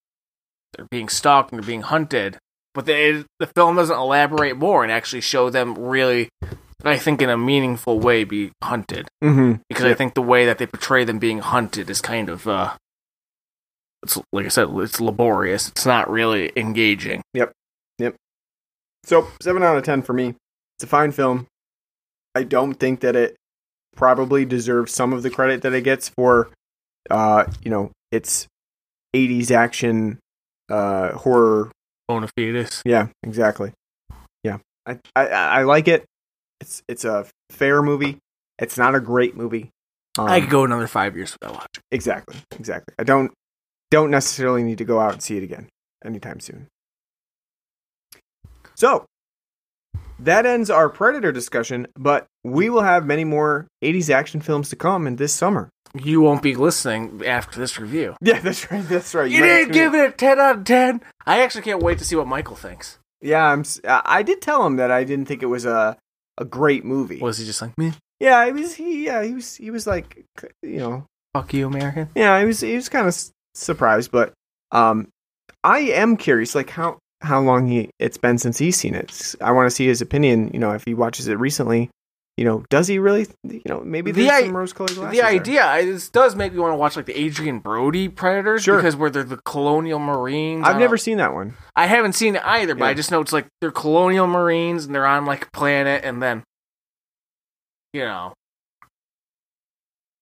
they're 0.74 0.86
being 0.90 1.08
stalked 1.08 1.52
and 1.52 1.60
they're 1.60 1.66
being 1.66 1.82
hunted. 1.82 2.38
But 2.74 2.86
the 2.86 3.26
the 3.38 3.46
film 3.46 3.76
doesn't 3.76 3.96
elaborate 3.96 4.56
more 4.56 4.82
and 4.82 4.92
actually 4.92 5.22
show 5.22 5.50
them 5.50 5.74
really, 5.74 6.28
I 6.84 6.98
think, 6.98 7.20
in 7.20 7.28
a 7.28 7.36
meaningful 7.36 7.98
way, 7.98 8.24
be 8.24 8.52
hunted. 8.62 9.08
Mm-hmm. 9.22 9.62
Because 9.68 9.84
I 9.84 9.94
think 9.94 10.14
the 10.14 10.22
way 10.22 10.46
that 10.46 10.58
they 10.58 10.66
portray 10.66 11.04
them 11.04 11.18
being 11.18 11.40
hunted 11.40 11.90
is 11.90 12.00
kind 12.00 12.28
of, 12.28 12.46
uh, 12.46 12.74
it's 14.04 14.18
like 14.32 14.46
I 14.46 14.50
said, 14.50 14.68
it's 14.70 15.00
laborious. 15.00 15.68
It's 15.68 15.84
not 15.84 16.08
really 16.08 16.52
engaging. 16.56 17.22
Yep, 17.34 17.52
yep. 17.98 18.14
So 19.04 19.28
seven 19.42 19.62
out 19.62 19.76
of 19.76 19.82
ten 19.82 20.02
for 20.02 20.12
me. 20.12 20.36
It's 20.76 20.84
a 20.84 20.86
fine 20.86 21.12
film. 21.12 21.46
I 22.34 22.44
don't 22.44 22.74
think 22.74 23.00
that 23.00 23.16
it 23.16 23.36
probably 23.96 24.44
deserves 24.44 24.94
some 24.94 25.12
of 25.12 25.24
the 25.24 25.30
credit 25.30 25.62
that 25.62 25.72
it 25.74 25.82
gets 25.82 26.08
for, 26.08 26.50
uh, 27.10 27.44
you 27.62 27.70
know, 27.70 27.90
its 28.12 28.46
'80s 29.14 29.50
action, 29.50 30.20
uh, 30.70 31.12
horror. 31.12 31.70
Bona 32.08 32.28
fides. 32.36 32.82
Yeah, 32.84 33.08
exactly. 33.22 33.72
Yeah, 34.42 34.58
I, 34.86 34.98
I 35.14 35.26
I 35.26 35.62
like 35.62 35.88
it. 35.88 36.04
It's 36.60 36.82
it's 36.88 37.04
a 37.04 37.26
fair 37.50 37.82
movie. 37.82 38.18
It's 38.58 38.76
not 38.76 38.94
a 38.94 39.00
great 39.00 39.36
movie. 39.36 39.70
Um, 40.18 40.28
I 40.28 40.40
could 40.40 40.50
go 40.50 40.64
another 40.64 40.86
five 40.86 41.16
years 41.16 41.32
without 41.32 41.54
watching. 41.54 41.82
It. 41.90 41.94
Exactly, 41.94 42.36
exactly. 42.58 42.94
I 42.98 43.04
don't 43.04 43.32
don't 43.90 44.10
necessarily 44.10 44.62
need 44.62 44.78
to 44.78 44.84
go 44.84 45.00
out 45.00 45.12
and 45.12 45.22
see 45.22 45.36
it 45.36 45.42
again 45.42 45.68
anytime 46.04 46.40
soon. 46.40 46.66
So 48.74 49.04
that 50.24 50.46
ends 50.46 50.70
our 50.70 50.88
Predator 50.88 51.32
discussion, 51.32 51.86
but 51.98 52.26
we 52.44 52.70
will 52.70 52.82
have 52.82 53.04
many 53.06 53.24
more 53.24 53.66
80s 53.82 54.10
action 54.10 54.40
films 54.40 54.68
to 54.70 54.76
come 54.76 55.06
in 55.06 55.16
this 55.16 55.32
summer. 55.32 55.68
You 55.94 56.20
won't 56.20 56.42
be 56.42 56.54
listening 56.54 57.22
after 57.26 57.58
this 57.58 57.78
review. 57.78 58.14
Yeah, 58.22 58.38
that's 58.40 58.70
right. 58.70 58.86
That's 58.88 59.12
right. 59.14 59.30
You 59.30 59.42
didn't 59.42 59.72
give 59.72 59.92
it 59.94 60.08
a 60.08 60.12
ten 60.12 60.38
out 60.38 60.58
of 60.58 60.64
ten. 60.64 61.00
I 61.26 61.40
actually 61.42 61.62
can't 61.62 61.82
wait 61.82 61.98
to 61.98 62.04
see 62.04 62.14
what 62.16 62.28
Michael 62.28 62.54
thinks. 62.56 62.98
Yeah, 63.20 63.44
I'm. 63.44 63.64
I 63.84 64.02
I 64.04 64.22
did 64.22 64.40
tell 64.40 64.64
him 64.64 64.76
that 64.76 64.90
I 64.92 65.02
didn't 65.04 65.26
think 65.26 65.42
it 65.42 65.46
was 65.46 65.64
a 65.66 65.96
a 66.38 66.44
great 66.44 66.84
movie. 66.84 67.18
Was 67.18 67.38
he 67.38 67.44
just 67.44 67.60
like 67.60 67.76
me? 67.76 67.92
yeah, 68.20 68.46
he 68.46 68.52
was. 68.52 68.74
He 68.74 69.04
yeah, 69.06 69.24
he 69.24 69.34
was. 69.34 69.56
He 69.56 69.70
was 69.72 69.86
like, 69.88 70.24
you 70.62 70.78
know, 70.78 71.06
Fuck 71.34 71.52
you, 71.54 71.66
American. 71.66 72.08
Yeah, 72.14 72.38
he 72.38 72.46
was 72.46 72.60
he 72.60 72.76
was 72.76 72.88
kind 72.88 73.06
of 73.06 73.08
s- 73.14 73.32
surprised, 73.56 74.12
but 74.12 74.32
um, 74.70 75.08
I 75.64 75.80
am 75.80 76.16
curious, 76.16 76.54
like 76.54 76.70
how 76.70 76.98
how 77.22 77.40
long 77.40 77.66
he 77.68 77.90
it's 77.98 78.16
been 78.16 78.38
since 78.38 78.58
he's 78.58 78.76
seen 78.76 78.94
it. 78.94 79.34
I 79.40 79.52
want 79.52 79.66
to 79.66 79.70
see 79.70 79.86
his 79.86 80.00
opinion. 80.00 80.50
You 80.52 80.58
know, 80.60 80.70
if 80.72 80.84
he 80.84 80.94
watches 80.94 81.28
it 81.28 81.34
recently, 81.38 81.90
you 82.36 82.44
know, 82.44 82.64
does 82.70 82.86
he 82.88 82.98
really? 82.98 83.26
You 83.44 83.60
know, 83.66 83.80
maybe 83.84 84.12
The 84.12 84.30
i- 84.30 84.42
some 84.44 84.56
rose-colored 84.56 84.94
glasses. 84.94 85.18
The 85.18 85.26
idea 85.26 85.64
I, 85.66 85.84
this 85.84 86.08
does 86.08 86.34
make 86.34 86.52
me 86.54 86.58
want 86.60 86.72
to 86.72 86.76
watch 86.76 86.96
like 86.96 87.04
the 87.06 87.26
Adrien 87.26 87.58
Brody 87.58 88.08
Predators 88.08 88.62
Sure. 88.62 88.76
because 88.76 88.96
where 88.96 89.10
they're 89.10 89.22
the 89.24 89.36
colonial 89.38 89.98
marines. 89.98 90.66
I've 90.66 90.78
never 90.78 90.96
seen 90.96 91.18
that 91.18 91.34
one. 91.34 91.54
I 91.76 91.86
haven't 91.86 92.14
seen 92.14 92.36
it 92.36 92.42
either, 92.44 92.74
but 92.74 92.84
Yeah. 92.84 92.90
I 92.90 92.94
just 92.94 93.10
know 93.10 93.20
it's 93.20 93.32
like 93.32 93.46
they're 93.60 93.70
colonial 93.70 94.26
marines 94.26 94.86
and 94.86 94.94
they're 94.94 95.06
on 95.06 95.26
like 95.26 95.46
a 95.46 95.50
planet, 95.50 96.02
and 96.04 96.22
then 96.22 96.42
you 97.92 98.02
know, 98.04 98.32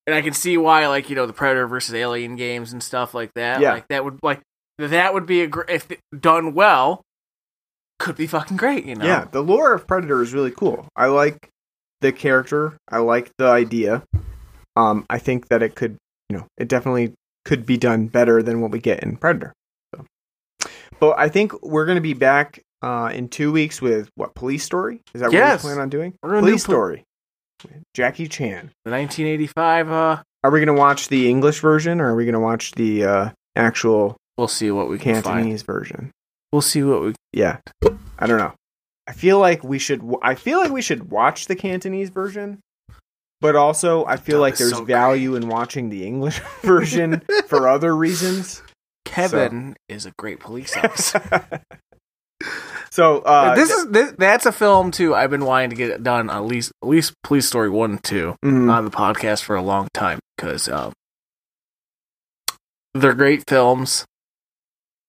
and 0.07 0.15
I 0.17 0.23
can 0.23 0.33
see 0.33 0.57
why 0.57 0.89
like 0.89 1.11
you 1.11 1.17
know 1.17 1.27
the 1.27 1.33
Predator 1.33 1.67
versus 1.69 1.95
Alien 1.95 2.37
games 2.37 2.73
and 2.73 2.83
stuff 2.83 3.15
like 3.15 3.31
that. 3.35 3.61
Yeah. 3.61 3.75
like 3.75 3.87
that 3.89 4.05
would 4.05 4.19
like 4.23 4.41
that 4.79 5.13
would 5.15 5.27
be 5.27 5.43
a 5.43 5.47
gr- 5.47 5.63
if 5.69 5.89
done 6.19 6.55
well, 6.55 7.03
could 7.99 8.17
be 8.17 8.27
fucking 8.27 8.57
great. 8.57 8.85
You 8.87 8.95
know, 8.95 9.05
Yeah, 9.05 9.25
the 9.31 9.43
lore 9.43 9.73
of 9.75 9.87
Predator 9.87 10.23
is 10.23 10.33
really 10.33 10.51
cool. 10.53 10.87
I 10.95 11.07
like 11.07 11.49
the 12.01 12.13
character. 12.13 12.77
I 12.89 12.99
like 12.99 13.31
the 13.39 13.49
idea. 13.49 14.03
Um, 14.77 15.05
I 15.11 15.19
think 15.19 15.49
that 15.49 15.63
it 15.63 15.75
could, 15.75 15.97
you 16.29 16.37
know, 16.37 16.47
it 16.57 16.69
definitely 16.69 17.13
could 17.45 17.67
be 17.67 17.77
done 17.77 18.07
better 18.07 18.43
than 18.43 18.61
what 18.61 18.71
we 18.71 18.79
get 18.79 19.03
in 19.03 19.17
Predator. 19.17 19.53
So. 19.95 20.05
But 21.01 21.19
I 21.19 21.29
think 21.29 21.61
we're 21.63 21.87
going 21.87 21.97
to 21.97 22.03
be 22.03 22.15
back 22.15 22.61
uh, 22.83 23.11
in 23.13 23.29
two 23.29 23.51
weeks 23.51 23.83
with 23.83 24.09
what 24.15 24.37
Police 24.37 24.63
Story? 24.63 25.01
Is 25.13 25.21
that 25.21 25.33
Yes. 25.33 25.65
what 25.65 25.71
we 25.71 25.75
plan 25.75 25.83
on 25.83 25.89
doing? 25.89 26.15
We're 26.23 26.31
gonna 26.31 26.43
do 26.43 26.47
Police 26.51 26.65
pol- 26.67 26.75
Story. 26.75 27.05
Jackie 27.93 28.29
Chan. 28.29 28.71
the 28.85 28.93
1985. 28.93 29.91
Uh, 29.91 30.23
Are 30.45 30.51
we 30.53 30.61
going 30.65 30.69
to 30.69 30.81
watch 30.81 31.09
the 31.09 31.29
English 31.29 31.59
version, 31.59 32.01
or 32.01 32.13
are 32.13 32.15
we 32.15 32.25
going 32.25 32.35
to 32.35 32.39
watch 32.41 32.71
the 32.73 33.05
uh, 33.05 33.31
actual 33.57 34.17
we'll 34.39 34.49
see 34.49 34.71
what 34.71 34.89
we 34.89 34.99
can 34.99 35.15
find. 35.17 35.25
Cantonese 35.25 35.63
version? 35.63 36.13
We'll 36.53 36.63
see 36.63 36.83
what 36.83 37.03
we. 37.03 37.15
Yeah, 37.33 37.59
I 38.19 38.27
don't 38.27 38.39
know. 38.39 38.55
I 39.07 39.13
feel 39.13 39.39
like 39.39 39.63
we 39.63 39.79
should. 39.79 40.01
w- 40.01 40.21
I 40.23 40.35
feel 40.35 40.59
like 40.59 40.71
we 40.71 40.83
should 40.83 41.11
watch 41.11 41.47
the 41.47 41.57
Cantonese 41.57 42.09
version, 42.09 42.61
but 43.41 43.57
also 43.57 44.07
I 44.07 44.17
feel 44.17 44.41
like 44.41 44.57
there's 44.57 44.73
so 44.73 44.85
value 44.85 45.35
in 45.35 45.49
watching 45.49 45.91
the 45.91 46.07
English 46.07 46.41
version 46.63 47.23
for 47.47 47.69
other 47.69 47.95
reasons. 47.95 48.63
Kevin 49.05 49.77
is 49.89 50.07
a 50.07 50.13
great 50.19 50.39
police 50.41 50.77
officer. 50.83 51.63
So 52.91 53.19
uh, 53.21 53.55
this 53.55 53.71
is 53.71 53.87
this, 53.89 54.15
that's 54.19 54.47
a 54.47 54.53
film 54.53 54.91
too. 54.91 55.15
I've 55.15 55.31
been 55.31 55.45
wanting 55.45 55.71
to 55.71 55.77
get 55.77 55.91
it 55.91 56.03
done 56.03 56.31
at 56.31 56.45
least 56.45 56.73
at 56.83 56.89
least 56.89 57.15
Police 57.23 57.47
Story 57.47 57.71
one 57.71 57.93
and 57.93 58.05
two 58.05 58.35
mhm. 58.45 58.71
on 58.71 58.85
the 58.85 58.91
podcast 58.91 59.43
for 59.43 59.57
a 59.57 59.63
long 59.63 59.89
time 59.95 60.19
because 60.37 60.69
um, 60.69 60.93
they're 62.95 63.15
great 63.15 63.45
films. 63.49 64.05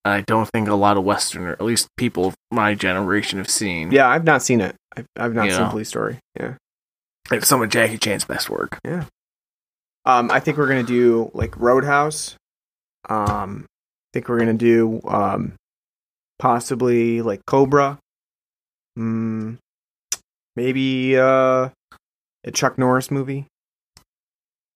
I 0.06 0.22
don't 0.22 0.48
think 0.50 0.68
a 0.68 0.76
lot 0.76 0.98
of 0.98 1.04
Westerner, 1.04 1.52
at 1.54 1.62
least 1.62 1.88
people 1.98 2.28
of 2.28 2.36
my 2.52 2.74
generation, 2.74 3.38
have 3.40 3.50
seen. 3.50 3.92
yeah, 3.92 4.08
I've 4.08 4.24
not 4.24 4.42
seen 4.42 4.62
it. 4.62 4.76
I've, 4.96 5.06
I've 5.18 5.34
not 5.34 5.46
You 5.46 5.52
seen 5.52 5.62
know. 5.62 5.70
Police 5.70 5.90
Story. 5.90 6.20
Yeah. 6.40 6.56
it's 7.32 7.48
some 7.48 7.62
of 7.62 7.70
Jackie 7.70 7.98
Chan's 7.98 8.26
best 8.26 8.50
work. 8.50 8.80
Yeah. 8.86 9.06
Um, 10.06 10.32
I 10.32 10.40
think 10.40 10.58
we're 10.58 10.68
gonna 10.68 10.84
do 10.84 11.30
like 11.34 11.58
Roadhouse. 11.58 12.36
Um, 13.10 13.66
I 13.68 14.10
think 14.14 14.30
we're 14.30 14.40
gonna 14.40 14.54
do 14.54 15.02
um, 15.06 15.54
possibly 16.40 17.22
like 17.22 17.42
Cobra. 17.46 18.00
Mm, 18.98 19.58
maybe 20.56 21.18
uh, 21.18 21.70
a 22.44 22.52
Chuck 22.54 22.78
Norris 22.78 23.12
movie. 23.12 23.46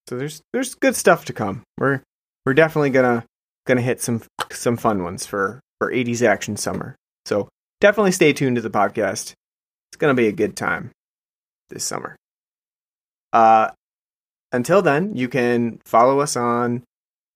So 0.09 0.17
there's 0.17 0.41
there's 0.51 0.75
good 0.75 0.95
stuff 0.95 1.25
to 1.25 1.33
come. 1.33 1.63
We're 1.77 2.01
we're 2.45 2.53
definitely 2.53 2.89
gonna 2.91 3.23
gonna 3.65 3.81
hit 3.81 4.01
some 4.01 4.21
some 4.51 4.77
fun 4.77 5.03
ones 5.03 5.25
for 5.25 5.59
for 5.79 5.91
80s 5.91 6.25
action 6.25 6.57
summer. 6.57 6.95
So 7.25 7.49
definitely 7.81 8.11
stay 8.11 8.33
tuned 8.33 8.55
to 8.57 8.61
the 8.61 8.69
podcast. 8.69 9.33
It's 9.91 9.97
gonna 9.97 10.13
be 10.13 10.27
a 10.27 10.31
good 10.31 10.55
time 10.55 10.91
this 11.69 11.83
summer. 11.83 12.15
Uh, 13.31 13.71
until 14.51 14.81
then, 14.81 15.15
you 15.15 15.27
can 15.27 15.79
follow 15.85 16.19
us 16.19 16.35
on 16.35 16.83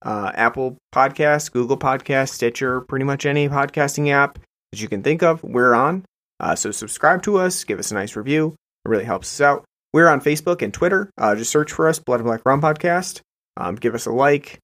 uh, 0.03 0.31
Apple 0.35 0.77
Podcasts, 0.93 1.51
Google 1.51 1.77
Podcasts, 1.77 2.29
Stitcher, 2.29 2.81
pretty 2.81 3.05
much 3.05 3.25
any 3.25 3.49
podcasting 3.49 4.09
app 4.11 4.39
that 4.71 4.81
you 4.81 4.87
can 4.87 5.01
think 5.01 5.23
of. 5.23 5.43
We're 5.43 5.73
on. 5.73 6.05
Uh, 6.39 6.55
so 6.55 6.71
subscribe 6.71 7.23
to 7.23 7.37
us, 7.37 7.63
give 7.63 7.79
us 7.79 7.91
a 7.91 7.95
nice 7.95 8.15
review. 8.15 8.55
It 8.85 8.89
really 8.89 9.05
helps 9.05 9.33
us 9.33 9.41
out. 9.41 9.65
We're 9.93 10.07
on 10.07 10.21
Facebook 10.21 10.61
and 10.61 10.73
Twitter. 10.73 11.09
Uh, 11.17 11.35
just 11.35 11.51
search 11.51 11.71
for 11.71 11.87
us, 11.87 11.97
Blood 11.97 12.19
and 12.19 12.27
Black 12.27 12.45
Rum 12.45 12.61
Podcast. 12.61 13.21
Um, 13.55 13.75
give 13.75 13.95
us 13.95 14.05
a 14.05 14.11
like. 14.11 14.59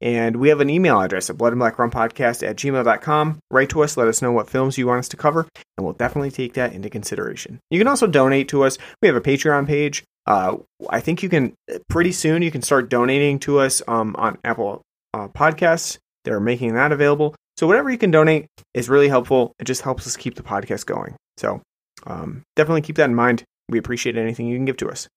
And 0.00 0.36
we 0.36 0.48
have 0.48 0.60
an 0.60 0.70
email 0.70 1.00
address 1.00 1.28
at 1.28 1.38
blood 1.38 1.52
and 1.52 1.58
black 1.58 1.78
rum 1.78 1.90
podcast 1.90 2.46
at 2.48 2.56
gmail.com. 2.56 3.38
Write 3.50 3.70
to 3.70 3.82
us, 3.82 3.96
let 3.96 4.08
us 4.08 4.22
know 4.22 4.30
what 4.30 4.48
films 4.48 4.78
you 4.78 4.86
want 4.86 5.00
us 5.00 5.08
to 5.08 5.16
cover, 5.16 5.48
and 5.76 5.84
we'll 5.84 5.94
definitely 5.94 6.30
take 6.30 6.54
that 6.54 6.72
into 6.72 6.88
consideration. 6.88 7.58
You 7.70 7.78
can 7.78 7.88
also 7.88 8.06
donate 8.06 8.48
to 8.48 8.62
us. 8.62 8.78
We 9.02 9.08
have 9.08 9.16
a 9.16 9.20
Patreon 9.20 9.66
page. 9.66 10.04
Uh, 10.26 10.58
I 10.88 11.00
think 11.00 11.22
you 11.22 11.28
can 11.28 11.54
pretty 11.88 12.12
soon 12.12 12.42
you 12.42 12.50
can 12.50 12.62
start 12.62 12.90
donating 12.90 13.38
to 13.40 13.58
us 13.58 13.82
um, 13.88 14.14
on 14.18 14.38
Apple 14.44 14.82
uh, 15.14 15.28
Podcasts. 15.28 15.98
They're 16.24 16.40
making 16.40 16.74
that 16.74 16.92
available. 16.92 17.34
So 17.56 17.66
whatever 17.66 17.90
you 17.90 17.98
can 17.98 18.10
donate 18.10 18.46
is 18.74 18.88
really 18.88 19.08
helpful. 19.08 19.52
It 19.58 19.64
just 19.64 19.82
helps 19.82 20.06
us 20.06 20.16
keep 20.16 20.36
the 20.36 20.42
podcast 20.42 20.86
going. 20.86 21.16
So 21.38 21.60
um, 22.06 22.42
definitely 22.56 22.82
keep 22.82 22.96
that 22.96 23.08
in 23.08 23.14
mind. 23.14 23.42
We 23.68 23.78
appreciate 23.78 24.16
anything 24.16 24.46
you 24.46 24.56
can 24.56 24.64
give 24.64 24.76
to 24.78 24.90
us. 24.90 25.08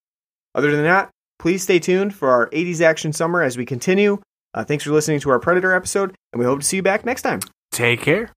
Other 0.54 0.72
than 0.72 0.84
that, 0.84 1.10
please 1.38 1.62
stay 1.62 1.78
tuned 1.78 2.14
for 2.14 2.30
our 2.30 2.50
80s 2.50 2.80
action 2.80 3.12
summer 3.12 3.42
as 3.42 3.56
we 3.56 3.64
continue. 3.64 4.20
Uh, 4.54 4.64
thanks 4.64 4.84
for 4.84 4.90
listening 4.92 5.20
to 5.20 5.30
our 5.30 5.38
Predator 5.38 5.72
episode, 5.72 6.14
and 6.32 6.40
we 6.40 6.44
hope 6.44 6.60
to 6.60 6.66
see 6.66 6.76
you 6.76 6.82
back 6.82 7.04
next 7.04 7.22
time. 7.22 7.40
Take 7.70 8.02
care. 8.02 8.32